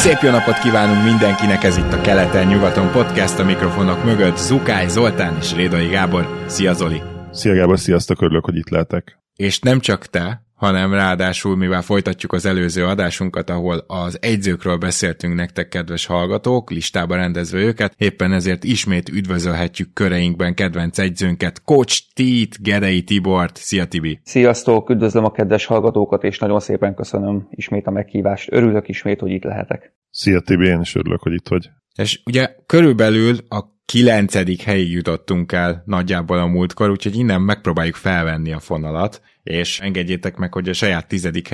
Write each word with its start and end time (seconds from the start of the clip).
Szép 0.00 0.18
jó 0.22 0.30
napot 0.30 0.58
kívánunk 0.58 1.04
mindenkinek, 1.04 1.64
ez 1.64 1.76
itt 1.76 1.92
a 1.92 2.00
Keleten-nyugaton 2.00 2.90
podcast 2.90 3.38
a 3.38 3.44
mikrofonok 3.44 4.04
mögött. 4.04 4.36
Zukály 4.36 4.88
Zoltán 4.88 5.36
és 5.40 5.54
Rédai 5.54 5.88
Gábor. 5.88 6.44
Szia 6.46 6.72
Zoli! 6.72 7.02
Szia 7.30 7.54
Gábor, 7.54 7.78
sziasztok, 7.78 8.22
örülök, 8.22 8.44
hogy 8.44 8.56
itt 8.56 8.68
lehetek. 8.68 9.18
És 9.36 9.58
nem 9.58 9.80
csak 9.80 10.06
te, 10.06 10.42
hanem 10.60 10.92
ráadásul, 10.92 11.56
mivel 11.56 11.82
folytatjuk 11.82 12.32
az 12.32 12.46
előző 12.46 12.84
adásunkat, 12.84 13.50
ahol 13.50 13.84
az 13.86 14.18
egyzőkről 14.20 14.76
beszéltünk 14.76 15.34
nektek, 15.34 15.68
kedves 15.68 16.06
hallgatók, 16.06 16.70
listába 16.70 17.16
rendezve 17.16 17.58
őket, 17.58 17.94
éppen 17.96 18.32
ezért 18.32 18.64
ismét 18.64 19.08
üdvözölhetjük 19.08 19.92
köreinkben 19.92 20.54
kedvenc 20.54 20.98
egyzőnket, 20.98 21.62
Coach 21.64 22.00
Tít, 22.14 22.62
Gedei 22.62 23.02
Tibort. 23.02 23.56
Szia 23.56 23.84
Tibi! 23.84 24.20
Sziasztok, 24.22 24.90
üdvözlöm 24.90 25.24
a 25.24 25.30
kedves 25.30 25.64
hallgatókat, 25.64 26.24
és 26.24 26.38
nagyon 26.38 26.60
szépen 26.60 26.94
köszönöm 26.94 27.48
ismét 27.50 27.86
a 27.86 27.90
meghívást. 27.90 28.52
Örülök 28.52 28.88
ismét, 28.88 29.20
hogy 29.20 29.30
itt 29.30 29.44
lehetek. 29.44 29.92
Szia 30.10 30.40
Tibi, 30.40 30.66
én 30.66 30.80
is 30.80 30.94
örülök, 30.94 31.20
hogy 31.22 31.32
itt 31.32 31.48
vagy. 31.48 31.70
És 31.94 32.20
ugye 32.24 32.54
körülbelül 32.66 33.36
a 33.48 33.64
kilencedik 33.84 34.62
helyig 34.62 34.90
jutottunk 34.90 35.52
el 35.52 35.82
nagyjából 35.86 36.38
a 36.38 36.46
múltkor, 36.46 36.90
úgyhogy 36.90 37.16
innen 37.16 37.40
megpróbáljuk 37.40 37.94
felvenni 37.94 38.52
a 38.52 38.58
fonalat, 38.58 39.20
és 39.42 39.80
engedjétek 39.80 40.36
meg, 40.36 40.52
hogy 40.52 40.68
a 40.68 40.72
saját 40.72 41.08
tizedik 41.08 41.48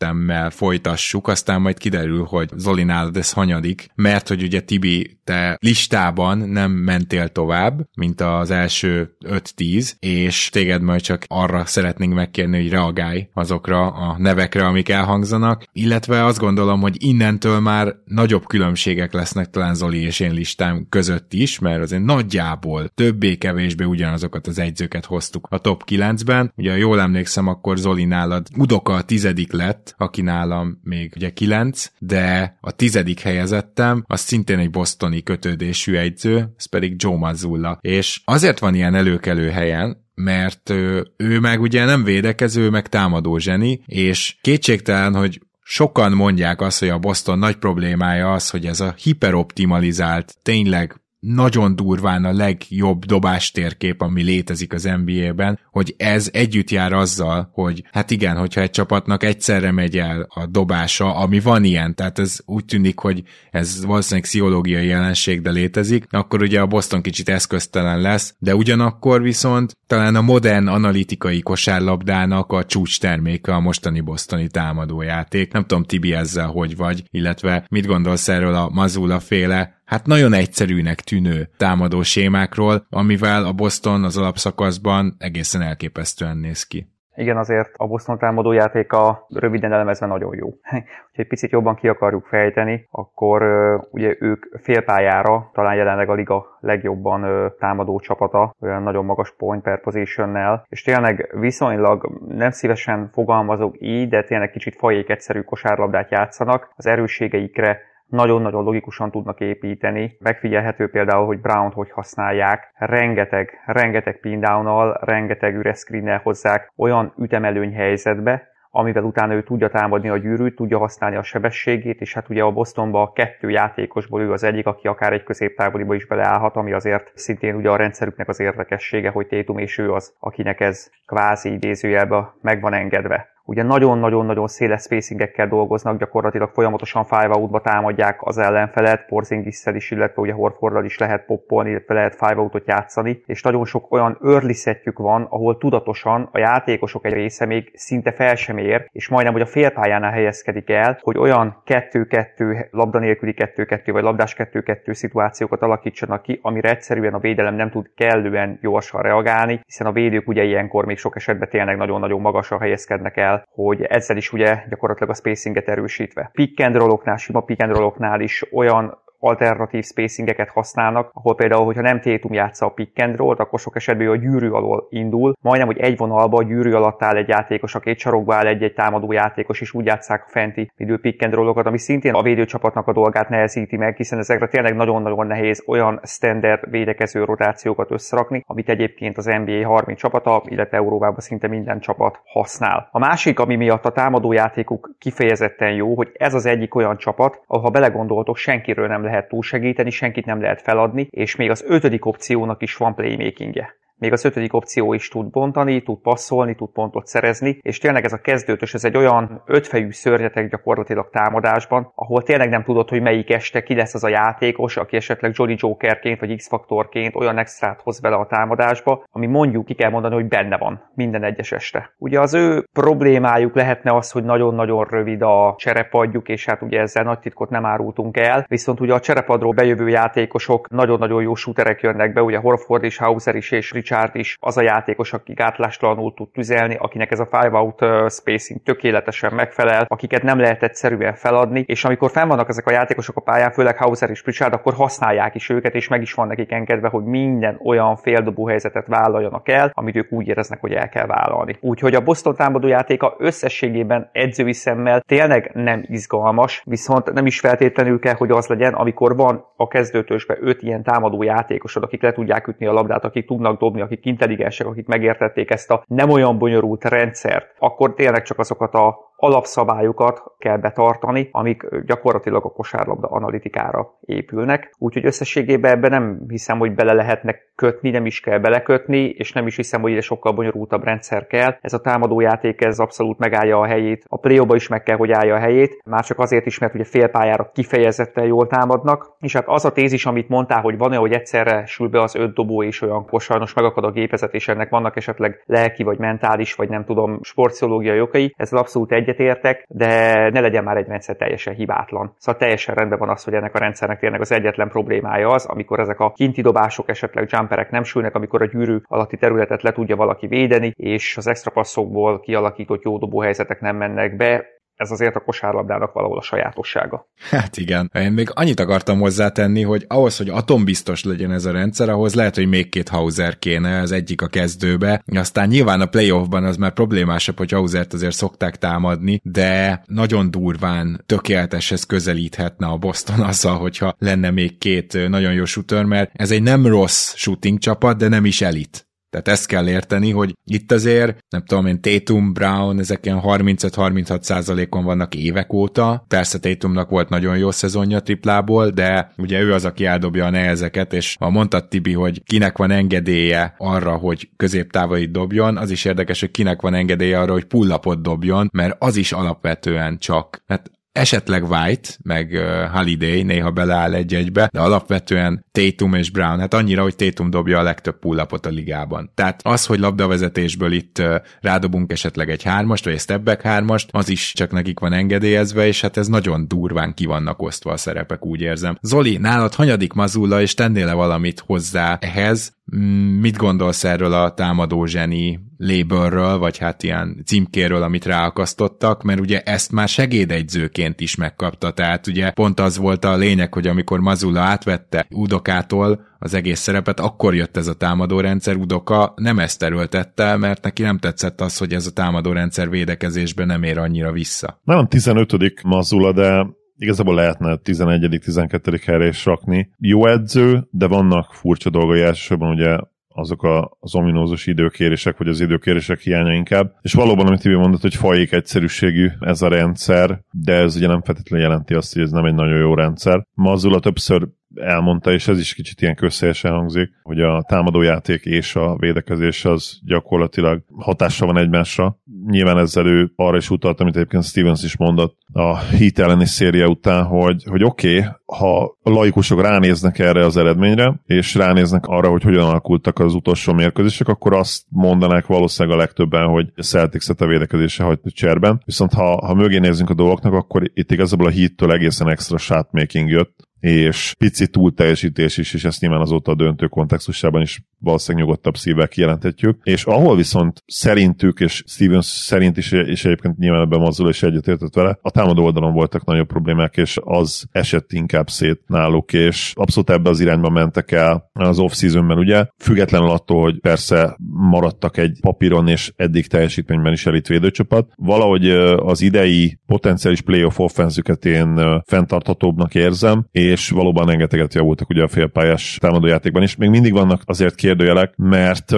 helyezettemmel 0.00 0.50
folytassuk, 0.50 1.28
aztán 1.28 1.60
majd 1.60 1.78
kiderül, 1.78 2.24
hogy 2.24 2.48
Zoli 2.56 2.82
nálad 2.82 3.16
ez 3.16 3.32
hanyadik, 3.32 3.88
mert 3.94 4.28
hogy 4.28 4.42
ugye 4.42 4.60
Tibi, 4.60 5.18
te 5.24 5.56
listában 5.60 6.38
nem 6.38 6.70
mentél 6.70 7.28
tovább, 7.28 7.80
mint 7.96 8.20
az 8.20 8.50
első 8.50 9.16
5-10, 9.26 9.92
és 9.98 10.48
téged 10.48 10.82
majd 10.82 11.00
csak 11.00 11.24
arra 11.26 11.64
szeretnénk 11.64 12.14
megkérni, 12.14 12.60
hogy 12.60 12.70
reagálj 12.70 13.28
azokra 13.34 13.86
a 13.86 14.16
nevekre, 14.18 14.66
amik 14.66 14.88
elhangzanak, 14.88 15.64
illetve 15.72 16.24
azt 16.24 16.38
gondolom, 16.38 16.80
hogy 16.80 16.96
innentől 16.98 17.60
már 17.60 17.94
nagyobb 18.04 18.46
különbségek 18.46 19.12
lesznek 19.12 19.50
talán 19.50 19.74
Zoli 19.74 20.02
és 20.02 20.20
én 20.20 20.32
listám 20.32 20.86
között 20.88 21.32
is, 21.32 21.58
mert 21.58 21.82
azért 21.82 22.04
nagyjából 22.04 22.88
többé-kevésbé 22.88 23.84
ugyanazokat 23.84 24.46
az 24.46 24.58
egyzőket 24.58 25.04
hoztuk 25.04 25.46
a 25.50 25.58
top 25.58 25.82
9-ben. 25.86 26.52
Ugye 26.56 26.76
jól 26.76 27.00
emlékszem, 27.00 27.46
akkor 27.46 27.78
Zoli 27.78 28.04
nálad 28.04 28.46
Udoka 28.56 28.92
a 28.92 29.02
tizedik 29.02 29.52
lett, 29.52 29.89
aki 29.96 30.22
nálam 30.22 30.80
még 30.82 31.12
ugye 31.16 31.30
9, 31.30 31.90
de 31.98 32.56
a 32.60 32.70
tizedik 32.70 33.20
helyezettem, 33.20 34.04
az 34.06 34.20
szintén 34.20 34.58
egy 34.58 34.70
bostoni 34.70 35.22
kötődésű 35.22 35.94
egyző, 35.94 36.52
ez 36.56 36.64
pedig 36.64 36.94
Joe 36.96 37.16
Mazzulla. 37.16 37.78
És 37.80 38.20
azért 38.24 38.58
van 38.58 38.74
ilyen 38.74 38.94
előkelő 38.94 39.48
helyen, 39.50 40.08
mert 40.14 40.70
ő, 40.70 41.12
ő 41.16 41.40
meg 41.40 41.60
ugye 41.60 41.84
nem 41.84 42.04
védekező, 42.04 42.70
meg 42.70 42.88
támadó 42.88 43.38
zseni, 43.38 43.82
és 43.86 44.36
kétségtelen, 44.40 45.14
hogy 45.14 45.40
sokan 45.62 46.12
mondják 46.12 46.60
azt, 46.60 46.78
hogy 46.78 46.88
a 46.88 46.98
Boston 46.98 47.38
nagy 47.38 47.56
problémája 47.56 48.32
az, 48.32 48.50
hogy 48.50 48.66
ez 48.66 48.80
a 48.80 48.94
hiperoptimalizált, 48.98 50.34
tényleg 50.42 51.00
nagyon 51.20 51.76
durván 51.76 52.24
a 52.24 52.32
legjobb 52.32 53.04
dobás 53.04 53.50
térkép, 53.50 54.00
ami 54.00 54.22
létezik 54.22 54.72
az 54.72 54.82
NBA-ben, 55.04 55.58
hogy 55.70 55.94
ez 55.98 56.28
együtt 56.32 56.70
jár 56.70 56.92
azzal, 56.92 57.50
hogy 57.52 57.84
hát 57.92 58.10
igen, 58.10 58.36
hogyha 58.36 58.60
egy 58.60 58.70
csapatnak 58.70 59.22
egyszerre 59.22 59.70
megy 59.70 59.98
el 59.98 60.26
a 60.28 60.46
dobása, 60.46 61.14
ami 61.14 61.40
van 61.40 61.64
ilyen, 61.64 61.94
tehát 61.94 62.18
ez 62.18 62.38
úgy 62.44 62.64
tűnik, 62.64 62.98
hogy 62.98 63.22
ez 63.50 63.84
valószínűleg 63.84 64.24
pszichológiai 64.24 64.86
jelenség, 64.86 65.40
de 65.40 65.50
létezik, 65.50 66.06
akkor 66.10 66.42
ugye 66.42 66.60
a 66.60 66.66
Boston 66.66 67.02
kicsit 67.02 67.28
eszköztelen 67.28 68.00
lesz, 68.00 68.34
de 68.38 68.54
ugyanakkor 68.54 69.22
viszont 69.22 69.76
talán 69.86 70.16
a 70.16 70.20
modern 70.20 70.66
analitikai 70.66 71.40
kosárlabdának 71.40 72.52
a 72.52 72.64
csúcs 72.64 73.00
terméke 73.00 73.54
a 73.54 73.60
mostani 73.60 74.00
bostoni 74.00 74.48
támadójáték. 74.48 75.52
Nem 75.52 75.62
tudom, 75.62 75.84
Tibi 75.84 76.12
ezzel 76.12 76.46
hogy 76.46 76.76
vagy, 76.76 77.02
illetve 77.10 77.66
mit 77.70 77.86
gondolsz 77.86 78.28
erről 78.28 78.54
a 78.54 78.68
Mazula 78.68 79.20
féle 79.20 79.79
hát 79.90 80.06
nagyon 80.06 80.32
egyszerűnek 80.32 81.00
tűnő 81.00 81.48
támadó 81.56 82.02
sémákról, 82.02 82.86
amivel 82.90 83.44
a 83.44 83.52
Boston 83.52 84.04
az 84.04 84.16
alapszakaszban 84.16 85.14
egészen 85.18 85.62
elképesztően 85.62 86.36
néz 86.36 86.66
ki. 86.66 86.86
Igen, 87.14 87.36
azért 87.36 87.70
a 87.76 87.86
Boston 87.86 88.18
támadó 88.18 88.52
játéka 88.52 89.26
röviden 89.28 89.72
elemezve 89.72 90.06
nagyon 90.06 90.36
jó. 90.36 90.48
Hogyha 90.70 91.22
egy 91.22 91.26
picit 91.26 91.50
jobban 91.50 91.74
ki 91.74 91.88
akarjuk 91.88 92.26
fejteni, 92.26 92.86
akkor 92.90 93.42
ugye 93.90 94.16
ők 94.18 94.44
félpályára 94.62 95.50
talán 95.52 95.74
jelenleg 95.74 96.08
a 96.08 96.14
liga 96.14 96.58
legjobban 96.60 97.52
támadó 97.58 98.00
csapata, 98.00 98.54
olyan 98.60 98.82
nagyon 98.82 99.04
magas 99.04 99.34
point 99.36 99.62
per 99.62 99.80
positionnel, 99.80 100.66
és 100.68 100.82
tényleg 100.82 101.34
viszonylag 101.38 102.20
nem 102.28 102.50
szívesen 102.50 103.10
fogalmazok 103.12 103.74
így, 103.78 104.08
de 104.08 104.22
tényleg 104.22 104.50
kicsit 104.50 104.76
fajék 104.76 105.08
egyszerű 105.08 105.40
kosárlabdát 105.40 106.10
játszanak, 106.10 106.72
az 106.76 106.86
erősségeikre 106.86 107.89
nagyon-nagyon 108.10 108.64
logikusan 108.64 109.10
tudnak 109.10 109.40
építeni. 109.40 110.16
Megfigyelhető 110.18 110.90
például, 110.90 111.26
hogy 111.26 111.40
Brown 111.40 111.70
hogy 111.70 111.90
használják. 111.90 112.72
Rengeteg, 112.74 113.62
rengeteg 113.66 114.20
pin 114.20 114.40
down 114.40 114.92
rengeteg 115.00 115.54
üres 115.56 115.78
screen 115.78 116.18
hozzák 116.18 116.72
olyan 116.76 117.12
ütemelőny 117.18 117.74
helyzetbe, 117.74 118.48
amivel 118.70 119.02
utána 119.02 119.32
ő 119.32 119.42
tudja 119.42 119.68
támadni 119.68 120.08
a 120.08 120.16
gyűrűt, 120.16 120.56
tudja 120.56 120.78
használni 120.78 121.16
a 121.16 121.22
sebességét, 121.22 122.00
és 122.00 122.14
hát 122.14 122.28
ugye 122.28 122.42
a 122.42 122.52
Bostonban 122.52 123.02
a 123.02 123.12
kettő 123.12 123.50
játékosból 123.50 124.20
ő 124.20 124.32
az 124.32 124.42
egyik, 124.42 124.66
aki 124.66 124.88
akár 124.88 125.12
egy 125.12 125.22
középtávoliba 125.22 125.94
is 125.94 126.06
beleállhat, 126.06 126.56
ami 126.56 126.72
azért 126.72 127.12
szintén 127.14 127.54
ugye 127.54 127.70
a 127.70 127.76
rendszerüknek 127.76 128.28
az 128.28 128.40
érdekessége, 128.40 129.10
hogy 129.10 129.26
Tétum 129.26 129.58
és 129.58 129.78
ő 129.78 129.92
az, 129.92 130.14
akinek 130.18 130.60
ez 130.60 130.90
kvázi 131.06 131.52
idézőjelbe 131.52 132.34
meg 132.40 132.60
van 132.60 132.72
engedve 132.72 133.28
ugye 133.50 133.62
nagyon-nagyon-nagyon 133.62 134.46
széles 134.46 134.82
spacingekkel 134.82 135.48
dolgoznak, 135.48 135.98
gyakorlatilag 135.98 136.50
folyamatosan 136.52 137.04
five 137.04 137.30
out 137.30 137.62
támadják 137.62 138.26
az 138.26 138.38
ellenfelet, 138.38 139.06
porzingis 139.06 139.66
is, 139.74 139.90
illetve 139.90 140.22
ugye 140.22 140.32
Horforddal 140.32 140.84
is 140.84 140.98
lehet 140.98 141.24
poppolni, 141.24 141.70
illetve 141.70 141.94
lehet 141.94 142.14
five 142.14 142.36
out 142.36 142.62
játszani, 142.66 143.22
és 143.26 143.42
nagyon 143.42 143.64
sok 143.64 143.92
olyan 143.92 144.18
early 144.24 144.52
setjük 144.52 144.98
van, 144.98 145.26
ahol 145.30 145.58
tudatosan 145.58 146.28
a 146.32 146.38
játékosok 146.38 147.06
egy 147.06 147.12
része 147.12 147.46
még 147.46 147.70
szinte 147.74 148.12
fel 148.12 148.34
sem 148.34 148.58
ér, 148.58 148.88
és 148.92 149.08
majdnem, 149.08 149.32
hogy 149.32 149.42
a 149.42 149.46
félpályánál 149.46 150.10
helyezkedik 150.10 150.70
el, 150.70 150.98
hogy 151.02 151.18
olyan 151.18 151.62
2-2, 151.66 152.66
labda 152.70 152.98
nélküli 152.98 153.34
2-2 153.36 153.88
vagy 153.92 154.02
labdás 154.02 154.34
2-2 154.38 154.92
szituációkat 154.92 155.62
alakítsanak 155.62 156.22
ki, 156.22 156.38
amire 156.42 156.70
egyszerűen 156.70 157.14
a 157.14 157.18
védelem 157.18 157.54
nem 157.54 157.70
tud 157.70 157.90
kellően 157.94 158.58
gyorsan 158.62 159.02
reagálni, 159.02 159.60
hiszen 159.64 159.86
a 159.86 159.92
védők 159.92 160.28
ugye 160.28 160.42
ilyenkor 160.42 160.84
még 160.84 160.98
sok 160.98 161.16
esetben 161.16 161.48
tényleg 161.48 161.76
nagyon-nagyon 161.76 162.20
magasra 162.20 162.60
helyezkednek 162.60 163.16
el 163.16 163.39
hogy 163.48 163.82
ezzel 163.82 164.16
is 164.16 164.32
ugye 164.32 164.62
gyakorlatilag 164.68 165.10
a 165.10 165.14
spacinget 165.14 165.68
erősítve. 165.68 166.30
Pick 166.32 166.60
and 166.60 166.76
rolloknál, 166.76 167.16
sima 167.16 167.40
pick 167.40 167.62
and 167.62 167.72
rolloknál 167.72 168.20
is 168.20 168.52
olyan 168.52 168.98
alternatív 169.20 169.84
spacingeket 169.84 170.48
használnak, 170.48 171.10
ahol 171.14 171.34
például, 171.34 171.64
hogyha 171.64 171.82
nem 171.82 172.00
Tétum 172.00 172.32
játsza 172.32 172.66
a 172.66 172.68
pick 172.68 173.02
and 173.02 173.16
roll 173.16 173.36
akkor 173.36 173.58
sok 173.58 173.76
esetben 173.76 174.06
ő 174.06 174.10
a 174.10 174.16
gyűrű 174.16 174.48
alól 174.48 174.86
indul, 174.90 175.34
majdnem, 175.42 175.66
hogy 175.66 175.78
egy 175.78 175.96
vonalba 175.96 176.38
a 176.38 176.42
gyűrű 176.42 176.72
alatt 176.72 177.02
áll 177.02 177.16
egy 177.16 177.28
játékos, 177.28 177.74
a 177.74 177.80
két 177.80 177.98
sarokba 177.98 178.34
áll 178.34 178.46
egy-egy 178.46 178.72
támadó 178.72 179.12
játékos, 179.12 179.60
és 179.60 179.74
úgy 179.74 179.86
játszák 179.86 180.24
a 180.26 180.28
fenti 180.28 180.70
idő 180.76 180.98
pick 180.98 181.22
and 181.22 181.34
rollokat, 181.34 181.66
ami 181.66 181.78
szintén 181.78 182.14
a 182.14 182.22
védőcsapatnak 182.22 182.86
a 182.86 182.92
dolgát 182.92 183.28
nehezíti 183.28 183.76
meg, 183.76 183.96
hiszen 183.96 184.18
ezekre 184.18 184.46
tényleg 184.46 184.74
nagyon-nagyon 184.74 185.26
nehéz 185.26 185.64
olyan 185.66 186.00
standard 186.04 186.70
védekező 186.70 187.24
rotációkat 187.24 187.90
összerakni, 187.90 188.44
amit 188.46 188.68
egyébként 188.68 189.18
az 189.18 189.24
NBA 189.24 189.66
30 189.66 189.98
csapata, 189.98 190.42
illetve 190.44 190.76
Európában 190.76 191.20
szinte 191.20 191.48
minden 191.48 191.80
csapat 191.80 192.20
használ. 192.24 192.88
A 192.92 192.98
másik, 192.98 193.38
ami 193.38 193.56
miatt 193.56 193.84
a 193.84 193.92
támadó 193.92 194.32
játékuk 194.32 194.90
kifejezetten 194.98 195.72
jó, 195.72 195.94
hogy 195.94 196.10
ez 196.14 196.34
az 196.34 196.46
egyik 196.46 196.74
olyan 196.74 196.96
csapat, 196.96 197.42
ahol 197.46 197.62
ha 197.62 197.70
belegondoltok, 197.70 198.36
senkiről 198.36 198.86
nem 198.86 199.02
lehet 199.10 199.28
túlsegíteni, 199.28 199.90
senkit 199.90 200.26
nem 200.26 200.40
lehet 200.40 200.62
feladni, 200.62 201.06
és 201.10 201.36
még 201.36 201.50
az 201.50 201.64
ötödik 201.66 202.04
opciónak 202.04 202.62
is 202.62 202.76
van 202.76 202.94
playmakingje 202.94 203.79
még 204.00 204.12
az 204.12 204.24
ötödik 204.24 204.54
opció 204.54 204.92
is 204.92 205.08
tud 205.08 205.30
bontani, 205.30 205.82
tud 205.82 205.98
passzolni, 205.98 206.54
tud 206.54 206.70
pontot 206.72 207.06
szerezni, 207.06 207.58
és 207.62 207.78
tényleg 207.78 208.04
ez 208.04 208.12
a 208.12 208.20
kezdőtös, 208.20 208.74
ez 208.74 208.84
egy 208.84 208.96
olyan 208.96 209.42
ötfejű 209.46 209.90
szörnyetek 209.90 210.50
gyakorlatilag 210.50 211.10
támadásban, 211.10 211.92
ahol 211.94 212.22
tényleg 212.22 212.48
nem 212.48 212.62
tudod, 212.62 212.88
hogy 212.88 213.02
melyik 213.02 213.30
este 213.30 213.62
ki 213.62 213.74
lesz 213.74 213.94
az 213.94 214.04
a 214.04 214.08
játékos, 214.08 214.76
aki 214.76 214.96
esetleg 214.96 215.32
Jolly 215.34 215.54
Jokerként 215.58 216.20
vagy 216.20 216.36
X-faktorként 216.36 217.14
olyan 217.14 217.38
extrát 217.38 217.80
hoz 217.80 218.00
bele 218.00 218.16
a 218.16 218.26
támadásba, 218.26 219.04
ami 219.10 219.26
mondjuk 219.26 219.64
ki 219.64 219.74
kell 219.74 219.90
mondani, 219.90 220.14
hogy 220.14 220.28
benne 220.28 220.56
van 220.56 220.90
minden 220.94 221.24
egyes 221.24 221.52
este. 221.52 221.94
Ugye 221.98 222.20
az 222.20 222.34
ő 222.34 222.64
problémájuk 222.72 223.54
lehetne 223.54 223.94
az, 223.94 224.10
hogy 224.10 224.24
nagyon-nagyon 224.24 224.84
rövid 224.84 225.22
a 225.22 225.54
cserepadjuk, 225.58 226.28
és 226.28 226.44
hát 226.44 226.62
ugye 226.62 226.80
ezzel 226.80 227.04
nagy 227.04 227.18
titkot 227.18 227.50
nem 227.50 227.64
árultunk 227.64 228.16
el, 228.16 228.44
viszont 228.48 228.80
ugye 228.80 228.94
a 228.94 229.00
cserepadról 229.00 229.52
bejövő 229.52 229.88
játékosok 229.88 230.68
nagyon-nagyon 230.68 231.22
jó 231.22 231.34
shooterek 231.34 231.80
jönnek 231.80 232.12
be, 232.12 232.22
ugye 232.22 232.38
Horford 232.38 232.84
és 232.84 232.96
Hauser 232.96 233.34
is 233.34 233.50
és 233.50 233.72
Rich 233.72 233.89
Pritchard 233.90 234.16
is 234.16 234.36
az 234.40 234.56
a 234.56 234.62
játékos, 234.62 235.12
aki 235.12 235.32
gátlástalanul 235.32 236.14
tud 236.14 236.28
tüzelni, 236.28 236.76
akinek 236.78 237.10
ez 237.10 237.20
a 237.20 237.26
five 237.30 237.58
out 237.58 238.10
spacing 238.12 238.62
tökéletesen 238.62 239.34
megfelel, 239.34 239.84
akiket 239.88 240.22
nem 240.22 240.38
lehet 240.38 240.62
egyszerűen 240.62 241.14
feladni, 241.14 241.64
és 241.66 241.84
amikor 241.84 242.10
fenn 242.10 242.28
vannak 242.28 242.48
ezek 242.48 242.66
a 242.66 242.72
játékosok 242.72 243.16
a 243.16 243.20
pályán, 243.20 243.52
főleg 243.52 243.76
Hauser 243.76 244.10
és 244.10 244.22
Pritchard, 244.22 244.52
akkor 244.52 244.74
használják 244.74 245.34
is 245.34 245.48
őket, 245.48 245.74
és 245.74 245.88
meg 245.88 246.02
is 246.02 246.14
van 246.14 246.26
nekik 246.26 246.52
engedve, 246.52 246.88
hogy 246.88 247.04
minden 247.04 247.60
olyan 247.64 247.96
féldobó 247.96 248.46
helyzetet 248.46 248.86
vállaljanak 248.86 249.48
el, 249.48 249.70
amit 249.74 249.96
ők 249.96 250.12
úgy 250.12 250.28
éreznek, 250.28 250.60
hogy 250.60 250.72
el 250.72 250.88
kell 250.88 251.06
vállalni. 251.06 251.56
Úgyhogy 251.60 251.94
a 251.94 252.00
Boston 252.00 252.34
támadó 252.34 252.66
játéka 252.66 253.14
összességében 253.18 254.08
edzői 254.12 254.52
szemmel 254.52 255.00
tényleg 255.00 255.50
nem 255.54 255.84
izgalmas, 255.86 256.62
viszont 256.64 257.12
nem 257.12 257.26
is 257.26 257.40
feltétlenül 257.40 257.98
kell, 257.98 258.14
hogy 258.14 258.30
az 258.30 258.46
legyen, 258.46 258.74
amikor 258.74 259.16
van 259.16 259.44
a 259.56 259.68
kezdőtösbe 259.68 260.36
öt 260.40 260.62
ilyen 260.62 260.82
támadó 260.82 261.22
játékosod, 261.22 261.82
akik 261.82 262.02
le 262.02 262.12
tudják 262.12 262.48
ütni 262.48 262.66
a 262.66 262.72
labdát, 262.72 263.04
akik 263.04 263.26
tudnak 263.26 263.58
dobni, 263.58 263.79
akik 263.80 264.06
intelligensek, 264.06 264.66
akik 264.66 264.86
megértették 264.86 265.50
ezt 265.50 265.70
a 265.70 265.84
nem 265.86 266.10
olyan 266.10 266.38
bonyolult 266.38 266.84
rendszert, 266.84 267.54
akkor 267.58 267.94
tényleg 267.94 268.22
csak 268.22 268.38
azokat 268.38 268.74
a 268.74 269.09
alapszabályokat 269.20 270.22
kell 270.38 270.56
betartani, 270.56 271.28
amik 271.32 271.68
gyakorlatilag 271.86 272.44
a 272.44 272.52
kosárlabda 272.52 273.08
analitikára 273.08 273.98
épülnek. 274.00 274.74
Úgyhogy 274.78 275.04
összességében 275.06 275.72
ebben 275.72 275.90
nem 275.90 276.24
hiszem, 276.28 276.58
hogy 276.58 276.74
bele 276.74 276.92
lehetnek 276.92 277.52
kötni, 277.54 277.90
nem 277.90 278.06
is 278.06 278.20
kell 278.20 278.38
belekötni, 278.38 279.08
és 279.08 279.32
nem 279.32 279.46
is 279.46 279.56
hiszem, 279.56 279.80
hogy 279.80 279.90
ide 279.90 280.00
sokkal 280.00 280.32
bonyolultabb 280.32 280.84
rendszer 280.84 281.26
kell. 281.26 281.56
Ez 281.60 281.72
a 281.72 281.80
támadójáték, 281.80 282.64
ez 282.64 282.78
abszolút 282.78 283.18
megállja 283.18 283.58
a 283.58 283.66
helyét. 283.66 284.04
A 284.08 284.18
play 284.18 284.40
is 284.48 284.68
meg 284.68 284.82
kell, 284.82 284.96
hogy 284.96 285.10
állja 285.10 285.34
a 285.34 285.38
helyét, 285.38 285.82
már 285.84 286.04
csak 286.04 286.18
azért 286.18 286.46
is, 286.46 286.58
mert 286.58 286.74
ugye 286.74 286.84
félpályára 286.84 287.50
kifejezetten 287.54 288.24
jól 288.24 288.46
támadnak. 288.46 289.16
És 289.18 289.32
hát 289.32 289.48
az 289.48 289.64
a 289.64 289.72
tézis, 289.72 290.06
amit 290.06 290.28
mondtál, 290.28 290.60
hogy 290.60 290.78
van-e, 290.78 290.96
hogy 290.96 291.12
egyszerre 291.12 291.66
sül 291.66 291.88
be 291.88 292.02
az 292.02 292.14
öt 292.14 292.34
dobó 292.34 292.62
és 292.62 292.82
olyan 292.82 293.06
sajnos 293.18 293.54
megakad 293.54 293.84
a 293.84 293.90
gépezet, 293.90 294.34
és 294.34 294.48
ennek 294.48 294.70
vannak 294.70 294.96
esetleg 294.96 295.42
lelki, 295.46 295.82
vagy 295.82 295.98
mentális, 295.98 296.54
vagy 296.54 296.68
nem 296.68 296.84
tudom, 296.84 297.18
sportpszichológiai 297.22 298.00
okai, 298.00 298.34
ez 298.36 298.52
abszolút 298.52 298.92
egy 298.92 299.08
egyetértek, 299.10 299.64
de 299.68 299.88
ne 300.30 300.40
legyen 300.40 300.64
már 300.64 300.76
egy 300.76 300.86
rendszer 300.86 301.16
teljesen 301.16 301.54
hibátlan. 301.54 302.14
Szóval 302.18 302.40
teljesen 302.40 302.74
rendben 302.74 302.98
van 302.98 303.08
az, 303.08 303.24
hogy 303.24 303.34
ennek 303.34 303.54
a 303.54 303.58
rendszernek 303.58 303.98
tényleg 303.98 304.20
az 304.20 304.32
egyetlen 304.32 304.68
problémája 304.68 305.28
az, 305.28 305.44
amikor 305.44 305.80
ezek 305.80 306.00
a 306.00 306.12
kinti 306.12 306.42
dobások, 306.42 306.88
esetleg 306.88 307.28
jumperek 307.30 307.70
nem 307.70 307.82
sülnek, 307.82 308.14
amikor 308.14 308.42
a 308.42 308.46
gyűrű 308.46 308.76
alatti 308.82 309.16
területet 309.16 309.62
le 309.62 309.72
tudja 309.72 309.96
valaki 309.96 310.26
védeni, 310.26 310.72
és 310.76 311.16
az 311.16 311.26
extra 311.26 311.50
passzokból 311.50 312.20
kialakított 312.20 312.82
jó 312.82 312.98
dobóhelyzetek 312.98 313.60
nem 313.60 313.76
mennek 313.76 314.16
be, 314.16 314.58
ez 314.80 314.90
azért 314.90 315.16
a 315.16 315.20
kosárlabdának 315.20 315.92
valahol 315.92 316.18
a 316.18 316.22
sajátossága. 316.22 317.08
Hát 317.30 317.56
igen. 317.56 317.90
Én 317.94 318.12
még 318.12 318.28
annyit 318.34 318.60
akartam 318.60 319.00
hozzátenni, 319.00 319.62
hogy 319.62 319.84
ahhoz, 319.88 320.16
hogy 320.16 320.28
atombiztos 320.28 321.04
legyen 321.04 321.32
ez 321.32 321.44
a 321.44 321.52
rendszer, 321.52 321.88
ahhoz 321.88 322.14
lehet, 322.14 322.34
hogy 322.34 322.48
még 322.48 322.68
két 322.68 322.88
Hauser 322.88 323.38
kéne, 323.38 323.80
az 323.80 323.92
egyik 323.92 324.22
a 324.22 324.26
kezdőbe. 324.26 325.02
Aztán 325.06 325.48
nyilván 325.48 325.80
a 325.80 325.86
playoffban 325.86 326.44
az 326.44 326.56
már 326.56 326.72
problémásabb, 326.72 327.38
hogy 327.38 327.50
Hausert 327.50 327.92
azért 327.92 328.14
szokták 328.14 328.56
támadni, 328.56 329.20
de 329.22 329.82
nagyon 329.86 330.30
durván 330.30 331.02
tökéleteshez 331.06 331.84
közelíthetne 331.84 332.66
a 332.66 332.76
Boston 332.76 333.20
azzal, 333.20 333.58
hogyha 333.58 333.94
lenne 333.98 334.30
még 334.30 334.58
két 334.58 335.08
nagyon 335.08 335.32
jó 335.32 335.44
shooter, 335.44 335.84
mert 335.84 336.10
ez 336.12 336.30
egy 336.30 336.42
nem 336.42 336.66
rossz 336.66 337.14
shooting 337.14 337.58
csapat, 337.58 337.96
de 337.96 338.08
nem 338.08 338.24
is 338.24 338.40
elit. 338.40 338.88
Tehát 339.10 339.28
ezt 339.28 339.46
kell 339.46 339.68
érteni, 339.68 340.10
hogy 340.10 340.34
itt 340.44 340.72
azért, 340.72 341.18
nem 341.28 341.44
tudom 341.44 341.66
én, 341.66 341.80
Tatum, 341.80 342.32
Brown, 342.32 342.78
ezek 342.78 343.06
ilyen 343.06 343.20
35-36 343.22 344.22
százalékon 344.22 344.84
vannak 344.84 345.14
évek 345.14 345.52
óta. 345.52 346.04
Persze 346.08 346.38
Tatumnak 346.38 346.90
volt 346.90 347.08
nagyon 347.08 347.38
jó 347.38 347.50
szezonja 347.50 348.00
triplából, 348.00 348.68
de 348.70 349.12
ugye 349.16 349.40
ő 349.40 349.52
az, 349.52 349.64
aki 349.64 349.84
eldobja 349.84 350.24
a 350.26 350.30
nehezeket, 350.30 350.92
és 350.92 351.16
ha 351.20 351.30
mondtad 351.30 351.68
Tibi, 351.68 351.92
hogy 351.92 352.22
kinek 352.24 352.58
van 352.58 352.70
engedélye 352.70 353.54
arra, 353.58 353.96
hogy 353.96 354.30
középtávolit 354.36 355.10
dobjon, 355.10 355.56
az 355.56 355.70
is 355.70 355.84
érdekes, 355.84 356.20
hogy 356.20 356.30
kinek 356.30 356.60
van 356.60 356.74
engedélye 356.74 357.20
arra, 357.20 357.32
hogy 357.32 357.44
pullapot 357.44 358.02
dobjon, 358.02 358.48
mert 358.52 358.76
az 358.78 358.96
is 358.96 359.12
alapvetően 359.12 359.98
csak, 359.98 360.42
hát 360.46 360.70
esetleg 360.92 361.44
White, 361.50 361.88
meg 362.02 362.38
Holiday 362.72 363.22
néha 363.22 363.50
beleáll 363.50 363.94
egy-egybe, 363.94 364.48
de 364.52 364.60
alapvetően 364.60 365.44
Tatum 365.52 365.94
és 365.94 366.10
Brown, 366.10 366.38
hát 366.38 366.54
annyira, 366.54 366.82
hogy 366.82 366.96
Tatum 366.96 367.30
dobja 367.30 367.58
a 367.58 367.62
legtöbb 367.62 367.98
pullapot 367.98 368.46
a 368.46 368.50
ligában. 368.50 369.10
Tehát 369.14 369.40
az, 369.44 369.66
hogy 369.66 369.78
labdavezetésből 369.78 370.72
itt 370.72 371.02
rádobunk 371.40 371.92
esetleg 371.92 372.30
egy 372.30 372.42
hármast, 372.42 372.84
vagy 372.84 372.92
egy 372.92 373.00
stepback 373.00 373.42
hármast, 373.42 373.88
az 373.92 374.08
is 374.08 374.32
csak 374.32 374.50
nekik 374.50 374.78
van 374.78 374.92
engedélyezve, 374.92 375.66
és 375.66 375.80
hát 375.80 375.96
ez 375.96 376.06
nagyon 376.06 376.48
durván 376.48 376.94
ki 376.94 377.06
vannak 377.06 377.42
osztva 377.42 377.72
a 377.72 377.76
szerepek, 377.76 378.24
úgy 378.24 378.40
érzem. 378.40 378.78
Zoli, 378.80 379.16
nálad 379.16 379.54
hanyadik 379.54 379.92
mazulla, 379.92 380.40
és 380.40 380.54
tennél-e 380.54 380.92
valamit 380.92 381.42
hozzá 381.46 381.98
ehhez? 382.00 382.58
Mm, 382.76 383.20
mit 383.20 383.36
gondolsz 383.36 383.84
erről 383.84 384.12
a 384.12 384.34
támadó 384.34 384.84
zseni 384.84 385.40
labelről, 385.56 386.38
vagy 386.38 386.58
hát 386.58 386.82
ilyen 386.82 387.22
címkéről, 387.26 387.82
amit 387.82 388.04
ráakasztottak, 388.04 389.02
mert 389.02 389.20
ugye 389.20 389.40
ezt 389.40 389.72
már 389.72 389.88
segédegyzőként 389.88 391.00
is 391.00 391.16
megkapta, 391.16 391.70
tehát 391.70 392.06
ugye 392.06 392.30
pont 392.30 392.60
az 392.60 392.76
volt 392.76 393.04
a 393.04 393.16
lényeg, 393.16 393.54
hogy 393.54 393.66
amikor 393.66 394.00
Mazula 394.00 394.40
átvette 394.40 395.06
Udokától 395.10 396.06
az 396.18 396.34
egész 396.34 396.60
szerepet, 396.60 397.00
akkor 397.00 397.34
jött 397.34 397.56
ez 397.56 397.66
a 397.66 397.74
támadórendszer, 397.74 398.56
Udoka 398.56 399.12
nem 399.16 399.38
ezt 399.38 399.62
erőltette, 399.62 400.36
mert 400.36 400.62
neki 400.62 400.82
nem 400.82 400.98
tetszett 400.98 401.40
az, 401.40 401.58
hogy 401.58 401.72
ez 401.72 401.86
a 401.86 401.92
támadórendszer 401.92 402.70
védekezésben 402.70 403.46
nem 403.46 403.62
ér 403.62 403.78
annyira 403.78 404.12
vissza. 404.12 404.60
Nem 404.64 404.86
15. 404.86 405.62
Mazula, 405.62 406.12
de 406.12 406.46
igazából 406.80 407.14
lehetne 407.14 407.58
11.-12. 407.64 408.80
helyre 408.84 409.06
is 409.06 409.24
rakni. 409.24 409.70
Jó 409.78 410.06
edző, 410.06 410.66
de 410.70 410.86
vannak 410.86 411.32
furcsa 411.32 411.70
dolgai, 411.70 412.00
elsősorban 412.00 412.50
ugye 412.50 412.78
azok 413.08 413.42
a, 413.42 413.76
az 413.80 413.94
ominózus 413.94 414.46
időkérések, 414.46 415.18
vagy 415.18 415.28
az 415.28 415.40
időkérések 415.40 416.00
hiánya 416.00 416.32
inkább. 416.32 416.74
És 416.82 416.92
valóban, 416.92 417.26
amit 417.26 417.40
Tibi 417.40 417.54
mondott, 417.54 417.80
hogy 417.80 417.94
fajék 417.94 418.32
egyszerűségű 418.32 419.08
ez 419.20 419.42
a 419.42 419.48
rendszer, 419.48 420.20
de 420.30 420.54
ez 420.54 420.76
ugye 420.76 420.86
nem 420.86 421.02
feltétlenül 421.02 421.46
jelenti 421.46 421.74
azt, 421.74 421.92
hogy 421.92 422.02
ez 422.02 422.10
nem 422.10 422.24
egy 422.24 422.34
nagyon 422.34 422.58
jó 422.58 422.74
rendszer. 422.74 423.26
Mazula 423.34 423.80
többször 423.80 424.28
elmondta, 424.54 425.12
és 425.12 425.28
ez 425.28 425.38
is 425.38 425.54
kicsit 425.54 425.80
ilyen 425.80 425.94
közhelyesen 425.94 426.52
hangzik, 426.52 426.90
hogy 427.02 427.20
a 427.20 427.44
támadójáték 427.48 428.24
és 428.24 428.56
a 428.56 428.76
védekezés 428.76 429.44
az 429.44 429.80
gyakorlatilag 429.84 430.62
hatással 430.76 431.26
van 431.26 431.42
egymásra. 431.42 431.98
Nyilván 432.26 432.58
ezzel 432.58 432.86
ő 432.86 433.12
arra 433.16 433.36
is 433.36 433.50
utalt, 433.50 433.80
amit 433.80 433.96
egyébként 433.96 434.24
Stevens 434.24 434.62
is 434.62 434.76
mondott 434.76 435.18
a 435.32 435.58
hit 435.58 435.98
elleni 435.98 436.26
széria 436.26 436.66
után, 436.66 437.04
hogy, 437.04 437.44
hogy 437.44 437.64
oké, 437.64 437.98
okay, 437.98 438.10
ha 438.26 438.62
a 438.82 438.90
laikusok 438.90 439.42
ránéznek 439.42 439.98
erre 439.98 440.24
az 440.24 440.36
eredményre, 440.36 441.00
és 441.06 441.34
ránéznek 441.34 441.86
arra, 441.86 442.08
hogy 442.08 442.22
hogyan 442.22 442.48
alakultak 442.48 442.98
az 442.98 443.14
utolsó 443.14 443.52
mérkőzések, 443.52 444.08
akkor 444.08 444.34
azt 444.34 444.62
mondanák 444.68 445.26
valószínűleg 445.26 445.78
a 445.78 445.80
legtöbben, 445.80 446.26
hogy 446.26 446.52
Celtics-et 446.62 447.20
a 447.20 447.26
védekezése 447.26 447.82
hagyta 447.84 448.10
cserben. 448.10 448.62
Viszont 448.64 448.92
ha, 448.92 449.26
ha 449.26 449.34
mögé 449.34 449.58
nézzünk 449.58 449.90
a 449.90 449.94
dolgoknak, 449.94 450.32
akkor 450.32 450.70
itt 450.74 450.90
igazából 450.90 451.26
a 451.26 451.30
hittől 451.30 451.72
egészen 451.72 452.08
extra 452.08 452.38
shotmaking 452.38 453.08
jött, 453.08 453.48
és 453.60 454.14
pici 454.18 454.48
túl 454.48 454.74
teljesítés 454.74 455.36
is, 455.36 455.54
és 455.54 455.64
ezt 455.64 455.80
nyilván 455.80 456.00
azóta 456.00 456.30
a 456.30 456.34
döntő 456.34 456.66
kontextusában 456.66 457.42
is 457.42 457.62
valószínűleg 457.78 458.26
nyugodtabb 458.26 458.56
szívvel 458.56 458.88
kijelenthetjük. 458.88 459.60
És 459.62 459.84
ahol 459.84 460.16
viszont 460.16 460.62
szerintük, 460.66 461.40
és 461.40 461.62
Stevens 461.66 462.06
szerint 462.06 462.56
is, 462.56 462.72
és 462.72 463.04
egyébként 463.04 463.38
nyilván 463.38 463.62
ebben 463.62 463.80
mozdul 463.80 464.08
és 464.08 464.22
egyetértett 464.22 464.74
vele, 464.74 464.98
a 465.02 465.10
támadó 465.10 465.44
oldalon 465.44 465.72
voltak 465.72 466.04
nagyobb 466.04 466.26
problémák, 466.26 466.76
és 466.76 466.98
az 467.04 467.44
esett 467.52 467.92
inkább 467.92 468.28
szét 468.28 468.60
náluk, 468.66 469.12
és 469.12 469.52
abszolút 469.54 469.90
ebbe 469.90 470.10
az 470.10 470.20
irányba 470.20 470.48
mentek 470.48 470.92
el 470.92 471.30
az 471.32 471.58
off-seasonben, 471.58 472.18
ugye, 472.18 472.46
függetlenül 472.58 473.10
attól, 473.10 473.42
hogy 473.42 473.60
persze 473.60 474.16
maradtak 474.32 474.96
egy 474.96 475.18
papíron 475.20 475.68
és 475.68 475.92
eddig 475.96 476.26
teljesítményben 476.26 476.92
is 476.92 477.06
elit 477.06 477.26
védőcsapat. 477.26 477.92
Valahogy 477.96 478.50
az 478.76 479.02
idei 479.02 479.58
potenciális 479.66 480.20
playoff 480.20 480.58
offenzüket 480.58 481.24
én 481.24 481.82
fenntarthatóbbnak 481.86 482.74
érzem, 482.74 483.26
és 483.30 483.49
valóban 483.70 484.06
rengeteget 484.06 484.54
javultak 484.54 484.88
ugye 484.88 485.02
a 485.02 485.08
félpályás 485.08 485.78
támadójátékban 485.80 486.42
is. 486.42 486.56
Még 486.56 486.70
mindig 486.70 486.92
vannak 486.92 487.22
azért 487.24 487.54
kérdőjelek, 487.54 488.16
mert 488.16 488.70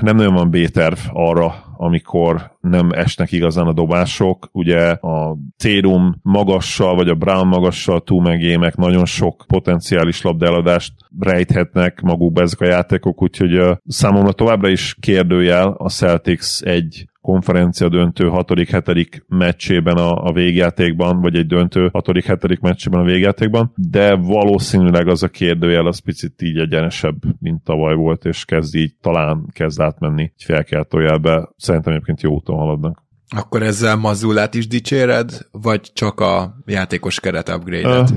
nem 0.00 0.16
nagyon 0.16 0.34
van 0.34 0.50
B-terv 0.50 0.98
arra, 1.12 1.54
amikor 1.76 2.56
nem 2.60 2.90
esnek 2.90 3.32
igazán 3.32 3.66
a 3.66 3.72
dobások. 3.72 4.48
Ugye 4.52 4.90
a 4.90 5.36
Térum 5.56 6.20
magassal, 6.22 6.94
vagy 6.94 7.08
a 7.08 7.14
Brown 7.14 7.46
magassal 7.46 8.00
túlmegémek 8.00 8.76
nagyon 8.76 9.04
sok 9.04 9.44
potenciális 9.46 10.22
labdeladást 10.22 10.92
rejthetnek 11.18 12.00
magukba 12.00 12.42
ezek 12.42 12.60
a 12.60 12.66
játékok, 12.66 13.22
úgyhogy 13.22 13.78
számomra 13.86 14.32
továbbra 14.32 14.68
is 14.68 14.96
kérdőjel 15.00 15.74
a 15.78 15.88
Celtics 15.88 16.62
egy 16.62 17.06
konferencia 17.28 17.88
döntő 17.88 18.28
6.-7. 18.32 19.22
meccsében 19.26 19.96
a, 19.96 20.24
a 20.24 20.32
végjátékban, 20.32 21.20
vagy 21.20 21.36
egy 21.36 21.46
döntő 21.46 21.90
6.-7. 21.92 22.60
meccsében 22.60 23.00
a 23.00 23.04
végjátékban, 23.04 23.72
de 23.74 24.14
valószínűleg 24.14 25.08
az 25.08 25.22
a 25.22 25.28
kérdőjel 25.28 25.86
az 25.86 25.98
picit 25.98 26.42
így 26.42 26.58
egyenesebb, 26.58 27.16
mint 27.38 27.64
tavaly 27.64 27.94
volt, 27.94 28.24
és 28.24 28.44
kezd 28.44 28.74
így 28.74 28.94
talán 29.00 29.46
kezd 29.52 29.80
átmenni 29.80 30.22
egy 30.22 30.44
felkeltójelbe. 30.44 31.48
Szerintem 31.56 31.92
egyébként 31.92 32.22
jó 32.22 32.32
úton 32.32 32.56
haladnak. 32.56 33.02
Akkor 33.36 33.62
ezzel 33.62 33.96
Mazulát 33.96 34.54
is 34.54 34.66
dicséred, 34.66 35.38
vagy 35.50 35.90
csak 35.94 36.20
a 36.20 36.54
játékos 36.66 37.20
keret 37.20 37.48
upgrade-et? 37.48 38.10
Uh, 38.10 38.16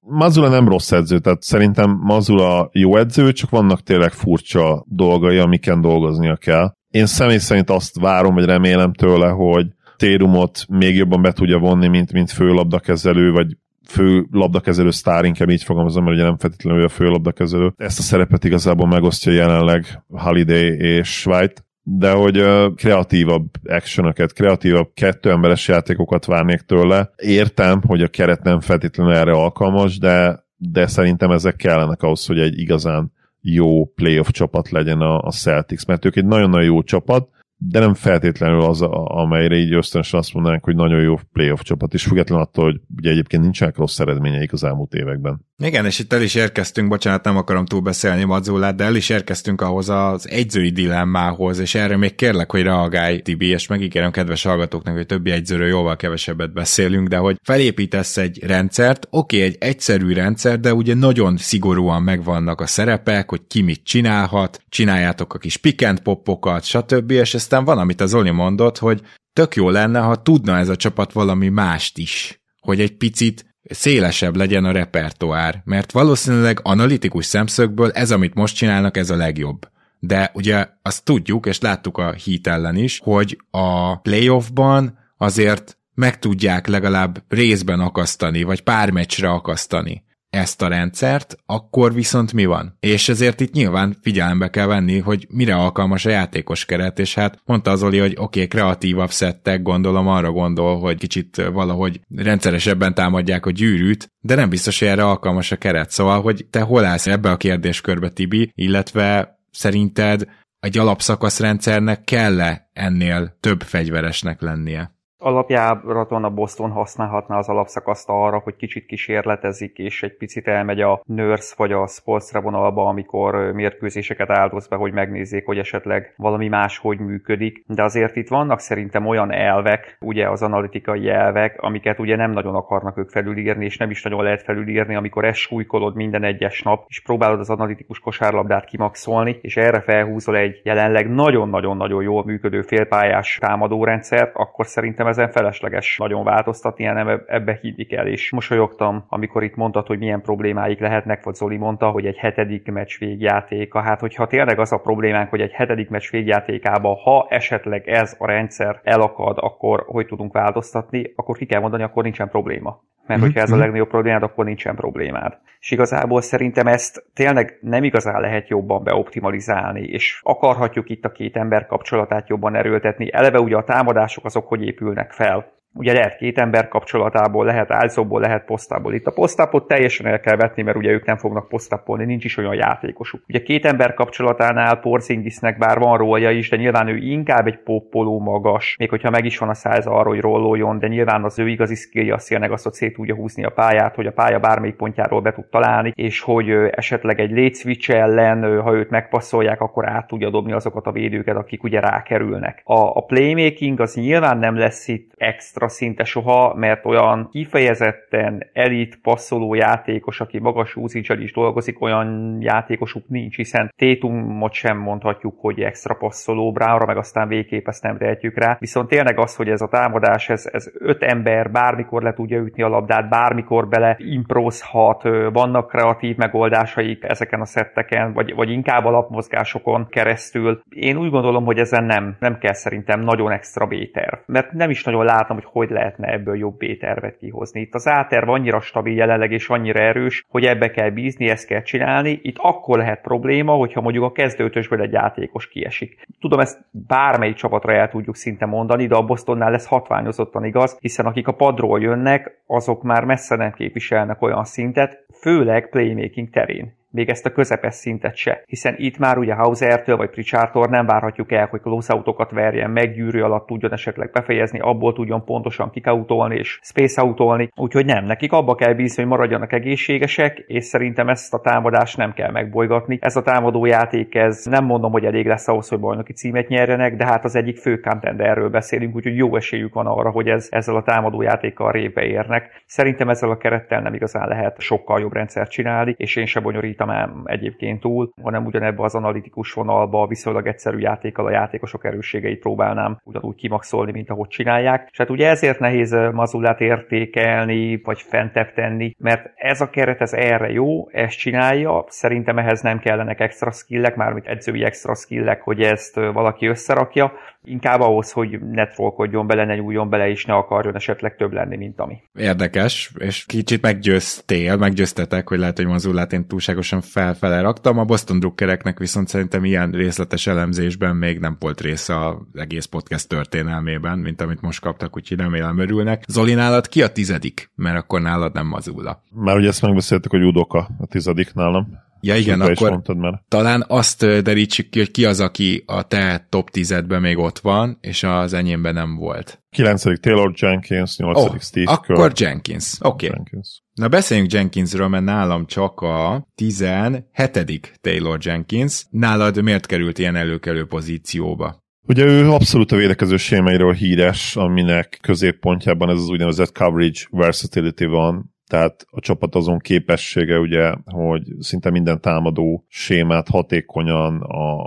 Mazula 0.00 0.48
nem 0.48 0.68
rossz 0.68 0.92
edző, 0.92 1.18
tehát 1.18 1.42
szerintem 1.42 1.98
Mazula 2.02 2.68
jó 2.72 2.96
edző, 2.96 3.32
csak 3.32 3.50
vannak 3.50 3.82
tényleg 3.82 4.12
furcsa 4.12 4.84
dolgai, 4.86 5.38
amiken 5.38 5.80
dolgoznia 5.80 6.36
kell. 6.36 6.76
Én 6.90 7.06
személy 7.06 7.38
szerint 7.38 7.70
azt 7.70 7.98
várom, 7.98 8.34
vagy 8.34 8.44
remélem 8.44 8.92
tőle, 8.92 9.28
hogy 9.28 9.66
Térumot 9.96 10.64
még 10.68 10.96
jobban 10.96 11.22
be 11.22 11.32
tudja 11.32 11.58
vonni, 11.58 11.88
mint, 11.88 12.12
mint 12.12 12.30
főlabdakezelő, 12.30 13.30
vagy 13.30 13.56
fő 13.88 14.26
labdakezelő 14.30 14.90
sztár, 14.90 15.24
inkább 15.24 15.48
így 15.48 15.62
fogalmazom, 15.62 16.04
mert 16.04 16.16
ugye 16.16 16.24
nem 16.24 16.38
feltétlenül 16.38 16.84
a 16.84 16.88
fő 16.88 17.08
labdakezelő. 17.08 17.72
Ezt 17.76 17.98
a 17.98 18.02
szerepet 18.02 18.44
igazából 18.44 18.88
megosztja 18.88 19.32
jelenleg 19.32 20.02
Holiday 20.08 20.76
és 20.78 21.26
White, 21.26 21.62
de 21.82 22.10
hogy 22.10 22.44
kreatívabb 22.74 23.46
actionokat, 23.64 24.32
kreatívabb 24.32 24.90
kettő 24.94 25.30
emberes 25.30 25.68
játékokat 25.68 26.24
várnék 26.24 26.60
tőle. 26.60 27.10
Értem, 27.16 27.82
hogy 27.86 28.02
a 28.02 28.08
keret 28.08 28.42
nem 28.42 28.60
feltétlenül 28.60 29.12
erre 29.12 29.32
alkalmas, 29.32 29.98
de, 29.98 30.44
de 30.56 30.86
szerintem 30.86 31.30
ezek 31.30 31.56
kellenek 31.56 32.02
ahhoz, 32.02 32.26
hogy 32.26 32.38
egy 32.38 32.58
igazán 32.58 33.12
jó 33.40 33.84
playoff 33.84 34.28
csapat 34.30 34.70
legyen 34.70 35.00
a, 35.00 35.18
a 35.18 35.30
Celtics, 35.30 35.86
mert 35.86 36.04
ők 36.04 36.16
egy 36.16 36.26
nagyon-nagyon 36.26 36.66
jó 36.66 36.82
csapat, 36.82 37.28
de 37.58 37.78
nem 37.78 37.94
feltétlenül 37.94 38.60
az, 38.60 38.82
amelyre 39.04 39.56
így 39.56 39.72
ösztönösen 39.72 40.18
azt 40.18 40.34
mondanánk, 40.34 40.64
hogy 40.64 40.74
nagyon 40.74 41.00
jó 41.00 41.18
playoff 41.32 41.60
csapat, 41.62 41.94
és 41.94 42.02
független 42.02 42.40
attól, 42.40 42.64
hogy 42.64 42.80
ugye 42.96 43.10
egyébként 43.10 43.42
nincsenek 43.42 43.76
rossz 43.76 43.98
eredményeik 43.98 44.52
az 44.52 44.64
elmúlt 44.64 44.94
években. 44.94 45.46
Igen, 45.62 45.84
és 45.84 45.98
itt 45.98 46.12
el 46.12 46.22
is 46.22 46.34
érkeztünk, 46.34 46.88
bocsánat, 46.88 47.24
nem 47.24 47.36
akarom 47.36 47.66
túl 47.66 47.80
beszélni 47.80 48.24
Madzulát, 48.24 48.76
de 48.76 48.84
el 48.84 48.94
is 48.94 49.08
érkeztünk 49.08 49.60
ahhoz 49.60 49.88
az 49.88 50.28
egyzői 50.28 50.70
dilemmához, 50.70 51.58
és 51.58 51.74
erre 51.74 51.96
még 51.96 52.14
kérlek, 52.14 52.50
hogy 52.50 52.62
reagálj, 52.62 53.20
Tibi, 53.20 53.46
és 53.46 53.66
megígérem 53.66 54.10
kedves 54.10 54.42
hallgatóknak, 54.42 54.94
hogy 54.94 55.06
többi 55.06 55.30
egyzőről 55.30 55.68
jóval 55.68 55.96
kevesebbet 55.96 56.52
beszélünk, 56.52 57.08
de 57.08 57.16
hogy 57.16 57.36
felépítesz 57.42 58.16
egy 58.16 58.44
rendszert, 58.46 59.06
oké, 59.10 59.42
egy 59.42 59.56
egyszerű 59.60 60.12
rendszer, 60.12 60.60
de 60.60 60.74
ugye 60.74 60.94
nagyon 60.94 61.36
szigorúan 61.36 62.02
megvannak 62.02 62.60
a 62.60 62.66
szerepek, 62.66 63.30
hogy 63.30 63.40
ki 63.48 63.62
mit 63.62 63.84
csinálhat, 63.84 64.60
csináljátok 64.68 65.34
a 65.34 65.38
kis 65.38 65.56
pikent 65.56 66.00
popokat, 66.00 66.64
stb., 66.64 67.10
és 67.10 67.34
aztán 67.48 67.64
van, 67.64 67.78
amit 67.78 68.00
az 68.00 68.14
Oli 68.14 68.30
mondott, 68.30 68.78
hogy 68.78 69.02
tök 69.32 69.54
jó 69.54 69.70
lenne, 69.70 70.00
ha 70.00 70.22
tudna 70.22 70.56
ez 70.58 70.68
a 70.68 70.76
csapat 70.76 71.12
valami 71.12 71.48
mást 71.48 71.98
is, 71.98 72.42
hogy 72.60 72.80
egy 72.80 72.96
picit 72.96 73.54
szélesebb 73.62 74.36
legyen 74.36 74.64
a 74.64 74.72
repertoár, 74.72 75.62
mert 75.64 75.92
valószínűleg 75.92 76.60
analitikus 76.62 77.24
szemszögből 77.24 77.90
ez, 77.90 78.10
amit 78.10 78.34
most 78.34 78.56
csinálnak, 78.56 78.96
ez 78.96 79.10
a 79.10 79.16
legjobb. 79.16 79.68
De 79.98 80.30
ugye 80.34 80.68
azt 80.82 81.04
tudjuk, 81.04 81.46
és 81.46 81.60
láttuk 81.60 81.98
a 81.98 82.12
hit 82.12 82.46
ellen 82.46 82.76
is, 82.76 83.00
hogy 83.04 83.38
a 83.50 83.96
playoffban 84.00 84.98
azért 85.16 85.78
meg 85.94 86.18
tudják 86.18 86.66
legalább 86.66 87.24
részben 87.28 87.80
akasztani, 87.80 88.42
vagy 88.42 88.60
pár 88.60 88.90
meccsre 88.90 89.30
akasztani 89.30 90.04
ezt 90.30 90.62
a 90.62 90.68
rendszert, 90.68 91.36
akkor 91.46 91.94
viszont 91.94 92.32
mi 92.32 92.44
van? 92.44 92.76
És 92.80 93.08
ezért 93.08 93.40
itt 93.40 93.52
nyilván 93.52 93.96
figyelembe 94.02 94.50
kell 94.50 94.66
venni, 94.66 94.98
hogy 94.98 95.26
mire 95.30 95.54
alkalmas 95.54 96.04
a 96.04 96.10
játékos 96.10 96.64
keret, 96.64 96.98
és 96.98 97.14
hát 97.14 97.38
mondta 97.44 97.70
az 97.70 97.82
Oli, 97.82 97.98
hogy 97.98 98.12
oké, 98.12 98.22
okay, 98.22 98.46
kreatívabb 98.46 99.10
szettek, 99.10 99.62
gondolom 99.62 100.08
arra 100.08 100.30
gondol, 100.30 100.78
hogy 100.78 100.98
kicsit 100.98 101.36
valahogy 101.52 102.00
rendszeresebben 102.16 102.94
támadják 102.94 103.46
a 103.46 103.50
gyűrűt, 103.50 104.12
de 104.20 104.34
nem 104.34 104.48
biztos, 104.48 104.78
hogy 104.78 104.88
erre 104.88 105.04
alkalmas 105.04 105.52
a 105.52 105.56
keret. 105.56 105.90
Szóval, 105.90 106.22
hogy 106.22 106.46
te 106.50 106.60
hol 106.60 106.84
állsz 106.84 107.06
ebbe 107.06 107.30
a 107.30 107.36
kérdéskörbe, 107.36 108.08
Tibi, 108.08 108.52
illetve 108.54 109.38
szerinted 109.50 110.24
egy 110.60 110.78
alapszakaszrendszernek 110.78 112.04
kell-e 112.04 112.70
ennél 112.72 113.36
több 113.40 113.62
fegyveresnek 113.62 114.40
lennie? 114.40 114.96
Alapjáraton 115.20 116.24
a 116.24 116.30
Boston 116.30 116.70
használhatná 116.70 117.38
az 117.38 117.48
alapszakaszt 117.48 118.08
arra, 118.08 118.38
hogy 118.38 118.56
kicsit 118.56 118.86
kísérletezik, 118.86 119.78
és 119.78 120.02
egy 120.02 120.16
picit 120.16 120.46
elmegy 120.46 120.80
a 120.80 121.00
nurse 121.04 121.54
vagy 121.56 121.72
a 121.72 121.86
sportsra 121.86 122.40
vonalba, 122.40 122.84
amikor 122.84 123.52
mérkőzéseket 123.52 124.30
áldoz 124.30 124.68
be, 124.68 124.76
hogy 124.76 124.92
megnézzék, 124.92 125.46
hogy 125.46 125.58
esetleg 125.58 126.14
valami 126.16 126.48
más 126.48 126.78
hogy 126.78 126.98
működik. 126.98 127.64
De 127.66 127.82
azért 127.82 128.16
itt 128.16 128.28
vannak 128.28 128.58
szerintem 128.58 129.06
olyan 129.06 129.32
elvek, 129.32 129.96
ugye 130.00 130.28
az 130.28 130.42
analitikai 130.42 131.08
elvek, 131.08 131.60
amiket 131.60 131.98
ugye 131.98 132.16
nem 132.16 132.30
nagyon 132.30 132.54
akarnak 132.54 132.98
ők 132.98 133.10
felülírni, 133.10 133.64
és 133.64 133.76
nem 133.76 133.90
is 133.90 134.02
nagyon 134.02 134.22
lehet 134.22 134.42
felülírni, 134.42 134.94
amikor 134.94 135.24
ezt 135.24 135.38
súlykolod 135.38 135.94
minden 135.94 136.24
egyes 136.24 136.62
nap, 136.62 136.84
és 136.88 137.00
próbálod 137.00 137.40
az 137.40 137.50
analitikus 137.50 137.98
kosárlabdát 137.98 138.64
kimaxolni, 138.64 139.38
és 139.42 139.56
erre 139.56 139.80
felhúzol 139.80 140.36
egy 140.36 140.60
jelenleg 140.64 141.10
nagyon-nagyon-nagyon 141.10 142.02
jól 142.02 142.24
működő 142.24 142.62
félpályás 142.62 143.38
támadórendszert, 143.40 144.30
akkor 144.34 144.66
szerintem 144.66 145.06
ezen 145.08 145.30
felesleges 145.30 145.98
nagyon 145.98 146.24
változtatni, 146.24 146.84
hanem 146.84 147.22
ebbe 147.26 147.58
hinni 147.62 147.84
kell, 147.84 148.06
és 148.06 148.30
mosolyogtam, 148.30 149.04
amikor 149.08 149.42
itt 149.42 149.56
mondtad, 149.56 149.86
hogy 149.86 149.98
milyen 149.98 150.22
problémáik 150.22 150.80
lehetnek, 150.80 151.24
vagy 151.24 151.34
Zoli 151.34 151.56
mondta, 151.56 151.90
hogy 151.90 152.06
egy 152.06 152.16
hetedik 152.16 152.70
meccs 152.70 152.98
végjátéka. 152.98 153.80
Hát, 153.80 154.00
hogyha 154.00 154.26
tényleg 154.26 154.58
az 154.58 154.72
a 154.72 154.78
problémánk, 154.78 155.30
hogy 155.30 155.40
egy 155.40 155.52
hetedik 155.52 155.90
meccs 155.90 156.10
végjátékában, 156.10 156.94
ha 156.94 157.26
esetleg 157.30 157.88
ez 157.88 158.16
a 158.18 158.26
rendszer 158.26 158.80
elakad, 158.82 159.36
akkor 159.40 159.84
hogy 159.86 160.06
tudunk 160.06 160.32
változtatni, 160.32 161.12
akkor 161.16 161.36
ki 161.36 161.46
kell 161.46 161.60
mondani, 161.60 161.82
akkor 161.82 162.02
nincsen 162.02 162.28
probléma. 162.28 162.82
Mert 163.08 163.20
hogyha 163.20 163.40
ez 163.40 163.50
a 163.50 163.54
mhm. 163.54 163.60
legnagyobb 163.62 163.88
problémád, 163.88 164.22
akkor 164.22 164.44
nincsen 164.44 164.74
problémád. 164.74 165.38
És 165.60 165.70
igazából 165.70 166.20
szerintem 166.20 166.66
ezt 166.66 167.04
tényleg 167.14 167.58
nem 167.60 167.84
igazán 167.84 168.20
lehet 168.20 168.48
jobban 168.48 168.84
beoptimalizálni, 168.84 169.82
és 169.82 170.20
akarhatjuk 170.22 170.90
itt 170.90 171.04
a 171.04 171.12
két 171.12 171.36
ember 171.36 171.66
kapcsolatát 171.66 172.28
jobban 172.28 172.54
erőltetni. 172.54 173.12
Eleve 173.12 173.40
ugye 173.40 173.56
a 173.56 173.64
támadások 173.64 174.24
azok 174.24 174.48
hogy 174.48 174.62
épülnek 174.62 175.12
fel 175.12 175.57
ugye 175.74 175.92
lehet 175.92 176.16
két 176.16 176.38
ember 176.38 176.68
kapcsolatából, 176.68 177.44
lehet 177.44 177.70
álszóból, 177.70 178.20
lehet 178.20 178.44
posztából. 178.44 178.94
Itt 178.94 179.06
a 179.06 179.10
posztápot 179.10 179.66
teljesen 179.66 180.06
el 180.06 180.20
kell 180.20 180.36
vetni, 180.36 180.62
mert 180.62 180.76
ugye 180.76 180.90
ők 180.90 181.06
nem 181.06 181.16
fognak 181.16 181.48
posztápolni, 181.48 182.04
nincs 182.04 182.24
is 182.24 182.36
olyan 182.36 182.54
játékosuk. 182.54 183.22
Ugye 183.28 183.42
két 183.42 183.64
ember 183.64 183.94
kapcsolatánál 183.94 184.80
Porzingisnek 184.80 185.58
bár 185.58 185.78
van 185.78 185.98
rólja 185.98 186.30
is, 186.30 186.50
de 186.50 186.56
nyilván 186.56 186.88
ő 186.88 186.96
inkább 186.96 187.46
egy 187.46 187.58
poppoló 187.58 188.20
magas, 188.20 188.76
még 188.78 188.90
hogyha 188.90 189.10
meg 189.10 189.24
is 189.24 189.38
van 189.38 189.48
a 189.48 189.54
száza 189.54 189.90
arra, 189.90 190.08
hogy 190.08 190.20
rolloljon, 190.20 190.78
de 190.78 190.86
nyilván 190.86 191.24
az 191.24 191.38
ő 191.38 191.48
igazi 191.48 191.74
skillja 191.74 192.14
a 192.14 192.18
tényleg 192.28 192.52
az, 192.52 192.62
hogy 192.62 192.72
szét 192.72 192.94
tudja 192.94 193.14
húzni 193.14 193.44
a 193.44 193.50
pályát, 193.50 193.94
hogy 193.94 194.06
a 194.06 194.12
pálya 194.12 194.38
bármelyik 194.38 194.76
pontjáról 194.76 195.20
be 195.20 195.32
tud 195.32 195.46
találni, 195.46 195.92
és 195.94 196.20
hogy 196.20 196.50
esetleg 196.70 197.20
egy 197.20 197.30
late 197.30 197.54
switch 197.54 197.90
ellen, 197.90 198.60
ha 198.60 198.72
őt 198.72 198.90
megpasszolják, 198.90 199.60
akkor 199.60 199.88
át 199.88 200.06
tudja 200.06 200.30
dobni 200.30 200.52
azokat 200.52 200.86
a 200.86 200.92
védőket, 200.92 201.36
akik 201.36 201.62
ugye 201.62 201.80
rákerülnek. 201.80 202.60
A, 202.64 202.96
a 202.96 203.00
playmaking 203.00 203.80
az 203.80 203.94
nyilván 203.94 204.38
nem 204.38 204.56
lesz 204.56 204.88
itt 204.88 205.12
extra 205.16 205.57
szinte 205.66 206.04
soha, 206.04 206.54
mert 206.54 206.86
olyan 206.86 207.28
kifejezetten 207.30 208.50
elit 208.52 208.98
passzoló 209.02 209.54
játékos, 209.54 210.20
aki 210.20 210.38
magas 210.38 210.76
usage 210.76 211.22
is 211.22 211.32
dolgozik, 211.32 211.80
olyan 211.80 212.36
játékosuk 212.40 213.08
nincs, 213.08 213.36
hiszen 213.36 213.72
Tétumot 213.76 214.52
sem 214.52 214.78
mondhatjuk, 214.78 215.34
hogy 215.40 215.60
extra 215.60 215.94
passzoló, 215.94 216.52
Brownra 216.52 216.86
meg 216.86 216.96
aztán 216.96 217.28
végképp 217.28 217.68
ezt 217.68 217.82
nem 217.82 217.98
tehetjük 217.98 218.38
rá. 218.38 218.56
Viszont 218.60 218.88
tényleg 218.88 219.18
az, 219.18 219.36
hogy 219.36 219.48
ez 219.48 219.60
a 219.60 219.68
támadás, 219.68 220.28
ez, 220.28 220.48
ez 220.52 220.70
öt 220.78 221.02
ember 221.02 221.50
bármikor 221.50 222.02
le 222.02 222.12
tudja 222.12 222.38
ütni 222.38 222.62
a 222.62 222.68
labdát, 222.68 223.08
bármikor 223.08 223.68
bele 223.68 223.96
improzhat, 223.98 225.02
vannak 225.32 225.68
kreatív 225.68 226.16
megoldásaik 226.16 227.04
ezeken 227.04 227.40
a 227.40 227.44
szetteken, 227.44 228.12
vagy, 228.12 228.34
vagy 228.34 228.50
inkább 228.50 228.84
a 228.84 228.90
lapmozgásokon 228.90 229.86
keresztül. 229.88 230.62
Én 230.68 230.96
úgy 230.96 231.10
gondolom, 231.10 231.44
hogy 231.44 231.58
ezen 231.58 231.84
nem, 231.84 232.16
nem 232.18 232.38
kell 232.38 232.52
szerintem 232.52 233.00
nagyon 233.00 233.32
extra 233.32 233.66
béter, 233.66 234.22
mert 234.26 234.52
nem 234.52 234.70
is 234.70 234.84
nagyon 234.84 235.04
látom, 235.04 235.36
hogy 235.36 235.47
hogy 235.52 235.70
lehetne 235.70 236.12
ebből 236.12 236.36
jobb 236.36 236.56
B-tervet 236.56 237.16
kihozni. 237.16 237.60
Itt 237.60 237.74
az 237.74 237.86
A-terv 237.86 238.28
annyira 238.28 238.60
stabil 238.60 238.94
jelenleg 238.94 239.32
és 239.32 239.48
annyira 239.48 239.80
erős, 239.80 240.24
hogy 240.28 240.44
ebbe 240.44 240.70
kell 240.70 240.90
bízni, 240.90 241.28
ezt 241.28 241.46
kell 241.46 241.62
csinálni. 241.62 242.18
Itt 242.22 242.36
akkor 242.38 242.78
lehet 242.78 243.00
probléma, 243.00 243.52
hogyha 243.52 243.80
mondjuk 243.80 244.04
a 244.04 244.12
kezdőtösből 244.12 244.82
egy 244.82 244.92
játékos 244.92 245.48
kiesik. 245.48 246.06
Tudom, 246.20 246.40
ezt 246.40 246.60
bármelyik 246.70 247.36
csapatra 247.36 247.72
el 247.72 247.88
tudjuk 247.88 248.16
szinte 248.16 248.46
mondani, 248.46 248.86
de 248.86 248.94
a 248.94 249.04
Bostonnál 249.04 249.50
lesz 249.50 249.66
hatványozottan 249.66 250.44
igaz, 250.44 250.78
hiszen 250.80 251.06
akik 251.06 251.28
a 251.28 251.32
padról 251.34 251.80
jönnek, 251.80 252.42
azok 252.46 252.82
már 252.82 253.04
messze 253.04 253.36
nem 253.36 253.52
képviselnek 253.52 254.22
olyan 254.22 254.44
szintet, 254.44 255.06
főleg 255.20 255.68
playmaking 255.68 256.30
terén 256.30 256.77
még 256.98 257.08
ezt 257.08 257.26
a 257.26 257.32
közepes 257.32 257.74
szintet 257.74 258.16
se. 258.16 258.42
Hiszen 258.46 258.74
itt 258.76 258.98
már 258.98 259.18
ugye 259.18 259.34
Hausertől 259.34 259.96
vagy 259.96 260.10
Pritchardtól 260.10 260.66
nem 260.66 260.86
várhatjuk 260.86 261.32
el, 261.32 261.46
hogy 261.46 261.60
close 261.60 262.02
verjen 262.30 262.70
meg, 262.70 262.94
gyűrű 262.94 263.20
alatt 263.20 263.46
tudjon 263.46 263.72
esetleg 263.72 264.10
befejezni, 264.10 264.58
abból 264.58 264.92
tudjon 264.92 265.24
pontosan 265.24 265.70
kikautolni 265.70 266.36
és 266.36 266.58
space 266.62 267.02
outolni. 267.02 267.48
Úgyhogy 267.56 267.84
nem, 267.84 268.04
nekik 268.04 268.32
abba 268.32 268.54
kell 268.54 268.72
bízni, 268.74 269.02
hogy 269.02 269.10
maradjanak 269.10 269.52
egészségesek, 269.52 270.44
és 270.46 270.64
szerintem 270.64 271.08
ezt 271.08 271.34
a 271.34 271.40
támadást 271.40 271.96
nem 271.96 272.12
kell 272.12 272.30
megbolygatni. 272.30 272.98
Ez 273.00 273.16
a 273.16 273.22
támadó 273.22 273.64
játék, 273.64 274.14
ez 274.14 274.44
nem 274.44 274.64
mondom, 274.64 274.92
hogy 274.92 275.04
elég 275.04 275.26
lesz 275.26 275.48
ahhoz, 275.48 275.68
hogy 275.68 275.80
bajnoki 275.80 276.12
címet 276.12 276.48
nyerjenek, 276.48 276.96
de 276.96 277.04
hát 277.04 277.24
az 277.24 277.34
egyik 277.34 277.56
fő 277.56 277.80
erről 278.16 278.48
beszélünk, 278.48 278.94
úgyhogy 278.94 279.16
jó 279.16 279.36
esélyük 279.36 279.74
van 279.74 279.86
arra, 279.86 280.10
hogy 280.10 280.28
ez, 280.28 280.48
ezzel 280.50 280.76
a 280.76 280.82
támadó 280.82 281.22
játékkal 281.22 281.72
révbe 281.72 282.02
érnek. 282.02 282.62
Szerintem 282.66 283.08
ezzel 283.08 283.30
a 283.30 283.36
kerettel 283.36 283.80
nem 283.80 283.94
igazán 283.94 284.28
lehet 284.28 284.60
sokkal 284.60 285.00
jobb 285.00 285.12
rendszert 285.12 285.50
csinálni, 285.50 285.94
és 285.96 286.16
én 286.16 286.26
se 286.26 286.40
bonyolítom 286.40 286.87
rajtam 286.88 287.22
egyébként 287.24 287.80
túl, 287.80 288.12
hanem 288.22 288.46
ugyanebbe 288.46 288.82
az 288.82 288.94
analitikus 288.94 289.52
vonalba 289.52 290.06
viszonylag 290.06 290.46
egyszerű 290.46 290.78
játékkal 290.78 291.26
a 291.26 291.30
játékosok 291.30 291.84
erősségeit 291.84 292.40
próbálnám 292.40 293.00
ugyanúgy 293.04 293.34
kimaxolni, 293.34 293.92
mint 293.92 294.10
ahogy 294.10 294.28
csinálják. 294.28 294.88
És 294.90 294.98
hát 294.98 295.10
ugye 295.10 295.28
ezért 295.28 295.58
nehéz 295.58 295.96
Mazulát 296.12 296.60
értékelni, 296.60 297.80
vagy 297.84 298.00
fentebb 298.00 298.52
tenni, 298.52 298.94
mert 298.98 299.30
ez 299.34 299.60
a 299.60 299.70
keret 299.70 300.00
ez 300.00 300.12
erre 300.12 300.50
jó, 300.50 300.88
ezt 300.90 301.18
csinálja, 301.18 301.84
szerintem 301.88 302.38
ehhez 302.38 302.60
nem 302.60 302.78
kellenek 302.78 303.20
extra 303.20 303.50
skillek, 303.50 303.96
mármint 303.96 304.26
edzői 304.26 304.64
extra 304.64 304.94
skillek, 304.94 305.42
hogy 305.42 305.60
ezt 305.60 305.94
valaki 305.94 306.46
összerakja, 306.46 307.12
inkább 307.44 307.80
ahhoz, 307.80 308.12
hogy 308.12 308.40
ne 308.40 308.66
trollkodjon 308.66 309.26
bele, 309.26 309.44
ne 309.44 309.54
nyúljon 309.54 309.90
bele, 309.90 310.08
és 310.08 310.24
ne 310.24 310.34
akarjon 310.34 310.74
esetleg 310.74 311.16
több 311.16 311.32
lenni, 311.32 311.56
mint 311.56 311.80
ami. 311.80 312.02
Érdekes, 312.18 312.92
és 312.98 313.24
kicsit 313.26 313.62
meggyőztél, 313.62 314.56
meggyőztetek, 314.56 315.28
hogy 315.28 315.38
lehet, 315.38 315.56
hogy 315.56 315.66
Mazulát 315.66 316.12
én 316.12 316.26
túlságosan 316.68 317.02
felfele 317.02 317.40
raktam. 317.40 317.78
A 317.78 317.84
Boston 317.84 318.18
Druckereknek 318.18 318.78
viszont 318.78 319.08
szerintem 319.08 319.44
ilyen 319.44 319.70
részletes 319.70 320.26
elemzésben 320.26 320.96
még 320.96 321.18
nem 321.18 321.36
volt 321.40 321.60
része 321.60 322.06
az 322.06 322.16
egész 322.34 322.64
podcast 322.64 323.08
történelmében, 323.08 323.98
mint 323.98 324.20
amit 324.20 324.40
most 324.40 324.60
kaptak, 324.60 324.96
úgyhogy 324.96 325.18
remélem 325.18 325.58
örülnek. 325.58 326.04
Zoli, 326.08 326.34
nálad 326.34 326.68
ki 326.68 326.82
a 326.82 326.92
tizedik? 326.92 327.50
Mert 327.54 327.76
akkor 327.76 328.00
nálad 328.00 328.32
nem 328.32 328.46
Mazula. 328.46 329.02
Már 329.10 329.36
ugye 329.36 329.48
ezt 329.48 329.62
megbeszéltük, 329.62 330.10
hogy 330.10 330.22
Udoka 330.22 330.68
a 330.78 330.86
tizedik 330.86 331.34
nálam. 331.34 331.86
Ja 332.00 332.16
igen, 332.16 332.40
akkor 332.40 332.70
mondtad 332.70 332.96
már. 332.96 333.22
talán 333.28 333.64
azt 333.68 334.22
derítsük 334.22 334.68
ki, 334.68 334.78
hogy 334.78 334.90
ki 334.90 335.04
az, 335.04 335.20
aki 335.20 335.62
a 335.66 335.82
te 335.82 336.26
top 336.28 336.48
10-edben 336.52 337.00
még 337.00 337.18
ott 337.18 337.38
van, 337.38 337.78
és 337.80 338.02
az 338.02 338.32
enyémben 338.32 338.74
nem 338.74 338.96
volt. 338.96 339.42
9. 339.50 340.00
Taylor 340.00 340.32
Jenkins, 340.34 340.96
8. 340.96 341.18
Oh, 341.18 341.38
Steve 341.38 341.70
akkor 341.70 341.96
Kerr. 341.96 342.28
Jenkins. 342.28 342.74
Oké. 342.80 343.06
Okay. 343.06 343.18
Jenkins. 343.18 343.62
Na 343.74 343.88
beszéljünk 343.88 344.32
Jenkinsről, 344.32 344.88
mert 344.88 345.04
nálam 345.04 345.46
csak 345.46 345.80
a 345.80 346.28
17. 346.34 347.78
Taylor 347.80 348.18
Jenkins. 348.20 348.86
Nálad 348.90 349.42
miért 349.42 349.66
került 349.66 349.98
ilyen 349.98 350.16
előkelő 350.16 350.66
pozícióba? 350.66 351.66
Ugye 351.88 352.04
ő 352.04 352.30
abszolút 352.30 352.72
a 352.72 352.76
védekező 352.76 353.16
sémeiről 353.16 353.72
híres, 353.72 354.36
aminek 354.36 354.98
középpontjában 355.02 355.90
ez 355.90 355.98
az 355.98 356.08
úgynevezett 356.08 356.52
coverage 356.52 357.00
versatility 357.10 357.84
van, 357.84 358.34
tehát 358.48 358.86
a 358.90 359.00
csapat 359.00 359.34
azon 359.34 359.58
képessége, 359.58 360.38
ugye, 360.38 360.74
hogy 360.84 361.22
szinte 361.38 361.70
minden 361.70 362.00
támadó 362.00 362.64
sémát 362.68 363.28
hatékonyan 363.28 364.20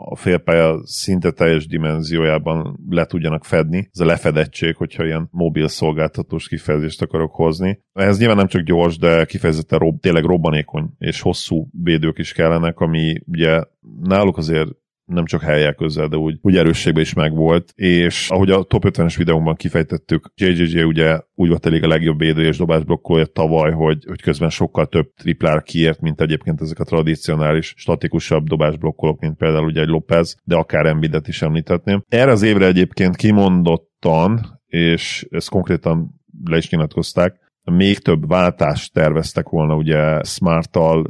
a 0.09 0.15
félpálya 0.15 0.79
szinte 0.83 1.31
teljes 1.31 1.67
dimenziójában 1.67 2.79
le 2.89 3.05
tudjanak 3.05 3.45
fedni. 3.45 3.89
Ez 3.93 3.99
a 3.99 4.05
lefedettség, 4.05 4.75
hogyha 4.75 5.05
ilyen 5.05 5.27
mobil 5.31 5.67
szolgáltatós 5.67 6.47
kifejezést 6.47 7.01
akarok 7.01 7.35
hozni. 7.35 7.83
Ehhez 7.93 8.17
nyilván 8.17 8.37
nem 8.37 8.47
csak 8.47 8.61
gyors, 8.61 8.97
de 8.97 9.25
kifejezetten 9.25 9.79
rob, 9.79 9.99
tényleg 9.99 10.23
robbanékony 10.23 10.89
és 10.97 11.21
hosszú 11.21 11.67
védők 11.83 12.17
is 12.17 12.33
kellenek, 12.33 12.79
ami 12.79 13.13
ugye 13.25 13.63
náluk 14.01 14.37
azért 14.37 14.69
nem 15.13 15.25
csak 15.25 15.41
helyek 15.41 15.75
közel, 15.75 16.07
de 16.07 16.17
úgy, 16.17 16.37
úgy 16.41 16.57
erősségben 16.57 17.03
is 17.03 17.13
megvolt, 17.13 17.71
és 17.75 18.29
ahogy 18.29 18.51
a 18.51 18.63
top 18.63 18.83
50-es 18.87 19.13
videóban 19.17 19.55
kifejtettük, 19.55 20.31
JJJ 20.35 20.83
ugye 20.83 21.19
úgy 21.35 21.49
volt 21.49 21.65
elég 21.65 21.83
a 21.83 21.87
legjobb 21.87 22.19
védő 22.19 22.45
és 22.45 22.57
dobásblokkolja 22.57 23.25
tavaly, 23.25 23.71
hogy, 23.71 24.05
hogy 24.07 24.21
közben 24.21 24.49
sokkal 24.49 24.85
több 24.85 25.13
triplára 25.15 25.61
kiért, 25.61 26.01
mint 26.01 26.21
egyébként 26.21 26.61
ezek 26.61 26.79
a 26.79 26.83
tradicionális, 26.83 27.73
statikusabb 27.77 28.47
dobásblokkolók, 28.47 29.19
mint 29.19 29.37
például 29.37 29.65
ugye 29.65 29.81
egy 29.81 29.87
Lopez, 29.87 30.35
de 30.43 30.55
akár 30.55 30.85
Embidet 30.85 31.27
is 31.27 31.41
említhetném. 31.41 32.03
Erre 32.07 32.31
az 32.31 32.41
évre 32.41 32.65
egyébként 32.65 33.15
kimondottan, 33.15 34.61
és 34.67 35.27
ezt 35.29 35.49
konkrétan 35.49 36.21
le 36.43 36.57
is 36.57 36.69
nyilatkozták, 36.69 37.39
még 37.63 37.99
több 37.99 38.27
váltást 38.27 38.93
terveztek 38.93 39.49
volna 39.49 39.75
ugye 39.75 40.23
Smarttal, 40.23 41.03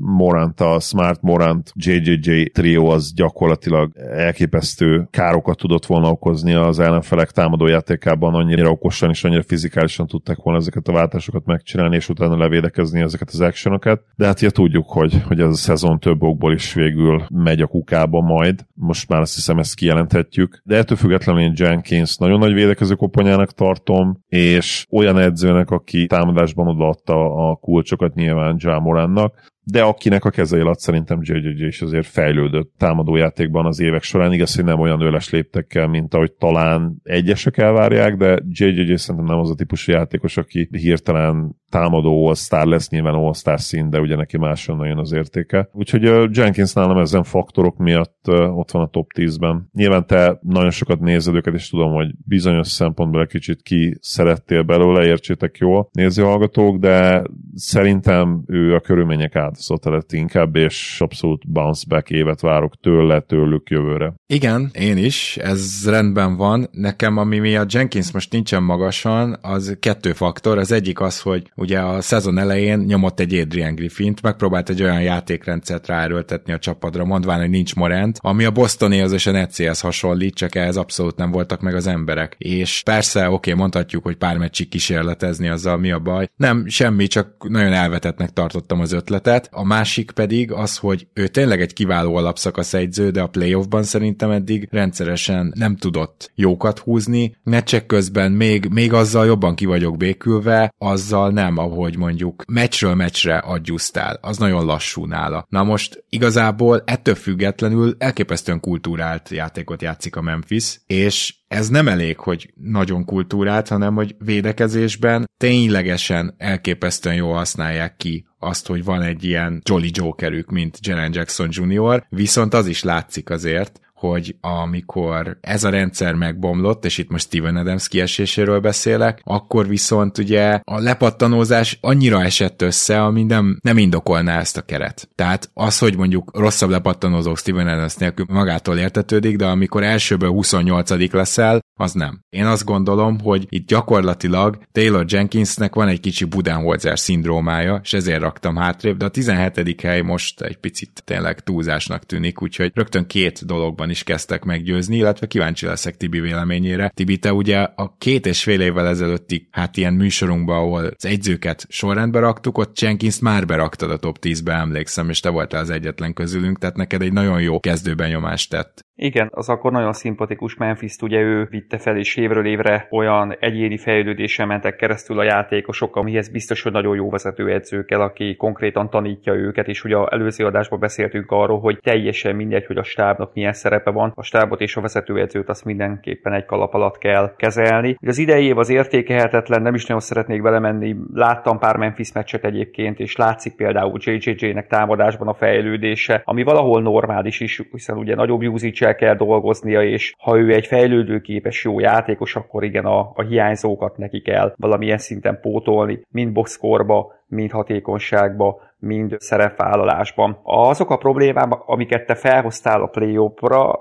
Morant, 0.00 0.60
a 0.60 0.80
Smart 0.80 1.22
Morant 1.22 1.72
JJJ 1.74 2.44
trio 2.44 2.86
az 2.86 3.12
gyakorlatilag 3.14 3.96
elképesztő 3.96 5.08
károkat 5.10 5.56
tudott 5.56 5.86
volna 5.86 6.10
okozni 6.10 6.54
az 6.54 6.78
ellenfelek 6.78 7.30
támadójátékában, 7.30 8.34
annyira 8.34 8.70
okosan 8.70 9.10
és 9.10 9.24
annyira 9.24 9.42
fizikálisan 9.42 10.06
tudták 10.06 10.36
volna 10.36 10.58
ezeket 10.58 10.88
a 10.88 10.92
váltásokat 10.92 11.44
megcsinálni, 11.44 11.96
és 11.96 12.08
utána 12.08 12.36
levédekezni 12.36 13.00
ezeket 13.00 13.28
az 13.32 13.40
actionokat. 13.40 14.02
De 14.16 14.26
hát 14.26 14.40
ugye 14.40 14.50
tudjuk, 14.50 14.90
hogy, 14.90 15.22
hogy 15.26 15.40
ez 15.40 15.48
a 15.48 15.54
szezon 15.54 15.98
több 15.98 16.22
okból 16.22 16.52
is 16.52 16.72
végül 16.74 17.26
megy 17.28 17.60
a 17.60 17.66
kukába 17.66 18.20
majd. 18.20 18.66
Most 18.74 19.08
már 19.08 19.20
azt 19.20 19.34
hiszem 19.34 19.58
ezt 19.58 19.74
kijelenthetjük. 19.74 20.60
De 20.64 20.76
ettől 20.76 20.96
függetlenül 20.96 21.42
én 21.42 21.52
Jenkins 21.56 22.16
nagyon 22.16 22.38
nagy 22.38 22.52
védekező 22.52 22.94
koponyának 22.94 23.52
tartom, 23.52 24.24
és 24.28 24.86
olyan 24.90 25.18
edzőnek, 25.18 25.70
aki 25.70 26.06
támadásban 26.06 26.66
odaadta 26.66 27.48
a 27.48 27.54
kulcsokat 27.54 28.14
nyilván 28.14 28.56
Jamorannak, 28.58 29.56
de 29.70 29.82
akinek 29.82 30.24
a 30.24 30.30
kezei 30.30 30.60
alatt 30.60 30.78
szerintem 30.78 31.18
JJJ 31.22 31.66
is 31.66 31.82
azért 31.82 32.06
fejlődött 32.06 32.72
támadójátékban 32.78 33.66
az 33.66 33.80
évek 33.80 34.02
során. 34.02 34.32
Igaz, 34.32 34.54
hogy 34.54 34.64
nem 34.64 34.80
olyan 34.80 35.00
öles 35.00 35.30
léptekkel, 35.30 35.86
mint 35.86 36.14
ahogy 36.14 36.32
talán 36.32 36.96
egyesek 37.02 37.56
elvárják, 37.56 38.16
de 38.16 38.42
JJJ 38.48 38.94
szerintem 38.94 39.30
nem 39.30 39.38
az 39.38 39.50
a 39.50 39.54
típusú 39.54 39.92
játékos, 39.92 40.36
aki 40.36 40.68
hirtelen 40.70 41.56
támadó 41.68 42.26
all 42.48 42.68
lesz, 42.68 42.88
nyilván 42.88 43.14
all 43.14 43.56
szín, 43.56 43.90
de 43.90 44.00
ugye 44.00 44.16
neki 44.16 44.38
máshonnan 44.38 44.86
jön 44.86 44.98
az 44.98 45.12
értéke. 45.12 45.68
Úgyhogy 45.72 46.08
uh, 46.08 46.28
Jenkins 46.30 46.72
nálam 46.72 46.98
ezen 46.98 47.22
faktorok 47.22 47.76
miatt 47.76 48.28
ott 48.30 48.70
van 48.70 48.82
a 48.82 48.88
top 48.88 49.10
10-ben. 49.14 49.68
Nyilván 49.72 50.06
te 50.06 50.38
nagyon 50.42 50.70
sokat 50.70 51.00
nézed 51.00 51.34
őket, 51.34 51.54
és 51.54 51.68
tudom, 51.68 51.92
hogy 51.92 52.10
bizonyos 52.26 52.68
szempontból 52.68 53.20
egy 53.20 53.28
kicsit 53.28 53.62
ki 53.62 53.98
szerettél 54.00 54.62
belőle, 54.62 55.06
értsétek 55.06 55.56
jól 55.56 55.88
nézőhallgatók, 55.92 56.76
de 56.76 57.22
szerintem 57.54 58.42
ő 58.46 58.74
a 58.74 58.80
körülmények 58.80 59.36
áldozata 59.36 59.90
lett 59.90 60.12
inkább, 60.12 60.56
és 60.56 61.00
abszolút 61.00 61.50
bounce 61.50 61.84
back 61.88 62.10
évet 62.10 62.40
várok 62.40 62.80
tőle, 62.80 63.20
tőlük 63.20 63.70
jövőre. 63.70 64.14
Igen, 64.26 64.70
én 64.72 64.96
is, 64.96 65.36
ez 65.36 65.88
rendben 65.90 66.36
van. 66.36 66.68
Nekem, 66.72 67.16
ami 67.16 67.38
miatt 67.38 67.72
Jenkins 67.72 68.12
most 68.12 68.32
nincsen 68.32 68.62
magasan, 68.62 69.38
az 69.42 69.76
kettő 69.80 70.12
faktor. 70.12 70.58
Az 70.58 70.72
egyik 70.72 71.00
az, 71.00 71.20
hogy 71.20 71.50
ugye 71.58 71.80
a 71.80 72.00
szezon 72.00 72.38
elején 72.38 72.78
nyomott 72.78 73.20
egy 73.20 73.34
Adrian 73.34 73.74
Griffint, 73.74 74.22
megpróbált 74.22 74.68
egy 74.68 74.82
olyan 74.82 75.02
játékrendszert 75.02 75.86
ráerőltetni 75.86 76.52
a 76.52 76.58
csapadra, 76.58 77.04
mondván, 77.04 77.40
hogy 77.40 77.50
nincs 77.50 77.74
Morant, 77.74 78.18
ami 78.22 78.44
a 78.44 78.50
Bostonihoz 78.50 79.12
és 79.12 79.26
a 79.26 79.30
Netsihez 79.30 79.80
hasonlít, 79.80 80.34
csak 80.34 80.54
ehhez 80.54 80.76
abszolút 80.76 81.16
nem 81.16 81.30
voltak 81.30 81.60
meg 81.60 81.74
az 81.74 81.86
emberek. 81.86 82.34
És 82.38 82.82
persze, 82.84 83.20
oké, 83.20 83.34
okay, 83.34 83.54
mondhatjuk, 83.54 84.04
hogy 84.04 84.16
pár 84.16 84.36
meccsig 84.36 84.68
kísérletezni 84.68 85.48
azzal 85.48 85.76
mi 85.76 85.90
a 85.90 85.98
baj. 85.98 86.28
Nem, 86.36 86.66
semmi, 86.66 87.06
csak 87.06 87.48
nagyon 87.48 87.72
elvetetnek 87.72 88.30
tartottam 88.30 88.80
az 88.80 88.92
ötletet. 88.92 89.48
A 89.52 89.64
másik 89.64 90.10
pedig 90.10 90.52
az, 90.52 90.76
hogy 90.76 91.06
ő 91.12 91.26
tényleg 91.26 91.60
egy 91.60 91.72
kiváló 91.72 92.16
alapszakasz 92.16 92.74
egyző, 92.74 93.10
de 93.10 93.20
a 93.20 93.26
playoffban 93.26 93.82
szerintem 93.82 94.30
eddig 94.30 94.68
rendszeresen 94.70 95.52
nem 95.54 95.76
tudott 95.76 96.30
jókat 96.34 96.78
húzni. 96.78 97.36
Meccsek 97.44 97.86
közben 97.86 98.32
még, 98.32 98.66
még 98.70 98.92
azzal 98.92 99.26
jobban 99.26 99.54
ki 99.54 99.64
vagyok 99.64 99.96
békülve, 99.96 100.74
azzal 100.78 101.30
nem 101.30 101.47
nem, 101.48 101.58
ahogy 101.58 101.96
mondjuk 101.96 102.44
meccsről 102.48 102.94
meccsre 102.94 103.36
adjusztál, 103.36 104.18
az 104.20 104.36
nagyon 104.38 104.64
lassú 104.64 105.04
nála. 105.04 105.46
Na 105.48 105.62
most 105.64 106.04
igazából 106.08 106.82
ettől 106.86 107.14
függetlenül 107.14 107.94
elképesztően 107.98 108.60
kultúrált 108.60 109.28
játékot 109.28 109.82
játszik 109.82 110.16
a 110.16 110.22
Memphis, 110.22 110.80
és 110.86 111.34
ez 111.48 111.68
nem 111.68 111.88
elég, 111.88 112.18
hogy 112.18 112.52
nagyon 112.54 113.04
kultúrált, 113.04 113.68
hanem 113.68 113.94
hogy 113.94 114.14
védekezésben 114.18 115.30
ténylegesen 115.36 116.34
elképesztően 116.38 117.14
jól 117.14 117.34
használják 117.34 117.96
ki 117.96 118.26
azt, 118.38 118.66
hogy 118.66 118.84
van 118.84 119.02
egy 119.02 119.24
ilyen 119.24 119.62
Jolly 119.64 119.90
Jokerük, 119.92 120.50
mint 120.50 120.78
Jalen 120.80 121.12
Jackson 121.14 121.48
Jr., 121.50 122.06
viszont 122.08 122.54
az 122.54 122.66
is 122.66 122.82
látszik 122.82 123.30
azért, 123.30 123.80
hogy 123.98 124.36
amikor 124.40 125.38
ez 125.40 125.64
a 125.64 125.70
rendszer 125.70 126.14
megbomlott, 126.14 126.84
és 126.84 126.98
itt 126.98 127.10
most 127.10 127.26
Steven 127.26 127.56
Adams 127.56 127.88
kieséséről 127.88 128.60
beszélek, 128.60 129.20
akkor 129.24 129.68
viszont 129.68 130.18
ugye 130.18 130.60
a 130.64 130.80
lepattanózás 130.80 131.78
annyira 131.80 132.22
esett 132.22 132.62
össze, 132.62 133.02
ami 133.02 133.22
nem, 133.22 133.58
nem 133.62 133.78
indokolná 133.78 134.38
ezt 134.38 134.56
a 134.56 134.62
keret. 134.62 135.08
Tehát 135.14 135.50
az, 135.54 135.78
hogy 135.78 135.96
mondjuk 135.96 136.30
rosszabb 136.38 136.70
lepattanózók 136.70 137.38
Steven 137.38 137.68
Adams 137.68 137.94
nélkül 137.94 138.26
magától 138.28 138.78
értetődik, 138.78 139.36
de 139.36 139.46
amikor 139.46 139.82
elsőből 139.82 140.30
28 140.30 141.12
leszel, 141.12 141.60
az 141.80 141.92
nem. 141.92 142.20
Én 142.28 142.46
azt 142.46 142.64
gondolom, 142.64 143.20
hogy 143.20 143.46
itt 143.48 143.66
gyakorlatilag 143.66 144.58
Taylor 144.72 145.04
Jenkinsnek 145.08 145.74
van 145.74 145.88
egy 145.88 146.00
kicsi 146.00 146.24
Budenholzer 146.24 146.98
szindrómája, 146.98 147.80
és 147.82 147.92
ezért 147.92 148.20
raktam 148.20 148.56
hátrébb, 148.56 148.96
de 148.96 149.04
a 149.04 149.08
17. 149.08 149.80
hely 149.80 150.00
most 150.00 150.40
egy 150.40 150.56
picit 150.56 151.02
tényleg 151.04 151.40
túlzásnak 151.40 152.04
tűnik, 152.04 152.42
úgyhogy 152.42 152.70
rögtön 152.74 153.06
két 153.06 153.46
dologban 153.46 153.87
is 153.90 154.02
kezdtek 154.02 154.44
meggyőzni, 154.44 154.96
illetve 154.96 155.26
kíváncsi 155.26 155.66
leszek 155.66 155.96
Tibi 155.96 156.20
véleményére. 156.20 156.92
Tibi, 156.94 157.18
te 157.18 157.32
ugye 157.32 157.58
a 157.58 157.94
két 157.98 158.26
és 158.26 158.42
fél 158.42 158.60
évvel 158.60 158.86
ezelőtti 158.86 159.48
hát 159.50 159.76
ilyen 159.76 159.94
műsorunkban, 159.94 160.56
ahol 160.56 160.84
az 160.84 161.04
egyzőket 161.04 161.66
sorrendbe 161.68 162.18
raktuk, 162.18 162.58
ott 162.58 162.80
Jenkins 162.80 163.18
már 163.18 163.46
beraktad 163.46 163.90
a 163.90 163.96
top 163.96 164.18
10-be, 164.20 164.52
emlékszem, 164.52 165.08
és 165.08 165.20
te 165.20 165.28
voltál 165.28 165.60
az 165.60 165.70
egyetlen 165.70 166.12
közülünk, 166.14 166.58
tehát 166.58 166.76
neked 166.76 167.02
egy 167.02 167.12
nagyon 167.12 167.40
jó 167.40 167.60
kezdőbenyomást 167.60 168.50
tett. 168.50 168.86
Igen, 169.00 169.28
az 169.32 169.48
akkor 169.48 169.72
nagyon 169.72 169.92
szimpatikus 169.92 170.56
memphis 170.56 170.96
ugye 171.02 171.20
ő 171.20 171.46
vitte 171.50 171.78
fel, 171.78 171.96
és 171.96 172.16
évről 172.16 172.46
évre 172.46 172.86
olyan 172.90 173.36
egyéni 173.40 173.76
fejlődésen 173.76 174.46
mentek 174.46 174.76
keresztül 174.76 175.18
a 175.18 175.22
játékosok, 175.22 175.96
amihez 175.96 176.28
biztos, 176.28 176.62
hogy 176.62 176.72
nagyon 176.72 176.96
jó 176.96 177.10
vezetőedzőkkel, 177.10 178.00
aki 178.00 178.36
konkrétan 178.36 178.90
tanítja 178.90 179.34
őket, 179.34 179.68
és 179.68 179.84
ugye 179.84 179.96
az 179.96 180.06
előző 180.10 180.44
adásban 180.44 180.78
beszéltünk 180.80 181.30
arról, 181.30 181.60
hogy 181.60 181.78
teljesen 181.80 182.36
mindegy, 182.36 182.66
hogy 182.66 182.76
a 182.76 182.82
stábnak 182.82 183.34
milyen 183.34 183.52
szerepe 183.52 183.90
van, 183.90 184.12
a 184.14 184.22
stábot 184.22 184.60
és 184.60 184.76
a 184.76 184.80
vezetőedzőt 184.80 185.48
azt 185.48 185.64
mindenképpen 185.64 186.32
egy 186.32 186.44
kalap 186.44 186.74
alatt 186.74 186.98
kell 186.98 187.34
kezelni. 187.36 187.96
Az 188.06 188.18
idei 188.18 188.44
év 188.44 188.58
az 188.58 188.68
értékelhetetlen, 188.68 189.62
nem 189.62 189.74
is 189.74 189.86
nagyon 189.86 190.02
szeretnék 190.02 190.42
belemenni, 190.42 190.96
láttam 191.12 191.58
pár 191.58 191.76
Memphis 191.76 192.12
meccset 192.12 192.44
egyébként, 192.44 192.98
és 192.98 193.16
látszik 193.16 193.54
például 193.54 193.98
JJJ-nek 194.02 194.66
támadásban 194.66 195.28
a 195.28 195.34
fejlődése, 195.34 196.22
ami 196.24 196.42
valahol 196.42 196.82
normális 196.82 197.40
is, 197.40 197.62
hiszen 197.72 197.96
ugye 197.96 198.14
nagyobb 198.14 198.42
usage 198.42 198.86
kell 198.94 199.14
dolgoznia, 199.14 199.82
és 199.82 200.14
ha 200.18 200.38
ő 200.38 200.52
egy 200.52 200.66
fejlődőképes 200.66 201.64
jó 201.64 201.80
játékos, 201.80 202.36
akkor 202.36 202.64
igen, 202.64 202.84
a, 202.84 203.12
a 203.14 203.22
hiányzókat 203.22 203.96
neki 203.96 204.20
kell 204.20 204.54
valamilyen 204.56 204.98
szinten 204.98 205.38
pótolni, 205.40 206.00
mind 206.10 206.32
boxkorba, 206.32 207.17
mind 207.28 207.50
hatékonyságba, 207.50 208.60
mind 208.78 209.16
szerepvállalásban. 209.18 210.38
Azok 210.42 210.90
a 210.90 210.96
problémák, 210.96 211.52
amiket 211.66 212.06
te 212.06 212.14
felhoztál 212.14 212.82
a 212.82 212.86
play 212.86 213.18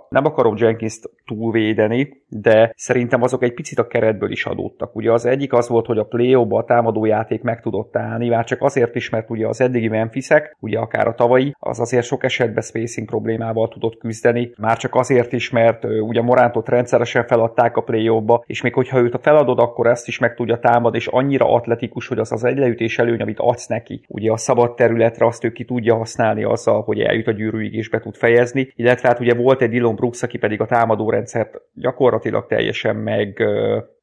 nem 0.09 0.25
akarom 0.25 0.55
Jenkins-t 0.57 1.09
túlvédeni, 1.25 2.23
de 2.29 2.73
szerintem 2.75 3.21
azok 3.21 3.43
egy 3.43 3.53
picit 3.53 3.79
a 3.79 3.87
keretből 3.87 4.31
is 4.31 4.45
adódtak. 4.45 4.95
Ugye 4.95 5.11
az 5.11 5.25
egyik 5.25 5.53
az 5.53 5.67
volt, 5.67 5.85
hogy 5.85 5.97
a 5.97 6.03
play 6.03 6.33
a 6.33 6.63
támadójáték 6.63 7.41
meg 7.41 7.61
tudott 7.61 7.97
állni, 7.97 8.29
már 8.29 8.45
csak 8.45 8.61
azért 8.61 8.95
is, 8.95 9.09
mert 9.09 9.29
ugye 9.29 9.47
az 9.47 9.61
eddigi 9.61 9.87
Memphisek, 9.87 10.57
ugye 10.59 10.79
akár 10.79 11.07
a 11.07 11.15
tavalyi, 11.15 11.55
az 11.59 11.79
azért 11.79 12.05
sok 12.05 12.23
esetben 12.23 12.63
spacing 12.63 13.07
problémával 13.07 13.67
tudott 13.67 13.97
küzdeni, 13.97 14.51
már 14.57 14.77
csak 14.77 14.95
azért 14.95 15.33
is, 15.33 15.49
mert 15.49 15.83
ugye 15.83 16.21
Morántot 16.21 16.69
rendszeresen 16.69 17.25
feladták 17.25 17.77
a 17.77 17.81
play 17.81 18.11
és 18.45 18.61
még 18.61 18.73
hogyha 18.73 18.99
őt 18.99 19.13
a 19.13 19.19
feladod, 19.19 19.59
akkor 19.59 19.87
ezt 19.87 20.07
is 20.07 20.19
meg 20.19 20.35
tudja 20.35 20.59
támad, 20.59 20.95
és 20.95 21.07
annyira 21.07 21.53
atletikus, 21.53 22.07
hogy 22.07 22.19
az 22.19 22.31
az 22.31 22.43
egy 22.43 22.57
leütés 22.57 22.99
előny, 22.99 23.21
amit 23.21 23.36
adsz 23.39 23.67
neki. 23.67 24.05
Ugye 24.07 24.31
a 24.31 24.37
szabad 24.37 24.75
területre 24.75 25.25
azt 25.25 25.43
ő 25.43 25.51
ki 25.51 25.65
tudja 25.65 25.95
használni 25.95 26.43
azzal, 26.43 26.81
hogy 26.81 26.99
eljut 26.99 27.27
a 27.27 27.31
gyűrűig 27.31 27.73
és 27.73 27.89
be 27.89 27.99
tud 27.99 28.15
fejezni, 28.15 28.71
illetve 28.75 29.07
hát 29.07 29.19
ugye 29.19 29.33
volt 29.33 29.61
egy 29.61 29.69
Dylan 29.69 29.95
Brooks, 29.95 30.23
aki 30.23 30.37
pedig 30.37 30.61
a 30.61 30.65
támadó 30.65 31.09
rendszert 31.09 31.61
gyakorlatilag 31.73 32.47
teljesen 32.47 32.95
meg, 32.95 33.43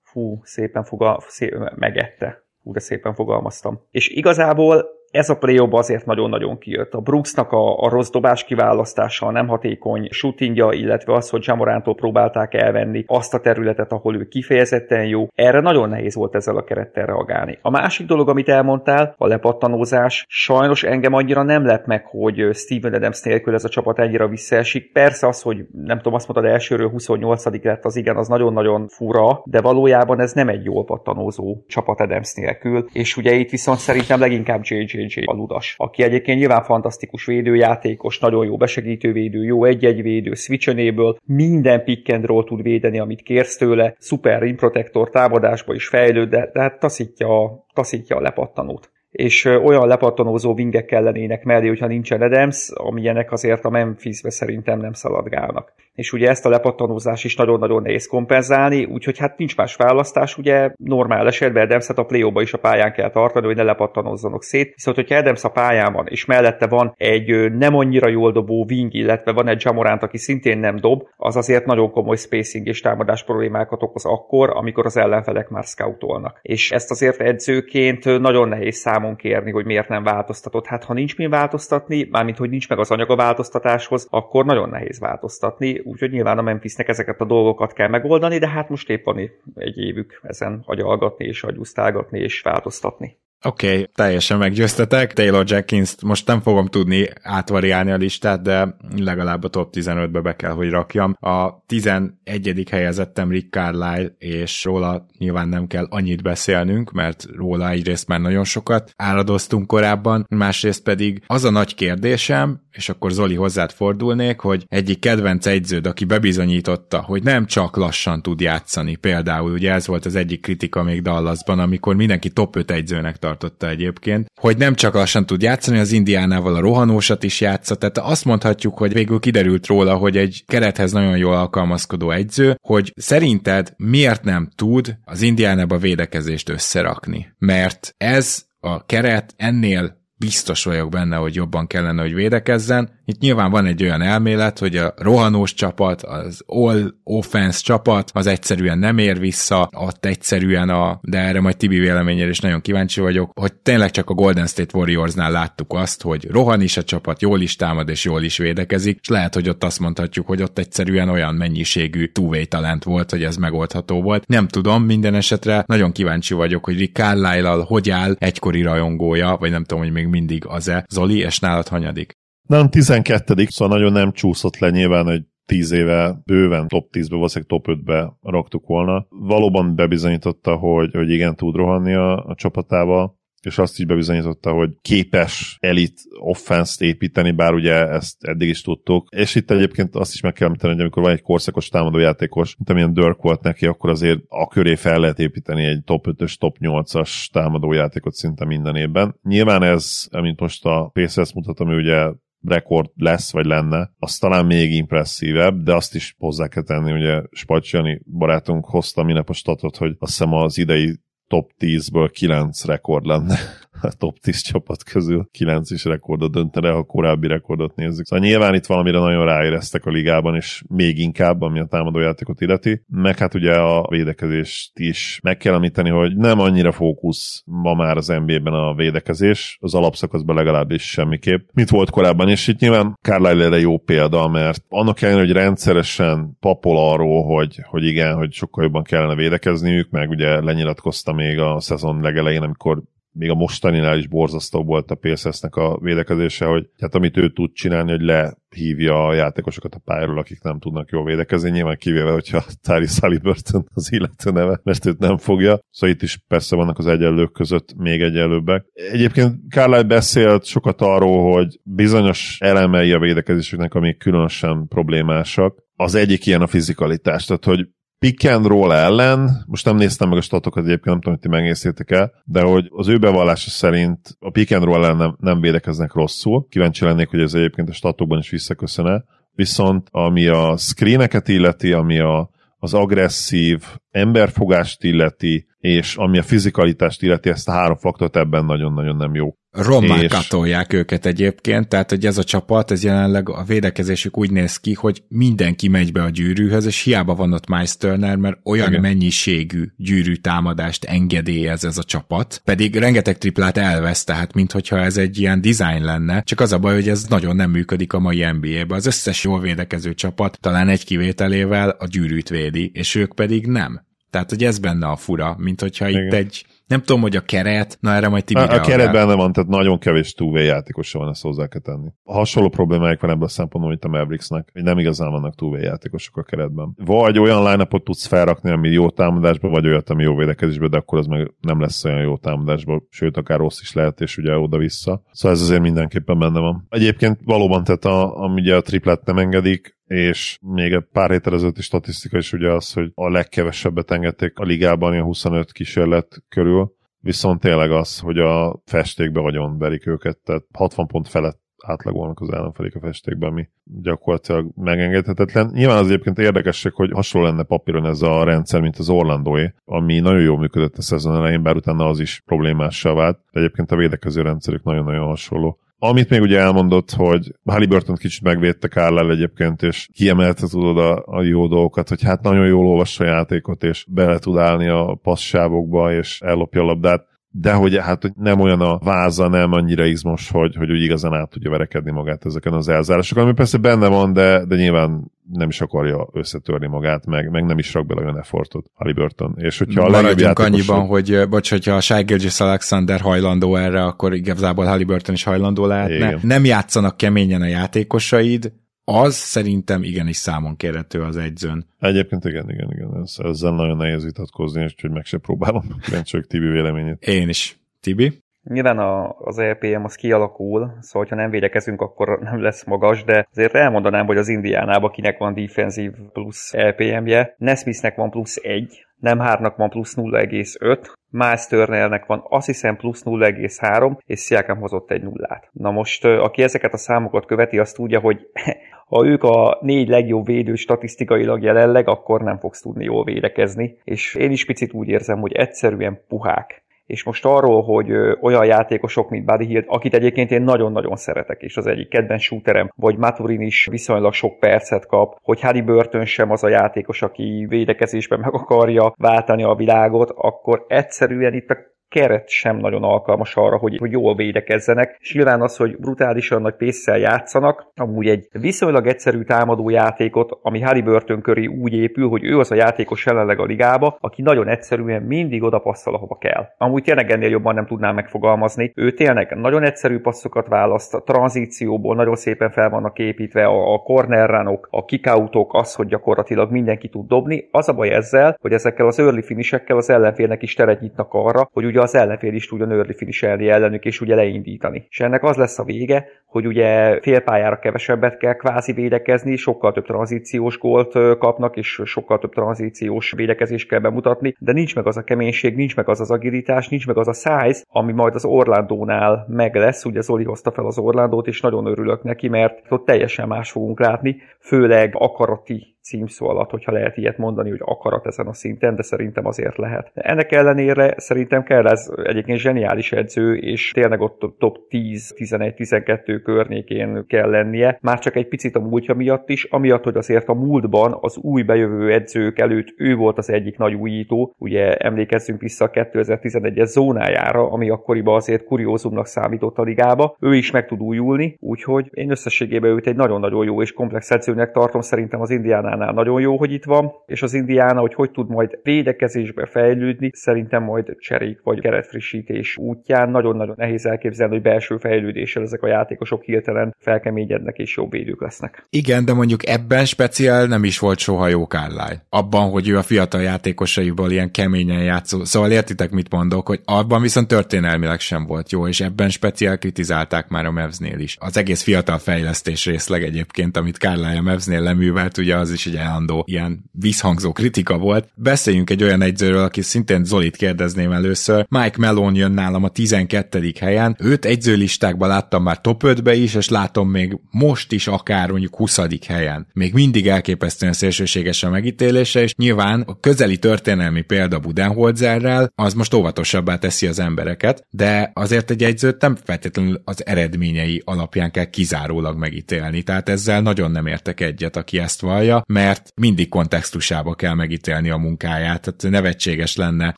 fú, 0.03 0.41
szépen 0.43 0.85
fogal, 0.85 1.19
szé, 1.27 1.53
megette. 1.77 2.43
De 2.63 2.81
szépen 2.81 3.15
fogalmaztam. 3.15 3.81
És 3.91 4.09
igazából 4.09 4.85
ez 5.15 5.31
a 5.31 5.39
play 5.39 5.69
azért 5.71 6.07
nagyon-nagyon 6.07 6.59
kijött. 6.59 6.93
A 6.95 7.01
Brooksnak 7.01 7.53
a, 7.53 7.79
a 7.79 7.89
rossz 7.89 8.11
dobás 8.11 8.45
kiválasztása, 8.45 9.27
a 9.27 9.31
nem 9.31 9.49
hatékony 9.49 10.09
shootingja, 10.11 10.73
illetve 10.73 11.13
az, 11.15 11.31
hogy 11.31 11.45
Jamorántól 11.47 11.95
próbálták 11.95 12.55
elvenni 12.55 13.05
azt 13.07 13.35
a 13.35 13.41
területet, 13.41 13.93
ahol 13.93 14.17
ő 14.17 14.25
kifejezetten 14.25 15.07
jó, 15.07 15.29
erre 15.35 15.61
nagyon 15.61 15.89
nehéz 15.89 16.15
volt 16.15 16.35
ezzel 16.35 16.57
a 16.57 16.65
kerettel 16.65 17.07
reagálni. 17.07 17.59
A 17.63 17.71
másik 17.71 18.07
dolog, 18.07 18.29
amit 18.29 18.49
elmondtál, 18.49 19.15
a 19.19 19.27
lepattanózás, 19.27 20.25
sajnos 20.29 20.83
engem 20.83 21.13
annyira 21.13 21.43
nem 21.43 21.65
lep 21.65 21.87
meg, 21.87 22.07
hogy 22.07 22.49
Steven 22.53 22.95
Adams 22.95 23.23
nélkül 23.23 23.55
ez 23.55 23.65
a 23.65 23.69
csapat 23.69 23.99
ennyire 23.99 24.27
visszaesik. 24.27 24.93
Persze 24.93 25.27
az, 25.27 25.43
hogy 25.43 25.67
nem 25.73 25.97
tudom, 25.97 26.15
azt 26.15 26.29
mondtad, 26.29 26.53
elsőről 26.53 26.91
28 26.91 27.65
lett, 27.65 27.85
az 27.85 27.97
igen, 27.97 28.17
az 28.17 28.29
nagyon-nagyon 28.29 28.89
fura, 28.89 29.43
de 29.45 29.61
valójában 29.61 30.21
ez 30.21 30.33
nem 30.33 30.49
egy 30.49 30.65
jól 30.65 30.85
pattanózó 30.85 31.65
csapat 31.67 32.01
Adams 32.01 32.35
nélkül, 32.35 32.87
és 32.93 33.17
ugye 33.17 33.33
itt 33.33 33.51
viszont 33.51 33.79
szerintem 33.79 34.21
leginkább 34.21 34.61
JJ 34.63 35.04
JJ 35.09 35.25
Aludas, 35.25 35.75
aki 35.79 36.03
egyébként 36.03 36.39
nyilván 36.39 36.63
fantasztikus 36.63 37.27
védőjátékos, 37.27 38.19
nagyon 38.19 38.47
jó 38.47 38.57
besegítő 38.57 39.13
védő, 39.13 39.45
jó 39.45 39.65
egy-egy 39.65 40.03
védő, 40.03 40.35
switch 40.35 41.19
minden 41.25 41.85
pick 41.85 42.13
and 42.13 42.25
roll 42.25 42.45
tud 42.45 42.63
védeni, 42.63 42.99
amit 42.99 43.23
kérsz 43.23 43.57
tőle, 43.57 43.95
szuper 43.99 44.43
rim 44.43 44.57
protector 44.57 45.11
támadásba 45.11 45.75
is 45.75 45.89
fejlőd, 45.89 46.29
de, 46.29 46.51
de 46.53 46.61
hát 46.61 46.79
taszítja, 46.79 47.65
taszítja 47.73 48.17
a 48.17 48.21
lepattanót. 48.21 48.91
És 49.11 49.45
olyan 49.45 49.87
lepattanózó 49.87 50.55
vingek 50.55 50.85
kellenének 50.85 51.45
mellé, 51.45 51.69
hogyha 51.69 51.87
nincsen 51.87 52.23
Adams, 52.23 52.71
amilyenek 52.75 53.33
azért 53.33 53.65
a 53.65 53.71
Memphisbe 53.71 54.31
szerintem 54.31 54.79
nem 54.79 54.93
szaladgálnak 54.93 55.73
és 55.95 56.13
ugye 56.13 56.29
ezt 56.29 56.47
a 56.47 56.49
lepattanózás 56.49 57.25
is 57.25 57.37
nagyon-nagyon 57.37 57.83
nehéz 57.83 58.07
kompenzálni, 58.07 58.85
úgyhogy 58.85 59.19
hát 59.19 59.39
nincs 59.39 59.57
más 59.57 59.77
választás, 59.77 60.39
ugye 60.39 60.71
normál 60.77 61.27
esetben 61.27 61.63
Adams-et 61.63 61.99
a 61.99 62.05
play 62.05 62.33
is 62.35 62.53
a 62.53 62.59
pályán 62.59 62.93
kell 62.93 63.11
tartani, 63.11 63.47
hogy 63.47 63.57
ne 63.57 63.63
lepattanozzanak 63.63 64.43
szét, 64.43 64.75
viszont 64.75 64.97
hogyha 64.97 65.17
Adams 65.17 65.45
a 65.45 65.49
pályán 65.49 65.93
van, 65.93 66.07
és 66.07 66.25
mellette 66.25 66.67
van 66.67 66.95
egy 66.97 67.53
nem 67.53 67.75
annyira 67.75 68.09
jól 68.09 68.33
dobó 68.33 68.67
wing, 68.69 68.95
illetve 68.95 69.33
van 69.33 69.49
egy 69.49 69.63
Jamorant, 69.65 70.03
aki 70.03 70.19
szintén 70.19 70.59
nem 70.59 70.77
dob, 70.77 71.03
az 71.17 71.37
azért 71.37 71.67
nagyon 71.67 71.91
komoly 71.91 72.17
spacing 72.17 72.67
és 72.67 72.81
támadás 72.81 73.25
problémákat 73.25 73.83
okoz 73.83 74.05
akkor, 74.05 74.51
amikor 74.51 74.87
az 74.87 74.97
ellenfelek 74.97 75.49
már 75.49 75.65
scoutolnak. 75.65 76.39
És 76.43 76.71
ezt 76.71 76.91
azért 76.91 77.21
edzőként 77.21 78.05
nagyon 78.05 78.49
nehéz 78.49 78.77
számon 78.77 79.17
kérni, 79.17 79.51
hogy 79.51 79.65
miért 79.65 79.89
nem 79.89 80.03
változtatott. 80.03 80.67
Hát 80.67 80.85
ha 80.85 80.93
nincs 80.93 81.17
mi 81.17 81.27
változtatni, 81.27 82.09
mármint 82.11 82.39
hogy 82.39 82.51
nincs 82.51 82.69
meg 82.69 82.79
az 82.79 82.91
anyag 82.91 83.11
a 83.11 83.17
változtatáshoz, 83.17 84.07
akkor 84.11 84.45
nagyon 84.45 84.69
nehéz 84.69 85.01
változtatni 85.01 85.83
úgyhogy 85.85 86.11
nyilván 86.11 86.39
a 86.39 86.43
Memphisnek 86.43 86.89
ezeket 86.89 87.21
a 87.21 87.25
dolgokat 87.25 87.73
kell 87.73 87.89
megoldani, 87.89 88.39
de 88.39 88.49
hát 88.49 88.69
most 88.69 88.91
épp 88.91 89.05
van 89.05 89.31
egy 89.55 89.79
évük 89.79 90.21
ezen 90.23 90.63
agyalgatni 90.67 91.25
és 91.25 91.43
agyusztálgatni 91.43 92.19
és 92.19 92.41
változtatni. 92.41 93.19
Oké, 93.47 93.73
okay, 93.73 93.89
teljesen 93.95 94.39
meggyőztetek. 94.39 95.13
Taylor 95.13 95.45
Jenkins 95.49 95.95
most 96.03 96.27
nem 96.27 96.41
fogom 96.41 96.67
tudni 96.67 97.09
átvariálni 97.23 97.91
a 97.91 97.97
listát, 97.97 98.43
de 98.43 98.77
legalább 98.97 99.45
a 99.45 99.49
top 99.49 99.75
15-be 99.77 100.21
be 100.21 100.37
kell, 100.37 100.51
hogy 100.51 100.71
rakjam. 100.71 101.17
A 101.21 101.65
11. 101.67 102.69
helyezettem 102.71 103.31
Rick 103.31 103.53
Carlisle, 103.53 104.15
és 104.19 104.65
róla 104.65 105.07
nyilván 105.25 105.49
nem 105.49 105.67
kell 105.67 105.87
annyit 105.91 106.23
beszélnünk, 106.23 106.93
mert 106.93 107.27
róla 107.37 107.71
egyrészt 107.71 108.09
már 108.09 108.21
nagyon 108.21 108.45
sokat 108.45 108.91
áradoztunk 108.97 109.67
korábban, 109.67 110.27
másrészt 110.29 110.83
pedig 110.83 111.23
az 111.27 111.45
a 111.45 111.51
nagy 111.51 111.75
kérdésem, 111.75 112.61
és 112.71 112.89
akkor 112.89 113.13
Zoli 113.13 113.35
hozzád 113.35 113.73
fordulnék, 113.73 114.41
hogy 114.41 114.65
egyik 114.69 115.01
kedvenc 115.01 115.47
egyződ, 115.47 115.87
aki 115.87 116.05
bebizonyította, 116.05 117.01
hogy 117.01 117.23
nem 117.23 117.47
csak 117.47 117.77
lassan 117.77 118.23
tud 118.23 118.41
játszani, 118.41 118.97
például 118.97 119.53
ugye 119.53 119.73
ez 119.73 119.87
volt 119.87 120.05
az 120.07 120.15
egyik 120.15 120.41
kritika 120.41 120.83
még 120.83 121.03
Dallasban, 121.03 121.59
amikor 121.59 121.95
mindenki 121.95 122.31
top 122.31 122.57
5 122.57 122.71
egyzőnek 122.71 123.17
tartotta 123.17 123.69
egyébként, 123.69 124.27
hogy 124.41 124.57
nem 124.57 124.75
csak 124.75 124.95
lassan 124.95 125.27
tud 125.27 125.43
játszani, 125.43 125.79
az 125.79 125.93
Indiánával 125.93 126.55
a 126.55 126.61
rohanósat 126.61 127.23
is 127.23 127.41
játszott, 127.41 127.79
tehát 127.79 127.99
azt 127.99 128.25
mondhatjuk, 128.25 128.79
hogy 128.79 128.93
végül 128.93 129.19
kiderült 129.19 129.67
róla, 129.67 129.95
hogy 129.95 130.17
egy 130.17 130.45
kerethez 130.47 130.93
nagyon 130.93 131.17
jól 131.17 131.35
alkalmazkodó 131.35 132.11
egyző, 132.11 132.59
hogy 132.63 132.93
szerinted 132.97 133.73
miért 133.77 134.25
nem 134.25 134.49
tud 134.57 134.97
az 135.15 135.23
Indiánába 135.23 135.79
védekezést 135.79 136.49
összerakni? 136.49 137.35
Mert 137.39 137.95
ez 137.97 138.45
a 138.61 138.87
keret 138.87 139.35
ennél 139.37 140.04
biztos 140.17 140.65
vagyok 140.65 140.91
benne, 140.91 141.17
hogy 141.17 141.35
jobban 141.35 141.67
kellene, 141.67 142.03
hogy 142.03 142.15
védekezzen. 142.15 142.91
Itt 143.05 143.21
nyilván 143.21 143.51
van 143.51 143.67
egy 143.67 143.83
olyan 143.83 144.03
elmélet, 144.03 144.59
hogy 144.59 144.77
a 144.77 144.95
rohanós 144.97 145.55
csapat, 145.55 146.03
az 146.03 146.43
all 146.47 146.95
offense 147.05 147.61
csapat, 147.63 148.11
az 148.15 148.27
egyszerűen 148.27 148.79
nem 148.79 148.99
ér 148.99 149.19
vissza, 149.19 149.69
ott 149.73 150.05
egyszerűen 150.05 150.69
a, 150.69 151.01
de 151.03 151.19
erre 151.19 151.41
majd 151.41 151.57
Tibi 151.57 151.79
véleményére 151.79 152.29
is 152.29 152.39
nagyon 152.39 152.61
kíváncsi 152.61 153.01
vagyok, 153.01 153.31
hogy 153.35 153.55
tényleg 153.55 153.91
csak 153.91 154.11
a 154.11 154.15
Golden 154.15 154.47
State 154.47 154.79
Warriorsnál 154.79 155.31
láttuk 155.31 155.73
azt, 155.73 156.03
hogy 156.03 156.31
rohan 156.31 156.61
is 156.61 156.77
a 156.77 156.85
csapat, 156.85 157.23
jól 157.23 157.41
is 157.41 157.57
támad 157.57 157.89
és 157.89 158.05
jól 158.05 158.23
is 158.23 158.37
védekezik, 158.37 158.99
és 159.03 159.09
lehet, 159.09 159.35
hogy 159.35 159.49
ott 159.49 159.65
azt 159.65 159.81
mondhatjuk, 159.81 160.27
hogy 160.27 160.43
ott 160.43 160.59
egyszerűen 160.59 161.09
olyan 161.09 161.35
mennyiségű 161.35 162.07
two 162.07 162.45
talent 162.49 162.85
volt, 162.85 163.11
hogy 163.11 163.23
ez 163.23 163.37
megoldható 163.37 164.03
volt. 164.03 164.27
Nem 164.27 164.49
tudom, 164.49 164.85
minden 164.85 165.15
esetre 165.15 165.65
nagyon 165.67 165.93
kíváncsi 165.93 166.35
vagyok, 166.35 166.65
hogy 166.65 166.79
Rick 166.79 166.97
Carlisle-al 166.97 167.65
hogy 167.65 167.91
áll 167.91 168.17
egykori 168.19 168.63
rajongója, 168.63 169.37
vagy 169.41 169.51
nem 169.51 169.65
tudom, 169.65 169.83
hogy 169.83 169.93
még 169.93 170.04
mindig 170.09 170.47
az-e. 170.47 170.87
Zoli, 170.89 171.19
és 171.19 171.39
nálad 171.39 171.69
hanyadik? 171.69 172.13
Nem, 172.49 172.69
12 172.69 173.45
szóval 173.49 173.77
nagyon 173.77 173.93
nem 173.93 174.13
csúszott 174.13 174.59
le 174.59 174.71
nyilván, 174.71 175.05
hogy 175.05 175.23
10 175.47 175.71
éve 175.71 176.21
bőven 176.25 176.69
top 176.69 176.89
10-be, 176.93 177.17
valószínűleg 177.17 177.49
top 177.49 177.67
5-be 177.69 178.17
raktuk 178.21 178.67
volna. 178.67 179.07
Valóban 179.09 179.75
bebizonyította, 179.75 180.57
hogy, 180.57 180.91
hogy 180.93 181.11
igen, 181.11 181.37
tud 181.37 181.55
rohanni 181.55 181.95
a, 181.95 182.27
a 182.27 182.35
csapatával, 182.35 183.19
és 183.45 183.59
azt 183.59 183.79
is 183.79 183.85
bebizonyította, 183.85 184.53
hogy 184.53 184.71
képes 184.83 185.57
elit 185.61 186.01
offense-t 186.21 186.81
építeni, 186.81 187.31
bár 187.31 187.55
ugye 187.55 187.89
ezt 187.89 188.25
eddig 188.25 188.49
is 188.49 188.63
tudtuk. 188.63 189.09
És 189.11 189.35
itt 189.35 189.51
egyébként 189.51 189.95
azt 189.95 190.15
is 190.15 190.21
meg 190.21 190.33
kell 190.33 190.47
említeni, 190.47 190.73
hogy 190.73 190.83
amikor 190.83 191.03
van 191.03 191.13
egy 191.13 191.23
korszakos 191.23 191.69
támadójátékos, 191.69 192.57
mint 192.57 192.71
amilyen 192.71 192.95
Dirk 192.95 193.23
volt 193.23 193.43
neki, 193.43 193.67
akkor 193.67 193.91
azért 193.91 194.21
a 194.29 194.47
köré 194.47 194.75
fel 194.75 194.99
lehet 194.99 195.19
építeni 195.19 195.65
egy 195.65 195.83
top 195.85 196.07
5-ös, 196.09 196.37
top 196.37 196.57
8-as 196.61 197.27
támadójátékot 197.33 198.15
szinte 198.15 198.45
minden 198.45 198.77
évben. 198.77 199.19
Nyilván 199.23 199.63
ez, 199.63 200.07
mint 200.11 200.41
most 200.41 200.65
a 200.65 200.91
Pacers 200.93 201.33
mutatom, 201.33 201.67
hogy 201.67 201.77
ugye 201.77 202.13
rekord 202.45 202.91
lesz, 202.95 203.33
vagy 203.33 203.47
lenne, 203.47 203.91
az 203.99 204.19
talán 204.19 204.47
még 204.47 204.73
impresszívebb, 204.73 205.63
de 205.63 205.75
azt 205.75 205.95
is 205.95 206.15
hozzá 206.19 206.49
kell 206.49 206.63
tenni, 206.63 206.93
ugye 206.93 207.23
Spacsjani 207.31 208.01
barátunk 208.19 208.65
hozta 208.65 209.03
minap 209.03 209.29
a 209.29 209.33
statot, 209.33 209.77
hogy 209.77 209.97
azt 209.99 210.13
hiszem 210.19 210.33
az 210.33 210.59
idei 210.59 210.99
top 211.27 211.51
10-ből 211.59 212.11
9 212.11 212.65
rekord 212.65 213.07
lenne 213.07 213.39
a 213.85 213.93
top 213.99 214.19
10 214.19 214.43
csapat 214.43 214.83
közül 214.83 215.29
9 215.31 215.71
is 215.71 215.85
rekordot 215.85 216.33
döntene, 216.33 216.71
ha 216.71 216.83
korábbi 216.83 217.27
rekordot 217.27 217.75
nézzük. 217.77 218.07
Szóval 218.07 218.27
nyilván 218.27 218.55
itt 218.55 218.67
valamire 218.67 218.99
nagyon 218.99 219.25
ráéreztek 219.25 219.87
a 219.87 219.91
ligában, 219.91 220.35
és 220.35 220.63
még 220.69 220.99
inkább, 220.99 221.43
ami 221.43 221.59
a 221.59 221.65
támadójátékot 221.65 222.41
illeti. 222.41 222.83
Meg 222.87 223.19
hát 223.19 223.35
ugye 223.35 223.53
a 223.55 223.87
védekezést 223.89 224.79
is 224.79 225.21
meg 225.23 225.37
kell 225.37 225.55
említeni, 225.55 225.91
hogy 225.91 226.17
nem 226.17 226.41
annyira 226.41 226.73
fókusz 226.73 227.43
ma 227.45 227.75
már 227.75 227.97
az 227.97 228.07
NBA-ben 228.07 228.53
a 228.53 228.75
védekezés, 228.75 229.59
az 229.61 229.75
alapszakaszban 229.75 230.37
legalábbis 230.37 230.83
semmiképp, 230.83 231.49
mint 231.53 231.71
volt 231.71 231.91
korábban, 231.91 232.29
és 232.29 232.49
itt 232.49 232.59
nyilván 232.59 232.99
Carlisle 233.03 233.59
jó 233.59 233.79
példa, 233.79 234.29
mert 234.29 234.65
annak 234.69 235.03
ellenére, 235.03 235.25
hogy 235.25 235.35
rendszeresen 235.35 236.37
papol 236.41 236.91
arról, 236.93 237.25
hogy, 237.25 237.61
hogy 237.63 237.85
igen, 237.85 238.15
hogy 238.15 238.33
sokkal 238.33 238.65
jobban 238.65 238.83
kellene 238.83 239.15
védekezniük, 239.15 239.91
meg 239.91 240.11
ugye 240.11 240.41
lenyilatkozta 240.41 241.13
még 241.13 241.39
a 241.39 241.61
szezon 241.61 242.01
legelején, 242.01 242.43
amikor 242.43 242.83
még 243.15 243.31
a 243.31 243.35
mostaninál 243.35 243.99
is 243.99 244.07
borzasztó 244.07 244.65
volt 244.65 244.91
a 244.91 244.95
PSS-nek 244.95 245.57
a 245.57 245.79
védekezése, 245.81 246.45
hogy 246.45 246.69
hát 246.81 246.95
amit 246.95 247.17
ő 247.17 247.33
tud 247.33 247.53
csinálni, 247.53 247.91
hogy 247.91 248.01
lehívja 248.01 249.07
a 249.07 249.15
játékosokat 249.15 249.75
a 249.75 249.81
pályáról, 249.85 250.19
akik 250.19 250.43
nem 250.43 250.59
tudnak 250.59 250.91
jól 250.91 251.05
védekezni, 251.05 251.51
nyilván 251.51 251.77
kivéve, 251.77 252.11
hogyha 252.11 252.45
Tari 252.63 252.87
Saliburton 252.87 253.69
az 253.75 253.93
illető 253.93 254.31
neve, 254.31 254.61
mert 254.63 254.87
őt 254.87 254.99
nem 254.99 255.17
fogja. 255.17 255.59
Szóval 255.71 255.95
itt 255.95 256.03
is 256.03 256.19
persze 256.29 256.57
vannak 256.57 256.79
az 256.79 256.87
egyenlők 256.87 257.33
között 257.33 257.75
még 257.77 258.01
egyenlőbbek. 258.01 258.65
Egyébként 258.73 259.35
Carlyle 259.49 259.83
beszélt 259.83 260.45
sokat 260.45 260.81
arról, 260.81 261.33
hogy 261.33 261.61
bizonyos 261.63 262.37
elemei 262.41 262.93
a 262.93 262.99
védekezésüknek, 262.99 263.75
amik 263.75 263.99
különösen 263.99 264.67
problémásak, 264.69 265.63
az 265.77 265.95
egyik 265.95 266.27
ilyen 266.27 266.43
a 266.43 266.47
fizikalitás, 266.47 267.25
tehát 267.25 267.45
hogy 267.45 267.69
pick 268.05 268.31
and 268.31 268.47
roll 268.47 268.73
ellen, 268.73 269.45
most 269.47 269.65
nem 269.65 269.77
néztem 269.77 270.09
meg 270.09 270.19
a 270.19 270.21
statokat 270.21 270.65
egyébként, 270.65 270.85
nem 270.85 271.01
tudom, 271.01 271.13
hogy 271.13 271.23
ti 271.23 271.29
megnéztétek 271.29 271.91
el, 271.91 272.13
de 272.25 272.41
hogy 272.43 272.69
az 272.71 272.89
ő 272.89 272.99
bevallása 272.99 273.51
szerint 273.51 274.17
a 274.19 274.31
pick 274.31 274.53
and 274.53 274.65
roll 274.65 274.85
ellen 274.85 274.97
nem, 274.97 275.17
nem 275.21 275.41
védekeznek 275.41 275.93
rosszul. 275.93 276.47
Kíváncsi 276.49 276.85
lennék, 276.85 277.09
hogy 277.09 277.21
ez 277.21 277.35
egyébként 277.35 277.69
a 277.69 277.73
statokban 277.73 278.19
is 278.19 278.31
visszaköszöne. 278.31 279.05
Viszont 279.33 279.89
ami 279.91 280.27
a 280.27 280.57
screeneket 280.57 281.29
illeti, 281.29 281.73
ami 281.73 281.99
a, 281.99 282.31
az 282.59 282.75
agresszív 282.75 283.65
emberfogást 283.95 284.85
illeti, 284.85 285.47
és 285.59 285.97
ami 285.97 286.19
a 286.19 286.23
fizikalitást 286.23 287.03
illeti, 287.03 287.29
ezt 287.29 287.49
a 287.49 287.53
három 287.53 287.77
faktort 287.77 288.17
ebben 288.17 288.45
nagyon-nagyon 288.45 288.97
nem 288.97 289.15
jó. 289.15 289.35
Rommá 289.51 290.01
és... 290.01 290.11
katolják 290.11 290.73
őket 290.73 291.07
egyébként, 291.07 291.69
tehát 291.69 291.91
hogy 291.91 292.07
ez 292.07 292.19
a 292.19 292.25
csapat, 292.25 292.71
ez 292.71 292.85
jelenleg 292.85 293.29
a 293.29 293.45
védekezésük 293.47 294.19
úgy 294.19 294.31
néz 294.31 294.57
ki, 294.57 294.73
hogy 294.73 295.03
mindenki 295.09 295.69
megy 295.69 295.93
be 295.93 296.03
a 296.03 296.09
gyűrűhöz, 296.09 296.67
és 296.67 296.83
hiába 296.83 297.15
van 297.15 297.33
ott 297.33 297.49
Miles 297.49 297.77
Turner, 297.77 298.17
mert 298.17 298.39
olyan 298.45 298.69
Igen. 298.69 298.81
mennyiségű 298.81 299.65
gyűrű 299.77 300.15
támadást 300.15 300.85
engedélyez 300.85 301.65
ez 301.65 301.79
a 301.79 301.83
csapat, 301.83 302.41
pedig 302.45 302.77
rengeteg 302.77 303.19
triplát 303.19 303.59
elvesz, 303.59 304.05
tehát 304.05 304.35
minthogyha 304.35 304.79
ez 304.79 304.97
egy 304.97 305.19
ilyen 305.19 305.41
design 305.41 305.85
lenne, 305.85 306.23
csak 306.23 306.41
az 306.41 306.53
a 306.53 306.59
baj, 306.59 306.75
hogy 306.75 306.89
ez 306.89 307.05
nagyon 307.05 307.37
nem 307.37 307.51
működik 307.51 307.93
a 307.93 307.99
mai 307.99 308.25
NBA-be. 308.25 308.75
Az 308.75 308.87
összes 308.87 309.25
jól 309.25 309.41
védekező 309.41 309.95
csapat, 309.95 310.39
talán 310.41 310.69
egy 310.69 310.85
kivételével 310.85 311.69
a 311.69 311.87
gyűrűt 311.87 312.29
védi, 312.29 312.71
és 312.75 312.95
ők 312.95 313.15
pedig 313.15 313.47
nem. 313.47 313.84
Tehát, 314.15 314.31
hogy 314.31 314.45
ez 314.45 314.59
benne 314.59 314.87
a 314.87 314.97
fura, 314.97 315.35
mint 315.39 315.61
hogyha 315.61 315.89
Igen. 315.89 316.07
itt 316.07 316.13
egy 316.13 316.45
nem 316.67 316.83
tudom, 316.83 317.01
hogy 317.01 317.17
a 317.17 317.21
keret, 317.21 317.79
na 317.81 317.93
erre 317.93 318.09
majd 318.09 318.25
Tibi 318.25 318.41
A, 318.41 318.53
a 318.53 318.61
keret 318.61 318.93
benne 318.93 319.15
van, 319.15 319.33
tehát 319.33 319.51
nagyon 319.51 319.79
kevés 319.79 320.13
túvé 320.13 320.45
játékosa 320.45 320.99
van, 320.99 321.09
ezt 321.09 321.23
hozzá 321.23 321.47
kell 321.47 321.61
tenni. 321.61 321.89
Hasonló 322.05 322.49
problémáik 322.49 323.01
van 323.01 323.11
ebből 323.11 323.25
a 323.25 323.29
szempontból, 323.29 323.71
mint 323.71 323.85
a 323.85 323.89
Mavericksnek, 323.89 324.51
hogy 324.53 324.63
nem 324.63 324.79
igazán 324.79 325.11
vannak 325.11 325.35
túvé 325.35 325.63
játékosok 325.63 326.17
a 326.17 326.23
keretben. 326.23 326.75
Vagy 326.85 327.19
olyan 327.19 327.51
line 327.51 327.67
tudsz 327.85 328.07
felrakni, 328.07 328.51
ami 328.51 328.69
jó 328.69 328.91
támadásban, 328.91 329.51
vagy 329.51 329.67
olyat, 329.67 329.91
ami 329.91 330.03
jó 330.03 330.17
védekezésben, 330.17 330.71
de 330.71 330.77
akkor 330.77 330.99
az 330.99 331.07
meg 331.07 331.35
nem 331.41 331.61
lesz 331.61 331.85
olyan 331.85 332.01
jó 332.01 332.17
támadásban, 332.17 332.87
sőt, 332.91 333.17
akár 333.17 333.39
rossz 333.39 333.61
is 333.61 333.73
lehet, 333.73 334.01
és 334.01 334.17
ugye 334.17 334.37
oda-vissza. 334.37 335.03
Szóval 335.13 335.37
ez 335.37 335.43
azért 335.43 335.63
mindenképpen 335.63 336.19
benne 336.19 336.41
van. 336.41 336.67
Egyébként 336.69 337.21
valóban, 337.25 337.65
tehát 337.65 337.85
a, 337.85 338.23
ami 338.23 338.41
ugye 338.41 338.57
a 338.57 338.61
triplet 338.61 339.05
nem 339.05 339.19
engedik, 339.19 339.74
és 339.87 340.39
még 340.41 340.73
egy 340.73 340.87
pár 340.93 341.11
héttel 341.11 341.35
ezelőtti 341.35 341.63
statisztika 341.63 342.19
is 342.19 342.33
ugye 342.33 342.53
az, 342.53 342.73
hogy 342.73 342.91
a 342.95 343.11
legkevesebbet 343.11 343.91
engedték 343.91 344.39
a 344.39 344.45
ligában, 344.45 344.93
ilyen 344.93 345.05
25 345.05 345.53
kísérlet 345.53 346.23
körül, 346.29 346.75
viszont 346.99 347.41
tényleg 347.41 347.71
az, 347.71 347.99
hogy 347.99 348.19
a 348.19 348.63
festékbe 348.65 349.21
vagyon 349.21 349.59
verik 349.59 349.87
őket, 349.87 350.19
tehát 350.19 350.45
60 350.53 350.87
pont 350.87 351.09
felett 351.09 351.43
átlagolnak 351.67 352.21
az 352.21 352.33
ellenfelék 352.33 352.75
a 352.75 352.81
festékben, 352.81 353.31
ami 353.31 353.49
gyakorlatilag 353.65 354.51
megengedhetetlen. 354.57 355.51
Nyilván 355.53 355.79
az 355.79 355.87
egyébként 355.87 356.19
érdekesség, 356.19 356.73
hogy 356.73 356.91
hasonló 356.93 357.27
lenne 357.27 357.43
papíron 357.43 357.87
ez 357.87 358.03
a 358.03 358.25
rendszer, 358.25 358.61
mint 358.61 358.79
az 358.79 358.89
Orlandóé, 358.89 359.55
ami 359.65 360.01
nagyon 360.01 360.21
jól 360.21 360.39
működött 360.39 360.77
a 360.77 360.83
szezon 360.83 361.15
elején, 361.15 361.43
bár 361.43 361.57
utána 361.57 361.87
az 361.87 362.01
is 362.01 362.23
problémássá 362.27 362.93
vált, 362.93 363.19
de 363.33 363.41
egyébként 363.41 363.71
a 363.73 363.77
védekező 363.77 364.23
rendszerük 364.23 364.63
nagyon-nagyon 364.63 365.07
hasonló. 365.07 365.59
Amit 365.87 366.09
még 366.09 366.21
ugye 366.21 366.39
elmondott, 366.39 366.91
hogy 366.91 367.35
Halliburton 367.45 367.97
kicsit 367.97 368.23
megvédte 368.23 368.69
Kárlel 368.69 369.11
egyébként, 369.11 369.63
és 369.63 369.89
kiemelte 369.93 370.47
tudod 370.47 370.79
a, 370.79 371.03
a 371.07 371.23
jó 371.23 371.47
dolgokat, 371.47 371.89
hogy 371.89 372.03
hát 372.03 372.23
nagyon 372.23 372.47
jól 372.47 372.67
olvassa 372.67 373.05
a 373.05 373.07
játékot, 373.07 373.63
és 373.63 373.85
bele 373.89 374.19
tud 374.19 374.39
állni 374.39 374.69
a 374.69 374.99
passzsávokba, 375.03 375.93
és 375.93 376.21
ellopja 376.21 376.63
a 376.63 376.65
labdát 376.65 377.07
de 377.37 377.53
hogy 377.53 377.77
hát 377.77 378.03
hogy 378.03 378.13
nem 378.17 378.41
olyan 378.41 378.61
a 378.61 378.79
váza, 378.79 379.29
nem 379.29 379.53
annyira 379.53 379.85
izmos, 379.85 380.31
hogy, 380.31 380.57
hogy 380.57 380.71
úgy 380.71 380.83
igazán 380.83 381.15
át 381.15 381.31
tudja 381.31 381.51
verekedni 381.51 381.91
magát 381.91 382.27
ezeken 382.27 382.53
az 382.53 382.69
elzárásokon, 382.69 383.25
ami 383.25 383.33
persze 383.33 383.59
benne 383.59 383.89
van, 383.89 384.13
de, 384.13 384.45
de 384.45 384.57
nyilván 384.57 385.13
nem 385.33 385.49
is 385.49 385.61
akarja 385.61 386.09
összetörni 386.13 386.67
magát, 386.67 387.07
meg, 387.07 387.31
meg 387.31 387.45
nem 387.45 387.59
is 387.59 387.75
rak 387.75 387.87
bele 387.87 388.01
olyan 388.01 388.19
effortot 388.19 388.67
Halliburton. 388.75 389.35
És 389.39 389.59
hogyha 389.59 389.83
a 389.83 390.01
játékos... 390.01 390.45
annyiban, 390.45 390.87
hogy 390.87 391.29
bocs, 391.29 391.51
hogyha 391.51 391.75
a 391.75 391.81
Shai 391.81 392.05
Alexander 392.39 393.01
hajlandó 393.01 393.57
erre, 393.57 393.85
akkor 393.85 394.15
igazából 394.15 394.65
Halliburton 394.65 395.15
is 395.15 395.25
hajlandó 395.25 395.67
lehetne. 395.67 395.95
Igen. 395.95 396.21
Nem 396.23 396.45
játszanak 396.45 396.97
keményen 396.97 397.41
a 397.41 397.47
játékosaid, 397.47 398.53
az 398.85 399.15
szerintem 399.15 399.83
igenis 399.83 400.17
számon 400.17 400.57
kérhető 400.57 401.03
az 401.03 401.17
egyzőn. 401.17 401.67
Egyébként 401.81 402.25
igen, 402.25 402.51
igen, 402.51 402.71
igen. 402.71 403.01
Ez, 403.03 403.17
ezzel 403.19 403.53
nagyon 403.53 403.77
nehéz 403.77 404.05
vitatkozni, 404.05 404.63
és 404.63 404.75
hogy 404.81 404.91
meg 404.91 405.05
se 405.05 405.19
próbálom. 405.19 405.65
Kíváncsi 405.85 406.21
Tibi 406.27 406.49
véleményét. 406.49 407.03
Én 407.03 407.29
is. 407.29 407.59
Tibi? 407.81 408.23
Nyilván 408.43 408.79
a, 408.79 409.17
az 409.19 409.39
EPM 409.39 409.85
az 409.85 409.95
kialakul, 409.95 410.77
szóval 410.81 411.09
ha 411.11 411.15
nem 411.15 411.31
védekezünk, 411.31 411.81
akkor 411.81 412.19
nem 412.23 412.43
lesz 412.43 412.65
magas, 412.65 413.05
de 413.05 413.29
azért 413.31 413.55
elmondanám, 413.55 414.07
hogy 414.07 414.17
az 414.17 414.29
Indiánában 414.29 414.91
kinek 414.91 415.19
van 415.19 415.35
defensív 415.35 415.93
plusz 416.13 416.55
EPM-je, 416.55 417.35
Nesmithnek 417.39 417.97
van 417.97 418.11
plusz 418.11 418.37
1, 418.43 418.87
nem 419.01 419.19
hárnak 419.19 419.57
van 419.57 419.71
plusz 419.71 419.95
0,5, 419.97 420.93
Miles 421.11 421.47
Turnernek 421.47 422.07
van 422.07 422.25
azt 422.29 422.47
hiszem 422.47 422.77
plusz 422.77 423.03
0,3, 423.05 423.97
és 424.07 424.21
Siakam 424.21 424.59
hozott 424.59 424.91
egy 424.91 425.03
nullát. 425.03 425.49
Na 425.53 425.71
most, 425.71 426.05
aki 426.05 426.43
ezeket 426.43 426.73
a 426.73 426.77
számokat 426.77 427.27
követi, 427.27 427.59
azt 427.59 427.77
tudja, 427.77 428.01
hogy 428.01 428.27
ha 428.89 429.07
ők 429.07 429.23
a 429.23 429.59
négy 429.61 429.89
legjobb 429.89 430.27
védő 430.27 430.55
statisztikailag 430.55 431.43
jelenleg, 431.43 431.89
akkor 431.89 432.23
nem 432.23 432.39
fogsz 432.39 432.61
tudni 432.61 432.85
jól 432.85 433.05
védekezni. 433.05 433.79
És 433.85 434.15
én 434.15 434.31
is 434.31 434.45
picit 434.45 434.73
úgy 434.73 434.89
érzem, 434.89 435.21
hogy 435.21 435.33
egyszerűen 435.33 436.01
puhák 436.09 436.64
és 436.87 437.05
most 437.05 437.25
arról, 437.25 437.63
hogy 437.63 437.93
olyan 438.21 438.45
játékosok, 438.45 439.11
mint 439.11 439.25
Buddy 439.25 439.47
Hield, 439.47 439.65
akit 439.69 439.95
egyébként 439.95 440.31
én 440.31 440.43
nagyon-nagyon 440.43 440.97
szeretek, 440.97 441.43
és 441.43 441.57
az 441.57 441.67
egyik 441.67 441.89
kedvenc 441.89 442.23
shooterem, 442.23 442.71
vagy 442.77 442.97
Maturin 442.97 443.41
is 443.41 443.67
viszonylag 443.71 444.13
sok 444.13 444.39
percet 444.39 444.87
kap, 444.87 445.17
hogy 445.23 445.41
Halliburton 445.41 446.05
sem 446.05 446.31
az 446.31 446.45
a 446.45 446.49
játékos, 446.49 447.03
aki 447.03 447.47
védekezésben 447.49 448.21
meg 448.21 448.35
akarja 448.35 448.93
váltani 448.97 449.43
a 449.43 449.55
világot, 449.55 450.11
akkor 450.11 450.65
egyszerűen 450.69 451.35
itt 451.35 451.51
a 451.51 451.73
keret 451.89 452.29
sem 452.29 452.57
nagyon 452.57 452.83
alkalmas 452.83 453.37
arra, 453.37 453.57
hogy, 453.57 453.77
hogy 453.79 453.91
jól 453.91 454.15
védekezzenek, 454.15 454.97
és 455.01 455.15
nyilván 455.15 455.41
az, 455.41 455.57
hogy 455.57 455.77
brutálisan 455.77 456.43
nagy 456.43 456.55
pésszel 456.55 456.99
játszanak, 456.99 457.73
amúgy 457.75 458.09
egy 458.09 458.29
viszonylag 458.33 458.87
egyszerű 458.87 459.23
támadó 459.23 459.71
játékot, 459.71 460.39
ami 460.43 460.61
Halliburton 460.61 461.21
köré 461.23 461.47
úgy 461.47 461.73
épül, 461.73 462.09
hogy 462.09 462.25
ő 462.25 462.39
az 462.39 462.51
a 462.51 462.55
játékos 462.55 463.07
jelenleg 463.07 463.39
a 463.39 463.45
ligába, 463.45 463.97
aki 464.01 464.23
nagyon 464.23 464.49
egyszerűen 464.49 465.03
mindig 465.03 465.43
oda 465.43 465.59
passzol, 465.59 465.95
ahova 465.95 466.19
kell. 466.19 466.47
Amúgy 466.59 466.83
tényleg 466.83 467.11
ennél 467.11 467.31
jobban 467.31 467.55
nem 467.55 467.67
tudnám 467.67 467.95
megfogalmazni. 467.95 468.73
Ő 468.75 468.93
tényleg 468.93 469.37
nagyon 469.37 469.63
egyszerű 469.63 470.01
passzokat 470.01 470.49
választ, 470.49 470.95
a 470.95 471.03
tranzícióból 471.03 471.95
nagyon 471.95 472.17
szépen 472.17 472.51
fel 472.51 472.71
vannak 472.71 472.99
építve 472.99 473.45
a, 473.45 473.73
a 473.75 473.79
corner 473.79 474.31
runok, 474.31 474.69
a 474.71 474.85
kickoutok, 474.85 475.55
az, 475.55 475.75
hogy 475.75 475.87
gyakorlatilag 475.87 476.51
mindenki 476.51 476.89
tud 476.89 477.07
dobni. 477.07 477.49
Az 477.51 477.69
a 477.69 477.73
baj 477.73 477.91
ezzel, 477.91 478.37
hogy 478.41 478.53
ezekkel 478.53 478.87
az 478.87 478.99
early 478.99 479.23
finissekkel 479.23 479.77
az 479.77 479.91
ellenfélnek 479.91 480.43
is 480.43 480.55
teret 480.55 480.81
nyitnak 480.81 481.09
arra, 481.11 481.49
hogy 481.53 481.65
ugye 481.75 481.83
az 481.83 481.95
ellenfél 481.95 482.35
is 482.35 482.47
tudjon 482.47 482.73
early 482.73 482.93
finishelni 482.93 483.49
ellenük, 483.49 483.85
és 483.85 484.01
ugye 484.01 484.15
leindítani. 484.15 484.87
És 484.89 485.01
ennek 485.01 485.23
az 485.23 485.37
lesz 485.37 485.59
a 485.59 485.65
vége, 485.65 486.07
hogy 486.27 486.47
ugye 486.47 487.01
félpályára 487.01 487.59
kevesebbet 487.59 488.17
kell 488.17 488.35
kvázi 488.35 488.73
védekezni, 488.73 489.37
sokkal 489.37 489.73
több 489.73 489.85
tranzíciós 489.85 490.59
gólt 490.59 490.93
kapnak, 491.19 491.57
és 491.57 491.81
sokkal 491.85 492.19
több 492.19 492.33
tranzíciós 492.33 493.13
védekezést 493.17 493.69
kell 493.69 493.79
bemutatni, 493.79 494.35
de 494.39 494.53
nincs 494.53 494.75
meg 494.75 494.87
az 494.87 494.97
a 494.97 495.05
keménység, 495.05 495.57
nincs 495.57 495.77
meg 495.77 495.89
az 495.89 496.01
az 496.01 496.11
agilitás, 496.11 496.69
nincs 496.69 496.87
meg 496.87 496.97
az 496.97 497.09
a 497.09 497.13
size, 497.13 497.65
ami 497.69 497.93
majd 497.93 498.15
az 498.15 498.25
Orlandónál 498.25 499.27
meg 499.29 499.55
lesz, 499.55 499.85
ugye 499.85 500.01
Zoli 500.01 500.25
hozta 500.25 500.51
fel 500.51 500.67
az 500.67 500.79
Orlandót, 500.79 501.27
és 501.27 501.41
nagyon 501.41 501.67
örülök 501.67 502.03
neki, 502.03 502.29
mert 502.29 502.63
ott 502.69 502.87
teljesen 502.87 503.29
más 503.29 503.51
fogunk 503.51 503.81
látni, 503.81 504.17
főleg 504.41 504.95
akarati 504.99 505.74
címszó 505.85 506.29
alatt, 506.29 506.51
hogyha 506.51 506.73
lehet 506.73 506.97
ilyet 506.97 507.19
mondani, 507.19 507.51
hogy 507.51 507.61
akarat 507.63 508.07
ezen 508.07 508.27
a 508.27 508.33
szinten, 508.33 508.77
de 508.77 508.83
szerintem 508.83 509.27
azért 509.27 509.57
lehet. 509.57 509.91
Ennek 509.95 510.33
ellenére 510.33 510.95
szerintem 510.97 511.43
kell 511.43 511.67
ez 511.67 511.91
egyébként 512.05 512.39
zseniális 512.39 512.93
edző, 512.93 513.37
és 513.37 513.71
tényleg 513.71 514.01
ott 514.01 514.35
top 514.39 514.69
10, 514.69 515.13
11, 515.17 515.55
12 515.55 516.21
környékén 516.21 517.05
kell 517.07 517.31
lennie, 517.31 517.79
már 517.81 517.99
csak 517.99 518.17
egy 518.17 518.29
picit 518.29 518.57
a 518.57 518.61
múltja 518.61 518.95
miatt 518.95 519.29
is, 519.29 519.45
amiatt, 519.45 519.85
hogy 519.85 519.97
azért 519.97 520.29
a 520.29 520.35
múltban 520.35 520.99
az 521.01 521.17
új 521.17 521.43
bejövő 521.43 521.93
edzők 521.93 522.39
előtt 522.39 522.75
ő 522.77 522.95
volt 522.95 523.19
az 523.19 523.31
egyik 523.31 523.59
nagy 523.59 523.75
újító, 523.75 524.35
ugye 524.39 524.77
emlékezzünk 524.77 525.41
vissza 525.41 525.65
a 525.65 525.71
2011-es 525.71 526.65
zónájára, 526.65 527.51
ami 527.51 527.71
akkoriban 527.71 528.15
azért 528.15 528.45
kuriózumnak 528.45 529.07
számított 529.07 529.59
a 529.59 529.63
ligába, 529.63 530.17
ő 530.21 530.35
is 530.35 530.51
meg 530.51 530.67
tud 530.67 530.81
újulni, 530.81 531.37
úgyhogy 531.41 531.89
én 531.91 532.11
összességében 532.11 532.71
őt 532.71 532.87
egy 532.87 532.97
nagyon-nagyon 532.97 533.45
jó 533.45 533.63
és 533.63 533.73
komplex 533.73 534.11
edzőnek 534.11 534.53
tartom, 534.53 534.81
szerintem 534.81 535.21
az 535.21 535.31
Indiánánál 535.75 536.05
nagyon 536.05 536.21
jó, 536.21 536.37
hogy 536.37 536.53
itt 536.53 536.65
van, 536.65 536.93
és 537.07 537.23
az 537.23 537.35
Indiána, 537.35 537.81
hogy 537.81 537.95
hogy 537.95 538.11
tud 538.11 538.29
majd 538.29 538.59
védekezésbe 538.63 539.47
fejlődni, 539.47 540.11
szerintem 540.13 540.63
majd 540.63 540.97
cserék 540.99 541.41
vagy 541.43 541.61
keretfrissítés 541.61 542.57
útján 542.57 543.11
nagyon-nagyon 543.11 543.55
nehéz 543.59 543.87
elképzelni, 543.87 544.33
hogy 544.33 544.43
belső 544.43 544.77
fejlődéssel 544.77 545.43
ezek 545.43 545.63
a 545.63 545.67
játékosok 545.67 546.23
hirtelen 546.23 546.75
felkeményednek 546.79 547.59
és 547.59 547.77
jobb 547.77 547.91
védők 547.91 548.21
lesznek. 548.21 548.67
Igen, 548.71 549.05
de 549.05 549.13
mondjuk 549.13 549.47
ebben 549.49 549.85
speciál 549.85 550.47
nem 550.47 550.65
is 550.65 550.79
volt 550.79 550.99
soha 550.99 551.29
jó 551.29 551.45
Carlisle. 551.45 552.05
Abban, 552.09 552.51
hogy 552.51 552.69
ő 552.69 552.77
a 552.77 552.83
fiatal 552.83 553.23
játékosaiból 553.23 554.11
ilyen 554.11 554.31
keményen 554.31 554.83
játszó. 554.83 555.25
Szóval 555.25 555.51
értitek, 555.51 555.91
mit 555.91 556.13
mondok, 556.13 556.47
hogy 556.47 556.61
abban 556.65 557.03
viszont 557.03 557.29
történelmileg 557.29 558.01
sem 558.01 558.27
volt 558.27 558.53
jó, 558.53 558.69
és 558.69 558.81
ebben 558.81 559.11
speciál 559.11 559.59
kritizálták 559.59 560.29
már 560.29 560.47
a 560.47 560.51
Mavsnél 560.51 560.99
is. 560.99 561.17
Az 561.21 561.37
egész 561.37 561.63
fiatal 561.63 561.99
fejlesztés 561.99 562.67
részleg 562.67 563.03
egyébként, 563.03 563.57
amit 563.57 563.77
Carlisle 563.77 564.19
a 564.19 564.23
Mavsnél 564.23 564.61
leművelt, 564.61 565.19
ugye 565.19 565.37
az 565.37 565.53
is 565.53 565.64
egy 565.67 565.77
állandó 565.77 566.25
ilyen 566.27 566.65
visszhangzó 566.73 567.33
kritika 567.33 567.79
volt. 567.79 568.09
Beszéljünk 568.15 568.71
egy 568.71 568.83
olyan 568.83 569.03
egyzőről, 569.03 569.43
aki 569.43 569.63
szintén 569.63 570.05
Zolit 570.05 570.37
kérdezném 570.37 570.93
először. 570.93 571.47
Mike 571.49 571.77
Melon 571.79 572.15
jön 572.15 572.33
nálam 572.33 572.65
a 572.65 572.69
12. 572.69 573.53
helyen. 573.61 573.97
Őt 573.99 574.25
egyzőlistákban 574.25 575.09
láttam 575.09 575.43
már 575.43 575.61
top 575.61 575.83
5-be 575.87 576.15
is, 576.15 576.35
és 576.35 576.49
látom 576.49 576.91
még 576.91 577.19
most 577.31 577.73
is 577.73 577.87
akár 577.87 578.31
mondjuk 578.31 578.57
20. 578.57 578.81
helyen. 579.07 579.47
Még 579.53 579.73
mindig 579.73 580.09
elképesztően 580.09 580.73
szélsőséges 580.73 581.43
a 581.43 581.51
megítélése, 581.51 582.23
és 582.23 582.35
nyilván 582.35 582.81
a 582.81 583.01
közeli 583.01 583.39
történelmi 583.39 584.01
példa 584.03 584.39
Budenholzerrel 584.39 585.53
az 585.55 585.75
most 585.75 585.95
óvatosabbá 585.95 586.57
teszi 586.59 586.87
az 586.87 586.99
embereket, 586.99 587.67
de 587.71 588.11
azért 588.15 588.51
egy 588.51 588.63
egyzőt 588.63 589.01
nem 589.01 589.17
feltétlenül 589.25 589.81
az 589.85 590.07
eredményei 590.07 590.83
alapján 590.85 591.31
kell 591.31 591.45
kizárólag 591.45 592.19
megítélni. 592.19 592.83
Tehát 592.83 593.09
ezzel 593.09 593.41
nagyon 593.41 593.71
nem 593.71 593.87
értek 593.87 594.21
egyet, 594.21 594.57
aki 594.57 594.79
ezt 594.79 595.01
vallja, 595.01 595.45
mert 595.55 595.93
mindig 595.95 596.29
kontextusába 596.29 597.15
kell 597.15 597.35
megítélni 597.35 597.91
a 597.91 597.97
munkáját. 597.97 598.61
Tehát 598.61 598.97
nevetséges 599.03 599.57
lenne 599.57 599.95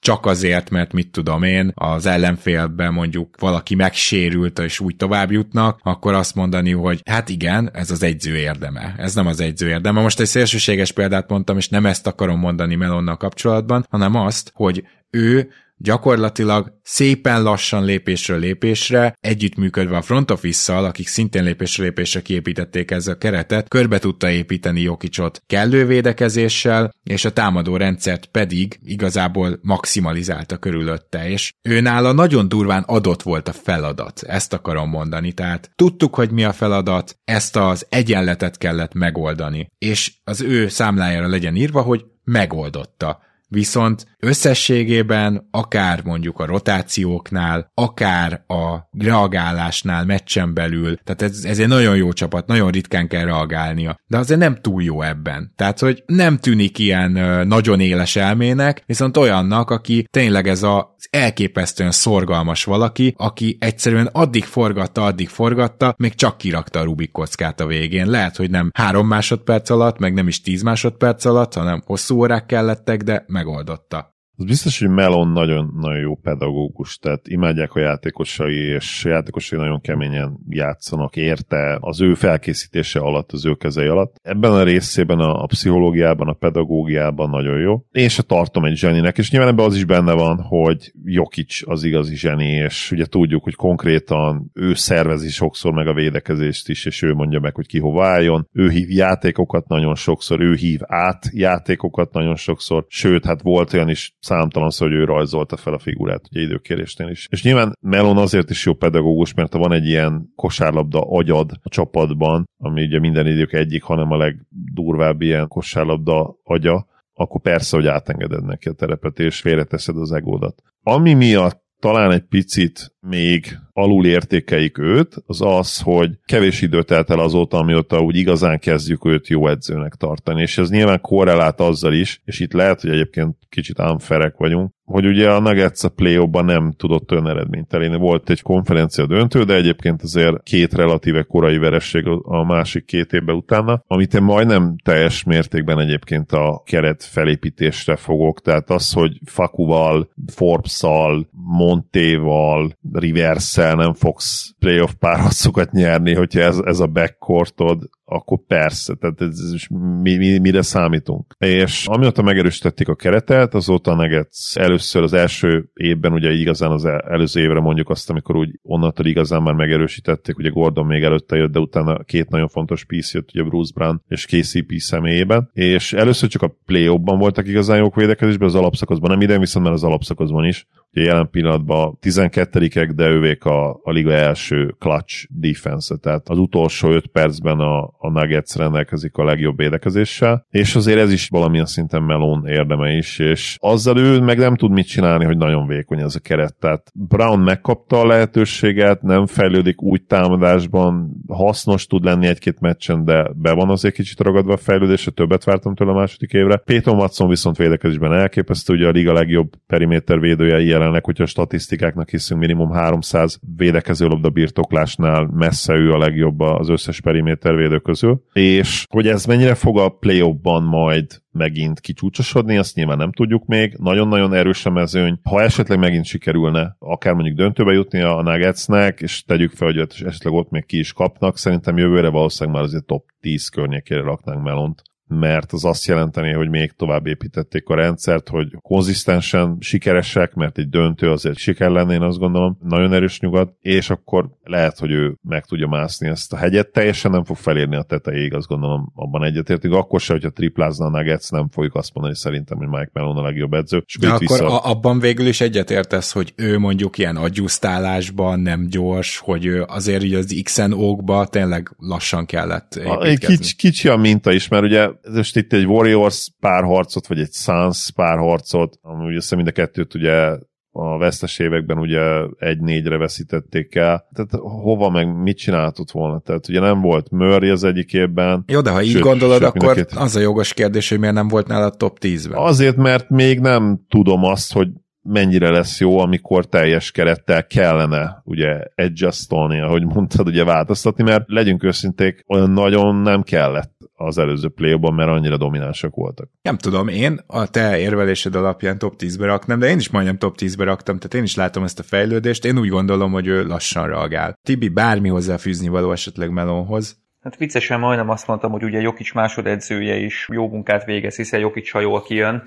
csak 0.00 0.26
azért, 0.26 0.70
mert 0.70 0.92
mit 0.92 1.10
tudom 1.10 1.42
én, 1.42 1.72
az 1.74 2.06
ellenfélben 2.06 2.92
mondjuk 2.92 3.34
valaki 3.38 3.74
megsérült, 3.74 4.58
és 4.58 4.80
úgy 4.80 4.96
tovább 4.96 5.30
jutnak, 5.30 5.80
akkor 5.82 6.14
azt 6.14 6.34
mondani, 6.34 6.72
hogy 6.72 7.00
hát 7.04 7.28
igen, 7.28 7.70
ez 7.72 7.90
az 7.90 8.02
egyző 8.02 8.36
érdeme. 8.36 8.94
Ez 8.98 9.14
nem 9.14 9.26
az 9.26 9.40
egyző 9.40 9.68
érdeme. 9.68 10.00
Most 10.00 10.20
egy 10.20 10.26
szélsőséges 10.26 10.92
példát 10.92 11.28
mondtam, 11.28 11.56
és 11.56 11.68
nem 11.68 11.86
ezt 11.86 12.06
akarom 12.06 12.38
mondani 12.38 12.74
Melonnal 12.74 13.16
kapcsolatban, 13.16 13.86
hanem 13.90 14.14
azt, 14.14 14.50
hogy 14.54 14.84
ő 15.10 15.50
gyakorlatilag 15.78 16.78
szépen 16.82 17.42
lassan 17.42 17.84
lépésről 17.84 18.38
lépésre, 18.38 19.16
együttműködve 19.20 19.96
a 19.96 20.02
front 20.02 20.30
office-szal, 20.30 20.84
akik 20.84 21.08
szintén 21.08 21.44
lépésről 21.44 21.86
lépésre 21.86 22.22
kiépítették 22.22 22.90
ezzel 22.90 23.14
a 23.14 23.18
keretet, 23.18 23.68
körbe 23.68 23.98
tudta 23.98 24.30
építeni 24.30 24.80
Jokicsot 24.80 25.42
kellő 25.46 25.86
védekezéssel, 25.86 26.94
és 27.02 27.24
a 27.24 27.32
támadó 27.32 27.76
rendszert 27.76 28.26
pedig 28.26 28.78
igazából 28.84 29.58
maximalizálta 29.62 30.56
körülötte, 30.56 31.28
és 31.28 31.52
ő 31.62 31.80
nála 31.80 32.12
nagyon 32.12 32.48
durván 32.48 32.82
adott 32.82 33.22
volt 33.22 33.48
a 33.48 33.52
feladat, 33.52 34.22
ezt 34.22 34.52
akarom 34.52 34.88
mondani, 34.88 35.32
tehát 35.32 35.70
tudtuk, 35.74 36.14
hogy 36.14 36.30
mi 36.30 36.44
a 36.44 36.52
feladat, 36.52 37.18
ezt 37.24 37.56
az 37.56 37.86
egyenletet 37.88 38.58
kellett 38.58 38.94
megoldani, 38.94 39.68
és 39.78 40.12
az 40.24 40.40
ő 40.40 40.68
számlájára 40.68 41.28
legyen 41.28 41.56
írva, 41.56 41.80
hogy 41.80 42.04
megoldotta 42.24 43.25
viszont 43.48 44.06
összességében 44.18 45.48
akár 45.50 46.02
mondjuk 46.04 46.38
a 46.38 46.46
rotációknál, 46.46 47.70
akár 47.74 48.44
a 48.46 48.88
reagálásnál 48.98 50.04
meccsen 50.04 50.54
belül, 50.54 50.96
tehát 50.96 51.22
ez, 51.22 51.44
ez 51.44 51.58
egy 51.58 51.68
nagyon 51.68 51.96
jó 51.96 52.12
csapat, 52.12 52.46
nagyon 52.46 52.70
ritkán 52.70 53.08
kell 53.08 53.24
reagálnia, 53.24 53.96
de 54.06 54.18
azért 54.18 54.40
nem 54.40 54.58
túl 54.60 54.82
jó 54.82 55.02
ebben. 55.02 55.52
Tehát, 55.56 55.78
hogy 55.78 56.02
nem 56.06 56.38
tűnik 56.38 56.78
ilyen 56.78 57.10
nagyon 57.46 57.80
éles 57.80 58.16
elmének, 58.16 58.82
viszont 58.86 59.16
olyannak, 59.16 59.70
aki 59.70 60.06
tényleg 60.10 60.48
ez 60.48 60.62
az 60.62 61.08
elképesztően 61.10 61.90
szorgalmas 61.90 62.64
valaki, 62.64 63.14
aki 63.16 63.56
egyszerűen 63.60 64.08
addig 64.12 64.44
forgatta, 64.44 65.04
addig 65.04 65.28
forgatta, 65.28 65.94
még 65.98 66.14
csak 66.14 66.38
kirakta 66.38 66.80
a 66.80 66.84
Rubik 66.84 67.12
kockát 67.12 67.60
a 67.60 67.66
végén. 67.66 68.06
Lehet, 68.06 68.36
hogy 68.36 68.50
nem 68.50 68.70
három 68.74 69.06
másodperc 69.06 69.70
alatt, 69.70 69.98
meg 69.98 70.14
nem 70.14 70.28
is 70.28 70.40
tíz 70.40 70.62
másodperc 70.62 71.24
alatt, 71.24 71.54
hanem 71.54 71.82
hosszú 71.86 72.16
órák 72.16 72.46
kellettek, 72.46 73.02
de 73.02 73.24
megoldotta. 73.36 74.15
Az 74.38 74.44
biztos, 74.44 74.78
hogy 74.78 74.88
Melon 74.88 75.28
nagyon-nagyon 75.28 76.00
jó 76.00 76.14
pedagógus, 76.14 76.98
tehát 76.98 77.28
imádják 77.28 77.74
a 77.74 77.80
játékosai, 77.80 78.54
és 78.54 79.04
a 79.04 79.08
játékosai 79.08 79.58
nagyon 79.58 79.80
keményen 79.80 80.38
játszanak 80.48 81.16
érte 81.16 81.78
az 81.80 82.00
ő 82.00 82.14
felkészítése 82.14 82.98
alatt, 82.98 83.32
az 83.32 83.46
ő 83.46 83.54
kezei 83.54 83.86
alatt. 83.86 84.16
Ebben 84.22 84.52
a 84.52 84.62
részében 84.62 85.18
a, 85.18 85.42
a 85.42 85.46
pszichológiában, 85.46 86.28
a 86.28 86.32
pedagógiában 86.32 87.30
nagyon 87.30 87.58
jó. 87.58 87.84
Én 87.92 88.08
se 88.08 88.22
tartom 88.22 88.64
egy 88.64 88.76
zseninek, 88.76 89.18
és 89.18 89.30
nyilván 89.30 89.50
ebben 89.50 89.64
az 89.64 89.76
is 89.76 89.84
benne 89.84 90.12
van, 90.12 90.40
hogy 90.40 90.92
Jokic 91.04 91.68
az 91.68 91.84
igazi 91.84 92.16
zseni, 92.16 92.48
és 92.48 92.90
ugye 92.90 93.06
tudjuk, 93.06 93.42
hogy 93.42 93.54
konkrétan 93.54 94.50
ő 94.54 94.74
szervezi 94.74 95.30
sokszor 95.30 95.72
meg 95.72 95.86
a 95.86 95.94
védekezést 95.94 96.68
is, 96.68 96.84
és 96.84 97.02
ő 97.02 97.14
mondja 97.14 97.40
meg, 97.40 97.54
hogy 97.54 97.66
ki 97.66 97.78
hova 97.78 98.06
álljon. 98.06 98.48
Ő 98.52 98.68
hív 98.68 98.90
játékokat 98.90 99.68
nagyon 99.68 99.94
sokszor, 99.94 100.40
ő 100.40 100.54
hív 100.54 100.80
át 100.82 101.28
játékokat 101.32 102.12
nagyon 102.12 102.36
sokszor, 102.36 102.84
sőt, 102.88 103.24
hát 103.24 103.42
volt 103.42 103.72
olyan 103.72 103.88
is 103.88 104.14
számtalan 104.26 104.70
szó, 104.70 104.86
hogy 104.86 104.94
ő 104.94 105.04
rajzolta 105.04 105.56
fel 105.56 105.72
a 105.72 105.78
figurát, 105.78 106.28
ugye 106.30 106.40
időkérésnél 106.40 107.08
is. 107.08 107.26
És 107.30 107.42
nyilván 107.42 107.76
Melon 107.80 108.16
azért 108.16 108.50
is 108.50 108.64
jó 108.64 108.74
pedagógus, 108.74 109.34
mert 109.34 109.52
van 109.52 109.72
egy 109.72 109.86
ilyen 109.86 110.32
kosárlabda 110.36 111.00
agyad 111.00 111.50
a 111.62 111.68
csapatban, 111.68 112.48
ami 112.58 112.84
ugye 112.84 112.98
minden 112.98 113.26
idők 113.26 113.52
egyik, 113.52 113.82
hanem 113.82 114.10
a 114.10 114.16
legdurvább 114.16 115.20
ilyen 115.20 115.48
kosárlabda 115.48 116.36
agya, 116.42 116.86
akkor 117.14 117.40
persze, 117.40 117.76
hogy 117.76 117.86
átengeded 117.86 118.44
neki 118.44 118.68
a 118.68 118.72
terepet, 118.72 119.18
és 119.18 119.40
félreteszed 119.40 119.96
az 119.96 120.12
egódat. 120.12 120.62
Ami 120.82 121.14
miatt 121.14 121.65
talán 121.78 122.10
egy 122.10 122.24
picit 122.28 122.94
még 123.00 123.58
alul 123.72 124.06
értékeik 124.06 124.78
őt, 124.78 125.14
az 125.26 125.40
az, 125.40 125.80
hogy 125.80 126.10
kevés 126.24 126.62
idő 126.62 126.82
telt 126.82 127.10
el 127.10 127.18
azóta, 127.18 127.58
amióta 127.58 128.02
úgy 128.02 128.16
igazán 128.16 128.58
kezdjük 128.58 129.04
őt 129.04 129.28
jó 129.28 129.48
edzőnek 129.48 129.94
tartani, 129.94 130.40
és 130.40 130.58
ez 130.58 130.70
nyilván 130.70 131.00
korrelált 131.00 131.60
azzal 131.60 131.92
is, 131.92 132.20
és 132.24 132.40
itt 132.40 132.52
lehet, 132.52 132.80
hogy 132.80 132.90
egyébként 132.90 133.36
kicsit 133.48 133.80
ámferek 133.80 134.36
vagyunk, 134.36 134.72
hogy 134.86 135.06
ugye 135.06 135.30
a 135.30 135.40
Nuggets 135.40 135.84
a 135.84 135.88
play 135.88 136.28
nem 136.30 136.72
tudott 136.76 137.12
olyan 137.12 137.28
eredményt 137.28 137.72
elérni. 137.72 137.96
Volt 137.96 138.30
egy 138.30 138.42
konferencia 138.42 139.06
döntő, 139.06 139.44
de 139.44 139.54
egyébként 139.54 140.02
azért 140.02 140.42
két 140.42 140.74
relatíve 140.74 141.22
korai 141.22 141.58
veresség 141.58 142.06
a 142.22 142.44
másik 142.44 142.84
két 142.84 143.12
évben 143.12 143.36
utána, 143.36 143.82
amit 143.86 144.14
én 144.14 144.22
majdnem 144.22 144.76
teljes 144.84 145.24
mértékben 145.24 145.78
egyébként 145.78 146.32
a 146.32 146.62
keret 146.64 147.04
felépítésre 147.04 147.96
fogok, 147.96 148.40
tehát 148.40 148.70
az, 148.70 148.92
hogy 148.92 149.20
Fakuval, 149.24 150.08
Forbes-szal, 150.26 151.28
Montéval, 151.32 152.76
Rivers-szel 152.92 153.74
nem 153.74 153.92
fogsz 153.92 154.54
playoff 154.58 154.90
párharcokat 154.98 155.72
nyerni, 155.72 156.14
hogyha 156.14 156.40
ez, 156.40 156.58
ez 156.64 156.80
a 156.80 156.86
backcourtod, 156.86 157.88
akkor 158.08 158.38
persze, 158.46 158.94
tehát 158.94 159.20
ez, 159.20 159.40
ez 159.54 159.62
mi, 160.02 160.16
mi, 160.16 160.38
mire 160.38 160.62
számítunk. 160.62 161.34
És 161.38 161.86
amióta 161.86 162.22
megerősítették 162.22 162.88
a 162.88 162.94
keretet, 162.94 163.54
azóta 163.54 163.90
a 163.90 163.94
Nuggets 163.94 164.56
először 164.56 165.02
az 165.02 165.12
első 165.12 165.70
évben, 165.74 166.12
ugye 166.12 166.32
igazán 166.32 166.70
az 166.70 166.84
előző 166.84 167.40
évre 167.40 167.60
mondjuk 167.60 167.90
azt, 167.90 168.10
amikor 168.10 168.36
úgy 168.36 168.58
onnantól 168.62 169.06
igazán 169.06 169.42
már 169.42 169.54
megerősítették, 169.54 170.38
ugye 170.38 170.48
Gordon 170.48 170.86
még 170.86 171.02
előtte 171.02 171.36
jött, 171.36 171.52
de 171.52 171.58
utána 171.58 172.02
két 172.04 172.28
nagyon 172.28 172.48
fontos 172.48 172.84
piece 172.84 173.18
jött, 173.18 173.30
ugye 173.34 173.42
Bruce 173.42 173.72
Brown 173.74 174.02
és 174.08 174.26
KCP 174.26 174.72
személyében, 174.76 175.50
és 175.52 175.92
először 175.92 176.28
csak 176.28 176.42
a 176.42 176.56
play 176.66 176.98
ban 176.98 177.18
voltak 177.18 177.48
igazán 177.48 177.78
jók 177.78 177.94
védekezésben, 177.94 178.48
az 178.48 178.54
alapszakaszban 178.54 179.10
nem 179.10 179.20
idén, 179.20 179.40
viszont 179.40 179.64
már 179.64 179.74
az 179.74 179.84
alapszakaszban 179.84 180.44
is, 180.44 180.66
ugye 180.92 181.04
jelen 181.04 181.30
pillanatban 181.30 181.98
12-ek, 182.02 182.92
de 182.94 183.08
ővék 183.08 183.44
a, 183.44 183.70
a 183.82 183.90
liga 183.90 184.12
első 184.12 184.74
clutch 184.78 185.26
defense 185.30 185.96
tehát 185.96 186.28
az 186.28 186.38
utolsó 186.38 186.90
5 186.90 187.06
percben 187.06 187.58
a, 187.58 187.94
a 187.98 188.10
Nuggets 188.10 188.56
rendelkezik 188.56 189.16
a 189.16 189.24
legjobb 189.24 189.56
védekezéssel, 189.56 190.46
és 190.50 190.74
azért 190.74 190.98
ez 190.98 191.12
is 191.12 191.28
valamilyen 191.28 191.66
szinten 191.66 192.02
Melon 192.02 192.46
érdeme 192.46 192.96
is, 192.96 193.18
és 193.18 193.56
azzal 193.60 193.98
ő 193.98 194.20
meg 194.20 194.38
nem 194.38 194.56
tud 194.56 194.70
mit 194.70 194.86
csinálni, 194.86 195.24
hogy 195.24 195.36
nagyon 195.36 195.66
vékony 195.66 196.00
ez 196.00 196.14
a 196.14 196.20
keret. 196.20 196.54
Tehát 196.60 196.92
Brown 196.94 197.40
megkapta 197.40 198.00
a 198.00 198.06
lehetőséget, 198.06 199.02
nem 199.02 199.26
fejlődik 199.26 199.82
úgy 199.82 200.02
támadásban, 200.02 201.10
hasznos 201.28 201.86
tud 201.86 202.04
lenni 202.04 202.26
egy-két 202.26 202.60
meccsen, 202.60 203.04
de 203.04 203.30
be 203.34 203.52
van 203.52 203.70
azért 203.70 203.94
kicsit 203.94 204.20
ragadva 204.20 204.52
a 204.52 204.56
fejlődésre, 204.56 205.10
többet 205.10 205.44
vártam 205.44 205.74
tőle 205.74 205.90
a 205.90 205.94
második 205.94 206.32
évre. 206.32 206.56
Peyton 206.56 206.98
Watson 206.98 207.28
viszont 207.28 207.56
védekezésben 207.56 208.12
elképesztő, 208.12 208.74
ugye 208.74 208.86
a 208.86 208.90
liga 208.90 209.12
legjobb 209.12 209.50
periméter 209.66 210.20
védője 210.20 210.60
jelenleg, 210.60 211.04
hogyha 211.04 211.22
a 211.22 211.26
statisztikáknak 211.26 212.10
hiszünk 212.10 212.40
minimum 212.40 212.70
300 212.70 213.40
védekező 213.56 214.06
labda 214.06 214.30
birtoklásnál 214.30 215.30
messze 215.32 215.74
ő 215.74 215.92
a 215.92 215.98
legjobb 215.98 216.40
az 216.40 216.68
összes 216.68 217.00
periméter 217.00 217.54
védő 217.56 217.78
közül. 217.86 218.22
És 218.32 218.86
hogy 218.88 219.06
ez 219.08 219.24
mennyire 219.24 219.54
fog 219.54 219.78
a 219.78 219.88
play 219.88 220.38
majd 220.62 221.22
megint 221.30 221.80
kicsúcsosodni, 221.80 222.56
azt 222.56 222.74
nyilván 222.74 222.96
nem 222.96 223.12
tudjuk 223.12 223.46
még. 223.46 223.76
Nagyon-nagyon 223.78 224.34
erős 224.34 224.66
a 224.66 224.70
mezőny. 224.70 225.18
Ha 225.22 225.42
esetleg 225.42 225.78
megint 225.78 226.04
sikerülne 226.04 226.76
akár 226.78 227.14
mondjuk 227.14 227.36
döntőbe 227.36 227.72
jutni 227.72 228.00
a 228.00 228.22
Nuggetsnek, 228.22 229.00
és 229.00 229.22
tegyük 229.22 229.50
fel, 229.50 229.72
hogy 229.72 229.78
esetleg 229.78 230.32
ott 230.32 230.50
még 230.50 230.66
ki 230.66 230.78
is 230.78 230.92
kapnak, 230.92 231.38
szerintem 231.38 231.78
jövőre 231.78 232.08
valószínűleg 232.08 232.58
már 232.58 232.68
azért 232.68 232.84
top 232.84 233.04
10 233.20 233.48
környékére 233.48 234.00
raknánk 234.00 234.42
Melont 234.42 234.82
mert 235.08 235.52
az 235.52 235.64
azt 235.64 235.86
jelenteni, 235.86 236.32
hogy 236.32 236.48
még 236.48 236.72
tovább 236.72 237.06
építették 237.06 237.68
a 237.68 237.74
rendszert, 237.74 238.28
hogy 238.28 238.48
konzisztensen 238.62 239.56
sikeresek, 239.60 240.34
mert 240.34 240.58
egy 240.58 240.68
döntő 240.68 241.10
azért 241.10 241.36
siker 241.36 241.70
lenne, 241.70 241.94
én 241.94 242.02
azt 242.02 242.18
gondolom, 242.18 242.58
nagyon 242.62 242.92
erős 242.92 243.20
nyugat, 243.20 243.54
és 243.60 243.90
akkor 243.90 244.28
lehet, 244.42 244.78
hogy 244.78 244.90
ő 244.90 245.18
meg 245.22 245.44
tudja 245.44 245.66
mászni 245.66 246.08
ezt 246.08 246.32
a 246.32 246.36
hegyet, 246.36 246.68
teljesen 246.68 247.10
nem 247.10 247.24
fog 247.24 247.36
felérni 247.36 247.76
a 247.76 247.82
tetejéig, 247.82 248.34
azt 248.34 248.48
gondolom, 248.48 248.92
abban 248.94 249.24
egyetértünk, 249.24 249.74
akkor 249.74 250.00
se, 250.00 250.12
hogyha 250.12 250.30
triplázna 250.30 250.86
a 250.86 250.90
Nuggets, 250.90 251.30
nem 251.30 251.48
fogjuk 251.48 251.74
azt 251.74 251.94
mondani 251.94 252.16
szerintem, 252.16 252.58
hogy 252.58 252.68
Mike 252.68 252.90
Mellon 252.92 253.16
a 253.16 253.22
legjobb 253.22 253.52
edző. 253.52 253.82
És 253.86 253.96
De 253.96 254.08
akkor 254.08 254.20
vissza... 254.20 254.62
a, 254.62 254.70
abban 254.70 254.98
végül 254.98 255.26
is 255.26 255.40
egyetértesz, 255.40 256.12
hogy 256.12 256.32
ő 256.36 256.58
mondjuk 256.58 256.98
ilyen 256.98 257.16
adjusztálásban 257.16 258.40
nem 258.40 258.66
gyors, 258.68 259.18
hogy 259.18 259.46
ő 259.46 259.64
azért 259.68 260.02
ugye 260.02 260.18
az 260.18 260.40
XNO-kba 260.42 261.26
tényleg 261.26 261.74
lassan 261.78 262.26
kellett 262.26 262.74
építkezni. 262.74 263.08
Egy 263.08 263.18
kicsi, 263.18 263.56
kicsi 263.56 263.88
a 263.88 263.96
minta 263.96 264.32
is, 264.32 264.48
mert 264.48 264.64
ugye 264.64 264.88
most 265.14 265.36
itt 265.36 265.52
egy 265.52 265.66
Warriors 265.66 266.30
párharcot, 266.40 267.06
vagy 267.06 267.20
egy 267.20 267.32
Suns 267.32 267.90
párharcot, 267.94 268.78
ami 268.82 269.04
ugye 269.04 269.36
mind 269.36 269.48
a 269.48 269.52
kettőt 269.52 269.94
ugye 269.94 270.38
a 270.78 270.98
vesztes 270.98 271.38
években 271.38 271.78
ugye 271.78 272.00
egy-négyre 272.38 272.96
veszítették 272.96 273.74
el. 273.74 274.08
Tehát 274.12 274.30
hova 274.62 274.90
meg 274.90 275.22
mit 275.22 275.36
csináltott 275.36 275.90
volna? 275.90 276.20
Tehát 276.20 276.48
ugye 276.48 276.60
nem 276.60 276.80
volt 276.80 277.10
Murray 277.10 277.48
az 277.48 277.64
egyik 277.64 277.92
évben. 277.92 278.44
Jó, 278.46 278.60
de 278.60 278.70
ha 278.70 278.82
így 278.82 278.90
sőt, 278.90 279.02
gondolod, 279.02 279.38
sőt, 279.40 279.48
akkor 279.48 279.74
két... 279.74 279.90
az 279.94 280.16
a 280.16 280.20
jogos 280.20 280.54
kérdés, 280.54 280.88
hogy 280.88 280.98
miért 280.98 281.14
nem 281.14 281.28
volt 281.28 281.46
nála 281.46 281.70
top 281.70 281.98
10-ben. 282.00 282.38
Azért, 282.38 282.76
mert 282.76 283.08
még 283.10 283.40
nem 283.40 283.80
tudom 283.88 284.24
azt, 284.24 284.52
hogy 284.52 284.68
mennyire 285.06 285.50
lesz 285.50 285.80
jó, 285.80 285.98
amikor 285.98 286.46
teljes 286.46 286.90
kerettel 286.90 287.46
kellene 287.46 288.22
ugye 288.24 288.60
adjustolni, 288.74 289.60
ahogy 289.60 289.84
mondtad, 289.84 290.26
ugye 290.26 290.44
változtatni, 290.44 291.02
mert 291.02 291.24
legyünk 291.26 291.64
őszinték, 291.64 292.24
olyan 292.28 292.50
nagyon 292.50 292.94
nem 292.94 293.22
kellett 293.22 293.74
az 293.94 294.18
előző 294.18 294.48
play 294.48 294.78
mert 294.78 295.10
annyira 295.10 295.36
dominánsak 295.36 295.94
voltak. 295.94 296.30
Nem 296.42 296.56
tudom, 296.56 296.88
én 296.88 297.20
a 297.26 297.50
te 297.50 297.78
érvelésed 297.78 298.34
alapján 298.34 298.78
top 298.78 298.94
10-be 298.98 299.26
raktam, 299.26 299.58
de 299.58 299.68
én 299.68 299.78
is 299.78 299.90
majdnem 299.90 300.18
top 300.18 300.36
10-be 300.38 300.64
raktam, 300.64 300.96
tehát 300.96 301.14
én 301.14 301.22
is 301.22 301.34
látom 301.34 301.62
ezt 301.62 301.78
a 301.78 301.82
fejlődést, 301.82 302.44
én 302.44 302.58
úgy 302.58 302.68
gondolom, 302.68 303.12
hogy 303.12 303.26
ő 303.26 303.46
lassan 303.46 303.86
reagál. 303.86 304.38
Tibi, 304.42 304.68
bármi 304.68 305.08
hozzáfűzni 305.08 305.68
való 305.68 305.92
esetleg 305.92 306.30
Melonhoz? 306.30 307.04
Hát 307.26 307.36
viccesen 307.36 307.80
majdnem 307.80 308.10
azt 308.10 308.26
mondtam, 308.26 308.50
hogy 308.50 308.62
ugye 308.62 308.80
Jokic 308.80 309.12
másodedzője 309.12 309.94
is 309.96 310.28
jó 310.32 310.48
munkát 310.48 310.84
végez, 310.84 311.16
hiszen 311.16 311.40
Jokic 311.40 311.70
ha 311.70 311.80
jól 311.80 312.02
kijön, 312.02 312.42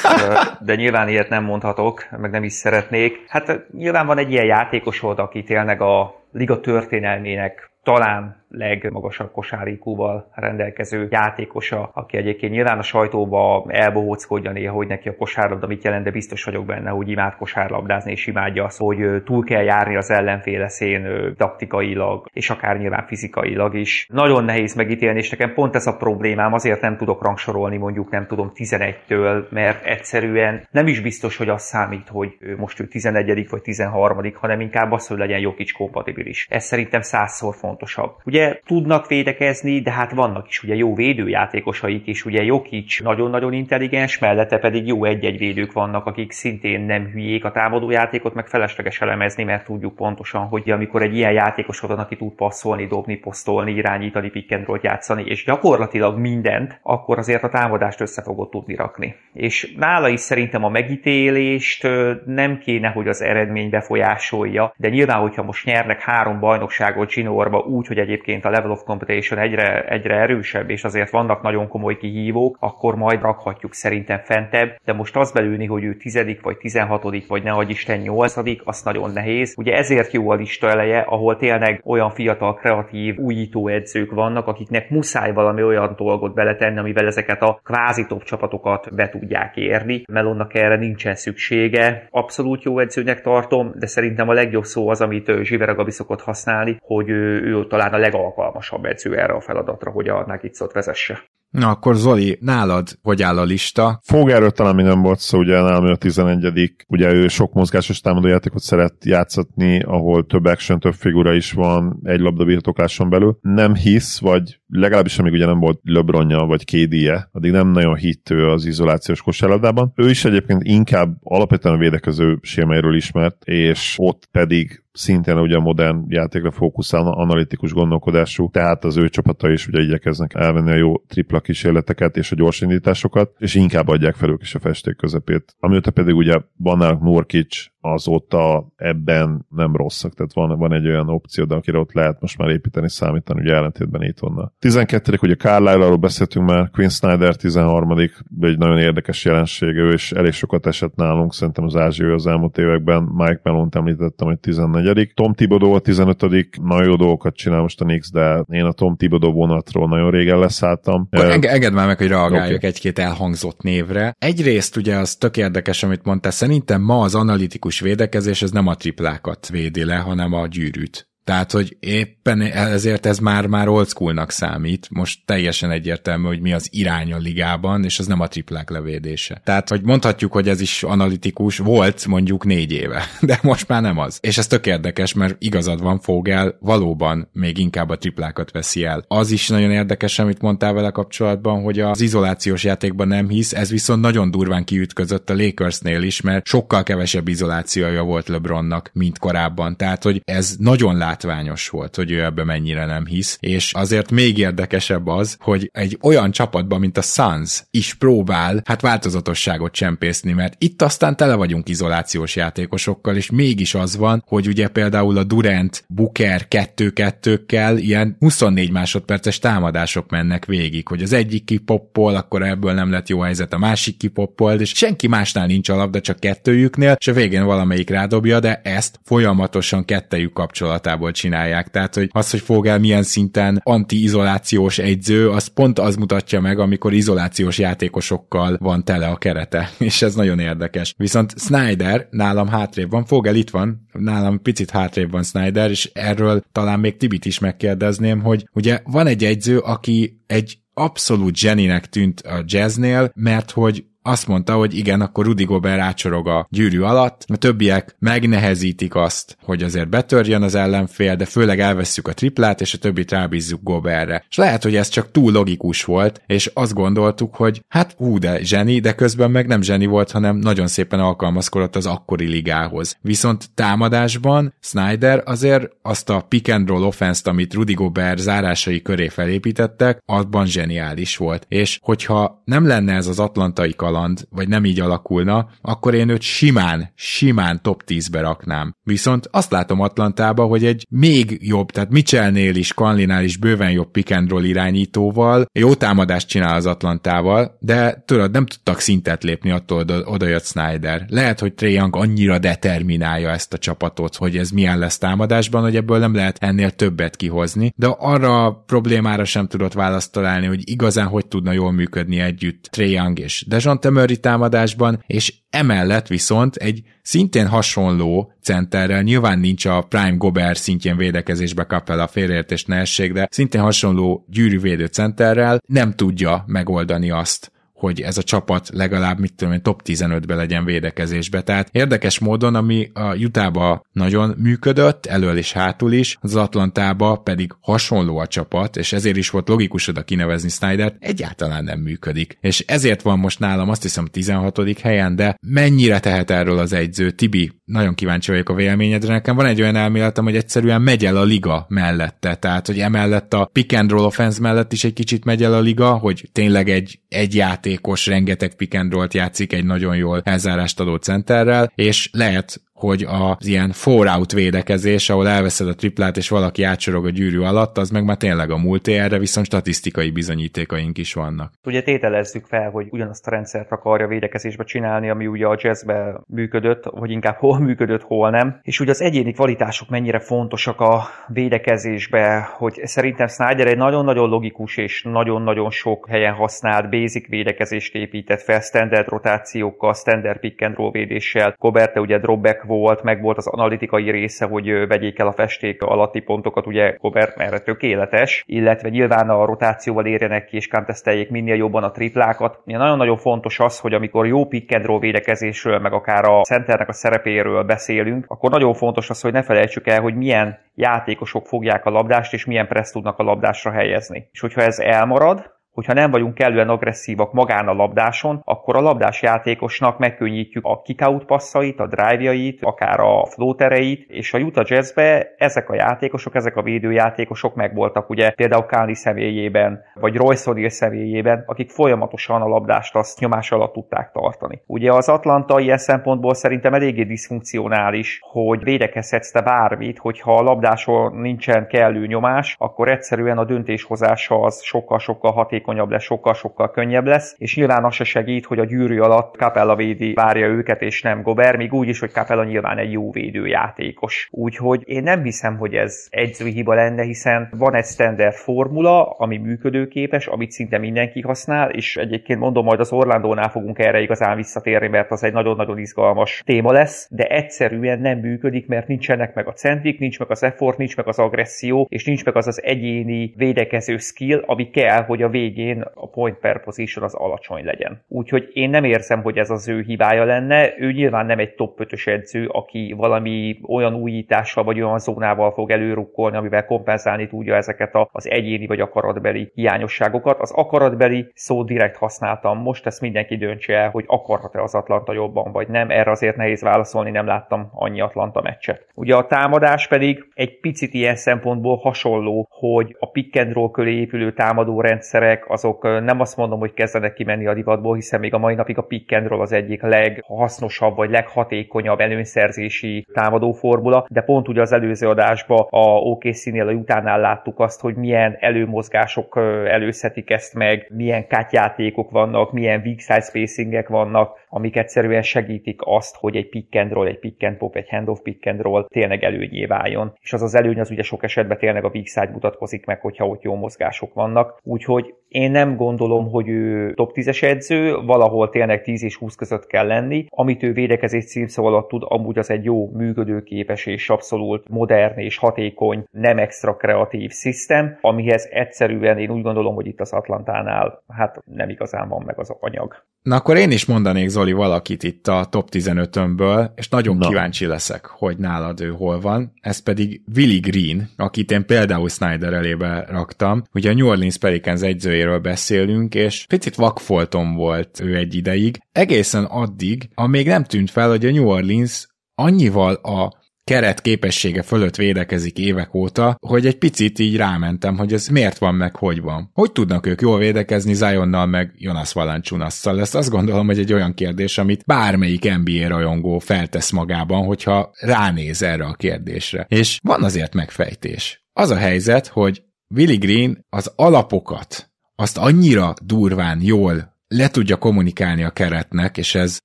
de 0.66 0.74
nyilván 0.74 1.08
ilyet 1.08 1.28
nem 1.28 1.44
mondhatok, 1.44 2.06
meg 2.10 2.30
nem 2.30 2.44
is 2.44 2.52
szeretnék. 2.52 3.24
Hát 3.28 3.66
nyilván 3.72 4.06
van 4.06 4.18
egy 4.18 4.30
ilyen 4.30 4.44
játékos 4.44 5.00
volt, 5.00 5.18
aki 5.18 5.42
tényleg 5.42 5.80
a 5.80 6.20
liga 6.32 6.60
történelmének 6.60 7.70
talán 7.82 8.44
legmagasabb 8.48 9.32
kosárikúval 9.32 10.30
rendelkező 10.34 11.08
játékosa, 11.10 11.90
aki 11.94 12.16
egyébként 12.16 12.52
nyilván 12.52 12.78
a 12.78 12.82
sajtóba 12.82 13.64
elbohóckodja 13.68 14.52
néha, 14.52 14.74
hogy 14.74 14.86
neki 14.86 15.08
a 15.08 15.16
kosárlabda 15.16 15.66
mit 15.66 15.84
jelent, 15.84 16.04
de 16.04 16.10
biztos 16.10 16.44
vagyok 16.44 16.64
benne, 16.64 16.90
hogy 16.90 17.08
imád 17.08 17.34
kosárlabdázni, 17.34 18.10
és 18.10 18.26
imádja 18.26 18.64
azt, 18.64 18.78
hogy 18.78 19.22
túl 19.24 19.44
kell 19.44 19.62
járni 19.62 19.96
az 19.96 20.10
ellenféle 20.10 20.68
szén 20.68 21.34
taktikailag, 21.36 22.26
és 22.32 22.50
akár 22.50 22.78
nyilván 22.78 23.06
fizikailag 23.06 23.74
is. 23.74 24.06
Nagyon 24.12 24.44
nehéz 24.44 24.74
megítélni, 24.74 25.18
és 25.18 25.30
nekem 25.30 25.54
pont 25.54 25.74
ez 25.74 25.86
a 25.86 25.96
problémám, 25.96 26.52
azért 26.52 26.80
nem 26.80 26.96
tudok 26.96 27.22
rangsorolni 27.22 27.76
mondjuk 27.76 28.10
nem 28.10 28.26
tudom 28.26 28.52
11-től, 28.54 29.48
mert 29.48 29.84
egyszerűen 29.84 30.66
nem 30.70 30.86
is 30.86 31.00
biztos, 31.00 31.36
hogy 31.36 31.48
az 31.48 31.62
számít, 31.62 32.08
hogy 32.08 32.36
most 32.56 32.80
ő 32.80 32.86
11. 32.86 33.48
vagy 33.50 33.62
13. 33.62 34.32
hanem 34.34 34.60
inkább 34.60 34.92
az, 34.92 35.06
hogy 35.06 35.18
legyen 35.18 35.40
Jokic 35.40 35.72
kompatibilis. 35.72 36.46
Ez 36.50 36.64
szerintem 36.64 37.00
százszor 37.00 37.54
fontosabb. 37.54 38.14
Ugye 38.24 38.35
tudnak 38.66 39.06
védekezni, 39.06 39.80
de 39.80 39.90
hát 39.90 40.12
vannak 40.12 40.48
is 40.48 40.62
ugye 40.62 40.74
jó 40.74 40.94
védőjátékosaik, 40.94 42.06
és 42.06 42.24
ugye 42.24 42.42
Jokic 42.42 43.00
nagyon-nagyon 43.00 43.52
intelligens, 43.52 44.18
mellette 44.18 44.58
pedig 44.58 44.86
jó 44.86 45.04
egy-egy 45.04 45.38
védők 45.38 45.72
vannak, 45.72 46.06
akik 46.06 46.32
szintén 46.32 46.80
nem 46.80 47.10
hülyék 47.12 47.44
a 47.44 47.50
támadójátékot, 47.50 48.34
meg 48.34 48.46
felesleges 48.46 49.00
elemezni, 49.00 49.44
mert 49.44 49.64
tudjuk 49.64 49.94
pontosan, 49.94 50.46
hogy 50.46 50.70
amikor 50.70 51.02
egy 51.02 51.16
ilyen 51.16 51.32
játékos 51.32 51.80
van, 51.80 51.98
aki 51.98 52.16
tud 52.16 52.32
passzolni, 52.32 52.86
dobni, 52.86 53.16
posztolni, 53.16 53.72
irányítani, 53.72 54.30
pick 54.30 54.54
játszani, 54.82 55.24
és 55.26 55.44
gyakorlatilag 55.44 56.18
mindent, 56.18 56.78
akkor 56.82 57.18
azért 57.18 57.42
a 57.42 57.48
támadást 57.48 58.00
össze 58.00 58.22
fogod 58.22 58.48
tudni 58.48 58.74
rakni. 58.74 59.14
És 59.32 59.74
nála 59.76 60.08
is 60.08 60.20
szerintem 60.20 60.64
a 60.64 60.68
megítélést 60.68 61.88
nem 62.26 62.58
kéne, 62.58 62.88
hogy 62.88 63.08
az 63.08 63.22
eredmény 63.22 63.70
befolyásolja, 63.70 64.74
de 64.76 64.88
nyilván, 64.88 65.20
hogyha 65.20 65.42
most 65.42 65.64
nyernek 65.64 66.00
három 66.00 66.40
bajnokságot 66.40 67.08
Csinorba 67.08 67.58
úgy, 67.58 67.86
hogy 67.86 67.98
egyébként 67.98 68.25
egyébként 68.26 68.54
a 68.54 68.56
level 68.56 68.70
of 68.70 68.82
competition 68.84 69.38
egyre, 69.38 69.82
egyre 69.82 70.14
erősebb, 70.14 70.70
és 70.70 70.84
azért 70.84 71.10
vannak 71.10 71.42
nagyon 71.42 71.68
komoly 71.68 71.96
kihívók, 71.96 72.56
akkor 72.60 72.94
majd 72.94 73.20
rakhatjuk 73.20 73.74
szerintem 73.74 74.18
fentebb, 74.18 74.76
de 74.84 74.92
most 74.92 75.16
az 75.16 75.32
belülni, 75.32 75.66
hogy 75.66 75.84
ő 75.84 75.96
tizedik, 75.96 76.42
vagy 76.42 76.56
tizenhatodik, 76.56 77.26
vagy 77.26 77.42
nehogy 77.42 77.70
Isten 77.70 77.98
nyolcadik, 77.98 78.60
az 78.64 78.82
nagyon 78.82 79.10
nehéz. 79.10 79.54
Ugye 79.56 79.72
ezért 79.72 80.12
jó 80.12 80.30
a 80.30 80.34
lista 80.34 80.68
eleje, 80.68 81.00
ahol 81.00 81.36
tényleg 81.36 81.80
olyan 81.84 82.10
fiatal, 82.10 82.54
kreatív, 82.54 83.18
újító 83.18 83.68
edzők 83.68 84.10
vannak, 84.10 84.46
akiknek 84.46 84.90
muszáj 84.90 85.32
valami 85.32 85.62
olyan 85.62 85.94
dolgot 85.96 86.34
beletenni, 86.34 86.78
amivel 86.78 87.06
ezeket 87.06 87.42
a 87.42 87.60
kvázi 87.64 88.06
top 88.06 88.22
csapatokat 88.22 88.94
be 88.94 89.08
tudják 89.08 89.56
érni. 89.56 90.02
Melonnak 90.12 90.54
erre 90.54 90.76
nincsen 90.76 91.14
szüksége. 91.14 92.06
Abszolút 92.10 92.62
jó 92.62 92.78
edzőnek 92.78 93.20
tartom, 93.20 93.72
de 93.74 93.86
szerintem 93.86 94.28
a 94.28 94.32
legjobb 94.32 94.64
szó 94.64 94.88
az, 94.88 95.00
amit 95.00 95.32
Zsivera 95.42 95.74
Gabi 95.74 95.90
szokott 95.90 96.20
használni, 96.20 96.76
hogy 96.80 97.08
ő, 97.08 97.42
ő 97.42 97.66
talán 97.66 97.92
a 97.92 97.98
leg 97.98 98.14
legalkalmasabb 98.16 98.84
edző 98.84 99.18
erre 99.18 99.32
a 99.32 99.40
feladatra, 99.40 99.90
hogy 99.90 100.08
a 100.08 100.24
Nagitsot 100.26 100.72
vezesse. 100.72 101.24
Na 101.50 101.68
akkor 101.68 101.94
Zoli, 101.94 102.38
nálad 102.40 102.88
hogy 103.02 103.22
áll 103.22 103.38
a 103.38 103.44
lista? 103.44 104.00
Fogerről 104.02 104.50
talán 104.50 104.74
még 104.74 104.84
nem 104.84 105.02
volt 105.02 105.18
szó, 105.18 105.38
ugye 105.38 105.60
nálam 105.60 105.84
a 105.84 105.96
11 105.96 106.72
ugye 106.88 107.12
ő 107.12 107.28
sok 107.28 107.52
mozgásos 107.52 108.00
támadójátékot 108.00 108.62
szeret 108.62 109.04
játszatni, 109.04 109.82
ahol 109.82 110.26
több 110.26 110.44
action, 110.44 110.80
több 110.80 110.94
figura 110.94 111.32
is 111.32 111.52
van 111.52 112.00
egy 112.02 112.20
labda 112.20 112.44
birtokláson 112.44 113.10
belül. 113.10 113.38
Nem 113.40 113.74
hisz, 113.74 114.20
vagy 114.20 114.60
legalábbis 114.66 115.18
amíg 115.18 115.32
ugye 115.32 115.46
nem 115.46 115.58
volt 115.58 115.80
LeBronja 115.82 116.38
vagy 116.38 116.64
KD-je, 116.64 117.28
addig 117.32 117.50
nem 117.50 117.68
nagyon 117.68 117.94
hitt 117.94 118.30
ő 118.30 118.48
az 118.48 118.64
izolációs 118.64 119.22
kosárlabdában. 119.22 119.92
Ő 119.94 120.08
is 120.10 120.24
egyébként 120.24 120.62
inkább 120.64 121.16
alapvetően 121.22 121.74
a 121.74 121.78
védekező 121.78 122.38
sémáiról 122.42 122.94
ismert, 122.94 123.44
és 123.44 123.94
ott 123.98 124.28
pedig 124.30 124.84
szintén 124.96 125.38
ugye 125.38 125.56
a 125.56 125.60
modern 125.60 126.04
játékra 126.08 126.50
fókuszál, 126.50 127.06
analitikus 127.06 127.72
gondolkodású, 127.72 128.50
tehát 128.50 128.84
az 128.84 128.96
ő 128.96 129.08
csapata 129.08 129.50
is 129.50 129.66
ugye 129.66 129.80
igyekeznek 129.80 130.34
elvenni 130.34 130.70
a 130.70 130.74
jó 130.74 130.96
tripla 130.98 131.40
kísérleteket 131.40 132.16
és 132.16 132.32
a 132.32 132.36
gyorsindításokat, 132.36 133.30
és 133.38 133.54
inkább 133.54 133.88
adják 133.88 134.14
fel 134.14 134.30
ők 134.30 134.42
is 134.42 134.54
a 134.54 134.58
festék 134.58 134.96
közepét. 134.96 135.56
Amióta 135.58 135.90
pedig 135.90 136.14
ugye 136.14 136.40
van 136.56 136.78
náluk 136.78 137.00
Nurkic, 137.00 137.56
azóta 137.92 138.72
ebben 138.76 139.46
nem 139.48 139.76
rosszak, 139.76 140.14
tehát 140.14 140.32
van, 140.32 140.58
van 140.58 140.72
egy 140.72 140.86
olyan 140.86 141.08
opció, 141.08 141.44
de 141.44 141.54
akire 141.54 141.78
ott 141.78 141.92
lehet 141.92 142.20
most 142.20 142.38
már 142.38 142.48
építeni, 142.48 142.90
számítani, 142.90 143.40
ugye 143.40 143.54
ellentétben 143.54 144.02
itt 144.02 144.18
vannak. 144.18 144.52
12. 144.58 145.18
ugye 145.22 145.34
Carlisle, 145.34 145.84
arról 145.84 145.96
beszéltünk 145.96 146.46
már, 146.46 146.70
Quinn 146.70 146.88
Snyder 146.88 147.36
13. 147.36 147.98
egy 148.40 148.58
nagyon 148.58 148.78
érdekes 148.78 149.24
jelenség, 149.24 149.76
ő 149.76 149.92
is 149.92 150.12
elég 150.12 150.32
sokat 150.32 150.66
esett 150.66 150.94
nálunk, 150.94 151.34
szerintem 151.34 151.64
az 151.64 151.76
ázsiai 151.76 152.12
az 152.12 152.26
elmúlt 152.26 152.58
években, 152.58 153.02
Mike 153.02 153.40
Melon 153.42 153.68
említettem, 153.72 154.26
hogy 154.26 154.38
14. 154.38 155.12
Tom 155.14 155.34
Thibodeau 155.34 155.72
a 155.72 155.78
15. 155.78 156.20
nagyon 156.62 156.88
jó 156.88 156.96
dolgokat 156.96 157.34
csinál 157.36 157.60
most 157.60 157.80
a 157.80 157.84
Knicks, 157.84 158.10
de 158.10 158.44
én 158.48 158.64
a 158.64 158.72
Tom 158.72 158.96
Thibodeau 158.96 159.32
vonatról 159.32 159.88
nagyon 159.88 160.10
régen 160.10 160.38
leszálltam. 160.38 161.08
Akkor 161.10 161.30
enge- 161.30 161.50
engedd 161.50 161.72
már 161.72 161.86
meg, 161.86 161.98
hogy 161.98 162.08
reagáljak 162.08 162.56
okay. 162.56 162.68
egy-két 162.68 162.98
elhangzott 162.98 163.62
névre. 163.62 164.14
Egyrészt 164.18 164.76
ugye 164.76 164.96
az 164.96 165.16
tök 165.16 165.36
érdekes, 165.36 165.82
amit 165.82 166.04
mondtál, 166.04 166.30
szerintem 166.30 166.82
ma 166.82 167.00
az 167.00 167.14
analitikus 167.14 167.75
védekezés 167.80 168.42
ez 168.42 168.50
nem 168.50 168.66
a 168.66 168.74
triplákat 168.74 169.48
védi 169.48 169.84
le, 169.84 169.96
hanem 169.96 170.32
a 170.32 170.46
gyűrűt. 170.46 171.08
Tehát, 171.26 171.52
hogy 171.52 171.76
éppen 171.80 172.40
ezért 172.40 173.06
ez 173.06 173.18
már, 173.18 173.46
már 173.46 173.68
old 173.68 173.88
schoolnak 173.88 174.30
számít. 174.30 174.88
Most 174.90 175.20
teljesen 175.24 175.70
egyértelmű, 175.70 176.26
hogy 176.26 176.40
mi 176.40 176.52
az 176.52 176.68
irány 176.72 177.12
a 177.12 177.18
ligában, 177.18 177.84
és 177.84 177.98
az 177.98 178.06
nem 178.06 178.20
a 178.20 178.26
triplák 178.26 178.70
levédése. 178.70 179.40
Tehát, 179.44 179.68
hogy 179.68 179.82
mondhatjuk, 179.82 180.32
hogy 180.32 180.48
ez 180.48 180.60
is 180.60 180.82
analitikus 180.82 181.58
volt 181.58 182.06
mondjuk 182.06 182.44
négy 182.44 182.72
éve, 182.72 183.02
de 183.20 183.38
most 183.42 183.68
már 183.68 183.82
nem 183.82 183.98
az. 183.98 184.18
És 184.22 184.38
ez 184.38 184.46
tök 184.46 184.66
érdekes, 184.66 185.12
mert 185.12 185.36
igazad 185.38 185.82
van, 185.82 186.00
Fogel 186.00 186.56
valóban 186.60 187.28
még 187.32 187.58
inkább 187.58 187.90
a 187.90 187.98
triplákat 187.98 188.50
veszi 188.50 188.84
el. 188.84 189.04
Az 189.08 189.30
is 189.30 189.48
nagyon 189.48 189.70
érdekes, 189.70 190.18
amit 190.18 190.40
mondtál 190.40 190.72
vele 190.72 190.90
kapcsolatban, 190.90 191.62
hogy 191.62 191.80
az 191.80 192.00
izolációs 192.00 192.64
játékban 192.64 193.08
nem 193.08 193.28
hisz, 193.28 193.52
ez 193.52 193.70
viszont 193.70 194.00
nagyon 194.00 194.30
durván 194.30 194.64
kiütközött 194.64 195.30
a 195.30 195.36
Lakersnél 195.36 196.02
is, 196.02 196.20
mert 196.20 196.46
sokkal 196.46 196.82
kevesebb 196.82 197.28
izolációja 197.28 198.02
volt 198.02 198.28
LeBronnak, 198.28 198.90
mint 198.92 199.18
korábban. 199.18 199.76
Tehát, 199.76 200.02
hogy 200.02 200.20
ez 200.24 200.54
nagyon 200.58 200.96
látványos 201.16 201.68
volt, 201.68 201.96
hogy 201.96 202.10
ő 202.10 202.24
ebbe 202.24 202.44
mennyire 202.44 202.86
nem 202.86 203.06
hisz, 203.06 203.38
és 203.40 203.72
azért 203.72 204.10
még 204.10 204.38
érdekesebb 204.38 205.06
az, 205.06 205.36
hogy 205.40 205.70
egy 205.72 205.98
olyan 206.02 206.30
csapatban, 206.30 206.80
mint 206.80 206.98
a 206.98 207.02
Suns 207.02 207.62
is 207.70 207.94
próbál 207.94 208.62
hát 208.64 208.80
változatosságot 208.80 209.72
csempészni, 209.72 210.32
mert 210.32 210.54
itt 210.58 210.82
aztán 210.82 211.16
tele 211.16 211.34
vagyunk 211.34 211.68
izolációs 211.68 212.36
játékosokkal, 212.36 213.16
és 213.16 213.30
mégis 213.30 213.74
az 213.74 213.96
van, 213.96 214.22
hogy 214.26 214.46
ugye 214.46 214.68
például 214.68 215.18
a 215.18 215.24
Durant 215.24 215.84
Booker 215.88 216.46
2-2-kkel 216.50 217.78
ilyen 217.78 218.16
24 218.18 218.70
másodperces 218.70 219.38
támadások 219.38 220.10
mennek 220.10 220.44
végig, 220.44 220.88
hogy 220.88 221.02
az 221.02 221.12
egyik 221.12 221.44
kipoppol, 221.44 222.14
akkor 222.14 222.42
ebből 222.42 222.72
nem 222.72 222.90
lett 222.90 223.08
jó 223.08 223.20
helyzet, 223.20 223.52
a 223.52 223.58
másik 223.58 223.96
kipoppol, 223.96 224.52
és 224.52 224.72
senki 224.74 225.06
másnál 225.06 225.46
nincs 225.46 225.68
alap, 225.68 225.90
de 225.90 226.00
csak 226.00 226.20
kettőjüknél, 226.20 226.96
és 226.98 227.08
a 227.08 227.12
végén 227.12 227.44
valamelyik 227.44 227.90
rádobja, 227.90 228.40
de 228.40 228.60
ezt 228.64 229.00
folyamatosan 229.04 229.84
kettejük 229.84 230.32
kapcsolatából 230.32 231.05
csinálják. 231.12 231.68
Tehát, 231.70 231.94
hogy 231.94 232.08
az, 232.12 232.30
hogy 232.30 232.40
Fogel 232.40 232.78
milyen 232.78 233.02
szinten 233.02 233.60
anti-izolációs 233.62 234.78
egyző, 234.78 235.30
az 235.30 235.46
pont 235.46 235.78
az 235.78 235.96
mutatja 235.96 236.40
meg, 236.40 236.58
amikor 236.58 236.92
izolációs 236.92 237.58
játékosokkal 237.58 238.56
van 238.60 238.84
tele 238.84 239.06
a 239.06 239.16
kerete, 239.16 239.70
és 239.78 240.02
ez 240.02 240.14
nagyon 240.14 240.38
érdekes. 240.38 240.94
Viszont 240.96 241.34
Snyder 241.38 242.06
nálam 242.10 242.48
hátrébb 242.48 242.90
van, 242.90 243.04
Fogel 243.04 243.34
itt 243.34 243.50
van, 243.50 243.86
nálam 243.92 244.42
picit 244.42 244.70
hátrébb 244.70 245.10
van 245.10 245.22
Snyder, 245.22 245.70
és 245.70 245.90
erről 245.94 246.42
talán 246.52 246.80
még 246.80 246.96
Tibit 246.96 247.24
is 247.24 247.38
megkérdezném, 247.38 248.20
hogy 248.20 248.48
ugye 248.52 248.80
van 248.84 249.06
egy 249.06 249.24
egyző, 249.24 249.58
aki 249.58 250.22
egy 250.26 250.58
abszolút 250.78 251.36
zseninek 251.36 251.88
tűnt 251.88 252.20
a 252.20 252.42
jazznél, 252.46 253.10
mert 253.14 253.50
hogy 253.50 253.84
azt 254.06 254.26
mondta, 254.26 254.54
hogy 254.54 254.76
igen, 254.76 255.00
akkor 255.00 255.24
Rudy 255.24 255.44
Gobert 255.44 255.76
rácsorog 255.76 256.28
a 256.28 256.46
gyűrű 256.50 256.80
alatt, 256.80 257.24
a 257.28 257.36
többiek 257.36 257.96
megnehezítik 257.98 258.94
azt, 258.94 259.36
hogy 259.42 259.62
azért 259.62 259.88
betörjön 259.88 260.42
az 260.42 260.54
ellenfél, 260.54 261.16
de 261.16 261.24
főleg 261.24 261.60
elvesszük 261.60 262.08
a 262.08 262.12
triplát, 262.12 262.60
és 262.60 262.74
a 262.74 262.78
többit 262.78 263.10
rábízzuk 263.10 263.62
Goberre. 263.62 264.24
És 264.28 264.36
lehet, 264.36 264.62
hogy 264.62 264.76
ez 264.76 264.88
csak 264.88 265.10
túl 265.10 265.32
logikus 265.32 265.84
volt, 265.84 266.22
és 266.26 266.50
azt 266.54 266.74
gondoltuk, 266.74 267.34
hogy 267.34 267.62
hát 267.68 267.94
hú, 267.96 268.18
de 268.18 268.44
zseni, 268.44 268.78
de 268.78 268.94
közben 268.94 269.30
meg 269.30 269.46
nem 269.46 269.62
zseni 269.62 269.86
volt, 269.86 270.10
hanem 270.10 270.36
nagyon 270.36 270.66
szépen 270.66 271.00
alkalmazkodott 271.00 271.76
az 271.76 271.86
akkori 271.86 272.26
ligához. 272.26 272.96
Viszont 273.00 273.50
támadásban 273.54 274.54
Snyder 274.60 275.22
azért 275.24 275.70
azt 275.82 276.10
a 276.10 276.20
pick 276.20 276.48
and 276.48 276.68
roll 276.68 276.82
offense 276.82 277.30
amit 277.30 277.54
Rudy 277.54 277.74
Gobert 277.74 278.18
zárásai 278.18 278.82
köré 278.82 279.08
felépítettek, 279.08 280.02
abban 280.06 280.46
zseniális 280.46 281.16
volt. 281.16 281.46
És 281.48 281.78
hogyha 281.82 282.42
nem 282.44 282.66
lenne 282.66 282.94
ez 282.94 283.06
az 283.06 283.18
atlantai 283.18 283.74
kaland, 283.74 283.94
kaland, 283.96 284.26
vagy 284.30 284.48
nem 284.48 284.64
így 284.64 284.80
alakulna, 284.80 285.48
akkor 285.60 285.94
én 285.94 286.08
őt 286.08 286.22
simán, 286.22 286.92
simán 286.94 287.62
top 287.62 287.82
10-be 287.86 288.20
raknám. 288.20 288.74
Viszont 288.82 289.28
azt 289.30 289.50
látom 289.50 289.80
Atlantába, 289.80 290.44
hogy 290.44 290.64
egy 290.64 290.86
még 290.90 291.38
jobb, 291.40 291.70
tehát 291.70 291.90
Mitchellnél 291.90 292.54
is, 292.54 292.74
Conlinál 292.74 293.24
is 293.24 293.36
bőven 293.36 293.70
jobb 293.70 293.90
pick 293.90 294.10
and 294.10 294.28
roll 294.28 294.44
irányítóval, 294.44 295.46
jó 295.52 295.74
támadást 295.74 296.28
csinál 296.28 296.56
az 296.56 296.66
Atlantával, 296.66 297.56
de 297.60 298.02
tudod, 298.06 298.30
nem 298.30 298.46
tudtak 298.46 298.80
szintet 298.80 299.22
lépni 299.22 299.50
attól, 299.50 299.84
oda 300.04 300.26
jött 300.26 300.44
Snyder. 300.44 301.04
Lehet, 301.08 301.40
hogy 301.40 301.54
Trae 301.54 301.70
Young 301.70 301.96
annyira 301.96 302.38
determinálja 302.38 303.30
ezt 303.30 303.52
a 303.52 303.58
csapatot, 303.58 304.16
hogy 304.16 304.36
ez 304.36 304.50
milyen 304.50 304.78
lesz 304.78 304.98
támadásban, 304.98 305.62
hogy 305.62 305.76
ebből 305.76 305.98
nem 305.98 306.14
lehet 306.14 306.38
ennél 306.40 306.70
többet 306.70 307.16
kihozni, 307.16 307.72
de 307.76 307.86
arra 307.86 308.44
a 308.44 308.62
problémára 308.66 309.24
sem 309.24 309.46
tudott 309.46 309.72
választ 309.72 310.12
találni, 310.12 310.46
hogy 310.46 310.70
igazán 310.70 311.06
hogy 311.06 311.26
tudna 311.26 311.52
jól 311.52 311.72
működni 311.72 312.20
együtt 312.20 312.68
Trae 312.70 312.88
Young 312.88 313.18
és 313.18 313.44
Dejon 313.48 313.80
Murray 313.90 314.16
támadásban, 314.16 315.02
és 315.06 315.34
emellett 315.50 316.06
viszont 316.06 316.56
egy 316.56 316.82
szintén 317.02 317.46
hasonló 317.46 318.32
centerrel, 318.42 319.02
nyilván 319.02 319.38
nincs 319.38 319.64
a 319.64 319.82
Prime 319.82 320.16
Gobert 320.16 320.58
szintjén 320.58 320.96
védekezésbe 320.96 321.64
kap 321.64 321.90
el 321.90 322.00
a 322.00 322.06
félreértés 322.06 322.64
ne 322.64 322.82
de 323.12 323.28
szintén 323.30 323.60
hasonló 323.60 324.26
gyűrűvédő 324.28 324.86
centerrel 324.86 325.58
nem 325.66 325.92
tudja 325.92 326.44
megoldani 326.46 327.10
azt, 327.10 327.50
hogy 327.76 328.00
ez 328.00 328.18
a 328.18 328.22
csapat 328.22 328.68
legalább, 328.72 329.18
mit 329.18 329.34
tudom 329.34 329.54
én, 329.54 329.62
top 329.62 329.80
15-be 329.84 330.34
legyen 330.34 330.64
védekezésbe. 330.64 331.42
Tehát 331.42 331.68
érdekes 331.72 332.18
módon, 332.18 332.54
ami 332.54 332.90
a 332.94 333.14
Jutába 333.14 333.84
nagyon 333.92 334.34
működött, 334.38 335.06
elől 335.06 335.36
és 335.36 335.52
hátul 335.52 335.92
is, 335.92 336.18
az 336.20 336.36
Atlantába 336.36 337.16
pedig 337.16 337.52
hasonló 337.60 338.18
a 338.18 338.26
csapat, 338.26 338.76
és 338.76 338.92
ezért 338.92 339.16
is 339.16 339.30
volt 339.30 339.48
logikus 339.48 339.88
oda 339.88 340.02
kinevezni 340.02 340.48
Snyder, 340.48 340.96
egyáltalán 340.98 341.64
nem 341.64 341.80
működik. 341.80 342.38
És 342.40 342.64
ezért 342.66 343.02
van 343.02 343.18
most 343.18 343.38
nálam 343.38 343.68
azt 343.68 343.82
hiszem 343.82 344.06
16. 344.06 344.78
helyen, 344.80 345.16
de 345.16 345.36
mennyire 345.46 346.00
tehet 346.00 346.30
erről 346.30 346.58
az 346.58 346.72
egyző? 346.72 347.10
Tibi, 347.10 347.52
nagyon 347.64 347.94
kíváncsi 347.94 348.30
vagyok 348.30 348.48
a 348.48 348.54
véleményedre. 348.54 349.12
Nekem 349.12 349.36
van 349.36 349.46
egy 349.46 349.60
olyan 349.60 349.76
elméletem, 349.76 350.24
hogy 350.24 350.36
egyszerűen 350.36 350.82
megy 350.82 351.06
el 351.06 351.16
a 351.16 351.24
liga 351.24 351.66
mellette, 351.68 352.34
tehát 352.34 352.66
hogy 352.66 352.80
emellett 352.80 353.34
a 353.34 353.48
pick 353.52 353.72
and 353.72 353.90
roll 353.90 354.04
offense 354.04 354.40
mellett 354.40 354.72
is 354.72 354.84
egy 354.84 354.92
kicsit 354.92 355.24
megy 355.24 355.42
el 355.42 355.54
a 355.54 355.60
liga, 355.60 355.92
hogy 355.92 356.28
tényleg 356.32 356.68
egy, 356.68 357.00
egy 357.08 357.34
játékos 357.66 358.06
rengeteg 358.06 358.54
pick 358.54 358.74
and 358.74 359.14
játszik 359.14 359.52
egy 359.52 359.64
nagyon 359.64 359.96
jól 359.96 360.20
elzárást 360.24 360.80
adó 360.80 360.96
centerrel, 360.96 361.72
és 361.74 362.08
lehet 362.12 362.60
hogy 362.76 363.06
az 363.08 363.46
ilyen 363.46 363.70
four-out 363.72 364.32
védekezés, 364.32 365.10
ahol 365.10 365.28
elveszed 365.28 365.68
a 365.68 365.74
triplát, 365.74 366.16
és 366.16 366.28
valaki 366.28 366.62
átsorog 366.62 367.06
a 367.06 367.10
gyűrű 367.10 367.40
alatt, 367.40 367.78
az 367.78 367.90
meg 367.90 368.04
már 368.04 368.16
tényleg 368.16 368.50
a 368.50 368.56
múlté, 368.56 368.98
erre 368.98 369.18
viszont 369.18 369.46
statisztikai 369.46 370.10
bizonyítékaink 370.10 370.98
is 370.98 371.14
vannak. 371.14 371.52
Ugye 371.64 371.82
tételezzük 371.82 372.44
fel, 372.46 372.70
hogy 372.70 372.86
ugyanazt 372.90 373.26
a 373.26 373.30
rendszert 373.30 373.72
akarja 373.72 374.06
védekezésbe 374.06 374.64
csinálni, 374.64 375.10
ami 375.10 375.26
ugye 375.26 375.46
a 375.46 375.58
jazzbe 375.60 376.20
működött, 376.26 376.84
vagy 376.84 377.10
inkább 377.10 377.36
hol 377.36 377.58
működött, 377.58 378.02
hol 378.02 378.30
nem. 378.30 378.60
És 378.62 378.80
ugye 378.80 378.90
az 378.90 379.02
egyéni 379.02 379.32
kvalitások 379.32 379.88
mennyire 379.88 380.18
fontosak 380.18 380.80
a 380.80 381.02
védekezésbe, 381.28 382.48
hogy 382.52 382.80
szerintem 382.82 383.26
Snyder 383.26 383.66
egy 383.66 383.76
nagyon-nagyon 383.76 384.28
logikus 384.28 384.76
és 384.76 385.02
nagyon-nagyon 385.02 385.70
sok 385.70 386.06
helyen 386.08 386.34
használt 386.34 386.90
basic 386.90 387.28
védekezést 387.28 387.94
épített 387.94 388.40
fel, 388.40 388.60
standard 388.60 389.08
rotációkkal, 389.08 389.94
standard 389.94 390.38
pick 390.38 390.62
and 390.62 390.76
roll 390.76 390.90
védéssel. 390.90 391.54
Goberte 391.58 392.00
ugye 392.00 392.18
dropback 392.18 392.65
volt, 392.66 393.02
meg 393.02 393.22
volt 393.22 393.36
az 393.36 393.46
analitikai 393.46 394.10
része, 394.10 394.46
hogy 394.46 394.86
vegyék 394.88 395.18
el 395.18 395.26
a 395.26 395.32
festék 395.32 395.82
alatti 395.82 396.20
pontokat, 396.20 396.66
ugye 396.66 396.96
Gobert 397.00 397.40
erre 397.40 397.58
tökéletes, 397.58 398.44
illetve 398.46 398.88
nyilván 398.88 399.30
a 399.30 399.44
rotációval 399.44 400.06
érjenek 400.06 400.44
ki 400.44 400.56
és 400.56 400.68
contesteljék 400.68 401.30
minél 401.30 401.54
jobban 401.54 401.82
a 401.82 401.90
triplákat. 401.90 402.60
Nagyon-nagyon 402.64 403.16
fontos 403.16 403.60
az, 403.60 403.78
hogy 403.78 403.94
amikor 403.94 404.26
jó 404.26 404.46
pick 404.46 404.74
and 404.74 404.84
roll 404.84 404.98
védekezésről, 404.98 405.78
meg 405.78 405.92
akár 405.92 406.24
a 406.24 406.42
centernek 406.42 406.88
a 406.88 406.92
szerepéről 406.92 407.62
beszélünk, 407.62 408.24
akkor 408.28 408.50
nagyon 408.50 408.74
fontos 408.74 409.10
az, 409.10 409.20
hogy 409.20 409.32
ne 409.32 409.42
felejtsük 409.42 409.86
el, 409.86 410.00
hogy 410.00 410.14
milyen 410.14 410.58
játékosok 410.74 411.46
fogják 411.46 411.86
a 411.86 411.90
labdást, 411.90 412.32
és 412.32 412.44
milyen 412.44 412.66
pressz 412.66 412.92
tudnak 412.92 413.18
a 413.18 413.22
labdásra 413.22 413.70
helyezni. 413.70 414.28
És 414.32 414.40
hogyha 414.40 414.62
ez 414.62 414.78
elmarad, 414.78 415.54
hogyha 415.76 415.92
nem 415.92 416.10
vagyunk 416.10 416.34
kellően 416.34 416.68
agresszívak 416.68 417.32
magán 417.32 417.68
a 417.68 417.72
labdáson, 417.72 418.40
akkor 418.44 418.76
a 418.76 418.80
labdás 418.80 419.22
játékosnak 419.22 419.98
megkönnyítjük 419.98 420.64
a 420.64 420.82
kick-out 420.82 421.24
passzait, 421.24 421.80
a 421.80 421.86
drive-jait, 421.86 422.58
akár 422.62 423.00
a 423.00 423.26
floatereit, 423.26 424.10
és 424.10 424.34
a 424.34 424.38
Utah 424.38 424.64
Jazzbe 424.68 425.34
ezek 425.36 425.70
a 425.70 425.74
játékosok, 425.74 426.34
ezek 426.34 426.56
a 426.56 426.62
védőjátékosok 426.62 427.54
megvoltak 427.54 428.10
ugye 428.10 428.30
például 428.30 428.66
Káli 428.66 428.94
személyében, 428.94 429.82
vagy 429.94 430.16
Royce 430.16 430.50
O'Neal 430.52 430.68
személyében, 430.68 431.42
akik 431.46 431.70
folyamatosan 431.70 432.42
a 432.42 432.48
labdást 432.48 432.94
azt 432.94 433.20
nyomás 433.20 433.52
alatt 433.52 433.72
tudták 433.72 434.10
tartani. 434.12 434.62
Ugye 434.66 434.92
az 434.92 435.08
Atlanta 435.08 435.60
ilyen 435.60 435.78
szempontból 435.78 436.34
szerintem 436.34 436.74
eléggé 436.74 437.02
diszfunkcionális, 437.02 438.20
hogy 438.22 438.62
védekezhetsz 438.62 439.30
te 439.30 439.40
bármit, 439.40 439.98
hogyha 439.98 440.34
a 440.34 440.42
labdáson 440.42 441.16
nincsen 441.16 441.66
kellő 441.66 442.06
nyomás, 442.06 442.56
akkor 442.58 442.88
egyszerűen 442.88 443.38
a 443.38 443.44
döntéshozása 443.44 444.40
az 444.40 444.62
sokkal-sokkal 444.62 445.32
hatékonyabb 445.32 445.64
hatékonyabb 445.66 445.90
lesz, 445.90 446.02
sokkal-sokkal 446.02 446.70
könnyebb 446.70 447.06
lesz, 447.06 447.34
és 447.38 447.56
nyilván 447.56 447.84
az 447.84 447.94
se 447.94 448.04
segít, 448.04 448.44
hogy 448.44 448.58
a 448.58 448.64
gyűrű 448.64 448.98
alatt 448.98 449.34
Capella 449.34 449.76
védi, 449.76 450.12
várja 450.12 450.46
őket, 450.46 450.82
és 450.82 451.02
nem 451.02 451.22
Gober, 451.22 451.56
még 451.56 451.72
úgy 451.72 451.88
is, 451.88 452.00
hogy 452.00 452.10
Capella 452.10 452.44
nyilván 452.44 452.78
egy 452.78 452.92
jó 452.92 453.10
védőjátékos. 453.10 454.28
Úgyhogy 454.30 454.82
én 454.84 455.02
nem 455.02 455.22
hiszem, 455.22 455.56
hogy 455.56 455.74
ez 455.74 456.06
egyzői 456.10 456.50
hiba 456.50 456.74
lenne, 456.74 457.02
hiszen 457.02 457.48
van 457.58 457.74
egy 457.74 457.84
standard 457.84 458.34
formula, 458.34 459.10
ami 459.10 459.36
működőképes, 459.36 460.26
amit 460.26 460.50
szinte 460.50 460.78
mindenki 460.78 461.20
használ, 461.20 461.70
és 461.70 461.96
egyébként 461.96 462.38
mondom, 462.38 462.64
majd 462.64 462.80
az 462.80 462.92
Orlandónál 462.92 463.50
fogunk 463.50 463.78
erre 463.78 464.00
igazán 464.00 464.36
visszatérni, 464.36 464.88
mert 464.88 465.10
az 465.10 465.24
egy 465.24 465.32
nagyon-nagyon 465.32 465.78
izgalmas 465.78 466.42
téma 466.44 466.72
lesz, 466.72 467.08
de 467.10 467.24
egyszerűen 467.24 468.00
nem 468.00 468.18
működik, 468.18 468.66
mert 468.66 468.86
nincsenek 468.86 469.34
meg 469.34 469.46
a 469.46 469.52
centrik, 469.52 469.98
nincs 469.98 470.18
meg 470.18 470.30
az 470.30 470.42
effort, 470.42 470.78
nincs 470.78 470.96
meg 470.96 471.06
az 471.06 471.18
agresszió, 471.18 471.86
és 471.90 472.04
nincs 472.04 472.24
meg 472.24 472.36
az 472.36 472.46
az 472.46 472.62
egyéni 472.62 473.32
védekező 473.36 473.96
skill, 473.96 474.42
ami 474.46 474.70
kell, 474.70 475.02
hogy 475.02 475.22
a 475.22 475.28
végén 475.56 475.84
a 475.94 476.08
point 476.08 476.36
per 476.38 476.62
position 476.62 477.04
az 477.04 477.14
alacsony 477.14 477.64
legyen. 477.64 478.04
Úgyhogy 478.08 478.50
én 478.52 478.70
nem 478.70 478.84
érzem, 478.84 479.22
hogy 479.22 479.38
ez 479.38 479.50
az 479.50 479.68
ő 479.68 479.80
hibája 479.80 480.24
lenne. 480.24 480.74
Ő 480.78 480.92
nyilván 480.92 481.26
nem 481.26 481.38
egy 481.38 481.54
top 481.54 481.80
5-ös 481.82 482.06
edző, 482.06 482.46
aki 482.46 482.94
valami 482.96 483.58
olyan 483.68 483.94
újítással 483.94 484.64
vagy 484.64 484.80
olyan 484.80 484.98
zónával 484.98 485.52
fog 485.52 485.70
előrukkolni, 485.70 486.36
amivel 486.36 486.64
kompenzálni 486.64 487.28
tudja 487.28 487.54
ezeket 487.54 487.98
az 488.12 488.28
egyéni 488.28 488.66
vagy 488.66 488.80
akaratbeli 488.80 489.50
hiányosságokat. 489.54 490.40
Az 490.40 490.52
akaratbeli 490.52 491.30
szó 491.34 491.62
direkt 491.62 491.96
használtam 491.96 492.58
most, 492.58 492.86
ezt 492.86 493.00
mindenki 493.00 493.36
döntse 493.36 493.74
el, 493.76 493.90
hogy 493.90 494.04
akarhat-e 494.06 494.62
az 494.62 494.74
Atlanta 494.74 495.12
jobban, 495.12 495.52
vagy 495.52 495.68
nem. 495.68 495.90
Erre 495.90 496.10
azért 496.10 496.36
nehéz 496.36 496.62
válaszolni, 496.62 497.10
nem 497.10 497.26
láttam 497.26 497.70
annyi 497.74 498.00
Atlanta 498.00 498.42
meccset. 498.42 498.86
Ugye 498.94 499.14
a 499.14 499.26
támadás 499.26 499.88
pedig 499.88 500.28
egy 500.34 500.60
picit 500.60 500.94
ilyen 500.94 501.16
szempontból 501.16 501.76
hasonló, 501.76 502.46
hogy 502.50 502.96
a 502.98 503.10
pick 503.10 503.36
and 503.36 503.52
roll 503.52 503.70
köré 503.70 503.94
épülő 504.00 504.32
támadó 504.32 504.80
rendszerek, 504.80 505.45
azok 505.48 505.82
nem 505.82 506.20
azt 506.20 506.36
mondom, 506.36 506.58
hogy 506.58 506.72
kezdenek 506.72 507.14
kimenni 507.14 507.46
a 507.46 507.54
divatból, 507.54 507.94
hiszen 507.94 508.20
még 508.20 508.34
a 508.34 508.38
mai 508.38 508.54
napig 508.54 508.78
a 508.78 508.82
pick 508.82 509.12
and 509.12 509.26
roll 509.26 509.40
az 509.40 509.52
egyik 509.52 509.82
leghasznosabb 509.82 510.96
vagy 510.96 511.10
leghatékonyabb 511.10 512.00
előszerzési 512.00 513.06
támadó 513.12 513.52
formula, 513.52 514.06
de 514.08 514.20
pont 514.20 514.48
ugye 514.48 514.60
az 514.60 514.72
előző 514.72 515.08
adásban 515.08 515.66
a 515.70 515.86
OKC-nél 515.86 516.68
a 516.68 516.72
utánál 516.72 517.20
láttuk 517.20 517.60
azt, 517.60 517.80
hogy 517.80 517.94
milyen 517.94 518.36
előmozgások 518.40 519.36
előszetik 519.66 520.30
ezt 520.30 520.54
meg, 520.54 520.86
milyen 520.94 521.26
kátjátékok 521.26 522.10
vannak, 522.10 522.52
milyen 522.52 522.80
weak 522.84 522.98
side 522.98 523.20
spacingek 523.20 523.88
vannak, 523.88 524.44
amik 524.48 524.76
egyszerűen 524.76 525.22
segítik 525.22 525.80
azt, 525.84 526.16
hogy 526.16 526.36
egy 526.36 526.48
pick 526.48 526.74
and 526.74 526.92
roll, 526.92 527.06
egy 527.06 527.18
pick 527.18 527.42
and 527.42 527.56
pop, 527.56 527.76
egy 527.76 527.88
handoff 527.88 528.18
pick 528.22 528.46
and 528.46 528.60
roll 528.60 528.86
tényleg 528.88 529.24
előnyé 529.24 529.64
váljon. 529.64 530.12
És 530.20 530.32
az 530.32 530.42
az 530.42 530.54
előny 530.54 530.80
az 530.80 530.90
ugye 530.90 531.02
sok 531.02 531.22
esetben 531.22 531.58
tényleg 531.58 531.84
a 531.84 531.90
weak 531.92 532.06
side 532.06 532.30
mutatkozik 532.32 532.86
meg, 532.86 533.00
hogyha 533.00 533.26
ott 533.26 533.42
jó 533.42 533.54
mozgások 533.54 534.14
vannak. 534.14 534.60
Úgyhogy 534.62 535.14
én 535.28 535.50
nem 535.50 535.76
gondolom, 535.76 536.30
hogy 536.30 536.48
ő 536.48 536.94
top 536.94 537.12
10-es 537.14 537.42
edző, 537.42 537.96
valahol 537.96 538.48
tényleg 538.48 538.82
10 538.82 539.02
és 539.02 539.16
20 539.16 539.34
között 539.34 539.66
kell 539.66 539.86
lenni. 539.86 540.26
Amit 540.30 540.62
ő 540.62 540.72
védekezés 540.72 541.24
címszó 541.24 541.64
alatt 541.64 541.88
tud, 541.88 542.02
amúgy 542.06 542.38
az 542.38 542.50
egy 542.50 542.64
jó 542.64 542.90
működőképes 542.90 543.86
és 543.86 544.10
abszolút 544.10 544.68
modern 544.68 545.18
és 545.18 545.36
hatékony, 545.36 546.04
nem 546.10 546.38
extra 546.38 546.76
kreatív 546.76 547.30
szisztem, 547.30 547.98
amihez 548.00 548.48
egyszerűen 548.50 549.18
én 549.18 549.30
úgy 549.30 549.42
gondolom, 549.42 549.74
hogy 549.74 549.86
itt 549.86 550.00
az 550.00 550.12
Atlantánál 550.12 551.02
hát 551.08 551.42
nem 551.44 551.68
igazán 551.68 552.08
van 552.08 552.22
meg 552.26 552.38
az 552.38 552.56
anyag. 552.60 553.04
Na 553.26 553.36
akkor 553.36 553.56
én 553.56 553.70
is 553.70 553.84
mondanék, 553.84 554.28
Zoli, 554.28 554.52
valakit 554.52 555.02
itt 555.02 555.28
a 555.28 555.46
top 555.50 555.68
15-ömből, 555.72 556.70
és 556.74 556.88
nagyon 556.88 557.16
Na. 557.16 557.28
kíváncsi 557.28 557.66
leszek, 557.66 558.06
hogy 558.06 558.36
nálad 558.36 558.80
ő 558.80 558.90
hol 558.90 559.20
van. 559.20 559.52
Ez 559.60 559.78
pedig 559.78 560.20
Willy 560.34 560.58
Green, 560.58 561.10
akit 561.16 561.50
én 561.50 561.66
például 561.66 562.08
Snyder 562.08 562.52
elébe 562.52 563.04
raktam. 563.08 563.62
Ugye 563.72 563.90
a 563.90 563.94
New 563.94 564.06
Orleans 564.06 564.36
Pelicans 564.36 564.80
egyzőjéről 564.80 565.38
beszélünk, 565.38 566.14
és 566.14 566.46
picit 566.48 566.74
vakfoltom 566.74 567.54
volt 567.54 568.00
ő 568.00 568.16
egy 568.16 568.34
ideig, 568.34 568.78
egészen 568.92 569.44
addig, 569.44 570.08
amíg 570.14 570.46
nem 570.46 570.64
tűnt 570.64 570.90
fel, 570.90 571.08
hogy 571.08 571.26
a 571.26 571.30
New 571.30 571.46
Orleans 571.46 572.06
annyival 572.34 572.94
a 572.94 573.32
keret 573.66 574.00
képessége 574.00 574.62
fölött 574.62 574.96
védekezik 574.96 575.58
évek 575.58 575.94
óta, 575.94 576.36
hogy 576.40 576.66
egy 576.66 576.78
picit 576.78 577.18
így 577.18 577.36
rámentem, 577.36 577.96
hogy 577.96 578.12
ez 578.12 578.28
miért 578.28 578.58
van 578.58 578.74
meg, 578.74 578.96
hogy 578.96 579.20
van. 579.20 579.50
Hogy 579.52 579.72
tudnak 579.72 580.06
ők 580.06 580.20
jól 580.20 580.38
védekezni 580.38 580.94
Zionnal 580.94 581.46
meg 581.46 581.72
Jonas 581.76 582.12
Valanciunasszal? 582.12 583.00
Ezt 583.00 583.14
azt 583.14 583.30
gondolom, 583.30 583.66
hogy 583.66 583.78
egy 583.78 583.92
olyan 583.92 584.14
kérdés, 584.14 584.58
amit 584.58 584.84
bármelyik 584.84 585.54
NBA 585.64 585.88
rajongó 585.88 586.38
feltesz 586.38 586.90
magában, 586.90 587.44
hogyha 587.44 587.90
ránéz 588.00 588.62
erre 588.62 588.84
a 588.84 588.94
kérdésre. 588.94 589.66
És 589.68 589.98
van 590.02 590.22
azért 590.22 590.54
megfejtés. 590.54 591.44
Az 591.52 591.70
a 591.70 591.76
helyzet, 591.76 592.26
hogy 592.26 592.62
Willy 592.94 593.16
Green 593.16 593.64
az 593.68 593.92
alapokat, 593.96 594.90
azt 595.16 595.38
annyira 595.38 595.94
durván 596.04 596.58
jól 596.62 597.15
le 597.28 597.48
tudja 597.48 597.76
kommunikálni 597.76 598.42
a 598.44 598.50
keretnek, 598.50 599.16
és 599.16 599.34
ez 599.34 599.58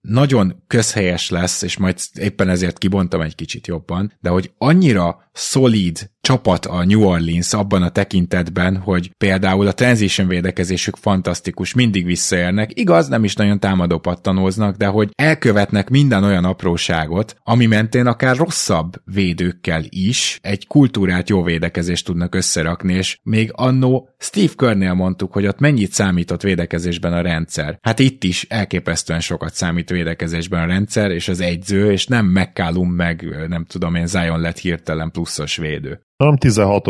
nagyon 0.00 0.62
közhelyes 0.66 1.30
lesz, 1.30 1.62
és 1.62 1.76
majd 1.76 1.98
éppen 2.20 2.48
ezért 2.48 2.78
kibontam 2.78 3.20
egy 3.20 3.34
kicsit 3.34 3.66
jobban, 3.66 4.12
de 4.20 4.28
hogy 4.28 4.52
annyira 4.58 5.25
szolid 5.36 6.10
csapat 6.20 6.66
a 6.66 6.84
New 6.84 7.02
Orleans 7.02 7.52
abban 7.52 7.82
a 7.82 7.88
tekintetben, 7.88 8.76
hogy 8.76 9.10
például 9.18 9.66
a 9.66 9.72
transition 9.72 10.28
védekezésük 10.28 10.96
fantasztikus, 10.96 11.74
mindig 11.74 12.04
visszaérnek, 12.04 12.70
igaz, 12.74 13.08
nem 13.08 13.24
is 13.24 13.34
nagyon 13.34 13.60
támadó 13.60 13.98
pattanóznak, 13.98 14.76
de 14.76 14.86
hogy 14.86 15.10
elkövetnek 15.14 15.88
minden 15.88 16.24
olyan 16.24 16.44
apróságot, 16.44 17.36
ami 17.42 17.66
mentén 17.66 18.06
akár 18.06 18.36
rosszabb 18.36 18.92
védőkkel 19.04 19.82
is 19.88 20.38
egy 20.42 20.66
kultúrát 20.66 21.28
jó 21.28 21.42
védekezést 21.42 22.04
tudnak 22.04 22.34
összerakni, 22.34 22.94
és 22.94 23.18
még 23.22 23.50
annó 23.52 24.08
Steve 24.18 24.52
Körnél 24.56 24.94
mondtuk, 24.94 25.32
hogy 25.32 25.46
ott 25.46 25.58
mennyit 25.58 25.92
számított 25.92 26.42
védekezésben 26.42 27.12
a 27.12 27.20
rendszer. 27.20 27.78
Hát 27.82 27.98
itt 27.98 28.24
is 28.24 28.46
elképesztően 28.48 29.20
sokat 29.20 29.54
számít 29.54 29.90
védekezésben 29.90 30.62
a 30.62 30.66
rendszer, 30.66 31.10
és 31.10 31.28
az 31.28 31.40
egyző, 31.40 31.92
és 31.92 32.06
nem 32.06 32.26
McCallum 32.26 32.90
meg 32.90 33.46
nem 33.48 33.64
tudom 33.64 33.94
én 33.94 34.06
Zion 34.06 34.40
lett 34.40 34.58
hirtelen 34.58 35.10
pluszos 35.26 35.56
védő. 35.56 36.00
Nem 36.16 36.36
16. 36.36 36.86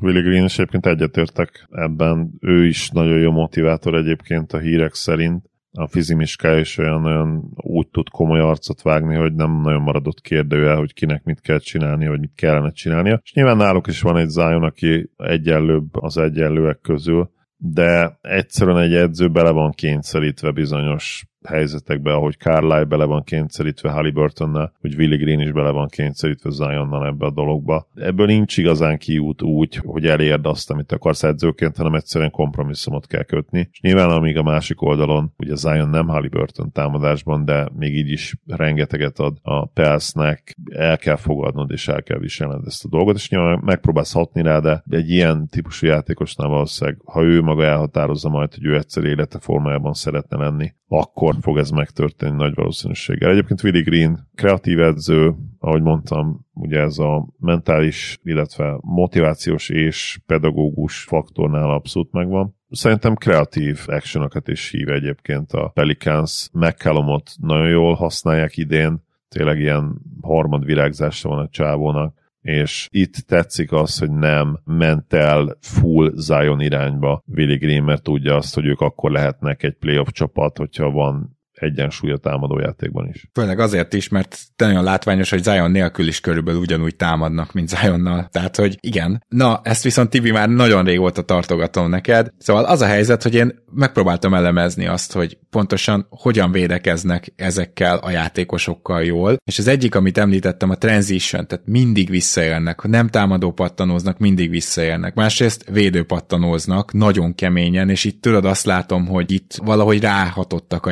Willy 0.00 0.20
Green, 0.20 0.44
és 0.44 0.58
egyébként 0.58 0.86
egyetértek 0.86 1.66
ebben. 1.70 2.30
Ő 2.40 2.66
is 2.66 2.90
nagyon 2.90 3.18
jó 3.18 3.30
motivátor 3.30 3.94
egyébként 3.94 4.52
a 4.52 4.58
hírek 4.58 4.94
szerint. 4.94 5.44
A 5.72 5.86
fizimiská 5.86 6.58
is 6.58 6.78
olyan, 6.78 7.04
olyan 7.04 7.52
úgy 7.56 7.88
tud 7.88 8.08
komoly 8.08 8.40
arcot 8.40 8.82
vágni, 8.82 9.14
hogy 9.14 9.32
nem 9.34 9.60
nagyon 9.60 9.82
maradott 9.82 10.20
kérdője, 10.20 10.74
hogy 10.74 10.92
kinek 10.92 11.24
mit 11.24 11.40
kell 11.40 11.58
csinálni, 11.58 12.08
vagy 12.08 12.20
mit 12.20 12.34
kellene 12.34 12.70
csinálnia. 12.70 13.20
És 13.22 13.32
nyilván 13.32 13.56
náluk 13.56 13.86
is 13.86 14.00
van 14.00 14.16
egy 14.16 14.28
Zion, 14.28 14.62
aki 14.62 15.10
egyenlőbb 15.16 15.94
az 15.94 16.16
egyenlőek 16.16 16.80
közül, 16.80 17.30
de 17.56 18.18
egyszerűen 18.20 18.78
egy 18.78 18.94
edző 18.94 19.28
bele 19.28 19.50
van 19.50 19.70
kényszerítve 19.70 20.50
bizonyos 20.50 21.29
helyzetekbe, 21.48 22.12
ahogy 22.12 22.36
Carlisle 22.38 22.84
bele 22.84 23.04
van 23.04 23.22
kényszerítve 23.22 23.90
Halliburtonnal, 23.90 24.72
hogy 24.80 24.94
Willy 24.94 25.16
Green 25.16 25.40
is 25.40 25.52
bele 25.52 25.70
van 25.70 25.88
kényszerítve 25.88 26.50
Zionnal 26.50 27.06
ebbe 27.06 27.26
a 27.26 27.30
dologba. 27.30 27.88
Ebből 27.94 28.26
nincs 28.26 28.56
igazán 28.56 28.98
kiút 28.98 29.42
úgy, 29.42 29.76
hogy 29.76 30.06
elérd 30.06 30.46
azt, 30.46 30.70
amit 30.70 30.92
akarsz 30.92 31.22
edzőként, 31.22 31.76
hanem 31.76 31.94
egyszerűen 31.94 32.30
kompromisszumot 32.30 33.06
kell 33.06 33.22
kötni. 33.22 33.68
És 33.72 33.80
nyilván 33.80 34.10
amíg 34.10 34.36
a 34.36 34.42
másik 34.42 34.82
oldalon, 34.82 35.32
ugye 35.38 35.54
Zion 35.54 35.88
nem 35.88 36.06
Halliburton 36.06 36.72
támadásban, 36.72 37.44
de 37.44 37.68
még 37.76 37.96
így 37.96 38.10
is 38.10 38.36
rengeteget 38.46 39.18
ad 39.18 39.38
a 39.42 39.66
Pelsnek, 39.66 40.56
el 40.72 40.98
kell 40.98 41.16
fogadnod 41.16 41.70
és 41.70 41.88
el 41.88 42.02
kell 42.02 42.18
viselned 42.18 42.66
ezt 42.66 42.84
a 42.84 42.88
dolgot, 42.88 43.16
és 43.16 43.30
nyilván 43.30 43.60
megpróbálsz 43.64 44.12
hatni 44.12 44.42
rá, 44.42 44.58
de 44.58 44.82
egy 44.88 45.10
ilyen 45.10 45.48
típusú 45.48 45.86
játékosnál 45.86 46.48
valószínűleg, 46.48 47.00
ha 47.04 47.22
ő 47.22 47.42
maga 47.42 47.64
elhatározza 47.64 48.28
majd, 48.28 48.54
hogy 48.54 48.64
ő 48.64 48.76
egyszer 48.76 49.04
élete 49.04 49.38
formájában 49.38 49.92
szeretne 49.92 50.36
lenni, 50.36 50.72
akkor 50.88 51.29
fog 51.40 51.58
ez 51.58 51.70
megtörténni 51.70 52.36
nagy 52.36 52.54
valószínűséggel. 52.54 53.30
Egyébként 53.30 53.62
Willy 53.62 53.82
Green 53.82 54.28
kreatív 54.34 54.80
edző, 54.80 55.34
ahogy 55.58 55.82
mondtam, 55.82 56.46
ugye 56.52 56.78
ez 56.78 56.98
a 56.98 57.28
mentális, 57.38 58.18
illetve 58.22 58.78
motivációs 58.80 59.68
és 59.68 60.20
pedagógus 60.26 61.02
faktornál 61.02 61.70
abszolút 61.70 62.12
megvan. 62.12 62.54
Szerintem 62.70 63.14
kreatív 63.14 63.80
actionokat 63.86 64.48
is 64.48 64.70
hív 64.70 64.88
egyébként 64.88 65.52
a 65.52 65.68
Pelicans. 65.68 66.48
McCallumot 66.52 67.30
nagyon 67.36 67.68
jól 67.68 67.94
használják 67.94 68.56
idén, 68.56 69.02
tényleg 69.28 69.58
ilyen 69.58 70.00
harmad 70.20 70.64
virágzása 70.64 71.28
van 71.28 71.38
a 71.38 71.48
csávónak 71.48 72.19
és 72.40 72.88
itt 72.90 73.14
tetszik 73.14 73.72
az, 73.72 73.98
hogy 73.98 74.10
nem 74.10 74.60
ment 74.64 75.12
el 75.12 75.56
full 75.60 76.12
Zion 76.14 76.60
irányba 76.60 77.22
Green, 77.26 77.82
mert 77.82 78.02
tudja 78.02 78.36
azt, 78.36 78.54
hogy 78.54 78.66
ők 78.66 78.80
akkor 78.80 79.10
lehetnek 79.10 79.62
egy 79.62 79.74
playoff 79.74 80.08
csapat, 80.10 80.56
hogyha 80.56 80.90
van 80.90 81.38
egyensúly 81.60 82.12
a 82.12 82.16
támadójátékban 82.16 83.08
is. 83.12 83.28
Főleg 83.32 83.58
azért 83.58 83.94
is, 83.94 84.08
mert 84.08 84.38
nagyon 84.56 84.84
látványos, 84.84 85.30
hogy 85.30 85.42
Zion 85.42 85.70
nélkül 85.70 86.08
is 86.08 86.20
körülbelül 86.20 86.60
ugyanúgy 86.60 86.96
támadnak, 86.96 87.52
mint 87.52 87.68
Zionnal. 87.68 88.28
Tehát, 88.30 88.56
hogy 88.56 88.76
igen. 88.80 89.24
Na, 89.28 89.60
ezt 89.64 89.82
viszont 89.82 90.10
Tibi 90.10 90.30
már 90.30 90.48
nagyon 90.48 90.84
régóta 90.84 91.22
tartogatom 91.22 91.88
neked. 91.88 92.30
Szóval 92.38 92.64
az 92.64 92.80
a 92.80 92.86
helyzet, 92.86 93.22
hogy 93.22 93.34
én 93.34 93.54
megpróbáltam 93.74 94.34
elemezni 94.34 94.86
azt, 94.86 95.12
hogy 95.12 95.38
pontosan 95.50 96.06
hogyan 96.10 96.52
védekeznek 96.52 97.32
ezekkel 97.36 97.96
a 97.96 98.10
játékosokkal 98.10 99.04
jól, 99.04 99.36
és 99.44 99.58
az 99.58 99.66
egyik, 99.66 99.94
amit 99.94 100.18
említettem, 100.18 100.70
a 100.70 100.74
transition, 100.74 101.46
tehát 101.46 101.66
mindig 101.66 102.10
visszaélnek, 102.10 102.82
nem 102.82 103.08
támadó 103.08 103.52
pattanóznak, 103.52 104.18
mindig 104.18 104.50
visszaélnek. 104.50 105.14
Másrészt 105.14 105.64
védő 105.70 106.04
pattanóznak, 106.04 106.92
nagyon 106.92 107.34
keményen, 107.34 107.88
és 107.88 108.04
itt 108.04 108.22
tudod 108.22 108.44
azt 108.44 108.66
látom, 108.66 109.06
hogy 109.06 109.30
itt 109.32 109.54
valahogy 109.64 110.00
ráhatottak 110.00 110.86
a 110.86 110.90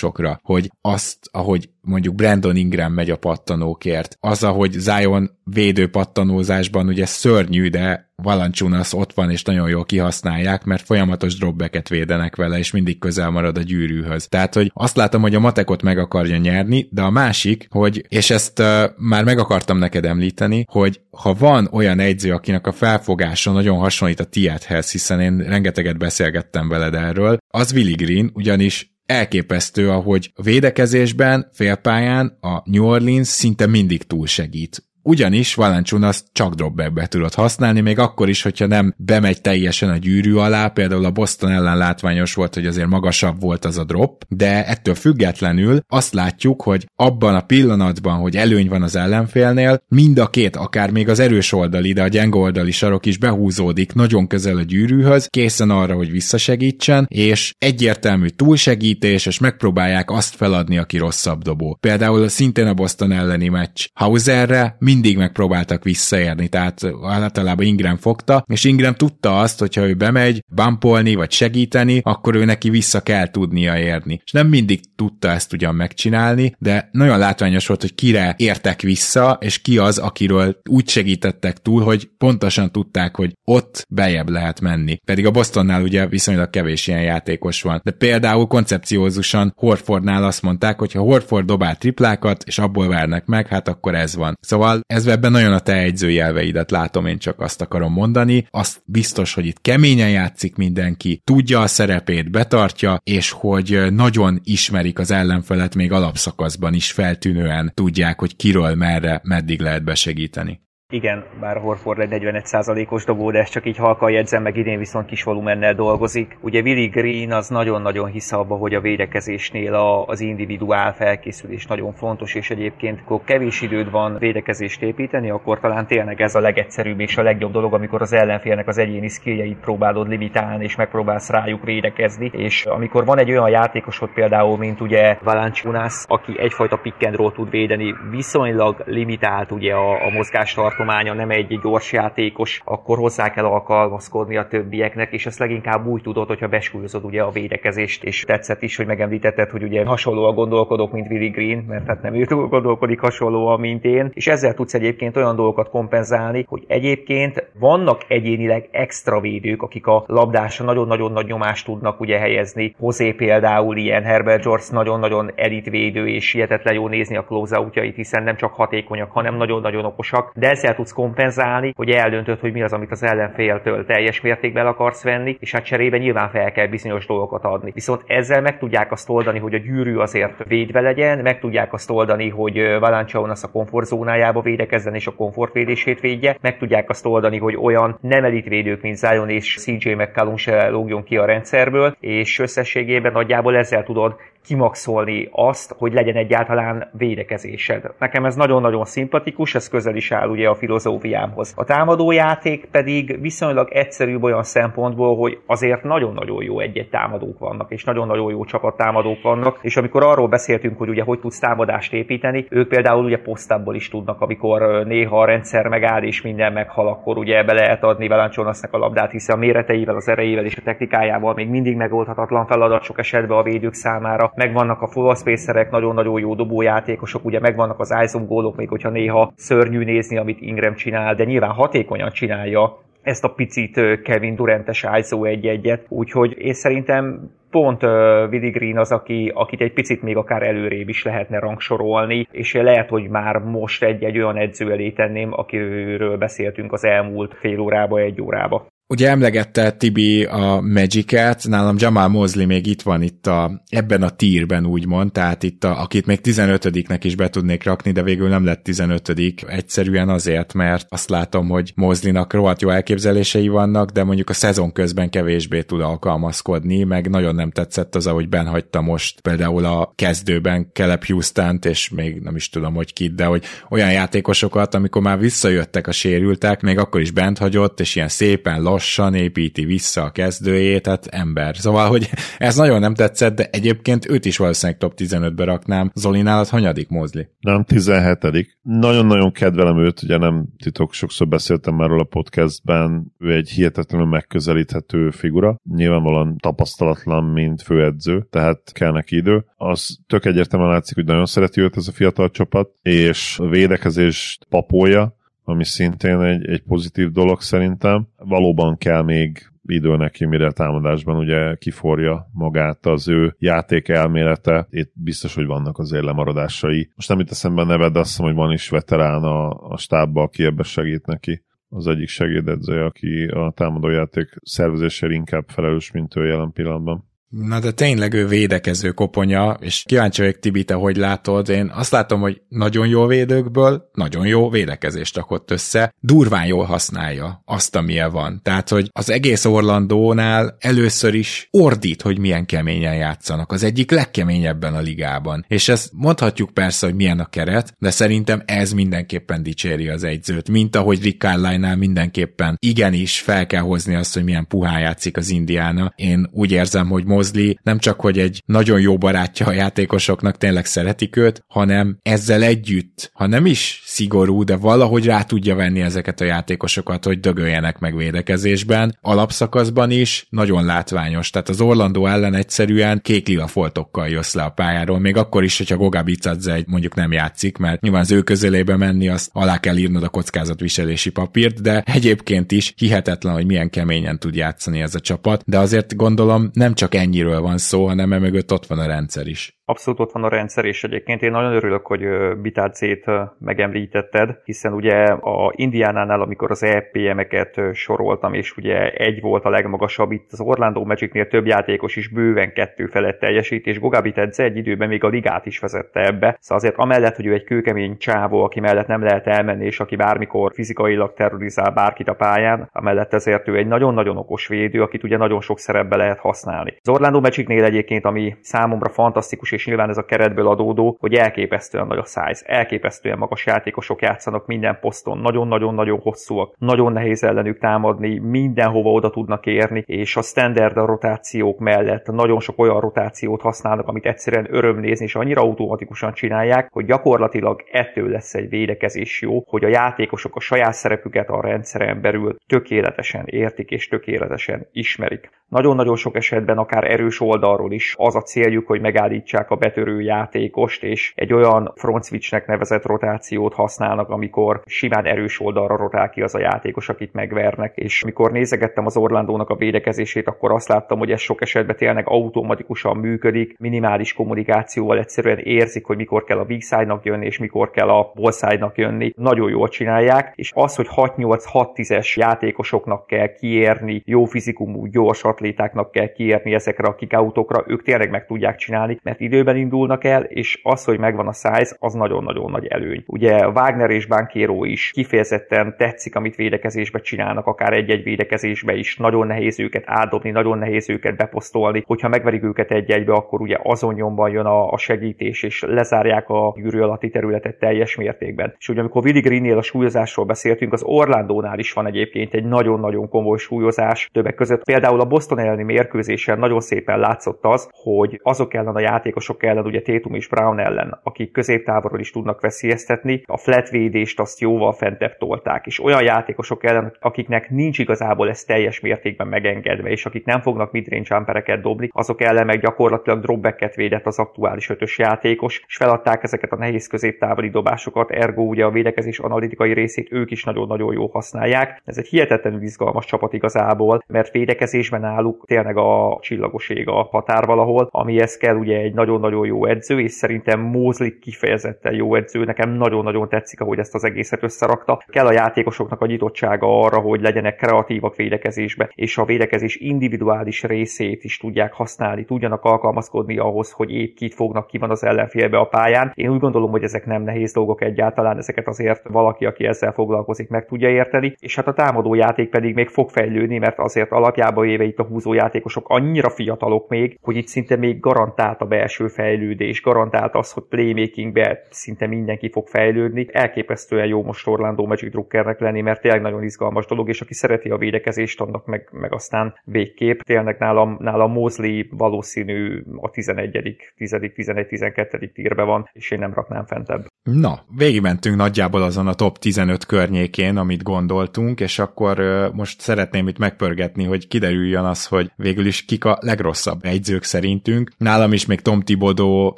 játékosokra, 0.00 0.40
hogy 0.42 0.70
azt, 0.80 1.18
ahogy 1.32 1.68
mondjuk 1.80 2.14
Brandon 2.14 2.56
Ingram 2.56 2.92
megy 2.92 3.10
a 3.10 3.16
pattanókért. 3.16 4.16
Az, 4.20 4.42
ahogy 4.42 4.72
Zion 4.72 5.30
védő 5.44 5.90
pattanózásban 5.90 6.86
ugye 6.86 7.06
szörnyű, 7.06 7.68
de 7.68 8.08
Valanciunas 8.22 8.92
ott 8.92 9.12
van, 9.12 9.30
és 9.30 9.42
nagyon 9.42 9.68
jól 9.68 9.84
kihasználják, 9.84 10.64
mert 10.64 10.84
folyamatos 10.84 11.38
dropbacket 11.38 11.88
védenek 11.88 12.36
vele, 12.36 12.58
és 12.58 12.70
mindig 12.70 12.98
közel 12.98 13.30
marad 13.30 13.58
a 13.58 13.62
gyűrűhöz. 13.62 14.26
Tehát, 14.28 14.54
hogy 14.54 14.70
azt 14.74 14.96
látom, 14.96 15.22
hogy 15.22 15.34
a 15.34 15.40
matekot 15.40 15.82
meg 15.82 15.98
akarja 15.98 16.36
nyerni, 16.36 16.88
de 16.90 17.02
a 17.02 17.10
másik, 17.10 17.66
hogy, 17.70 18.04
és 18.08 18.30
ezt 18.30 18.58
uh, 18.58 18.66
már 18.96 19.24
meg 19.24 19.38
akartam 19.38 19.78
neked 19.78 20.04
említeni, 20.04 20.64
hogy 20.68 21.00
ha 21.10 21.34
van 21.34 21.68
olyan 21.72 21.98
egyző, 21.98 22.32
akinek 22.32 22.66
a 22.66 22.72
felfogása 22.72 23.52
nagyon 23.52 23.78
hasonlít 23.78 24.20
a 24.20 24.24
tiédhez, 24.24 24.90
hiszen 24.90 25.20
én 25.20 25.38
rengeteget 25.38 25.98
beszélgettem 25.98 26.68
veled 26.68 26.94
erről, 26.94 27.38
az 27.48 27.72
Willy 27.72 27.94
Green, 27.94 28.30
ugyanis 28.34 28.90
elképesztő, 29.10 29.90
ahogy 29.90 30.32
a 30.34 30.42
védekezésben, 30.42 31.50
félpályán 31.52 32.38
a 32.40 32.62
New 32.64 32.84
Orleans 32.84 33.28
szinte 33.28 33.66
mindig 33.66 34.02
túl 34.02 34.26
segít 34.26 34.89
ugyanis 35.10 35.54
Valanciunas 35.54 36.22
csak 36.32 36.54
dropbackbe 36.54 37.06
tudod 37.06 37.34
használni, 37.34 37.80
még 37.80 37.98
akkor 37.98 38.28
is, 38.28 38.42
hogyha 38.42 38.66
nem 38.66 38.94
bemegy 38.96 39.40
teljesen 39.40 39.90
a 39.90 39.96
gyűrű 39.96 40.34
alá, 40.34 40.68
például 40.68 41.04
a 41.04 41.10
Boston 41.10 41.50
ellen 41.50 41.76
látványos 41.76 42.34
volt, 42.34 42.54
hogy 42.54 42.66
azért 42.66 42.88
magasabb 42.88 43.40
volt 43.40 43.64
az 43.64 43.78
a 43.78 43.84
drop, 43.84 44.24
de 44.28 44.66
ettől 44.66 44.94
függetlenül 44.94 45.80
azt 45.88 46.12
látjuk, 46.12 46.62
hogy 46.62 46.86
abban 46.96 47.34
a 47.34 47.40
pillanatban, 47.40 48.18
hogy 48.18 48.36
előny 48.36 48.68
van 48.68 48.82
az 48.82 48.96
ellenfélnél, 48.96 49.82
mind 49.88 50.18
a 50.18 50.30
két, 50.30 50.56
akár 50.56 50.90
még 50.90 51.08
az 51.08 51.18
erős 51.18 51.52
oldali, 51.52 51.92
de 51.92 52.02
a 52.02 52.08
gyenge 52.08 52.38
oldali 52.38 52.70
sarok 52.70 53.06
is 53.06 53.18
behúzódik 53.18 53.92
nagyon 53.92 54.26
közel 54.26 54.56
a 54.56 54.62
gyűrűhöz, 54.62 55.26
készen 55.26 55.70
arra, 55.70 55.94
hogy 55.94 56.10
visszasegítsen, 56.10 57.06
és 57.08 57.54
egyértelmű 57.58 58.26
túlsegítés, 58.26 59.26
és 59.26 59.38
megpróbálják 59.38 60.10
azt 60.10 60.34
feladni, 60.34 60.78
aki 60.78 60.98
rosszabb 60.98 61.42
dobó. 61.42 61.78
Például 61.80 62.28
szintén 62.28 62.66
a 62.66 62.74
Boston 62.74 63.12
elleni 63.12 63.48
meccs 63.48 63.86
Hauserre 63.94 64.76
mindig 65.00 65.18
megpróbáltak 65.18 65.84
visszaérni, 65.84 66.48
tehát 66.48 66.80
általában 67.02 67.66
Ingram 67.66 67.96
fogta, 67.96 68.44
és 68.46 68.64
Ingram 68.64 68.94
tudta 68.94 69.38
azt, 69.38 69.58
hogyha 69.58 69.88
ő 69.88 69.94
bemegy 69.94 70.44
bumpolni 70.54 71.14
vagy 71.14 71.30
segíteni, 71.30 72.00
akkor 72.02 72.34
ő 72.34 72.44
neki 72.44 72.70
vissza 72.70 73.00
kell 73.00 73.30
tudnia 73.30 73.78
érni. 73.78 74.20
És 74.24 74.32
nem 74.32 74.46
mindig 74.46 74.80
tudta 74.96 75.28
ezt 75.28 75.52
ugyan 75.52 75.74
megcsinálni, 75.74 76.54
de 76.58 76.88
nagyon 76.92 77.18
látványos 77.18 77.66
volt, 77.66 77.80
hogy 77.80 77.94
kire 77.94 78.34
értek 78.38 78.80
vissza, 78.80 79.38
és 79.40 79.62
ki 79.62 79.78
az, 79.78 79.98
akiről 79.98 80.60
úgy 80.70 80.88
segítettek 80.88 81.62
túl, 81.62 81.82
hogy 81.82 82.10
pontosan 82.18 82.72
tudták, 82.72 83.16
hogy 83.16 83.32
ott 83.44 83.86
bejebb 83.88 84.28
lehet 84.28 84.60
menni. 84.60 84.98
Pedig 85.04 85.26
a 85.26 85.30
Bostonnál 85.30 85.82
ugye 85.82 86.06
viszonylag 86.06 86.50
kevés 86.50 86.86
ilyen 86.86 87.02
játékos 87.02 87.62
van. 87.62 87.80
De 87.84 87.90
például 87.90 88.46
koncepciózusan 88.46 89.52
Horfordnál 89.56 90.24
azt 90.24 90.42
mondták, 90.42 90.78
hogy 90.78 90.92
ha 90.92 91.00
Horford 91.00 91.46
dobál 91.46 91.76
triplákat, 91.76 92.42
és 92.46 92.58
abból 92.58 92.88
vernek 92.88 93.26
meg, 93.26 93.46
hát 93.46 93.68
akkor 93.68 93.94
ez 93.94 94.16
van. 94.16 94.38
Szóval 94.40 94.79
ez 94.86 95.06
ebben 95.06 95.30
nagyon 95.30 95.52
a 95.52 95.58
te 95.58 95.76
egyzőjelveidet 95.76 96.70
látom, 96.70 97.06
én 97.06 97.18
csak 97.18 97.40
azt 97.40 97.60
akarom 97.60 97.92
mondani. 97.92 98.46
Azt 98.50 98.82
biztos, 98.84 99.34
hogy 99.34 99.46
itt 99.46 99.60
keményen 99.60 100.10
játszik 100.10 100.56
mindenki, 100.56 101.20
tudja 101.24 101.60
a 101.60 101.66
szerepét, 101.66 102.30
betartja, 102.30 103.00
és 103.04 103.30
hogy 103.30 103.86
nagyon 103.92 104.40
ismerik 104.44 104.98
az 104.98 105.10
ellenfelet 105.10 105.74
még 105.74 105.92
alapszakaszban 105.92 106.74
is 106.74 106.92
feltűnően 106.92 107.72
tudják, 107.74 108.18
hogy 108.18 108.36
kiről 108.36 108.74
merre, 108.74 109.20
meddig 109.24 109.60
lehet 109.60 109.84
besegíteni. 109.84 110.60
Igen, 110.92 111.24
bár 111.40 111.56
Horford 111.56 112.00
egy 112.00 112.22
41%-os 112.22 113.04
dobó, 113.04 113.30
de 113.30 113.38
ezt 113.38 113.52
csak 113.52 113.66
így 113.66 113.76
halkan 113.76 114.10
jegyzem, 114.10 114.42
meg 114.42 114.56
idén 114.56 114.78
viszont 114.78 115.06
kis 115.06 115.22
volumennel 115.22 115.74
dolgozik. 115.74 116.38
Ugye 116.40 116.60
Willy 116.60 116.86
Green 116.86 117.32
az 117.32 117.48
nagyon-nagyon 117.48 118.10
hisz 118.10 118.32
abba, 118.32 118.56
hogy 118.56 118.74
a 118.74 118.80
védekezésnél 118.80 119.74
a, 119.74 120.04
az 120.06 120.20
individuál 120.20 120.94
felkészülés 120.94 121.66
nagyon 121.66 121.92
fontos, 121.92 122.34
és 122.34 122.50
egyébként 122.50 123.00
akkor 123.04 123.20
kevés 123.24 123.60
időd 123.60 123.90
van 123.90 124.16
védekezést 124.18 124.82
építeni, 124.82 125.30
akkor 125.30 125.60
talán 125.60 125.86
tényleg 125.86 126.20
ez 126.20 126.34
a 126.34 126.40
legegyszerűbb 126.40 127.00
és 127.00 127.16
a 127.16 127.22
legjobb 127.22 127.52
dolog, 127.52 127.74
amikor 127.74 128.02
az 128.02 128.12
ellenfélnek 128.12 128.68
az 128.68 128.78
egyéni 128.78 129.08
skilljeit 129.08 129.60
próbálod 129.60 130.08
limitálni, 130.08 130.64
és 130.64 130.76
megpróbálsz 130.76 131.30
rájuk 131.30 131.64
védekezni. 131.64 132.30
És 132.34 132.64
amikor 132.66 133.04
van 133.04 133.18
egy 133.18 133.30
olyan 133.30 133.50
játékosod 133.50 134.10
például, 134.14 134.56
mint 134.56 134.80
ugye 134.80 135.18
Valanciunas, 135.22 136.04
aki 136.08 136.38
egyfajta 136.38 136.76
pick 136.76 137.06
and 137.06 137.16
roll 137.16 137.32
tud 137.32 137.50
védeni, 137.50 137.94
viszonylag 138.10 138.82
limitált 138.86 139.50
ugye 139.50 139.74
a, 139.74 140.06
a 140.06 140.10
mozgástart 140.10 140.78
tartománya 140.80 141.14
nem 141.14 141.30
egy 141.30 141.58
gyors 141.62 141.92
játékos, 141.92 142.62
akkor 142.64 142.98
hozzá 142.98 143.30
kell 143.30 143.44
alkalmazkodni 143.44 144.36
a 144.36 144.46
többieknek, 144.46 145.12
és 145.12 145.26
ezt 145.26 145.38
leginkább 145.38 145.86
úgy 145.86 146.02
tudod, 146.02 146.26
hogyha 146.26 146.48
beskúlyozod 146.48 147.04
ugye 147.04 147.22
a 147.22 147.30
védekezést, 147.30 148.04
és 148.04 148.24
tetszett 148.24 148.62
is, 148.62 148.76
hogy 148.76 148.86
megemlítetted, 148.86 149.50
hogy 149.50 149.62
ugye 149.62 149.84
hasonlóan 149.84 150.34
gondolkodok, 150.34 150.92
mint 150.92 151.10
Willy 151.10 151.28
Green, 151.28 151.64
mert 151.68 151.86
hát 151.86 152.02
nem 152.02 152.14
ő 152.14 152.24
gondolkodik 152.24 153.00
hasonlóan, 153.00 153.60
mint 153.60 153.84
én, 153.84 154.10
és 154.14 154.26
ezzel 154.26 154.54
tudsz 154.54 154.74
egyébként 154.74 155.16
olyan 155.16 155.36
dolgokat 155.36 155.68
kompenzálni, 155.68 156.44
hogy 156.48 156.64
egyébként 156.66 157.50
vannak 157.58 158.00
egyénileg 158.08 158.68
extra 158.70 159.20
védők, 159.20 159.62
akik 159.62 159.86
a 159.86 160.04
labdásra 160.06 160.64
nagyon-nagyon 160.64 161.12
nagy 161.12 161.26
nyomást 161.26 161.66
tudnak 161.66 162.00
ugye 162.00 162.18
helyezni. 162.18 162.74
Hozé 162.78 163.12
például 163.12 163.76
ilyen, 163.76 164.02
Herbert 164.02 164.42
George 164.42 164.64
nagyon-nagyon 164.70 165.32
elitvédő, 165.34 166.08
és 166.08 166.32
hihetetlen 166.32 166.74
jó 166.74 166.88
nézni 166.88 167.16
a 167.16 167.24
closeoutjait, 167.24 167.94
hiszen 167.94 168.22
nem 168.22 168.36
csak 168.36 168.52
hatékonyak, 168.52 169.10
hanem 169.10 169.36
nagyon-nagyon 169.36 169.84
okosak, 169.84 170.32
de 170.34 170.48
ezzel 170.48 170.69
tudsz 170.74 170.92
kompenzálni, 170.92 171.72
hogy 171.76 171.90
eldöntöd, 171.90 172.38
hogy 172.38 172.52
mi 172.52 172.62
az, 172.62 172.72
amit 172.72 172.90
az 172.90 173.02
ellenféltől 173.02 173.84
teljes 173.84 174.20
mértékben 174.20 174.66
akarsz 174.66 175.02
venni, 175.02 175.36
és 175.40 175.52
hát 175.52 175.64
cserébe 175.64 175.98
nyilván 175.98 176.30
fel 176.30 176.52
kell 176.52 176.66
bizonyos 176.66 177.06
dolgokat 177.06 177.44
adni. 177.44 177.70
Viszont 177.74 178.02
ezzel 178.06 178.40
meg 178.40 178.58
tudják 178.58 178.92
azt 178.92 179.08
oldani, 179.08 179.38
hogy 179.38 179.54
a 179.54 179.58
gyűrű 179.58 179.96
azért 179.96 180.44
védve 180.46 180.80
legyen, 180.80 181.18
meg 181.18 181.38
tudják 181.38 181.72
azt 181.72 181.90
oldani, 181.90 182.28
hogy 182.28 182.78
Valanciunas 182.78 183.42
a 183.42 183.50
komfortzónájába 183.50 184.40
védekezzen 184.40 184.94
és 184.94 185.06
a 185.06 185.14
komfortvédését 185.14 186.00
védje, 186.00 186.36
meg 186.40 186.58
tudják 186.58 186.90
azt 186.90 187.06
oldani, 187.06 187.38
hogy 187.38 187.56
olyan 187.56 187.98
nem 188.00 188.24
elitvédők, 188.24 188.82
mint 188.82 188.96
Zion 188.96 189.28
és 189.28 189.56
CJ 189.58 189.92
McCallum 189.92 190.36
se 190.36 190.68
lógjon 190.68 191.04
ki 191.04 191.16
a 191.16 191.24
rendszerből, 191.24 191.96
és 192.00 192.38
összességében 192.38 193.12
nagyjából 193.12 193.56
ezzel 193.56 193.82
tudod 193.82 194.16
kimaxolni 194.44 195.28
azt, 195.32 195.74
hogy 195.78 195.92
legyen 195.92 196.16
egyáltalán 196.16 196.88
védekezésed. 196.92 197.92
Nekem 197.98 198.24
ez 198.24 198.34
nagyon-nagyon 198.34 198.84
szimpatikus, 198.84 199.54
ez 199.54 199.68
közel 199.68 199.96
is 199.96 200.12
áll 200.12 200.28
ugye 200.28 200.48
a 200.48 200.54
filozófiámhoz. 200.54 201.52
A 201.56 201.64
támadójáték 201.64 202.64
pedig 202.64 203.20
viszonylag 203.20 203.68
egyszerűbb 203.72 204.22
olyan 204.22 204.42
szempontból, 204.42 205.16
hogy 205.16 205.40
azért 205.46 205.82
nagyon-nagyon 205.82 206.42
jó 206.42 206.60
egy-egy 206.60 206.88
támadók 206.88 207.38
vannak, 207.38 207.70
és 207.70 207.84
nagyon-nagyon 207.84 208.30
jó 208.30 208.44
csapat 208.44 208.76
támadók 208.76 209.22
vannak, 209.22 209.58
és 209.62 209.76
amikor 209.76 210.02
arról 210.02 210.28
beszéltünk, 210.28 210.78
hogy 210.78 210.88
ugye 210.88 211.02
hogy 211.02 211.20
tudsz 211.20 211.38
támadást 211.38 211.92
építeni, 211.92 212.46
ők 212.50 212.68
például 212.68 213.04
ugye 213.04 213.18
posztából 213.18 213.74
is 213.74 213.88
tudnak, 213.88 214.20
amikor 214.20 214.86
néha 214.86 215.20
a 215.20 215.24
rendszer 215.24 215.66
megáll 215.66 216.02
és 216.02 216.22
minden 216.22 216.52
meghal, 216.52 216.88
akkor 216.88 217.18
ugye 217.18 217.44
be 217.44 217.52
lehet 217.52 217.82
adni 217.82 218.08
Valanciunasnak 218.08 218.72
a 218.72 218.78
labdát, 218.78 219.10
hiszen 219.10 219.36
a 219.36 219.38
méreteivel, 219.38 219.96
az 219.96 220.08
erejével 220.08 220.44
és 220.44 220.56
a 220.56 220.62
technikájával 220.64 221.34
még 221.34 221.48
mindig 221.48 221.76
megoldhatatlan 221.76 222.46
feladat 222.46 222.82
sok 222.82 222.98
esetben 222.98 223.38
a 223.38 223.42
védők 223.42 223.74
számára. 223.74 224.29
Megvannak 224.34 224.82
a 224.82 224.88
full 224.88 225.14
spacerek, 225.14 225.70
nagyon-nagyon 225.70 226.20
jó 226.20 226.34
dobójátékosok, 226.34 227.24
ugye 227.24 227.40
megvannak 227.40 227.80
az 227.80 227.94
ISO 228.02 228.24
gólok, 228.24 228.56
még 228.56 228.68
hogyha 228.68 228.90
néha 228.90 229.32
szörnyű 229.36 229.84
nézni, 229.84 230.16
amit 230.16 230.40
Ingram 230.40 230.74
csinál, 230.74 231.14
de 231.14 231.24
nyilván 231.24 231.50
hatékonyan 231.50 232.10
csinálja 232.10 232.78
ezt 233.02 233.24
a 233.24 233.32
picit 233.32 234.00
Kevin 234.02 234.34
Durantes 234.34 234.86
ISO 234.98 235.24
egy-egyet, 235.24 235.86
úgyhogy 235.88 236.38
én 236.38 236.52
szerintem 236.52 237.30
pont 237.50 237.82
uh, 237.82 237.90
Willy 238.30 238.50
Green 238.50 238.78
az, 238.78 238.92
aki, 238.92 239.32
akit 239.34 239.60
egy 239.60 239.72
picit 239.72 240.02
még 240.02 240.16
akár 240.16 240.42
előrébb 240.42 240.88
is 240.88 241.04
lehetne 241.04 241.38
rangsorolni, 241.38 242.26
és 242.30 242.54
lehet, 242.54 242.88
hogy 242.88 243.08
már 243.08 243.36
most 243.38 243.82
egy-egy 243.82 244.18
olyan 244.18 244.36
edző 244.36 244.72
elé 244.72 244.90
tenném, 244.90 245.32
akiről 245.32 246.16
beszéltünk 246.16 246.72
az 246.72 246.84
elmúlt 246.84 247.34
fél 247.34 247.58
órába, 247.58 247.98
egy 247.98 248.20
órába. 248.22 248.66
Ugye 248.92 249.08
emlegette 249.08 249.70
Tibi 249.70 250.24
a 250.24 250.60
Magic-et, 250.60 251.48
nálam 251.48 251.76
Jamal 251.78 252.08
Mosley 252.08 252.46
még 252.46 252.66
itt 252.66 252.82
van 252.82 253.02
itt 253.02 253.26
a, 253.26 253.62
ebben 253.68 254.02
a 254.02 254.10
tírben 254.10 254.66
úgymond, 254.66 255.12
tehát 255.12 255.42
itt 255.42 255.64
a, 255.64 255.80
akit 255.80 256.06
még 256.06 256.18
15-nek 256.22 256.98
is 257.02 257.14
be 257.14 257.28
tudnék 257.28 257.64
rakni, 257.64 257.92
de 257.92 258.02
végül 258.02 258.28
nem 258.28 258.44
lett 258.44 258.62
15 258.62 259.12
egyszerűen 259.46 260.08
azért, 260.08 260.54
mert 260.54 260.86
azt 260.88 261.10
látom, 261.10 261.48
hogy 261.48 261.72
Mosleynak 261.74 262.32
rohadt 262.32 262.60
jó 262.60 262.68
elképzelései 262.68 263.48
vannak, 263.48 263.90
de 263.90 264.04
mondjuk 264.04 264.30
a 264.30 264.32
szezon 264.32 264.72
közben 264.72 265.10
kevésbé 265.10 265.62
tud 265.62 265.80
alkalmazkodni, 265.80 266.82
meg 266.82 267.10
nagyon 267.10 267.34
nem 267.34 267.50
tetszett 267.50 267.94
az, 267.94 268.06
ahogy 268.06 268.28
benhagyta 268.28 268.80
most 268.80 269.20
például 269.20 269.64
a 269.64 269.92
kezdőben 269.94 270.70
Caleb 270.72 271.04
houston 271.04 271.58
és 271.62 271.88
még 271.88 272.20
nem 272.20 272.36
is 272.36 272.48
tudom, 272.48 272.74
hogy 272.74 272.92
kit, 272.92 273.14
de 273.14 273.24
hogy 273.24 273.44
olyan 273.68 273.92
játékosokat, 273.92 274.74
amikor 274.74 275.02
már 275.02 275.18
visszajöttek 275.18 275.86
a 275.86 275.92
sérültek, 275.92 276.60
még 276.60 276.78
akkor 276.78 277.00
is 277.00 277.10
bent 277.10 277.38
hagyott, 277.38 277.80
és 277.80 277.96
ilyen 277.96 278.08
szépen 278.08 278.62
lassan 278.80 279.14
építi 279.14 279.64
vissza 279.64 280.02
a 280.02 280.10
kezdőjét, 280.10 280.82
tehát 280.82 281.06
ember. 281.06 281.56
Szóval, 281.56 281.88
hogy 281.88 282.10
ez 282.38 282.56
nagyon 282.56 282.80
nem 282.80 282.94
tetszett, 282.94 283.34
de 283.34 283.48
egyébként 283.52 284.10
őt 284.10 284.24
is 284.24 284.36
valószínűleg 284.36 284.80
top 284.80 284.92
15-be 284.96 285.44
raknám. 285.44 285.90
Zoli, 285.94 286.22
nálad 286.22 286.48
hanyadik 286.48 286.88
Mózli? 286.88 287.28
Nem, 287.40 287.64
17 287.64 288.58
Nagyon-nagyon 288.62 289.32
kedvelem 289.32 289.78
őt, 289.78 290.02
ugye 290.02 290.16
nem 290.16 290.48
titok, 290.62 290.92
sokszor 290.92 291.28
beszéltem 291.28 291.74
már 291.74 291.88
róla 291.88 292.02
a 292.02 292.04
podcastben, 292.04 293.14
ő 293.18 293.34
egy 293.34 293.50
hihetetlenül 293.50 294.06
megközelíthető 294.06 295.10
figura, 295.10 295.56
nyilvánvalóan 295.74 296.36
tapasztalatlan, 296.36 297.24
mint 297.24 297.62
főedző, 297.62 298.26
tehát 298.30 298.72
kell 298.72 298.92
neki 298.92 299.16
idő. 299.16 299.44
Az 299.56 299.98
tök 300.06 300.24
egyértelműen 300.24 300.72
látszik, 300.72 300.94
hogy 300.94 301.04
nagyon 301.04 301.26
szereti 301.26 301.60
őt 301.60 301.76
ez 301.76 301.88
a 301.88 301.92
fiatal 301.92 302.30
csapat, 302.30 302.70
és 302.82 303.38
a 303.38 303.48
védekezést 303.48 304.46
papolja, 304.48 305.18
ami 305.50 305.64
szintén 305.64 306.20
egy, 306.20 306.48
egy 306.48 306.62
pozitív 306.62 307.10
dolog 307.10 307.40
szerintem. 307.40 308.08
Valóban 308.16 308.76
kell 308.76 309.02
még 309.02 309.50
idő 309.62 309.96
neki, 309.96 310.26
mire 310.26 310.52
támadásban 310.52 311.16
ugye 311.16 311.54
kiforja 311.54 312.30
magát 312.32 312.86
az 312.86 313.08
ő 313.08 313.34
játék 313.38 313.88
elmélete. 313.88 314.66
Itt 314.70 314.92
biztos, 314.94 315.34
hogy 315.34 315.46
vannak 315.46 315.78
azért 315.78 316.04
lemaradásai. 316.04 316.90
Most 316.94 317.08
nem 317.08 317.20
itt 317.20 317.30
eszembe 317.30 317.62
a 317.62 317.64
neved, 317.64 317.96
azt 317.96 318.08
hiszem, 318.08 318.24
hogy 318.24 318.34
van 318.34 318.52
is 318.52 318.68
veterán 318.68 319.22
a, 319.22 319.50
a 319.50 319.76
stábba, 319.76 320.22
aki 320.22 320.44
ebbe 320.44 320.62
segít 320.62 321.06
neki 321.06 321.44
az 321.68 321.86
egyik 321.86 322.08
segédedzője, 322.08 322.84
aki 322.84 323.24
a 323.24 323.52
támadójáték 323.56 324.28
szervezésére 324.42 325.14
inkább 325.14 325.44
felelős, 325.48 325.90
mint 325.90 326.16
ő 326.16 326.26
jelen 326.26 326.52
pillanatban. 326.52 327.09
Na 327.30 327.60
de 327.60 327.70
tényleg 327.70 328.14
ő 328.14 328.26
védekező 328.26 328.90
koponya, 328.90 329.56
és 329.60 329.82
kíváncsi 329.86 330.20
vagyok 330.20 330.38
Tibi, 330.38 330.64
te 330.64 330.74
hogy 330.74 330.96
látod, 330.96 331.48
én 331.48 331.70
azt 331.74 331.90
látom, 331.90 332.20
hogy 332.20 332.40
nagyon 332.48 332.88
jó 332.88 333.06
védőkből 333.06 333.90
nagyon 333.92 334.26
jó 334.26 334.50
védekezést 334.50 335.16
rakott 335.16 335.50
össze, 335.50 335.94
durván 336.00 336.46
jól 336.46 336.64
használja 336.64 337.42
azt, 337.44 337.76
amilyen 337.76 338.10
van. 338.10 338.40
Tehát, 338.42 338.68
hogy 338.68 338.90
az 338.92 339.10
egész 339.10 339.44
Orlandónál 339.44 340.56
először 340.60 341.14
is 341.14 341.48
ordít, 341.50 342.02
hogy 342.02 342.18
milyen 342.18 342.46
keményen 342.46 342.94
játszanak, 342.94 343.52
az 343.52 343.62
egyik 343.62 343.90
legkeményebben 343.90 344.74
a 344.74 344.80
ligában. 344.80 345.44
És 345.48 345.68
ezt 345.68 345.90
mondhatjuk 345.92 346.50
persze, 346.50 346.86
hogy 346.86 346.94
milyen 346.94 347.20
a 347.20 347.26
keret, 347.26 347.74
de 347.78 347.90
szerintem 347.90 348.42
ez 348.46 348.72
mindenképpen 348.72 349.42
dicséri 349.42 349.88
az 349.88 350.04
egyzőt, 350.04 350.48
mint 350.48 350.76
ahogy 350.76 351.02
Rick 351.02 351.20
Carline-nál 351.20 351.76
mindenképpen 351.76 352.56
igenis 352.58 353.20
fel 353.20 353.46
kell 353.46 353.62
hozni 353.62 353.94
azt, 353.94 354.14
hogy 354.14 354.24
milyen 354.24 354.46
puhán 354.46 354.80
játszik 354.80 355.16
az 355.16 355.30
Indiána. 355.30 355.92
Én 355.96 356.28
úgy 356.32 356.52
érzem, 356.52 356.88
hogy 356.88 357.04
Mosley 357.20 357.54
nem 357.62 357.78
csak, 357.78 358.00
hogy 358.00 358.18
egy 358.18 358.42
nagyon 358.46 358.80
jó 358.80 358.98
barátja 358.98 359.46
a 359.46 359.52
játékosoknak, 359.52 360.36
tényleg 360.36 360.64
szeretik 360.64 361.16
őt, 361.16 361.44
hanem 361.48 361.98
ezzel 362.02 362.42
együtt, 362.42 363.10
ha 363.14 363.26
nem 363.26 363.46
is 363.46 363.82
szigorú, 363.84 364.44
de 364.44 364.56
valahogy 364.56 365.04
rá 365.04 365.22
tudja 365.22 365.54
venni 365.54 365.80
ezeket 365.80 366.20
a 366.20 366.24
játékosokat, 366.24 367.04
hogy 367.04 367.20
dögöljenek 367.20 367.78
meg 367.78 367.96
védekezésben. 367.96 368.98
Alapszakaszban 369.00 369.90
is 369.90 370.26
nagyon 370.30 370.64
látványos, 370.64 371.30
tehát 371.30 371.48
az 371.48 371.60
Orlandó 371.60 372.06
ellen 372.06 372.34
egyszerűen 372.34 373.00
kék 373.02 373.28
lila 373.28 373.46
foltokkal 373.46 374.08
jössz 374.08 374.34
le 374.34 374.42
a 374.42 374.48
pályáról, 374.48 374.98
még 374.98 375.16
akkor 375.16 375.44
is, 375.44 375.58
hogyha 375.58 375.76
Goga 375.76 376.02
Bicadze 376.02 376.62
mondjuk 376.66 376.94
nem 376.94 377.12
játszik, 377.12 377.56
mert 377.56 377.80
nyilván 377.80 378.00
az 378.00 378.10
ő 378.10 378.22
közelébe 378.22 378.76
menni, 378.76 379.08
azt 379.08 379.30
alá 379.32 379.58
kell 379.58 379.76
írnod 379.76 380.02
a 380.02 380.08
kockázatviselési 380.08 381.10
papírt, 381.10 381.62
de 381.62 381.82
egyébként 381.86 382.52
is 382.52 382.72
hihetetlen, 382.76 383.32
hogy 383.32 383.46
milyen 383.46 383.70
keményen 383.70 384.18
tud 384.18 384.34
játszani 384.34 384.80
ez 384.80 384.94
a 384.94 385.00
csapat, 385.00 385.42
de 385.46 385.58
azért 385.58 385.96
gondolom 385.96 386.50
nem 386.52 386.74
csak 386.74 386.94
ennyi 386.94 387.09
ennyiről 387.10 387.40
van 387.40 387.58
szó, 387.58 387.86
hanem 387.86 388.08
mögött 388.08 388.52
ott 388.52 388.66
van 388.66 388.78
a 388.78 388.86
rendszer 388.86 389.26
is 389.26 389.59
abszolút 389.70 390.00
ott 390.00 390.12
van 390.12 390.24
a 390.24 390.28
rendszer, 390.28 390.64
és 390.64 390.84
egyébként 390.84 391.22
én 391.22 391.30
nagyon 391.30 391.52
örülök, 391.52 391.86
hogy 391.86 392.00
Bitácét 392.42 393.04
megemlítetted, 393.38 394.40
hiszen 394.44 394.72
ugye 394.72 395.04
a 395.06 395.52
Indiánánál, 395.56 396.20
amikor 396.20 396.50
az 396.50 396.62
EPM-eket 396.62 397.60
soroltam, 397.72 398.34
és 398.34 398.56
ugye 398.56 398.90
egy 398.90 399.20
volt 399.20 399.44
a 399.44 399.50
legmagasabb, 399.50 400.12
itt 400.12 400.32
az 400.32 400.40
Orlando 400.40 400.84
Magicnél 400.84 401.28
több 401.28 401.46
játékos 401.46 401.96
is 401.96 402.08
bőven 402.08 402.52
kettő 402.52 402.86
felett 402.86 403.18
teljesít, 403.18 403.66
és 403.66 403.80
Goga 403.80 404.00
Bitadze 404.00 404.44
egy 404.44 404.56
időben 404.56 404.88
még 404.88 405.04
a 405.04 405.08
ligát 405.08 405.46
is 405.46 405.58
vezette 405.58 406.00
ebbe. 406.00 406.36
Szóval 406.40 406.58
azért 406.58 406.76
amellett, 406.76 407.16
hogy 407.16 407.26
ő 407.26 407.32
egy 407.32 407.44
kőkemény 407.44 407.98
csávó, 407.98 408.42
aki 408.44 408.60
mellett 408.60 408.86
nem 408.86 409.02
lehet 409.02 409.26
elmenni, 409.26 409.64
és 409.64 409.80
aki 409.80 409.96
bármikor 409.96 410.52
fizikailag 410.54 411.12
terrorizál 411.14 411.70
bárkit 411.70 412.08
a 412.08 412.14
pályán, 412.14 412.68
amellett 412.72 413.12
ezért 413.12 413.48
ő 413.48 413.56
egy 413.56 413.66
nagyon-nagyon 413.66 414.16
okos 414.16 414.48
védő, 414.48 414.82
akit 414.82 415.04
ugye 415.04 415.16
nagyon 415.16 415.40
sok 415.40 415.58
szerepbe 415.58 415.96
lehet 415.96 416.18
használni. 416.18 416.74
Az 416.80 416.88
Orlando 416.88 417.20
Magicnél 417.20 417.64
egyébként, 417.64 418.04
ami 418.04 418.36
számomra 418.40 418.88
fantasztikus 418.88 419.52
és 419.52 419.59
nyilván 419.64 419.88
ez 419.88 419.98
a 419.98 420.04
keretből 420.04 420.48
adódó, 420.48 420.96
hogy 421.00 421.14
elképesztően 421.14 421.86
nagy 421.86 421.98
a 421.98 422.04
size, 422.04 422.44
elképesztően 422.46 423.18
magas 423.18 423.46
játékosok 423.46 424.02
játszanak 424.02 424.46
minden 424.46 424.78
poszton, 424.80 425.18
nagyon-nagyon-nagyon 425.18 426.00
hosszúak, 426.00 426.54
nagyon 426.58 426.92
nehéz 426.92 427.24
ellenük 427.24 427.58
támadni, 427.58 428.18
mindenhova 428.18 428.90
oda 428.90 429.10
tudnak 429.10 429.46
érni, 429.46 429.84
és 429.86 430.16
a 430.16 430.22
standard 430.22 430.76
a 430.76 430.86
rotációk 430.86 431.58
mellett 431.58 432.06
nagyon 432.06 432.40
sok 432.40 432.58
olyan 432.58 432.80
rotációt 432.80 433.40
használnak, 433.40 433.88
amit 433.88 434.06
egyszerűen 434.06 434.46
öröm 434.50 434.78
nézni, 434.78 435.04
és 435.04 435.14
annyira 435.14 435.40
automatikusan 435.40 436.12
csinálják, 436.12 436.68
hogy 436.72 436.84
gyakorlatilag 436.84 437.62
ettől 437.72 438.08
lesz 438.08 438.34
egy 438.34 438.48
védekezés 438.48 439.22
jó, 439.22 439.44
hogy 439.46 439.64
a 439.64 439.68
játékosok 439.68 440.36
a 440.36 440.40
saját 440.40 440.72
szerepüket 440.72 441.28
a 441.28 441.40
rendszeren 441.40 442.00
belül 442.00 442.36
tökéletesen 442.46 443.24
értik 443.26 443.70
és 443.70 443.88
tökéletesen 443.88 444.66
ismerik. 444.72 445.30
Nagyon-nagyon 445.48 445.96
sok 445.96 446.16
esetben 446.16 446.58
akár 446.58 446.90
erős 446.90 447.20
oldalról 447.20 447.72
is 447.72 447.94
az 447.98 448.16
a 448.16 448.22
céljuk, 448.22 448.66
hogy 448.66 448.80
megállítsák 448.80 449.49
a 449.50 449.56
betörő 449.56 450.00
játékost, 450.00 450.82
és 450.82 451.12
egy 451.16 451.32
olyan 451.32 451.72
front 451.76 452.04
switchnek 452.04 452.46
nevezett 452.46 452.86
rotációt 452.86 453.54
használnak, 453.54 454.08
amikor 454.08 454.62
simán 454.66 455.04
erős 455.04 455.40
oldalra 455.40 455.76
rotál 455.76 456.10
ki 456.10 456.22
az 456.22 456.34
a 456.34 456.40
játékos, 456.40 456.88
akit 456.88 457.12
megvernek. 457.12 457.76
És 457.76 458.04
mikor 458.04 458.32
nézegettem 458.32 458.86
az 458.86 458.96
Orlandónak 458.96 459.50
a 459.50 459.56
védekezését, 459.56 460.28
akkor 460.28 460.52
azt 460.52 460.68
láttam, 460.68 460.98
hogy 460.98 461.10
ez 461.10 461.20
sok 461.20 461.42
esetben 461.42 461.76
tényleg 461.76 462.08
automatikusan 462.08 462.96
működik, 462.96 463.58
minimális 463.58 464.12
kommunikációval 464.12 464.98
egyszerűen 464.98 465.38
érzik, 465.38 465.86
hogy 465.86 465.96
mikor 465.96 466.24
kell 466.24 466.38
a 466.38 466.44
weak 466.48 466.62
side-nak 466.62 467.04
jönni, 467.04 467.26
és 467.26 467.38
mikor 467.38 467.70
kell 467.70 467.88
a 467.88 468.12
ball 468.14 468.32
side-nak 468.32 468.76
jönni. 468.76 469.12
Nagyon 469.16 469.50
jól 469.50 469.68
csinálják, 469.68 470.32
és 470.34 470.52
az, 470.54 470.76
hogy 470.76 470.88
6-8-6-10-es 470.96 472.14
játékosoknak 472.14 473.06
kell 473.06 473.32
kiérni, 473.32 474.02
jó 474.04 474.24
fizikumú, 474.24 474.86
gyors 474.86 475.24
atlétáknak 475.24 475.90
kell 475.90 476.12
kiérni 476.12 476.54
ezekre 476.54 476.88
a 476.88 476.94
kikautokra, 476.94 477.64
ők 477.66 477.82
tényleg 477.82 478.10
meg 478.10 478.26
tudják 478.26 478.56
csinálni, 478.56 478.98
mert 479.02 479.20
időben 479.40 479.56
indulnak 479.56 480.04
el, 480.04 480.22
és 480.22 480.60
az, 480.62 480.84
hogy 480.84 480.98
megvan 480.98 481.26
a 481.26 481.32
size, 481.32 481.76
az 481.78 481.94
nagyon-nagyon 481.94 482.50
nagy 482.50 482.66
előny. 482.66 483.02
Ugye 483.06 483.48
Wagner 483.48 483.90
és 483.90 484.06
Bankéró 484.06 484.64
is 484.64 484.90
kifejezetten 484.90 485.74
tetszik, 485.78 486.16
amit 486.16 486.34
védekezésbe 486.34 486.98
csinálnak, 486.98 487.46
akár 487.46 487.72
egy-egy 487.72 488.02
védekezésbe 488.02 488.74
is. 488.74 488.96
Nagyon 488.96 489.26
nehéz 489.26 489.60
őket 489.60 489.82
átdobni, 489.86 490.30
nagyon 490.30 490.58
nehéz 490.58 490.90
őket 490.90 491.16
beposztolni. 491.16 491.82
Hogyha 491.86 492.08
megverik 492.08 492.42
őket 492.42 492.70
egy-egybe, 492.70 493.12
akkor 493.12 493.40
ugye 493.40 493.56
azon 493.62 493.94
nyomban 493.94 494.30
jön 494.30 494.46
a, 494.46 494.70
a 494.70 494.76
segítés, 494.76 495.42
és 495.42 495.62
lezárják 495.66 496.28
a 496.28 496.54
gyűrű 496.56 496.80
alatti 496.80 497.10
területet 497.10 497.58
teljes 497.58 497.96
mértékben. 497.96 498.54
És 498.58 498.68
ugye 498.68 498.80
amikor 498.80 499.04
Willi 499.04 499.20
Greennél 499.20 499.58
a 499.58 499.62
súlyozásról 499.62 500.26
beszéltünk, 500.26 500.72
az 500.72 500.82
Orlandónál 500.82 501.58
is 501.58 501.72
van 501.72 501.86
egyébként 501.86 502.34
egy 502.34 502.44
nagyon-nagyon 502.44 503.08
komoly 503.08 503.38
súlyozás. 503.38 504.08
Többek 504.12 504.34
között 504.34 504.64
például 504.64 505.00
a 505.00 505.04
Boston 505.04 505.38
elleni 505.38 505.62
mérkőzésen 505.62 506.38
nagyon 506.38 506.60
szépen 506.60 506.98
látszott 506.98 507.44
az, 507.44 507.68
hogy 507.72 508.20
azok 508.22 508.54
ellen 508.54 508.74
a 508.74 508.80
játékosok 509.20 509.44
ellen, 509.44 509.64
ugye 509.64 509.80
Tétum 509.80 510.14
és 510.14 510.28
Brown 510.28 510.58
ellen, 510.58 511.00
akik 511.02 511.32
középtávolról 511.32 512.00
is 512.00 512.10
tudnak 512.10 512.40
veszélyeztetni, 512.40 513.22
a 513.26 513.36
flat 513.36 513.68
védést 513.68 514.20
azt 514.20 514.40
jóval 514.40 514.72
fentebb 514.72 515.16
tolták, 515.16 515.66
és 515.66 515.82
olyan 515.82 516.02
játékosok 516.02 516.64
ellen, 516.64 516.92
akiknek 517.00 517.50
nincs 517.50 517.78
igazából 517.78 518.28
ez 518.28 518.44
teljes 518.44 518.80
mértékben 518.80 519.26
megengedve, 519.26 519.90
és 519.90 520.06
akik 520.06 520.24
nem 520.24 520.40
fognak 520.40 520.72
midrange 520.72 521.14
jumpereket 521.14 521.60
dobni, 521.60 521.88
azok 521.92 522.22
ellen 522.22 522.46
meg 522.46 522.60
gyakorlatilag 522.60 523.20
dropbacket 523.20 523.74
védett 523.74 524.06
az 524.06 524.18
aktuális 524.18 524.70
ötös 524.70 524.98
játékos, 524.98 525.64
és 525.66 525.76
feladták 525.76 526.22
ezeket 526.22 526.52
a 526.52 526.56
nehéz 526.56 526.86
középtávoli 526.86 527.50
dobásokat, 527.50 528.10
ergo 528.10 528.42
ugye 528.42 528.64
a 528.64 528.70
védekezés 528.70 529.18
analitikai 529.18 529.72
részét 529.72 530.12
ők 530.12 530.30
is 530.30 530.44
nagyon-nagyon 530.44 530.92
jól 530.92 531.08
használják. 531.12 531.82
Ez 531.84 531.98
egy 531.98 532.06
hihetetlenül 532.06 532.62
izgalmas 532.62 533.04
csapat 533.04 533.32
igazából, 533.32 534.02
mert 534.06 534.32
védekezésben 534.32 535.00
náluk 535.00 535.44
tényleg 535.46 535.76
a 535.76 536.18
csillagoség 536.20 536.88
a 536.88 537.08
határ 537.10 537.46
valahol, 537.46 537.88
amihez 537.90 538.36
kell 538.36 538.56
ugye 538.56 538.78
egy 538.78 538.94
nagyon 538.94 539.09
nagyon-nagyon 539.10 539.46
jó 539.46 539.66
edző, 539.66 540.00
és 540.00 540.12
szerintem 540.12 540.60
Mosley 540.60 541.18
kifejezetten 541.20 541.94
jó 541.94 542.14
edző. 542.14 542.44
Nekem 542.44 542.70
nagyon-nagyon 542.70 543.28
tetszik, 543.28 543.60
ahogy 543.60 543.78
ezt 543.78 543.94
az 543.94 544.04
egészet 544.04 544.42
összerakta. 544.42 545.02
Kell 545.06 545.26
a 545.26 545.32
játékosoknak 545.32 546.00
a 546.00 546.06
nyitottsága 546.06 546.80
arra, 546.80 546.98
hogy 546.98 547.20
legyenek 547.20 547.56
kreatívak 547.56 548.16
védekezésbe, 548.16 548.90
és 548.94 549.18
a 549.18 549.24
védekezés 549.24 549.76
individuális 549.76 550.62
részét 550.62 551.24
is 551.24 551.38
tudják 551.38 551.72
használni, 551.72 552.24
tudjanak 552.24 552.64
alkalmazkodni 552.64 553.38
ahhoz, 553.38 553.70
hogy 553.70 553.90
épp 553.90 554.14
kit 554.14 554.34
fognak 554.34 554.66
ki 554.66 554.78
van 554.78 554.90
az 554.90 555.04
ellenfélbe 555.04 555.58
a 555.58 555.64
pályán. 555.64 556.12
Én 556.14 556.30
úgy 556.30 556.40
gondolom, 556.40 556.70
hogy 556.70 556.82
ezek 556.82 557.06
nem 557.06 557.22
nehéz 557.22 557.52
dolgok 557.52 557.82
egyáltalán, 557.82 558.38
ezeket 558.38 558.66
azért 558.68 559.08
valaki, 559.08 559.46
aki 559.46 559.66
ezzel 559.66 559.92
foglalkozik, 559.92 560.48
meg 560.48 560.66
tudja 560.66 560.88
érteni, 560.88 561.34
és 561.38 561.56
hát 561.56 561.66
a 561.66 561.72
támadó 561.72 562.14
játék 562.14 562.48
pedig 562.48 562.74
még 562.74 562.88
fog 562.88 563.10
fejlődni, 563.10 563.58
mert 563.58 563.78
azért 563.78 564.10
alapjában 564.10 564.68
éve 564.68 564.84
itt 564.84 564.98
a 564.98 565.04
húzójátékosok 565.04 565.88
annyira 565.88 566.30
fiatalok 566.30 566.88
még, 566.88 567.18
hogy 567.22 567.36
itt 567.36 567.46
szinte 567.46 567.76
még 567.76 568.00
garantált 568.00 568.60
a 568.60 568.66
belső 568.66 568.99
fejlődés, 569.08 569.82
garantált 569.82 570.34
az, 570.34 570.52
hogy 570.52 570.62
playmakingbe 570.68 571.62
szinte 571.70 572.06
mindenki 572.06 572.50
fog 572.50 572.68
fejlődni. 572.68 573.26
Elképesztően 573.32 574.06
jó 574.06 574.22
most 574.22 574.46
Orlando 574.46 574.86
Magic 574.86 575.10
Druckernek 575.10 575.60
lenni, 575.60 575.80
mert 575.80 576.00
tényleg 576.00 576.20
nagyon 576.20 576.42
izgalmas 576.42 576.86
dolog, 576.86 577.08
és 577.08 577.20
aki 577.20 577.34
szereti 577.34 577.70
a 577.70 577.76
védekezést, 577.76 578.40
annak 578.40 578.66
meg, 578.66 578.88
meg 578.92 579.12
aztán 579.12 579.54
végképp. 579.64 580.20
Tényleg 580.20 580.58
nálam, 580.58 580.96
nálam 581.00 581.32
Mosley 581.32 581.82
valószínű 581.90 582.82
a 582.96 583.10
11., 583.10 583.76
10., 583.96 584.16
11., 584.34 584.66
12. 584.66 585.30
tírbe 585.34 585.62
van, 585.62 585.88
és 585.92 586.10
én 586.10 586.18
nem 586.18 586.34
raknám 586.34 586.64
fentebb. 586.64 587.09
Na, 587.22 587.64
végigmentünk 587.76 588.36
nagyjából 588.36 588.82
azon 588.82 589.06
a 589.06 589.14
top 589.14 589.38
15 589.38 589.86
környékén, 589.86 590.56
amit 590.56 590.82
gondoltunk, 590.82 591.60
és 591.60 591.78
akkor 591.78 592.18
most 592.54 592.80
szeretném 592.80 593.28
itt 593.28 593.38
megpörgetni, 593.38 594.04
hogy 594.04 594.28
kiderüljön 594.28 594.84
az, 594.84 595.06
hogy 595.06 595.32
végül 595.36 595.66
is 595.66 595.84
kik 595.84 596.04
a 596.04 596.18
legrosszabb 596.20 596.84
egyzők 596.84 597.22
szerintünk. 597.22 597.90
Nálam 597.96 598.32
is 598.32 598.46
még 598.46 598.60
Tom 598.60 598.80
Tibodó 598.80 599.56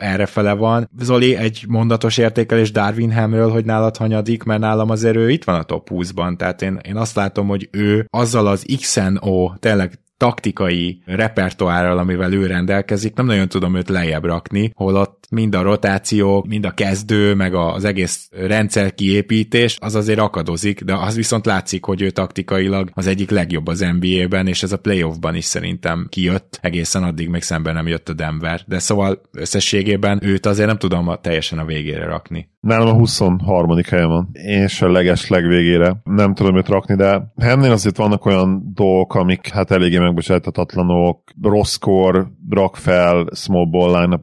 errefele 0.01 0.53
van. 0.53 0.91
Zoli, 0.99 1.37
egy 1.37 1.65
mondatos 1.69 2.19
értékelés 2.19 2.71
Darwin 2.71 3.13
Hamről, 3.13 3.51
hogy 3.51 3.65
nálad 3.65 3.97
hanyadik, 3.97 4.43
mert 4.43 4.61
nálam 4.61 4.91
azért 4.91 5.17
ő 5.17 5.31
itt 5.31 5.45
van 5.45 5.59
a 5.61 5.63
top 5.63 5.89
20-ban, 5.91 6.37
tehát 6.37 6.63
én, 6.63 6.79
én 6.83 6.97
azt 6.97 7.17
látom, 7.17 7.49
hogy 7.49 7.69
ő 7.71 8.07
azzal 8.11 8.47
az 8.47 8.67
XNO, 8.81 9.53
tényleg 9.59 10.02
taktikai 10.23 11.03
repertoárral, 11.05 11.99
amivel 11.99 12.33
ő 12.33 12.47
rendelkezik, 12.47 13.15
nem 13.15 13.27
nagyon 13.27 13.49
tudom 13.49 13.77
őt 13.77 13.89
lejjebb 13.89 14.25
rakni, 14.25 14.73
holott 14.75 15.27
mind 15.31 15.55
a 15.55 15.63
rotáció, 15.63 16.45
mind 16.49 16.65
a 16.65 16.71
kezdő, 16.71 17.35
meg 17.35 17.55
az 17.55 17.85
egész 17.85 18.29
rendszer 18.31 18.95
kiépítés, 18.95 19.77
az 19.81 19.95
azért 19.95 20.19
akadozik, 20.19 20.81
de 20.81 20.95
az 20.95 21.17
viszont 21.17 21.47
látszik, 21.47 21.85
hogy 21.85 22.03
ő 22.03 22.11
taktikailag 22.11 22.91
az 22.95 23.07
egyik 23.07 23.31
legjobb 23.31 23.67
az 23.67 23.87
NBA-ben, 24.01 24.47
és 24.47 24.63
ez 24.63 24.73
a 24.73 24.79
playoffban 24.79 25.35
is 25.35 25.45
szerintem 25.45 26.07
kijött, 26.09 26.59
egészen 26.61 27.03
addig 27.03 27.29
még 27.29 27.43
szemben 27.43 27.75
nem 27.75 27.87
jött 27.87 28.09
a 28.09 28.13
Denver, 28.13 28.61
de 28.67 28.79
szóval 28.79 29.21
összességében 29.33 30.19
őt 30.23 30.47
azért 30.47 30.69
nem 30.69 30.79
tudom 30.79 31.19
teljesen 31.21 31.59
a 31.59 31.65
végére 31.65 32.05
rakni. 32.05 32.52
Nálam 32.63 32.87
a 32.87 32.93
23. 32.93 33.81
helyen 33.89 34.09
van, 34.09 34.29
és 34.33 34.83
a 34.83 34.91
leges 34.91 35.29
legvégére. 35.29 36.01
Nem 36.05 36.35
tudom 36.35 36.57
őt 36.57 36.69
rakni, 36.69 36.95
de 36.95 37.33
ennél 37.37 37.71
azért 37.71 37.97
vannak 37.97 38.25
olyan 38.25 38.71
dolgok, 38.75 39.15
amik 39.15 39.49
hát 39.49 39.71
eléggé 39.71 39.99
megbocsájtatatlanok, 39.99 41.33
rosszkor 41.43 42.31
rak 42.51 42.77
fel 42.77 43.27
small 43.35 43.67
ball 43.71 44.01
line 44.01 44.21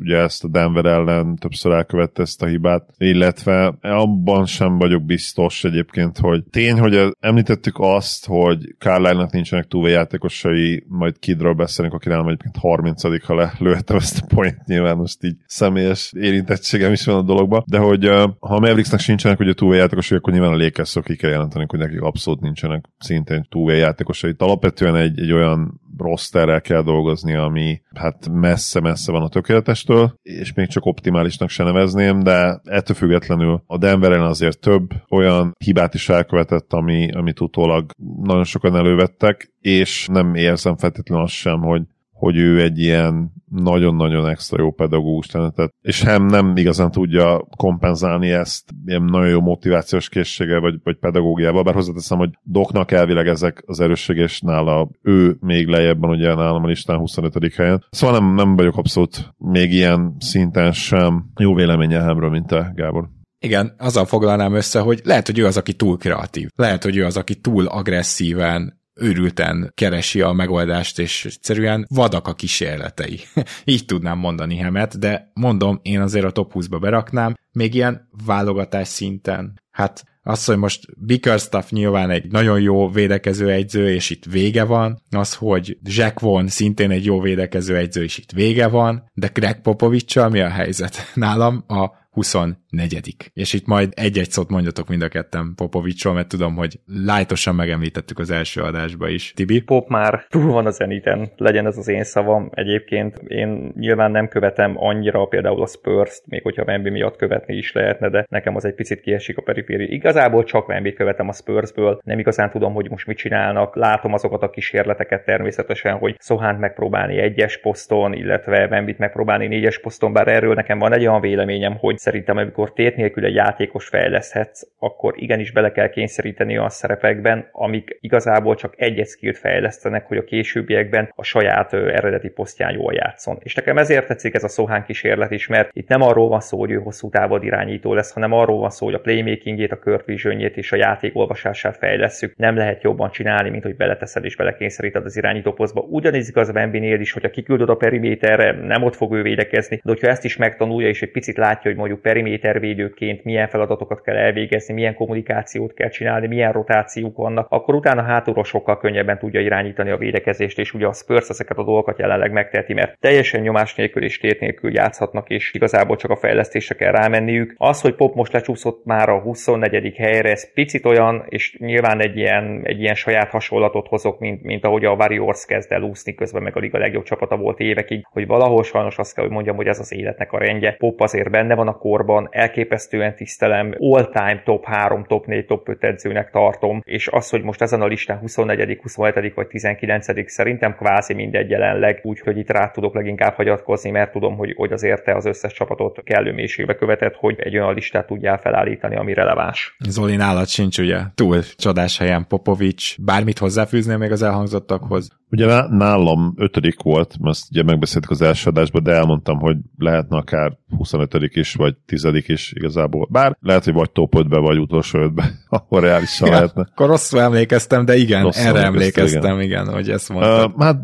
ugye 0.00 0.16
ezt 0.16 0.44
a 0.44 0.48
Denver 0.48 0.84
ellen 0.84 1.36
többször 1.36 1.72
elkövette 1.72 2.22
ezt 2.22 2.42
a 2.42 2.46
hibát, 2.46 2.94
illetve 2.98 3.74
abban 3.80 4.46
sem 4.46 4.78
vagyok 4.78 5.02
biztos 5.02 5.64
egyébként, 5.64 6.18
hogy 6.18 6.44
tény, 6.50 6.78
hogy 6.78 7.16
említettük 7.20 7.76
azt, 7.78 8.26
hogy 8.26 8.74
Carlisle-nak 8.78 9.32
nincsenek 9.32 9.66
játékosai, 9.70 10.84
majd 10.88 11.18
Kidról 11.18 11.54
beszélünk, 11.54 11.94
aki 11.94 12.08
nálam 12.08 12.26
egyébként 12.26 12.56
30 12.56 13.24
ha 13.24 13.34
lelőttem 13.34 13.96
ezt 13.96 14.22
a 14.22 14.34
point, 14.34 14.66
nyilván 14.66 14.96
most 14.96 15.24
így 15.24 15.36
személyes 15.46 16.12
érintettségem 16.16 16.92
is 16.92 17.04
van 17.04 17.16
a 17.16 17.22
dologba, 17.22 17.64
de 17.70 17.78
hogy 17.78 18.06
ha 18.06 18.36
a 18.38 18.58
Mavericksnek 18.58 19.00
sincsenek 19.00 19.40
ugye 19.40 19.76
játékosai, 19.76 20.18
akkor 20.18 20.32
nyilván 20.32 20.52
a 20.52 20.56
lakers 20.56 20.96
ki 21.02 21.16
kell 21.16 21.30
jelenteni, 21.30 21.64
hogy 21.68 21.78
nekik 21.78 22.00
abszolút 22.00 22.40
nincsenek 22.40 22.84
szintén 22.98 23.46
játékosai. 23.54 24.34
Alapvetően 24.38 24.96
egy, 24.96 25.20
egy 25.20 25.32
olyan 25.32 25.80
rosterrel 25.98 26.60
kell 26.60 26.82
dolgozni, 26.82 27.34
ami 27.34 27.80
hát 27.94 28.28
messze-messze 28.28 29.12
van 29.12 29.22
a 29.22 29.28
tökéletestől, 29.28 30.14
és 30.22 30.52
még 30.52 30.66
csak 30.66 30.84
optimálisnak 30.84 31.48
se 31.48 31.64
nevezném, 31.64 32.22
de 32.22 32.60
ettől 32.64 32.96
függetlenül 32.96 33.62
a 33.66 33.78
Denveren 33.78 34.22
azért 34.22 34.60
több 34.60 34.90
olyan 35.08 35.54
hibát 35.58 35.94
is 35.94 36.08
elkövetett, 36.08 36.72
ami, 36.72 37.12
amit 37.12 37.40
utólag 37.40 37.90
nagyon 38.22 38.44
sokan 38.44 38.76
elővettek, 38.76 39.52
és 39.60 40.06
nem 40.12 40.34
érzem 40.34 40.76
feltétlenül 40.76 41.24
azt 41.24 41.34
sem, 41.34 41.60
hogy 41.60 41.82
hogy 42.20 42.36
ő 42.36 42.62
egy 42.62 42.78
ilyen 42.78 43.32
nagyon-nagyon 43.50 44.28
extra 44.28 44.62
jó 44.62 44.70
pedagógus 44.72 45.30
lenne, 45.30 45.50
tehát, 45.50 45.74
és 45.82 46.02
hem 46.02 46.26
nem 46.26 46.56
igazán 46.56 46.90
tudja 46.90 47.46
kompenzálni 47.56 48.30
ezt 48.30 48.70
ilyen 48.86 49.02
nagyon 49.02 49.28
jó 49.28 49.40
motivációs 49.40 50.08
készsége 50.08 50.58
vagy, 50.58 50.74
vagy 50.84 50.96
pedagógiával, 50.98 51.62
bár 51.62 51.74
hozzáteszem, 51.74 52.18
hogy 52.18 52.30
Doknak 52.42 52.90
elvileg 52.90 53.26
ezek 53.26 53.62
az 53.66 53.80
erősség, 53.80 54.16
és 54.16 54.40
nála 54.40 54.88
ő 55.02 55.36
még 55.40 55.66
lejjebben, 55.66 56.10
ugye 56.10 56.34
nálam 56.34 56.64
a 56.64 56.66
listán 56.66 56.98
25. 56.98 57.54
helyen. 57.54 57.84
Szóval 57.90 58.18
nem, 58.18 58.34
nem 58.34 58.56
vagyok 58.56 58.76
abszolút 58.76 59.34
még 59.38 59.72
ilyen 59.72 60.16
szinten 60.18 60.72
sem 60.72 61.30
jó 61.36 61.54
véleménye 61.54 62.00
Hemről, 62.00 62.30
mint 62.30 62.46
te, 62.46 62.72
Gábor. 62.74 63.08
Igen, 63.42 63.74
azzal 63.78 64.04
foglalnám 64.04 64.54
össze, 64.54 64.80
hogy 64.80 65.00
lehet, 65.04 65.26
hogy 65.26 65.38
ő 65.38 65.46
az, 65.46 65.56
aki 65.56 65.72
túl 65.72 65.96
kreatív. 65.96 66.48
Lehet, 66.54 66.82
hogy 66.82 66.96
ő 66.96 67.04
az, 67.04 67.16
aki 67.16 67.34
túl 67.34 67.66
agresszíven 67.66 68.79
őrülten 69.00 69.72
keresi 69.74 70.20
a 70.20 70.32
megoldást, 70.32 70.98
és 70.98 71.24
egyszerűen 71.24 71.86
vadak 71.88 72.28
a 72.28 72.34
kísérletei. 72.34 73.20
Így 73.64 73.84
tudnám 73.84 74.18
mondani 74.18 74.56
Hemet, 74.56 74.98
de 74.98 75.30
mondom, 75.34 75.78
én 75.82 76.00
azért 76.00 76.24
a 76.24 76.30
top 76.30 76.52
20-ba 76.54 76.78
beraknám, 76.80 77.34
még 77.52 77.74
ilyen 77.74 78.08
válogatás 78.26 78.88
szinten. 78.88 79.60
Hát 79.70 80.04
az, 80.22 80.44
hogy 80.44 80.56
most 80.56 80.86
Bickerstaff 80.96 81.70
nyilván 81.70 82.10
egy 82.10 82.30
nagyon 82.30 82.60
jó 82.60 82.88
védekező 82.90 83.50
egyző, 83.50 83.92
és 83.92 84.10
itt 84.10 84.24
vége 84.24 84.64
van, 84.64 85.02
az, 85.10 85.34
hogy 85.34 85.78
Jack 85.82 86.20
Vaughn 86.20 86.46
szintén 86.46 86.90
egy 86.90 87.04
jó 87.04 87.20
védekező 87.20 87.76
egyző, 87.76 88.02
és 88.02 88.18
itt 88.18 88.30
vége 88.30 88.68
van, 88.68 89.10
de 89.14 89.30
Greg 89.32 89.60
Popovicsal 89.60 90.28
mi 90.28 90.40
a 90.40 90.48
helyzet? 90.48 91.10
Nálam 91.14 91.64
a 91.68 91.99
24 92.20 93.30
És 93.34 93.52
itt 93.52 93.66
majd 93.66 93.92
egy-egy 93.96 94.30
szót 94.30 94.50
mondjatok 94.50 94.88
mind 94.88 95.02
a 95.02 95.08
ketten 95.08 95.52
Popovicsról, 95.56 96.14
mert 96.14 96.28
tudom, 96.28 96.56
hogy 96.56 96.80
lájtosan 97.04 97.54
megemlítettük 97.54 98.18
az 98.18 98.30
első 98.30 98.60
adásba 98.60 99.08
is. 99.08 99.32
Tibi? 99.32 99.60
Pop 99.60 99.88
már 99.88 100.24
túl 100.28 100.52
van 100.52 100.66
a 100.66 100.70
zeniten, 100.70 101.30
legyen 101.36 101.66
ez 101.66 101.76
az 101.76 101.88
én 101.88 102.04
szavam. 102.04 102.50
Egyébként 102.54 103.18
én 103.18 103.72
nyilván 103.76 104.10
nem 104.10 104.28
követem 104.28 104.74
annyira 104.76 105.24
például 105.24 105.62
a 105.62 105.66
Spurs-t, 105.66 106.22
még 106.26 106.42
hogyha 106.42 106.64
Wemby 106.64 106.90
miatt 106.90 107.16
követni 107.16 107.56
is 107.56 107.72
lehetne, 107.72 108.08
de 108.08 108.26
nekem 108.28 108.56
az 108.56 108.64
egy 108.64 108.74
picit 108.74 109.00
kiesik 109.00 109.38
a 109.38 109.42
periféri. 109.42 109.92
Igazából 109.92 110.44
csak 110.44 110.68
Wemby 110.68 110.92
követem 110.92 111.28
a 111.28 111.32
Spursből, 111.32 112.00
nem 112.04 112.18
igazán 112.18 112.50
tudom, 112.50 112.72
hogy 112.72 112.90
most 112.90 113.06
mit 113.06 113.16
csinálnak. 113.16 113.76
Látom 113.76 114.12
azokat 114.12 114.42
a 114.42 114.50
kísérleteket 114.50 115.24
természetesen, 115.24 115.98
hogy 115.98 116.14
Szohánt 116.18 116.60
megpróbálni 116.60 117.18
egyes 117.18 117.60
poszton, 117.60 118.12
illetve 118.12 118.66
Wembit 118.70 118.98
megpróbálni 118.98 119.46
négyes 119.46 119.80
poszton, 119.80 120.12
bár 120.12 120.28
erről 120.28 120.54
nekem 120.54 120.78
van 120.78 120.92
egy 120.92 121.06
olyan 121.06 121.20
véleményem, 121.20 121.76
hogy 121.76 121.98
szerintem 122.10 122.36
amikor 122.36 122.72
tét 122.72 122.96
nélkül 122.96 123.24
egy 123.24 123.34
játékos 123.34 123.88
fejleszthetsz, 123.88 124.62
akkor 124.78 125.14
igenis 125.16 125.50
bele 125.50 125.72
kell 125.72 125.88
kényszeríteni 125.88 126.56
olyan 126.56 126.68
szerepekben, 126.68 127.48
amik 127.52 127.98
igazából 128.00 128.54
csak 128.54 128.74
egy-egy 128.76 129.06
skillt 129.06 129.38
fejlesztenek, 129.38 130.06
hogy 130.06 130.16
a 130.16 130.24
későbbiekben 130.24 131.12
a 131.14 131.22
saját 131.22 131.72
ö, 131.72 131.88
eredeti 131.88 132.28
posztján 132.28 132.72
jól 132.72 132.94
játszon. 132.94 133.38
És 133.42 133.54
nekem 133.54 133.78
ezért 133.78 134.06
tetszik 134.06 134.34
ez 134.34 134.44
a 134.44 134.48
Sohán 134.48 134.84
kísérlet 134.84 135.30
is, 135.30 135.46
mert 135.46 135.70
itt 135.72 135.88
nem 135.88 136.02
arról 136.02 136.28
van 136.28 136.40
szó, 136.40 136.58
hogy 136.58 136.70
ő 136.70 136.76
hosszú 136.76 137.10
távod 137.10 137.44
irányító 137.44 137.94
lesz, 137.94 138.12
hanem 138.12 138.32
arról 138.32 138.58
van 138.58 138.70
szó, 138.70 138.86
hogy 138.86 138.94
a 138.94 139.00
playmakingét, 139.00 139.72
a 139.72 139.78
körvizsönjét 139.78 140.56
és 140.56 140.72
a 140.72 140.76
játék 140.76 141.16
olvasását 141.16 141.76
fejlesztjük. 141.76 142.36
Nem 142.36 142.56
lehet 142.56 142.82
jobban 142.82 143.10
csinálni, 143.10 143.50
mint 143.50 143.62
hogy 143.62 143.76
beleteszed 143.76 144.24
és 144.24 144.36
belekényszeríted 144.36 145.04
az 145.04 145.16
irányító 145.16 145.52
posztba. 145.52 145.80
Ugyanis 145.80 146.28
igaz 146.28 146.48
a 146.48 146.52
Wembinél 146.52 147.00
is, 147.00 147.12
hogyha 147.12 147.30
kiküldöd 147.30 147.68
a 147.68 147.74
periméterre, 147.74 148.52
nem 148.52 148.82
ott 148.82 148.94
fog 148.94 149.14
ő 149.14 149.22
védekezni, 149.22 149.76
de 149.76 149.90
hogyha 149.90 150.08
ezt 150.08 150.24
is 150.24 150.36
megtanulja 150.36 150.88
és 150.88 151.02
egy 151.02 151.10
picit 151.10 151.36
látja, 151.36 151.70
hogy 151.70 151.80
mondjuk 151.90 152.12
perimétervédőként 152.12 153.24
milyen 153.24 153.48
feladatokat 153.48 154.02
kell 154.02 154.16
elvégezni, 154.16 154.74
milyen 154.74 154.94
kommunikációt 154.94 155.74
kell 155.74 155.88
csinálni, 155.88 156.26
milyen 156.26 156.52
rotációk 156.52 157.16
vannak, 157.16 157.46
akkor 157.50 157.74
utána 157.74 158.02
hátulról 158.02 158.44
sokkal 158.44 158.78
könnyebben 158.78 159.18
tudja 159.18 159.40
irányítani 159.40 159.90
a 159.90 159.96
védekezést, 159.96 160.58
és 160.58 160.74
ugye 160.74 160.86
a 160.86 160.92
Spurs 160.92 161.28
ezeket 161.28 161.58
a 161.58 161.64
dolgokat 161.64 161.98
jelenleg 161.98 162.32
megteheti, 162.32 162.72
mert 162.72 162.98
teljesen 163.00 163.40
nyomás 163.40 163.74
nélkül 163.74 164.02
és 164.02 164.18
tét 164.18 164.40
nélkül 164.40 164.74
játszhatnak, 164.74 165.28
és 165.30 165.54
igazából 165.54 165.96
csak 165.96 166.10
a 166.10 166.16
fejlesztésre 166.16 166.74
kell 166.74 166.92
rámenniük. 166.92 167.54
Az, 167.56 167.80
hogy 167.80 167.94
Pop 167.94 168.14
most 168.14 168.32
lecsúszott 168.32 168.84
már 168.84 169.08
a 169.08 169.20
24. 169.20 169.94
helyre, 169.96 170.30
ez 170.30 170.52
picit 170.52 170.84
olyan, 170.84 171.24
és 171.28 171.56
nyilván 171.58 172.00
egy 172.00 172.16
ilyen, 172.16 172.60
egy 172.62 172.80
ilyen 172.80 172.94
saját 172.94 173.30
hasonlatot 173.30 173.86
hozok, 173.86 174.18
mint, 174.18 174.42
mint 174.42 174.64
ahogy 174.64 174.84
a 174.84 174.94
Warriors 174.94 175.44
kezd 175.46 175.72
el 175.72 175.82
úszni, 175.82 176.14
közben 176.14 176.42
meg 176.42 176.56
a 176.56 176.60
liga 176.60 176.78
legjobb 176.78 177.04
csapata 177.04 177.36
volt 177.36 177.60
évekig, 177.60 178.06
hogy 178.10 178.26
valahol 178.26 178.62
sajnos 178.62 178.98
azt 178.98 179.14
kell, 179.14 179.24
hogy 179.24 179.32
mondjam, 179.32 179.56
hogy 179.56 179.66
ez 179.66 179.78
az 179.78 179.94
életnek 179.94 180.32
a 180.32 180.38
rendje. 180.38 180.74
Pop 180.78 181.00
azért 181.00 181.30
benne 181.30 181.54
van 181.54 181.68
a 181.68 181.78
korban 181.80 182.28
elképesztően 182.30 183.14
tisztelem, 183.14 183.74
all-time 183.78 184.42
top 184.44 184.64
3, 184.64 185.04
top 185.04 185.26
4, 185.26 185.46
top 185.46 185.68
5 185.68 185.84
edzőnek 185.84 186.30
tartom, 186.30 186.82
és 186.84 187.08
az, 187.08 187.30
hogy 187.30 187.42
most 187.42 187.62
ezen 187.62 187.80
a 187.80 187.86
listán 187.86 188.18
24., 188.18 188.78
27. 188.82 189.34
vagy 189.34 189.46
19. 189.46 190.30
szerintem 190.30 190.74
kvázi 190.74 191.14
mindegy 191.14 191.50
jelenleg, 191.50 192.00
úgyhogy 192.02 192.38
itt 192.38 192.50
rá 192.50 192.70
tudok 192.70 192.94
leginkább 192.94 193.34
hagyatkozni, 193.34 193.90
mert 193.90 194.12
tudom, 194.12 194.36
hogy, 194.36 194.54
hogy 194.56 194.72
azért 194.72 195.04
te 195.04 195.14
az 195.14 195.26
összes 195.26 195.52
csapatot 195.52 196.02
kellő 196.04 196.32
mélységbe 196.32 196.74
követett, 196.74 197.14
hogy 197.14 197.40
egy 197.40 197.58
olyan 197.58 197.74
listát 197.74 198.06
tudjál 198.06 198.38
felállítani, 198.38 198.96
ami 198.96 199.14
releváns. 199.14 199.76
Zoli 199.88 200.16
nálad 200.16 200.46
sincs 200.46 200.78
ugye 200.78 200.98
túl 201.14 201.40
csodás 201.56 201.98
helyen 201.98 202.26
Popovics. 202.28 203.02
Bármit 203.02 203.38
hozzáfűznél 203.38 203.96
még 203.96 204.10
az 204.10 204.22
elhangzottakhoz? 204.22 205.19
Ugye 205.30 205.68
nálam 205.68 206.34
ötödik 206.36 206.82
volt, 206.82 207.16
ezt 207.22 207.46
ugye 207.50 207.62
megbeszéltük 207.62 208.10
az 208.10 208.22
első 208.22 208.50
adásban, 208.50 208.82
de 208.82 208.92
elmondtam, 208.92 209.38
hogy 209.38 209.56
lehetne 209.78 210.16
akár 210.16 210.52
25 210.76 211.14
is, 211.36 211.54
vagy 211.54 211.76
10 211.86 212.08
is 212.26 212.52
igazából. 212.52 213.08
Bár 213.10 213.36
lehet, 213.40 213.64
hogy 213.64 213.72
vagy 213.72 213.90
top 213.90 214.14
5-be, 214.16 214.38
vagy 214.38 214.58
utolsó 214.58 214.98
5-be, 214.98 215.30
ahol 215.48 215.80
reálisan 215.80 216.28
ja, 216.28 216.34
lehetne. 216.34 216.66
Akkor 216.70 216.86
rosszul 216.86 217.20
emlékeztem, 217.20 217.84
de 217.84 217.96
igen, 217.96 218.22
rosszul 218.22 218.46
erre 218.46 218.62
emlékeztem, 218.62 219.40
igen. 219.40 219.40
igen, 219.40 219.72
hogy 219.72 219.90
ezt 219.90 220.08
mondtad. 220.08 220.52
Uh, 220.54 220.62
hát 220.62 220.76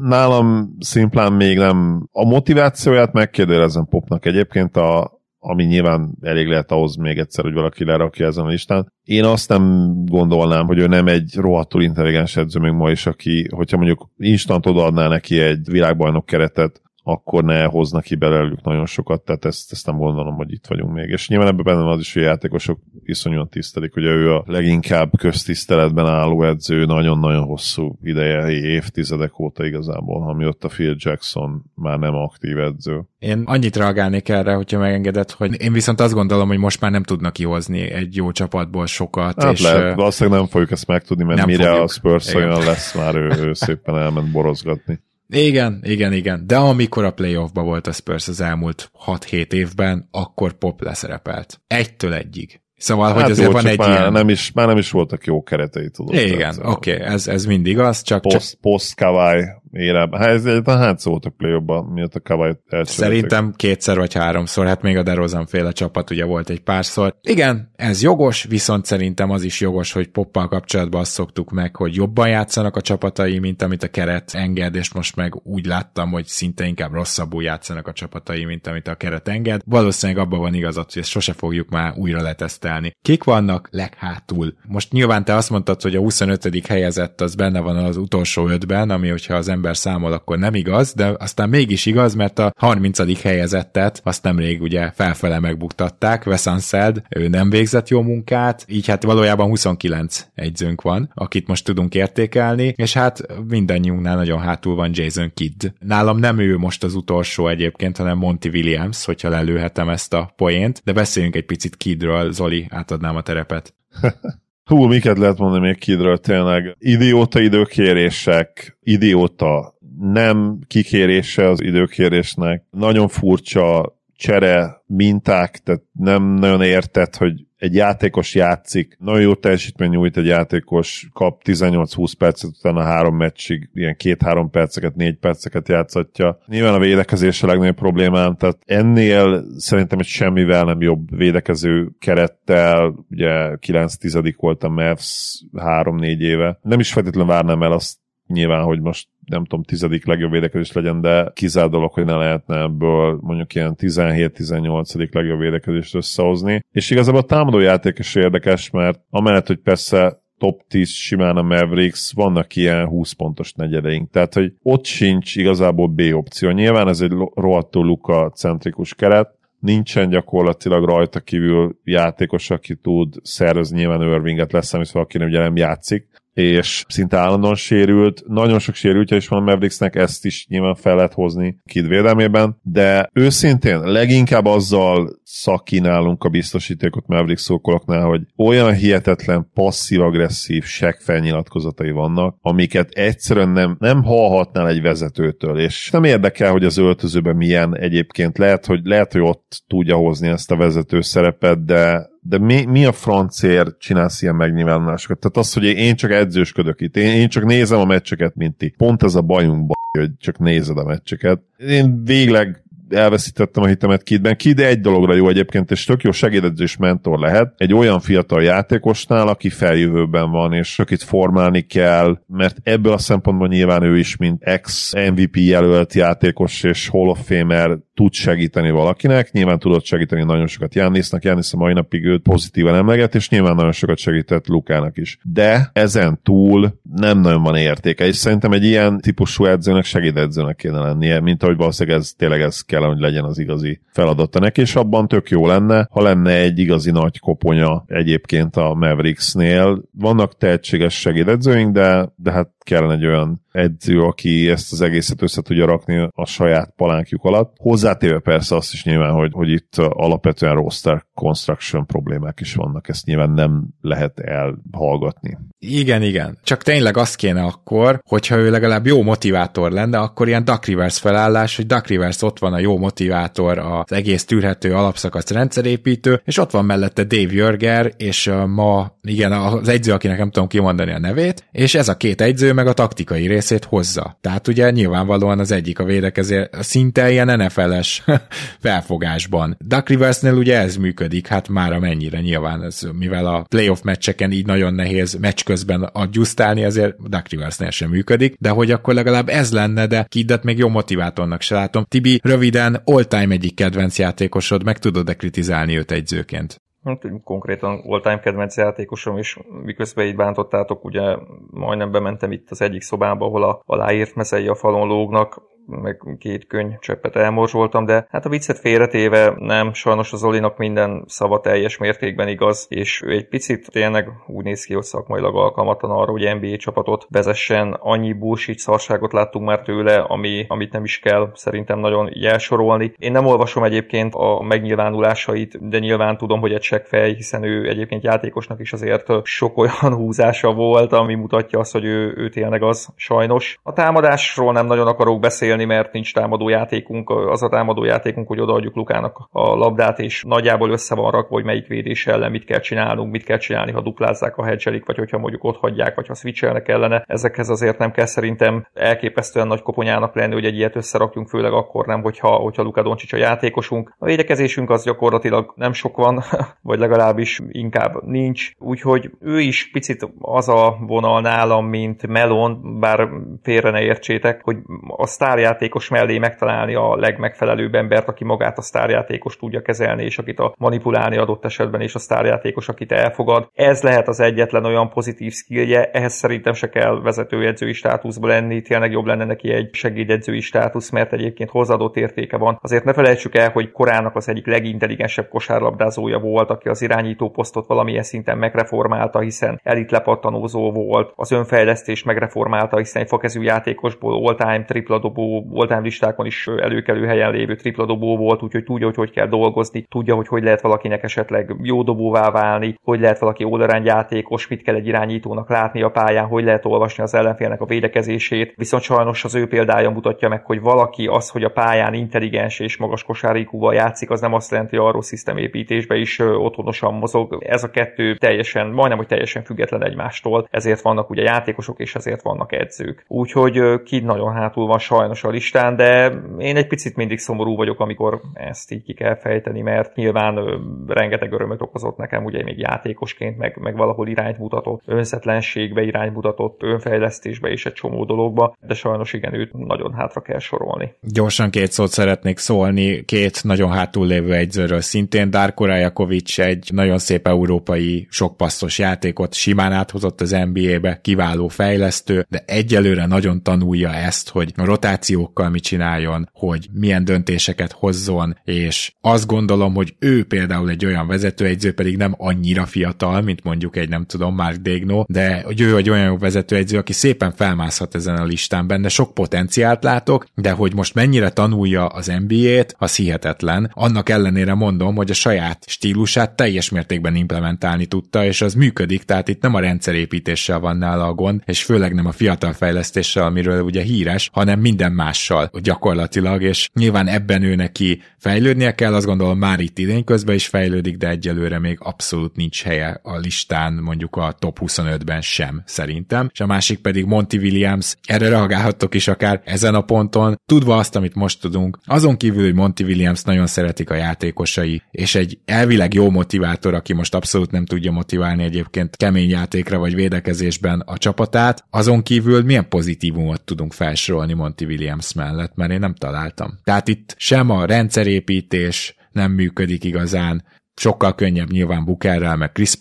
nálam 0.00 0.76
szimplán 0.80 1.32
még 1.32 1.58
nem. 1.58 2.08
A 2.12 2.24
motivációját 2.24 3.12
megkérdezem 3.12 3.86
Popnak 3.86 4.26
egyébként 4.26 4.76
a, 4.76 5.20
ami 5.46 5.64
nyilván 5.64 6.16
elég 6.20 6.46
lehet 6.46 6.70
ahhoz 6.70 6.96
még 6.96 7.18
egyszer, 7.18 7.44
hogy 7.44 7.52
valaki 7.52 7.84
lerakja 7.84 8.26
ezen 8.26 8.44
a 8.44 8.48
listán. 8.48 8.92
Én 9.02 9.24
azt 9.24 9.48
nem 9.48 9.92
gondolnám, 10.04 10.66
hogy 10.66 10.78
ő 10.78 10.86
nem 10.86 11.06
egy 11.06 11.36
rohadtul 11.36 11.82
intelligens 11.82 12.36
edző 12.36 12.60
még 12.60 12.72
ma 12.72 12.90
is, 12.90 13.06
aki, 13.06 13.48
hogyha 13.50 13.76
mondjuk 13.76 14.08
instant 14.16 14.66
odaadná 14.66 15.08
neki 15.08 15.40
egy 15.40 15.70
világbajnok 15.70 16.26
keretet, 16.26 16.82
akkor 17.06 17.44
ne 17.44 17.64
hoznak 17.64 18.02
ki 18.02 18.14
belőlük 18.14 18.62
nagyon 18.62 18.86
sokat, 18.86 19.22
tehát 19.22 19.44
ezt, 19.44 19.72
ezt 19.72 19.86
nem 19.86 19.96
gondolom, 19.96 20.34
hogy 20.34 20.52
itt 20.52 20.66
vagyunk 20.66 20.92
még. 20.92 21.08
És 21.08 21.28
nyilván 21.28 21.48
ebben 21.48 21.64
benne 21.64 21.90
az 21.90 22.00
is, 22.00 22.12
hogy 22.14 22.22
a 22.22 22.26
játékosok 22.26 22.80
iszonyúan 23.02 23.48
tisztelik, 23.48 23.92
hogy 23.92 24.04
ő 24.04 24.34
a 24.34 24.44
leginkább 24.46 25.10
köztiszteletben 25.18 26.06
álló 26.06 26.44
edző 26.44 26.84
nagyon-nagyon 26.84 27.44
hosszú 27.44 27.98
ideje, 28.02 28.50
évtizedek 28.50 29.38
óta 29.38 29.64
igazából, 29.64 30.28
ami 30.28 30.46
ott 30.46 30.64
a 30.64 30.68
Phil 30.68 30.94
Jackson 30.98 31.62
már 31.74 31.98
nem 31.98 32.14
aktív 32.14 32.58
edző. 32.58 33.02
Én 33.18 33.42
annyit 33.46 33.76
reagálnék 33.76 34.28
erre, 34.28 34.54
hogyha 34.54 34.78
megengedett, 34.78 35.30
hogy 35.30 35.60
én 35.60 35.72
viszont 35.72 36.00
azt 36.00 36.14
gondolom, 36.14 36.48
hogy 36.48 36.58
most 36.58 36.80
már 36.80 36.90
nem 36.90 37.02
tudnak 37.02 37.32
kihozni 37.32 37.90
egy 37.90 38.16
jó 38.16 38.32
csapatból 38.32 38.86
sokat. 38.86 39.42
Hát 39.42 39.52
és 39.52 39.62
lehet, 39.62 39.94
valószínűleg 39.94 40.38
nem 40.38 40.48
fogjuk 40.48 40.70
ezt 40.70 40.86
megtudni, 40.86 41.24
mert 41.24 41.46
mire 41.46 41.64
fogjuk. 41.64 41.82
a 41.82 41.88
Spurs 41.88 42.34
olyan 42.34 42.64
lesz, 42.64 42.94
már 42.94 43.14
ő, 43.14 43.32
ő 43.40 43.52
szépen 43.52 43.98
elment 43.98 44.30
borozgatni. 44.30 45.00
Igen, 45.34 45.80
igen, 45.82 46.12
igen. 46.12 46.46
De 46.46 46.56
amikor 46.56 47.04
a 47.04 47.10
playoffba 47.10 47.62
volt 47.62 47.86
a 47.86 47.92
Spurs 47.92 48.28
az 48.28 48.40
elmúlt 48.40 48.90
6-7 49.06 49.52
évben, 49.52 50.08
akkor 50.10 50.52
Pop 50.52 50.82
leszerepelt. 50.82 51.60
Egytől 51.66 52.14
egyig. 52.14 52.60
Szóval, 52.76 53.06
hát 53.06 53.22
hogy 53.22 53.30
azért 53.30 53.46
jó, 53.46 53.52
van 53.52 53.66
egy 53.66 53.78
már 53.78 53.88
ilyen... 53.88 54.12
Nem 54.12 54.28
is, 54.28 54.52
már 54.52 54.66
nem 54.66 54.76
is 54.76 54.90
voltak 54.90 55.24
jó 55.24 55.42
keretei, 55.42 55.90
tudod. 55.90 56.14
Igen, 56.14 56.58
oké, 56.62 56.94
okay, 56.94 57.06
ez, 57.06 57.28
ez 57.28 57.44
mindig 57.44 57.78
az, 57.78 58.02
csak... 58.02 58.22
Post, 58.22 58.50
csak... 58.50 58.60
post 58.60 58.94
Kawai 58.94 59.44
érában. 59.74 60.20
Hát 60.20 60.28
ez 60.28 60.44
a 60.44 60.76
hát 60.76 60.98
szólt 60.98 61.24
a 61.24 61.30
play 61.30 61.60
miatt 61.94 62.14
a 62.14 62.20
Kawai 62.20 62.52
Szerintem 62.82 63.52
kétszer 63.56 63.96
vagy 63.96 64.14
háromszor, 64.14 64.66
hát 64.66 64.82
még 64.82 64.96
a 64.96 65.02
DeRozan 65.02 65.46
féle 65.46 65.72
csapat 65.72 66.10
ugye 66.10 66.24
volt 66.24 66.50
egy 66.50 66.60
párszor. 66.60 67.16
Igen, 67.22 67.72
ez 67.76 68.02
jogos, 68.02 68.44
viszont 68.44 68.84
szerintem 68.84 69.30
az 69.30 69.42
is 69.42 69.60
jogos, 69.60 69.92
hogy 69.92 70.08
Poppal 70.08 70.48
kapcsolatban 70.48 71.00
azt 71.00 71.12
szoktuk 71.12 71.50
meg, 71.50 71.76
hogy 71.76 71.94
jobban 71.94 72.28
játszanak 72.28 72.76
a 72.76 72.80
csapatai, 72.80 73.38
mint 73.38 73.62
amit 73.62 73.82
a 73.82 73.88
keret 73.88 74.30
enged, 74.34 74.74
és 74.74 74.92
most 74.92 75.16
meg 75.16 75.34
úgy 75.42 75.66
láttam, 75.66 76.10
hogy 76.10 76.26
szinte 76.26 76.66
inkább 76.66 76.92
rosszabbul 76.92 77.42
játszanak 77.42 77.86
a 77.86 77.92
csapatai, 77.92 78.44
mint 78.44 78.66
amit 78.66 78.88
a 78.88 78.94
keret 78.94 79.28
enged. 79.28 79.60
Valószínűleg 79.64 80.24
abban 80.24 80.40
van 80.40 80.54
igazat, 80.54 80.92
hogy 80.92 81.02
ezt 81.02 81.10
sose 81.10 81.32
fogjuk 81.32 81.68
már 81.68 81.92
újra 81.96 82.22
letesztelni. 82.22 82.92
Kik 83.02 83.24
vannak 83.24 83.68
leghátul? 83.70 84.54
Most 84.66 84.92
nyilván 84.92 85.24
te 85.24 85.34
azt 85.34 85.50
mondtad, 85.50 85.82
hogy 85.82 85.96
a 85.96 86.00
25. 86.00 86.66
helyezett 86.66 87.20
az 87.20 87.34
benne 87.34 87.60
van 87.60 87.76
az 87.76 87.96
utolsó 87.96 88.48
ötben, 88.48 88.90
ami 88.90 89.08
hogyha 89.08 89.34
az 89.34 89.48
ember 89.48 89.63
ember 89.64 89.76
számol, 89.76 90.12
akkor 90.12 90.38
nem 90.38 90.54
igaz, 90.54 90.94
de 90.94 91.14
aztán 91.18 91.48
mégis 91.48 91.86
igaz, 91.86 92.14
mert 92.14 92.38
a 92.38 92.52
30. 92.56 93.22
helyezettet 93.22 94.00
azt 94.04 94.22
nemrég 94.22 94.62
ugye 94.62 94.90
felfele 94.90 95.38
megbuktatták, 95.40 96.24
Vesanszeld, 96.24 97.02
ő 97.08 97.28
nem 97.28 97.50
végzett 97.50 97.88
jó 97.88 98.02
munkát, 98.02 98.64
így 98.68 98.86
hát 98.86 99.02
valójában 99.02 99.48
29 99.48 100.26
egyzőnk 100.34 100.82
van, 100.82 101.10
akit 101.14 101.46
most 101.46 101.64
tudunk 101.64 101.94
értékelni, 101.94 102.74
és 102.76 102.92
hát 102.92 103.26
mindannyiunknál 103.48 104.16
nagyon 104.16 104.40
hátul 104.40 104.74
van 104.74 104.90
Jason 104.92 105.32
Kidd. 105.34 105.68
Nálam 105.78 106.18
nem 106.18 106.38
ő 106.38 106.56
most 106.56 106.84
az 106.84 106.94
utolsó 106.94 107.48
egyébként, 107.48 107.96
hanem 107.96 108.18
Monty 108.18 108.48
Williams, 108.48 109.04
hogyha 109.04 109.28
lelőhetem 109.28 109.88
ezt 109.88 110.14
a 110.14 110.32
poént, 110.36 110.80
de 110.84 110.92
beszéljünk 110.92 111.36
egy 111.36 111.46
picit 111.46 111.76
Kiddről, 111.76 112.32
Zoli, 112.32 112.66
átadnám 112.70 113.16
a 113.16 113.22
terepet. 113.22 113.74
Hú, 114.64 114.84
miket 114.84 115.18
lehet 115.18 115.38
mondani 115.38 115.66
még 115.66 115.78
Kidről 115.78 116.18
tényleg? 116.18 116.76
Idióta 116.78 117.40
időkérések, 117.40 118.78
idióta 118.82 119.74
nem 119.98 120.58
kikérése 120.66 121.48
az 121.48 121.62
időkérésnek, 121.62 122.64
nagyon 122.70 123.08
furcsa 123.08 123.98
csere 124.16 124.82
minták, 124.86 125.58
tehát 125.58 125.82
nem 125.92 126.22
nagyon 126.22 126.62
érted, 126.62 127.16
hogy 127.16 127.46
egy 127.64 127.74
játékos 127.74 128.34
játszik, 128.34 128.96
nagyon 128.98 129.20
jó 129.20 129.34
teljesítmény 129.34 129.90
nyújt 129.90 130.16
egy 130.16 130.26
játékos, 130.26 131.08
kap 131.12 131.42
18-20 131.44 132.12
percet, 132.18 132.50
utána 132.58 132.82
három 132.82 133.16
meccsig 133.16 133.68
ilyen 133.74 133.96
két-három 133.96 134.50
perceket, 134.50 134.94
négy 134.94 135.16
perceket 135.16 135.68
játszatja. 135.68 136.38
Nyilván 136.46 136.74
a 136.74 136.78
védekezés 136.78 137.42
a 137.42 137.46
legnagyobb 137.46 137.76
problémám, 137.76 138.36
tehát 138.36 138.58
ennél 138.66 139.44
szerintem 139.56 139.98
egy 139.98 140.06
semmivel 140.06 140.64
nem 140.64 140.80
jobb 140.80 141.16
védekező 141.16 141.90
kerettel, 141.98 142.94
ugye 143.10 143.56
9-10 143.66 144.34
volt 144.36 144.64
a 144.64 144.68
Mavs 144.68 145.42
3-4 145.52 146.18
éve. 146.18 146.58
Nem 146.62 146.80
is 146.80 146.92
feltétlenül 146.92 147.32
várnám 147.32 147.62
el 147.62 147.72
azt 147.72 147.96
nyilván, 148.26 148.62
hogy 148.62 148.80
most 148.80 149.08
nem 149.26 149.44
tudom, 149.44 149.62
tizedik 149.62 150.06
legjobb 150.06 150.30
védekezés 150.30 150.72
legyen, 150.72 151.00
de 151.00 151.30
kizár 151.34 151.68
dolog, 151.68 151.92
hogy 151.92 152.04
ne 152.04 152.16
lehetne 152.16 152.62
ebből 152.62 153.18
mondjuk 153.20 153.54
ilyen 153.54 153.74
17-18. 153.78 155.14
legjobb 155.14 155.38
védekezést 155.38 155.94
összehozni. 155.94 156.64
És 156.72 156.90
igazából 156.90 157.20
a 157.20 157.24
támadó 157.24 157.58
játék 157.58 157.98
is 157.98 158.14
érdekes, 158.14 158.70
mert 158.70 159.00
amellett, 159.10 159.46
hogy 159.46 159.58
persze 159.58 160.22
top 160.38 160.62
10 160.68 160.88
simán 160.88 161.36
a 161.36 161.42
Mavericks, 161.42 162.12
vannak 162.12 162.56
ilyen 162.56 162.86
20 162.86 163.12
pontos 163.12 163.52
negyedeink. 163.52 164.10
Tehát, 164.10 164.34
hogy 164.34 164.52
ott 164.62 164.84
sincs 164.84 165.36
igazából 165.36 165.86
B 165.86 166.00
opció. 166.12 166.50
Nyilván 166.50 166.88
ez 166.88 167.00
egy 167.00 167.12
rohadtó 167.34 167.82
luka 167.82 168.30
centrikus 168.30 168.94
keret, 168.94 169.28
nincsen 169.60 170.08
gyakorlatilag 170.08 170.84
rajta 170.84 171.20
kívül 171.20 171.78
játékos, 171.84 172.50
aki 172.50 172.74
tud 172.74 173.14
szervezni, 173.22 173.78
nyilván 173.78 174.02
Irvinget 174.02 174.52
lesz, 174.52 174.74
amikor 174.74 175.00
aki 175.00 175.24
ugye 175.24 175.38
nem 175.38 175.56
játszik, 175.56 176.08
és 176.34 176.84
szinte 176.88 177.16
állandóan 177.16 177.54
sérült. 177.54 178.22
Nagyon 178.26 178.58
sok 178.58 178.74
sérültje 178.74 179.16
is 179.16 179.28
van 179.28 179.38
a 179.40 179.44
Mavericksnek, 179.44 179.96
ezt 179.96 180.24
is 180.24 180.46
nyilván 180.48 180.74
fel 180.74 180.96
lehet 180.96 181.12
hozni 181.12 181.56
Kid 181.66 181.88
védelmében, 181.88 182.58
de 182.62 183.10
őszintén 183.12 183.80
leginkább 183.80 184.44
azzal 184.44 185.18
szakinálunk 185.22 186.24
a 186.24 186.28
biztosítékot 186.28 187.06
Maverick 187.06 187.38
szókoloknál, 187.38 188.04
hogy 188.04 188.20
olyan 188.36 188.72
hihetetlen 188.72 189.50
passzív-agresszív 189.54 190.64
felnyilatkozatai 190.98 191.90
vannak, 191.90 192.36
amiket 192.40 192.90
egyszerűen 192.90 193.48
nem, 193.48 193.76
nem 193.78 194.02
hallhatnál 194.02 194.68
egy 194.68 194.82
vezetőtől, 194.82 195.58
és 195.58 195.90
nem 195.90 196.04
érdekel, 196.04 196.50
hogy 196.50 196.64
az 196.64 196.76
öltözőben 196.76 197.36
milyen 197.36 197.76
egyébként. 197.76 198.38
Lehet, 198.38 198.66
hogy, 198.66 198.80
lehet, 198.82 199.12
hogy 199.12 199.22
ott 199.22 199.62
tudja 199.66 199.96
hozni 199.96 200.28
ezt 200.28 200.50
a 200.50 200.56
vezető 200.56 201.00
szerepet, 201.00 201.64
de 201.64 202.12
de 202.26 202.38
mi, 202.38 202.64
mi 202.64 202.84
a 202.84 202.92
francér 202.92 203.76
csinálsz 203.78 204.22
ilyen 204.22 204.34
megnyilvánulásokat? 204.34 205.18
Tehát 205.18 205.36
az, 205.36 205.52
hogy 205.52 205.64
én 205.64 205.96
csak 205.96 206.10
edzősködök 206.10 206.80
itt, 206.80 206.96
én, 206.96 207.12
én 207.12 207.28
csak 207.28 207.44
nézem 207.44 207.80
a 207.80 207.84
meccseket, 207.84 208.34
mint 208.34 208.56
ti. 208.56 208.74
Pont 208.76 209.02
ez 209.02 209.14
a 209.14 209.20
bajunk, 209.20 209.72
hogy 209.98 210.10
csak 210.18 210.38
nézed 210.38 210.78
a 210.78 210.84
meccseket. 210.84 211.42
Én 211.56 212.04
végleg 212.04 212.63
elveszítettem 212.88 213.62
a 213.62 213.66
hitemet 213.66 214.02
Kidben. 214.02 214.36
Kid 214.36 214.60
egy 214.60 214.80
dologra 214.80 215.14
jó 215.14 215.28
egyébként, 215.28 215.70
és 215.70 215.84
tök 215.84 216.02
jó 216.02 216.10
segédedzés 216.10 216.76
mentor 216.76 217.18
lehet. 217.18 217.54
Egy 217.56 217.74
olyan 217.74 218.00
fiatal 218.00 218.42
játékosnál, 218.42 219.28
aki 219.28 219.48
feljövőben 219.48 220.30
van, 220.30 220.52
és 220.52 220.78
akit 220.78 221.02
formálni 221.02 221.60
kell, 221.60 222.18
mert 222.26 222.56
ebből 222.62 222.92
a 222.92 222.98
szempontból 222.98 223.48
nyilván 223.48 223.82
ő 223.82 223.98
is, 223.98 224.16
mint 224.16 224.42
ex-MVP 224.42 225.36
jelölt 225.36 225.94
játékos 225.94 226.62
és 226.62 226.88
Hall 226.88 227.08
of 227.08 227.26
Famer 227.26 227.78
tud 227.94 228.12
segíteni 228.12 228.70
valakinek, 228.70 229.32
nyilván 229.32 229.58
tudott 229.58 229.84
segíteni 229.84 230.24
nagyon 230.24 230.46
sokat 230.46 230.74
Jánisznak, 230.74 231.24
Jánisz 231.24 231.52
a 231.52 231.56
mai 231.56 231.72
napig 231.72 232.04
őt 232.04 232.22
pozitívan 232.22 232.74
emleget, 232.74 233.14
és 233.14 233.28
nyilván 233.28 233.54
nagyon 233.54 233.72
sokat 233.72 233.98
segített 233.98 234.46
Lukának 234.46 234.96
is. 234.96 235.18
De 235.22 235.70
ezen 235.72 236.20
túl 236.22 236.80
nem 236.94 237.20
nagyon 237.20 237.42
van 237.42 237.56
értéke, 237.56 238.06
és 238.06 238.16
szerintem 238.16 238.52
egy 238.52 238.64
ilyen 238.64 239.00
típusú 239.00 239.44
edzőnek 239.44 239.84
segédedzőnek 239.84 240.56
kéne 240.56 240.78
lennie, 240.78 241.20
mint 241.20 241.42
ahogy 241.42 241.56
valószínűleg 241.56 241.98
ez 241.98 242.12
tényleg 242.16 242.40
ez 242.40 242.60
kell, 242.74 242.88
hogy 242.88 242.98
legyen 242.98 243.24
az 243.24 243.38
igazi 243.38 243.80
feladata 243.92 244.38
neki, 244.38 244.60
és 244.60 244.76
abban 244.76 245.08
tök 245.08 245.28
jó 245.30 245.46
lenne, 245.46 245.88
ha 245.90 246.02
lenne 246.02 246.32
egy 246.32 246.58
igazi 246.58 246.90
nagy 246.90 247.18
koponya 247.18 247.84
egyébként 247.86 248.56
a 248.56 248.74
Mavericksnél. 248.74 249.82
Vannak 249.92 250.36
tehetséges 250.36 250.94
segédedzőink, 251.00 251.72
de, 251.72 252.12
de 252.16 252.32
hát 252.32 252.50
kellene 252.64 252.94
egy 252.94 253.06
olyan 253.06 253.42
edző, 253.52 254.00
aki 254.02 254.50
ezt 254.50 254.72
az 254.72 254.80
egészet 254.80 255.22
össze 255.22 255.42
tudja 255.42 255.66
rakni 255.66 256.08
a 256.14 256.26
saját 256.26 256.72
palánkjuk 256.76 257.24
alatt. 257.24 257.54
Hozzátéve 257.58 258.18
persze 258.18 258.56
azt 258.56 258.72
is 258.72 258.84
nyilván, 258.84 259.12
hogy, 259.12 259.30
hogy 259.32 259.50
itt 259.50 259.76
alapvetően 259.76 260.54
roster 260.54 261.04
construction 261.14 261.86
problémák 261.86 262.40
is 262.40 262.54
vannak, 262.54 262.88
ezt 262.88 263.06
nyilván 263.06 263.30
nem 263.30 263.68
lehet 263.80 264.20
elhallgatni. 264.20 265.38
Igen, 265.58 266.02
igen. 266.02 266.38
Csak 266.42 266.62
tényleg 266.62 266.96
azt 266.96 267.16
kéne 267.16 267.42
akkor, 267.42 268.00
hogyha 268.06 268.36
ő 268.36 268.50
legalább 268.50 268.86
jó 268.86 269.02
motivátor 269.02 269.72
lenne, 269.72 269.98
akkor 269.98 270.28
ilyen 270.28 270.44
Duck 270.44 270.64
Rivers 270.64 270.98
felállás, 270.98 271.56
hogy 271.56 271.66
Duck 271.66 271.86
Rivers 271.86 272.22
ott 272.22 272.38
van 272.38 272.52
a 272.52 272.58
jó 272.58 272.78
motivátor, 272.78 273.58
az 273.58 273.92
egész 273.92 274.24
tűrhető 274.24 274.74
alapszakasz 274.74 275.30
rendszerépítő, 275.30 276.20
és 276.24 276.38
ott 276.38 276.50
van 276.50 276.64
mellette 276.64 277.04
Dave 277.04 277.32
Jörger, 277.32 277.92
és 277.96 278.30
ma, 278.46 278.98
igen, 279.02 279.32
az 279.32 279.68
egyző, 279.68 279.92
akinek 279.92 280.18
nem 280.18 280.30
tudom 280.30 280.48
kimondani 280.48 280.92
a 280.92 280.98
nevét, 280.98 281.48
és 281.50 281.74
ez 281.74 281.88
a 281.88 281.96
két 281.96 282.20
egyző 282.20 282.52
meg 282.54 282.66
a 282.66 282.72
taktikai 282.72 283.26
részét 283.26 283.64
hozza. 283.64 284.18
Tehát 284.20 284.48
ugye 284.48 284.70
nyilvánvalóan 284.70 285.38
az 285.38 285.50
egyik 285.50 285.78
a 285.78 285.84
védekezés 285.84 286.48
szinte 286.50 287.10
ilyen 287.10 287.36
NFL-es 287.42 288.02
felfogásban. 288.60 289.56
Duck 289.58 289.88
Riversnél 289.88 290.32
ugye 290.32 290.58
ez 290.58 290.76
működik, 290.76 291.26
hát 291.26 291.48
már 291.48 291.72
amennyire 291.72 292.20
nyilván, 292.20 292.62
ez, 292.62 292.80
mivel 292.98 293.26
a 293.26 293.42
playoff 293.48 293.80
meccseken 293.82 294.32
így 294.32 294.46
nagyon 294.46 294.74
nehéz 294.74 295.14
meccs 295.14 295.42
közben 295.44 295.82
adjusztálni, 295.82 296.62
ezért 296.62 297.08
Duck 297.08 297.28
Riversnél 297.28 297.70
sem 297.70 297.90
működik, 297.90 298.36
de 298.38 298.48
hogy 298.48 298.70
akkor 298.70 298.94
legalább 298.94 299.28
ez 299.28 299.52
lenne, 299.52 299.86
de 299.86 300.06
Kiddet 300.08 300.44
még 300.44 300.58
jó 300.58 300.68
motivátornak 300.68 301.40
se 301.40 301.54
látom. 301.54 301.84
Tibi, 301.88 302.20
röviden, 302.22 302.80
all-time 302.84 303.34
egyik 303.34 303.54
kedvenc 303.54 303.98
játékosod, 303.98 304.64
meg 304.64 304.78
tudod-e 304.78 305.14
kritizálni 305.14 305.76
őt 305.76 305.90
egyzőként? 305.90 306.62
Hát, 306.84 307.06
konkrétan 307.24 307.80
all-time 307.86 308.20
kedvenc 308.20 308.56
játékosom 308.56 309.18
is, 309.18 309.38
miközben 309.62 310.06
így 310.06 310.16
bántottátok, 310.16 310.84
ugye 310.84 311.16
majdnem 311.50 311.90
bementem 311.90 312.32
itt 312.32 312.50
az 312.50 312.62
egyik 312.62 312.82
szobába, 312.82 313.26
ahol 313.26 313.42
a 313.42 313.62
aláírt 313.66 314.14
mezei 314.14 314.48
a 314.48 314.54
falon 314.54 314.88
lógnak, 314.88 315.42
meg 315.66 316.16
két 316.18 316.46
könyv 316.46 316.78
cseppet 316.78 317.16
elmorzsoltam, 317.16 317.84
de 317.84 318.06
hát 318.10 318.26
a 318.26 318.28
viccet 318.28 318.58
félretéve 318.58 319.34
nem, 319.38 319.72
sajnos 319.72 320.12
az 320.12 320.24
Olinak 320.24 320.56
minden 320.56 321.04
szava 321.06 321.40
teljes 321.40 321.78
mértékben 321.78 322.28
igaz, 322.28 322.66
és 322.68 323.02
ő 323.02 323.10
egy 323.10 323.28
picit 323.28 323.70
tényleg 323.70 324.08
úgy 324.26 324.44
néz 324.44 324.64
ki, 324.64 324.74
hogy 324.74 324.82
szakmailag 324.82 325.36
alkalmatlan 325.36 325.90
arra, 325.90 326.10
hogy 326.10 326.36
NBA 326.40 326.56
csapatot 326.56 327.06
vezessen, 327.10 327.76
annyi 327.80 328.12
bullshit 328.12 328.58
szarságot 328.58 329.12
láttunk 329.12 329.46
már 329.46 329.60
tőle, 329.60 329.96
ami, 329.96 330.44
amit 330.48 330.72
nem 330.72 330.84
is 330.84 330.98
kell 330.98 331.30
szerintem 331.34 331.78
nagyon 331.78 332.10
jelsorolni. 332.12 332.94
Én 332.98 333.12
nem 333.12 333.26
olvasom 333.26 333.64
egyébként 333.64 334.14
a 334.14 334.42
megnyilvánulásait, 334.42 335.68
de 335.68 335.78
nyilván 335.78 336.16
tudom, 336.16 336.40
hogy 336.40 336.52
egy 336.52 336.82
fej, 336.84 337.14
hiszen 337.14 337.42
ő 337.42 337.68
egyébként 337.68 338.02
játékosnak 338.02 338.60
is 338.60 338.72
azért 338.72 339.10
sok 339.22 339.58
olyan 339.58 339.94
húzása 340.00 340.52
volt, 340.52 340.92
ami 340.92 341.14
mutatja 341.14 341.58
azt, 341.58 341.72
hogy 341.72 341.84
ő, 341.84 342.14
ő 342.16 342.28
tényleg 342.28 342.62
az 342.62 342.88
sajnos. 342.96 343.58
A 343.62 343.72
támadásról 343.72 344.52
nem 344.52 344.66
nagyon 344.66 344.86
akarok 344.86 345.20
beszélni, 345.20 345.53
beszélni, 345.54 345.74
mert 345.74 345.92
nincs 345.92 346.14
támadó 346.14 346.48
játékunk. 346.48 347.10
Az 347.10 347.42
a 347.42 347.48
támadó 347.48 347.84
játékunk, 347.84 348.28
hogy 348.28 348.40
odaadjuk 348.40 348.74
Lukának 348.74 349.28
a 349.32 349.54
labdát, 349.54 349.98
és 349.98 350.24
nagyjából 350.26 350.70
össze 350.70 350.94
van 350.94 351.10
rakva, 351.10 351.34
hogy 351.34 351.44
melyik 351.44 351.66
védés 351.66 352.06
ellen 352.06 352.30
mit 352.30 352.44
kell 352.44 352.60
csinálnunk, 352.60 353.10
mit 353.10 353.24
kell 353.24 353.38
csinálni, 353.38 353.72
ha 353.72 353.80
duplázzák 353.80 354.36
a 354.36 354.44
hedgelik, 354.44 354.86
vagy 354.86 354.96
hogyha 354.96 355.18
mondjuk 355.18 355.44
ott 355.44 355.56
hagyják, 355.56 355.94
vagy 355.94 356.06
ha 356.06 356.14
switchelnek 356.14 356.68
ellene. 356.68 357.04
Ezekhez 357.06 357.48
azért 357.48 357.78
nem 357.78 357.90
kell 357.90 358.06
szerintem 358.06 358.66
elképesztően 358.74 359.46
nagy 359.46 359.62
koponyának 359.62 360.14
lenni, 360.14 360.34
hogy 360.34 360.44
egy 360.44 360.56
ilyet 360.56 360.76
összerakjunk, 360.76 361.28
főleg 361.28 361.52
akkor 361.52 361.86
nem, 361.86 362.02
hogyha, 362.02 362.28
hogyha 362.28 362.62
Luka 362.62 362.82
Doncsics 362.82 363.12
a 363.12 363.16
játékosunk. 363.16 363.94
A 363.98 364.04
védekezésünk 364.04 364.70
az 364.70 364.84
gyakorlatilag 364.84 365.52
nem 365.56 365.72
sok 365.72 365.96
van, 365.96 366.22
vagy 366.62 366.78
legalábbis 366.78 367.40
inkább 367.48 368.02
nincs. 368.02 368.50
Úgyhogy 368.58 369.10
ő 369.20 369.40
is 369.40 369.70
picit 369.70 370.08
az 370.20 370.48
a 370.48 370.76
vonal 370.86 371.20
nálam, 371.20 371.66
mint 371.66 372.06
Melon, 372.06 372.78
bár 372.80 373.08
félre 373.42 373.70
ne 373.70 373.82
értsétek, 373.82 374.40
hogy 374.42 374.56
a 374.96 375.06
sztár 375.06 375.38
sztárjátékos 375.44 375.88
mellé 375.88 376.18
megtalálni 376.18 376.74
a 376.74 376.96
legmegfelelőbb 376.96 377.74
embert, 377.74 378.08
aki 378.08 378.24
magát 378.24 378.58
a 378.58 378.62
sztárjátékos 378.62 379.36
tudja 379.36 379.62
kezelni, 379.62 380.04
és 380.04 380.18
akit 380.18 380.38
a 380.38 380.54
manipulálni 380.58 381.16
adott 381.16 381.44
esetben, 381.44 381.80
és 381.80 381.94
a 381.94 381.98
sztárjátékos, 381.98 382.68
akit 382.68 382.92
elfogad. 382.92 383.48
Ez 383.54 383.82
lehet 383.82 384.08
az 384.08 384.20
egyetlen 384.20 384.64
olyan 384.64 384.88
pozitív 384.88 385.32
skillje, 385.32 385.90
ehhez 385.90 386.12
szerintem 386.12 386.52
se 386.52 386.68
kell 386.68 387.00
vezetőedzői 387.02 387.72
státuszba 387.72 388.26
lenni, 388.26 388.62
tényleg 388.62 388.92
jobb 388.92 389.06
lenne 389.06 389.24
neki 389.24 389.52
egy 389.52 389.74
segédedzői 389.74 390.40
státusz, 390.40 390.90
mert 390.90 391.12
egyébként 391.12 391.50
hozzáadott 391.50 391.96
értéke 391.96 392.36
van. 392.36 392.58
Azért 392.62 392.84
ne 392.84 392.92
felejtsük 392.92 393.36
el, 393.36 393.50
hogy 393.50 393.72
korának 393.72 394.16
az 394.16 394.28
egyik 394.28 394.46
legintelligensebb 394.46 395.28
kosárlabdázója 395.28 396.18
volt, 396.18 396.50
aki 396.50 396.68
az 396.68 396.82
irányító 396.82 397.30
posztot 397.30 397.66
valamilyen 397.66 398.02
szinten 398.02 398.38
megreformálta, 398.38 399.20
hiszen 399.20 399.60
elit 399.62 399.90
lepattanózó 399.90 400.72
volt, 400.72 401.12
az 401.16 401.32
önfejlesztés 401.32 402.02
megreformálta, 402.02 402.76
hiszen 402.76 403.02
egy 403.02 403.08
fakezű 403.08 403.42
játékosból 403.42 404.26
all-time 404.26 404.64
tripla 404.64 404.98
voltán 405.42 405.82
listákon 405.82 406.26
is 406.26 406.46
előkelő 406.46 407.06
helyen 407.06 407.30
lévő 407.30 407.56
tripla 407.56 407.86
dobó 407.86 408.16
volt, 408.16 408.42
úgyhogy 408.42 408.64
tudja, 408.64 408.86
hogy 408.86 408.96
hogy 408.96 409.10
kell 409.10 409.26
dolgozni, 409.26 409.86
tudja, 409.88 410.14
hogy 410.14 410.28
hogy 410.28 410.42
lehet 410.42 410.60
valakinek 410.60 411.02
esetleg 411.02 411.54
jó 411.62 411.82
dobóvá 411.82 412.30
válni, 412.30 412.78
hogy 412.82 413.00
lehet 413.00 413.18
valaki 413.18 413.44
ólerány 413.44 413.84
játékos, 413.84 414.48
mit 414.48 414.62
kell 414.62 414.74
egy 414.74 414.86
irányítónak 414.86 415.48
látni 415.48 415.82
a 415.82 415.90
pályán, 415.90 416.26
hogy 416.26 416.44
lehet 416.44 416.64
olvasni 416.64 417.02
az 417.02 417.14
ellenfélnek 417.14 417.60
a 417.60 417.66
védekezését. 417.66 418.52
Viszont 418.56 418.82
sajnos 418.82 419.24
az 419.24 419.34
ő 419.34 419.46
példája 419.46 419.90
mutatja 419.90 420.28
meg, 420.28 420.44
hogy 420.44 420.60
valaki 420.60 421.06
az, 421.06 421.28
hogy 421.30 421.44
a 421.44 421.50
pályán 421.50 421.94
intelligens 421.94 422.60
és 422.60 422.76
magas 422.76 423.04
kosárikúval 423.04 423.74
játszik, 423.74 424.10
az 424.10 424.20
nem 424.20 424.34
azt 424.34 424.50
jelenti, 424.50 424.76
hogy 424.76 424.86
arról 424.86 425.02
szisztemépítésbe 425.02 425.96
is 425.96 426.18
otthonosan 426.18 426.94
mozog. 426.94 427.42
Ez 427.46 427.64
a 427.64 427.70
kettő 427.70 428.16
teljesen, 428.16 428.66
majdnem, 428.66 428.98
hogy 428.98 429.06
teljesen 429.06 429.44
független 429.44 429.84
egymástól, 429.84 430.48
ezért 430.50 430.80
vannak 430.82 431.10
ugye 431.10 431.22
játékosok, 431.22 431.80
és 431.80 431.94
ezért 431.94 432.22
vannak 432.22 432.52
edzők. 432.52 433.04
Úgyhogy 433.08 433.82
ki 433.82 434.00
nagyon 434.00 434.32
hátul 434.32 434.66
van 434.66 434.78
sajnos 434.78 435.23
a 435.24 435.30
listán, 435.30 435.76
de 435.76 436.12
én 436.38 436.56
egy 436.56 436.66
picit 436.66 436.96
mindig 436.96 437.18
szomorú 437.18 437.56
vagyok, 437.56 437.80
amikor 437.80 438.20
ezt 438.32 438.72
így 438.72 438.82
ki 438.82 438.94
kell 438.94 439.16
fejteni, 439.16 439.60
mert 439.60 439.94
nyilván 439.94 440.38
rengeteg 440.86 441.32
örömöt 441.32 441.62
okozott 441.62 441.96
nekem, 441.96 442.24
ugye 442.24 442.42
még 442.42 442.58
játékosként, 442.58 443.38
meg, 443.38 443.56
meg 443.60 443.76
valahol 443.76 444.08
irányt 444.08 444.38
mutatott, 444.38 444.82
önszetlenségbe 444.86 445.82
irányt 445.82 446.14
mutatott, 446.14 446.62
önfejlesztésbe 446.62 447.48
és 447.48 447.66
egy 447.66 447.72
csomó 447.72 448.04
dologba, 448.04 448.56
de 448.66 448.74
sajnos 448.74 449.12
igen, 449.12 449.34
őt 449.34 449.52
nagyon 449.52 449.92
hátra 449.94 450.20
kell 450.20 450.38
sorolni. 450.38 450.94
Gyorsan 451.00 451.50
két 451.50 451.72
szót 451.72 451.90
szeretnék 451.90 452.38
szólni, 452.38 453.04
két 453.04 453.44
nagyon 453.44 453.70
hátul 453.70 454.06
lévő 454.06 454.32
egyzőről 454.32 454.80
szintén, 454.80 455.30
Darko 455.30 455.64
Rajakovic 455.64 456.38
egy 456.38 456.70
nagyon 456.72 456.98
szép 456.98 457.26
európai 457.26 458.06
sokpasszos 458.10 458.78
játékot 458.78 459.34
simán 459.34 459.72
áthozott 459.72 460.20
az 460.20 460.36
NBA-be, 460.52 460.98
kiváló 461.02 461.48
fejlesztő, 461.48 462.26
de 462.28 462.42
egyelőre 462.46 463.06
nagyon 463.06 463.42
tanulja 463.42 463.92
ezt, 463.92 464.30
hogy 464.30 464.52
a 464.56 464.64
rotáció 464.64 465.13
akciókkal 465.14 465.48
mit 465.48 465.62
csináljon, 465.62 466.28
hogy 466.32 466.68
milyen 466.72 467.04
döntéseket 467.04 467.72
hozzon, 467.72 468.36
és 468.44 468.92
azt 469.00 469.26
gondolom, 469.26 469.74
hogy 469.74 469.94
ő 469.98 470.24
például 470.24 470.70
egy 470.70 470.84
olyan 470.84 471.06
vezetőegyző, 471.06 471.72
pedig 471.72 471.96
nem 471.96 472.14
annyira 472.18 472.66
fiatal, 472.66 473.20
mint 473.20 473.44
mondjuk 473.44 473.76
egy 473.76 473.88
nem 473.88 474.06
tudom, 474.06 474.34
Mark 474.34 474.56
Degno, 474.56 475.04
de 475.08 475.42
hogy 475.44 475.60
ő 475.60 475.76
egy 475.76 475.90
olyan 475.90 476.18
vezetőegyző, 476.18 476.78
aki 476.78 476.92
szépen 476.92 477.32
felmászhat 477.32 477.94
ezen 477.94 478.16
a 478.16 478.24
listán, 478.24 478.66
benne 478.66 478.88
sok 478.88 479.14
potenciált 479.14 479.82
látok, 479.82 480.26
de 480.34 480.50
hogy 480.50 480.74
most 480.74 480.94
mennyire 480.94 481.30
tanulja 481.30 481.86
az 481.86 482.12
NBA-t, 482.26 482.74
az 482.78 482.96
hihetetlen. 482.96 483.70
Annak 483.74 484.08
ellenére 484.08 484.54
mondom, 484.54 484.94
hogy 484.94 485.10
a 485.10 485.14
saját 485.14 485.64
stílusát 485.66 486.36
teljes 486.36 486.70
mértékben 486.70 487.14
implementálni 487.14 487.86
tudta, 487.86 488.24
és 488.24 488.40
az 488.40 488.54
működik, 488.54 489.02
tehát 489.02 489.28
itt 489.28 489.42
nem 489.42 489.54
a 489.54 489.60
rendszerépítéssel 489.60 490.60
van 490.60 490.76
nála 490.76 491.04
a 491.04 491.14
gond, 491.14 491.42
és 491.44 491.62
főleg 491.62 491.94
nem 491.94 492.06
a 492.06 492.12
fiatal 492.12 492.52
fejlesztéssel, 492.52 493.24
amiről 493.24 493.62
ugye 493.62 493.82
híres, 493.82 494.30
hanem 494.32 494.60
minden 494.60 494.92
mással 495.04 495.50
gyakorlatilag, 495.62 496.42
és 496.42 496.68
nyilván 496.74 497.08
ebben 497.08 497.42
ő 497.42 497.54
neki 497.54 498.02
fejlődnie 498.18 498.74
kell, 498.74 498.94
azt 498.94 499.06
gondolom 499.06 499.38
már 499.38 499.60
itt 499.60 499.78
idén 499.78 500.04
közben 500.04 500.34
is 500.34 500.46
fejlődik, 500.46 500.96
de 500.96 501.08
egyelőre 501.08 501.58
még 501.58 501.78
abszolút 501.80 502.36
nincs 502.36 502.62
helye 502.62 503.00
a 503.02 503.16
listán, 503.16 503.72
mondjuk 503.72 504.16
a 504.16 504.36
top 504.38 504.58
25-ben 504.60 505.20
sem 505.20 505.62
szerintem. 505.66 506.28
És 506.32 506.40
a 506.40 506.46
másik 506.46 506.78
pedig 506.78 507.04
Monty 507.04 507.36
Williams, 507.36 507.96
erre 508.06 508.28
reagálhattok 508.28 508.94
is 508.94 509.08
akár 509.08 509.40
ezen 509.44 509.74
a 509.74 509.80
ponton, 509.80 510.40
tudva 510.46 510.76
azt, 510.76 510.96
amit 510.96 511.14
most 511.14 511.40
tudunk. 511.40 511.78
Azon 511.84 512.16
kívül, 512.16 512.44
hogy 512.44 512.54
Monty 512.54 512.82
Williams 512.82 513.22
nagyon 513.22 513.46
szeretik 513.46 513.90
a 513.90 513.94
játékosai, 513.94 514.82
és 514.90 515.14
egy 515.14 515.38
elvileg 515.44 515.94
jó 515.94 516.10
motivátor, 516.10 516.74
aki 516.74 516.92
most 516.92 517.14
abszolút 517.14 517.50
nem 517.50 517.64
tudja 517.64 517.90
motiválni 517.90 518.42
egyébként 518.42 518.96
kemény 518.96 519.28
játékra 519.28 519.78
vagy 519.78 519.94
védekezésben 519.94 520.80
a 520.80 520.98
csapatát, 520.98 521.64
azon 521.70 522.02
kívül 522.02 522.42
milyen 522.42 522.68
pozitívumot 522.68 523.42
tudunk 523.42 523.72
felsorolni 523.72 524.32
Monty 524.32 524.64
Williams 524.64 524.93
Williams 524.94 525.12
mellett, 525.12 525.54
mert 525.54 525.70
én 525.70 525.78
nem 525.78 525.94
találtam. 525.94 526.58
Tehát 526.62 526.88
itt 526.88 527.14
sem 527.18 527.50
a 527.50 527.64
rendszerépítés 527.64 528.96
nem 529.12 529.32
működik 529.32 529.84
igazán, 529.84 530.44
sokkal 530.74 531.14
könnyebb 531.14 531.50
nyilván 531.50 531.84
Bukerrel, 531.84 532.36
meg 532.36 532.52
Chris 532.52 532.74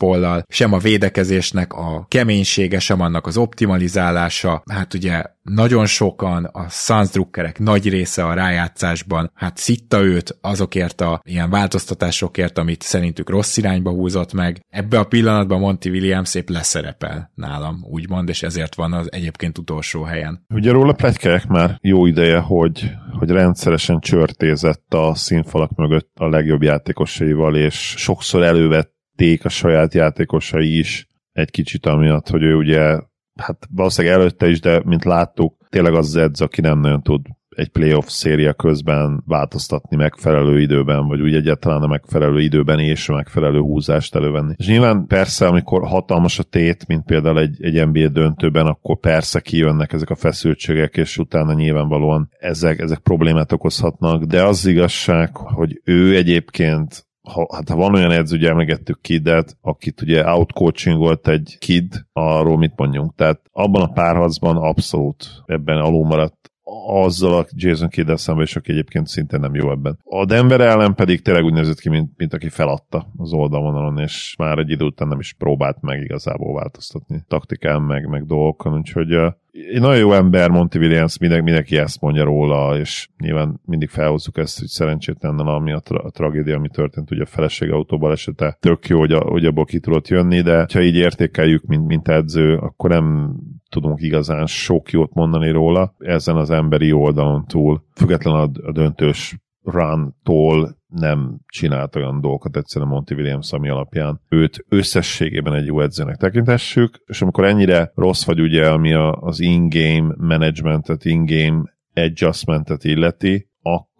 sem 0.47 0.73
a 0.73 0.77
védekezésnek 0.77 1.73
a 1.73 2.05
keménysége, 2.07 2.79
sem 2.79 3.01
annak 3.01 3.27
az 3.27 3.37
optimalizálása. 3.37 4.63
Hát 4.71 4.93
ugye 4.93 5.23
nagyon 5.43 5.85
sokan, 5.85 6.43
a 6.43 6.69
Suns 6.69 7.09
drukkerek 7.09 7.59
nagy 7.59 7.89
része 7.89 8.25
a 8.25 8.33
rájátszásban, 8.33 9.31
hát 9.33 9.57
szitta 9.57 10.03
őt 10.03 10.37
azokért 10.41 11.01
a 11.01 11.21
ilyen 11.23 11.49
változtatásokért, 11.49 12.57
amit 12.57 12.81
szerintük 12.81 13.29
rossz 13.29 13.57
irányba 13.57 13.91
húzott 13.91 14.33
meg. 14.33 14.65
Ebbe 14.69 14.99
a 14.99 15.03
pillanatban 15.03 15.59
Monty 15.59 15.89
Williams 15.89 16.29
szép 16.29 16.49
leszerepel 16.49 17.31
nálam, 17.35 17.85
úgymond, 17.89 18.29
és 18.29 18.43
ezért 18.43 18.75
van 18.75 18.93
az 18.93 19.11
egyébként 19.11 19.57
utolsó 19.57 20.03
helyen. 20.03 20.45
Ugye 20.53 20.71
róla 20.71 20.93
pletykák 20.93 21.47
már 21.47 21.77
jó 21.81 22.05
ideje, 22.05 22.39
hogy, 22.39 22.91
hogy 23.19 23.29
rendszeresen 23.29 23.99
csörtézett 23.99 24.93
a 24.93 25.15
színfalak 25.15 25.75
mögött 25.75 26.11
a 26.15 26.29
legjobb 26.29 26.61
játékosaival, 26.61 27.55
és 27.55 27.93
sokszor 27.97 28.43
elővették 28.43 29.45
a 29.45 29.49
saját 29.49 29.93
játékosai 29.93 30.77
is 30.77 31.07
egy 31.31 31.51
kicsit 31.51 31.85
amiatt, 31.85 32.29
hogy 32.29 32.43
ő 32.43 32.55
ugye 32.55 32.99
hát 33.35 33.67
valószínűleg 33.69 34.17
előtte 34.17 34.49
is, 34.49 34.59
de 34.59 34.81
mint 34.85 35.03
láttuk, 35.03 35.57
tényleg 35.69 35.93
az 35.93 36.07
az 36.07 36.15
edz, 36.15 36.41
aki 36.41 36.61
nem 36.61 36.79
nagyon 36.79 37.01
tud 37.01 37.21
egy 37.55 37.69
playoff 37.69 38.07
széria 38.07 38.53
közben 38.53 39.23
változtatni 39.25 39.95
megfelelő 39.95 40.61
időben, 40.61 41.07
vagy 41.07 41.21
úgy 41.21 41.35
egyáltalán 41.35 41.81
a 41.81 41.87
megfelelő 41.87 42.39
időben 42.39 42.79
és 42.79 43.09
a 43.09 43.13
megfelelő 43.13 43.59
húzást 43.59 44.15
elővenni. 44.15 44.53
És 44.57 44.67
nyilván 44.67 45.05
persze, 45.07 45.47
amikor 45.47 45.87
hatalmas 45.87 46.39
a 46.39 46.43
tét, 46.43 46.87
mint 46.87 47.05
például 47.05 47.39
egy, 47.39 47.63
egy 47.63 47.87
NBA 47.87 48.07
döntőben, 48.07 48.65
akkor 48.65 48.99
persze 48.99 49.39
kijönnek 49.39 49.93
ezek 49.93 50.09
a 50.09 50.15
feszültségek, 50.15 50.97
és 50.97 51.17
utána 51.17 51.53
nyilvánvalóan 51.53 52.29
ezek, 52.39 52.79
ezek 52.79 52.99
problémát 52.99 53.51
okozhatnak, 53.51 54.23
de 54.23 54.43
az 54.43 54.65
igazság, 54.65 55.35
hogy 55.35 55.81
ő 55.83 56.15
egyébként 56.15 57.05
ha, 57.29 57.47
hát 57.55 57.69
ha 57.69 57.75
van 57.75 57.95
olyan 57.95 58.11
edző, 58.11 58.35
ugye 58.35 58.49
emlegettük 58.49 59.01
Kidet, 59.01 59.57
akit 59.61 60.01
ugye 60.01 60.25
outcoaching 60.25 60.97
volt 60.97 61.27
egy 61.27 61.55
Kid, 61.59 62.05
arról 62.13 62.57
mit 62.57 62.73
mondjunk. 62.75 63.15
Tehát 63.15 63.39
abban 63.51 63.81
a 63.81 63.91
párharcban 63.91 64.57
abszolút 64.57 65.43
ebben 65.45 65.77
alul 65.77 66.05
maradt 66.05 66.52
azzal 66.87 67.33
a 67.33 67.45
Jason 67.55 67.89
kidd 67.89 68.15
szemben, 68.15 68.45
és 68.45 68.55
aki 68.55 68.71
egyébként 68.71 69.07
szintén 69.07 69.39
nem 69.39 69.55
jó 69.55 69.71
ebben. 69.71 69.99
A 70.03 70.25
Denver 70.25 70.61
ellen 70.61 70.95
pedig 70.95 71.21
tényleg 71.21 71.43
úgy 71.43 71.53
nézett 71.53 71.79
ki, 71.79 71.89
mint, 71.89 72.11
mint 72.17 72.33
aki 72.33 72.49
feladta 72.49 73.07
az 73.17 73.33
oldalvonalon, 73.33 73.97
és 73.97 74.35
már 74.37 74.57
egy 74.57 74.69
idő 74.69 74.85
után 74.85 75.07
nem 75.07 75.19
is 75.19 75.33
próbált 75.33 75.81
meg 75.81 76.01
igazából 76.01 76.53
változtatni 76.53 77.23
taktikán, 77.27 77.81
meg, 77.81 78.07
meg 78.07 78.25
dolgokon, 78.25 78.77
úgyhogy 78.77 79.11
egy 79.53 79.81
nagyon 79.81 79.97
jó 79.97 80.13
ember, 80.13 80.49
Monty 80.49 80.77
Williams, 80.77 81.17
mindenki, 81.17 81.43
mindenki 81.43 81.77
ezt 81.77 82.01
mondja 82.01 82.23
róla, 82.23 82.77
és 82.77 83.07
nyilván 83.17 83.61
mindig 83.65 83.89
felhozzuk 83.89 84.37
ezt, 84.37 84.59
hogy 84.59 84.67
szerencsétlenen 84.67 85.47
ami 85.47 85.71
a, 85.71 85.79
tra- 85.79 86.03
a 86.03 86.09
tragédia, 86.09 86.55
ami 86.55 86.69
történt, 86.69 87.11
ugye 87.11 87.21
a 87.21 87.25
feleség 87.25 87.71
autóbal 87.71 88.11
esete, 88.11 88.57
tök 88.59 88.87
jó, 88.87 88.99
hogy, 88.99 89.11
a, 89.11 89.19
hogy 89.19 89.45
abból 89.45 89.65
ki 89.65 89.79
tudott 89.79 90.07
jönni, 90.07 90.41
de 90.41 90.65
ha 90.73 90.81
így 90.81 90.95
értékeljük, 90.95 91.65
mint, 91.65 91.87
mint 91.87 92.07
edző, 92.07 92.55
akkor 92.55 92.89
nem 92.89 93.35
tudunk 93.73 94.01
igazán 94.01 94.45
sok 94.45 94.91
jót 94.91 95.13
mondani 95.13 95.51
róla 95.51 95.95
ezen 95.97 96.35
az 96.35 96.49
emberi 96.49 96.91
oldalon 96.91 97.45
túl, 97.45 97.83
független 97.95 98.35
a, 98.35 98.71
döntős 98.71 99.37
run-tól 99.63 100.77
nem 100.87 101.39
csinált 101.47 101.95
olyan 101.95 102.21
dolgokat 102.21 102.57
egyszerűen 102.57 102.91
Monty 102.91 103.13
Williams, 103.13 103.51
ami 103.51 103.69
alapján 103.69 104.21
őt 104.29 104.65
összességében 104.69 105.53
egy 105.53 105.65
jó 105.65 105.81
edzőnek 105.81 106.17
tekintessük, 106.17 107.03
és 107.05 107.21
amikor 107.21 107.45
ennyire 107.45 107.91
rossz 107.95 108.25
vagy 108.25 108.41
ugye, 108.41 108.69
ami 108.69 108.93
a, 108.93 109.11
az 109.11 109.39
in-game 109.39 110.15
managementet, 110.17 111.05
in-game 111.05 111.63
adjustmentet 111.93 112.83
illeti, 112.83 113.49
akkor 113.61 113.92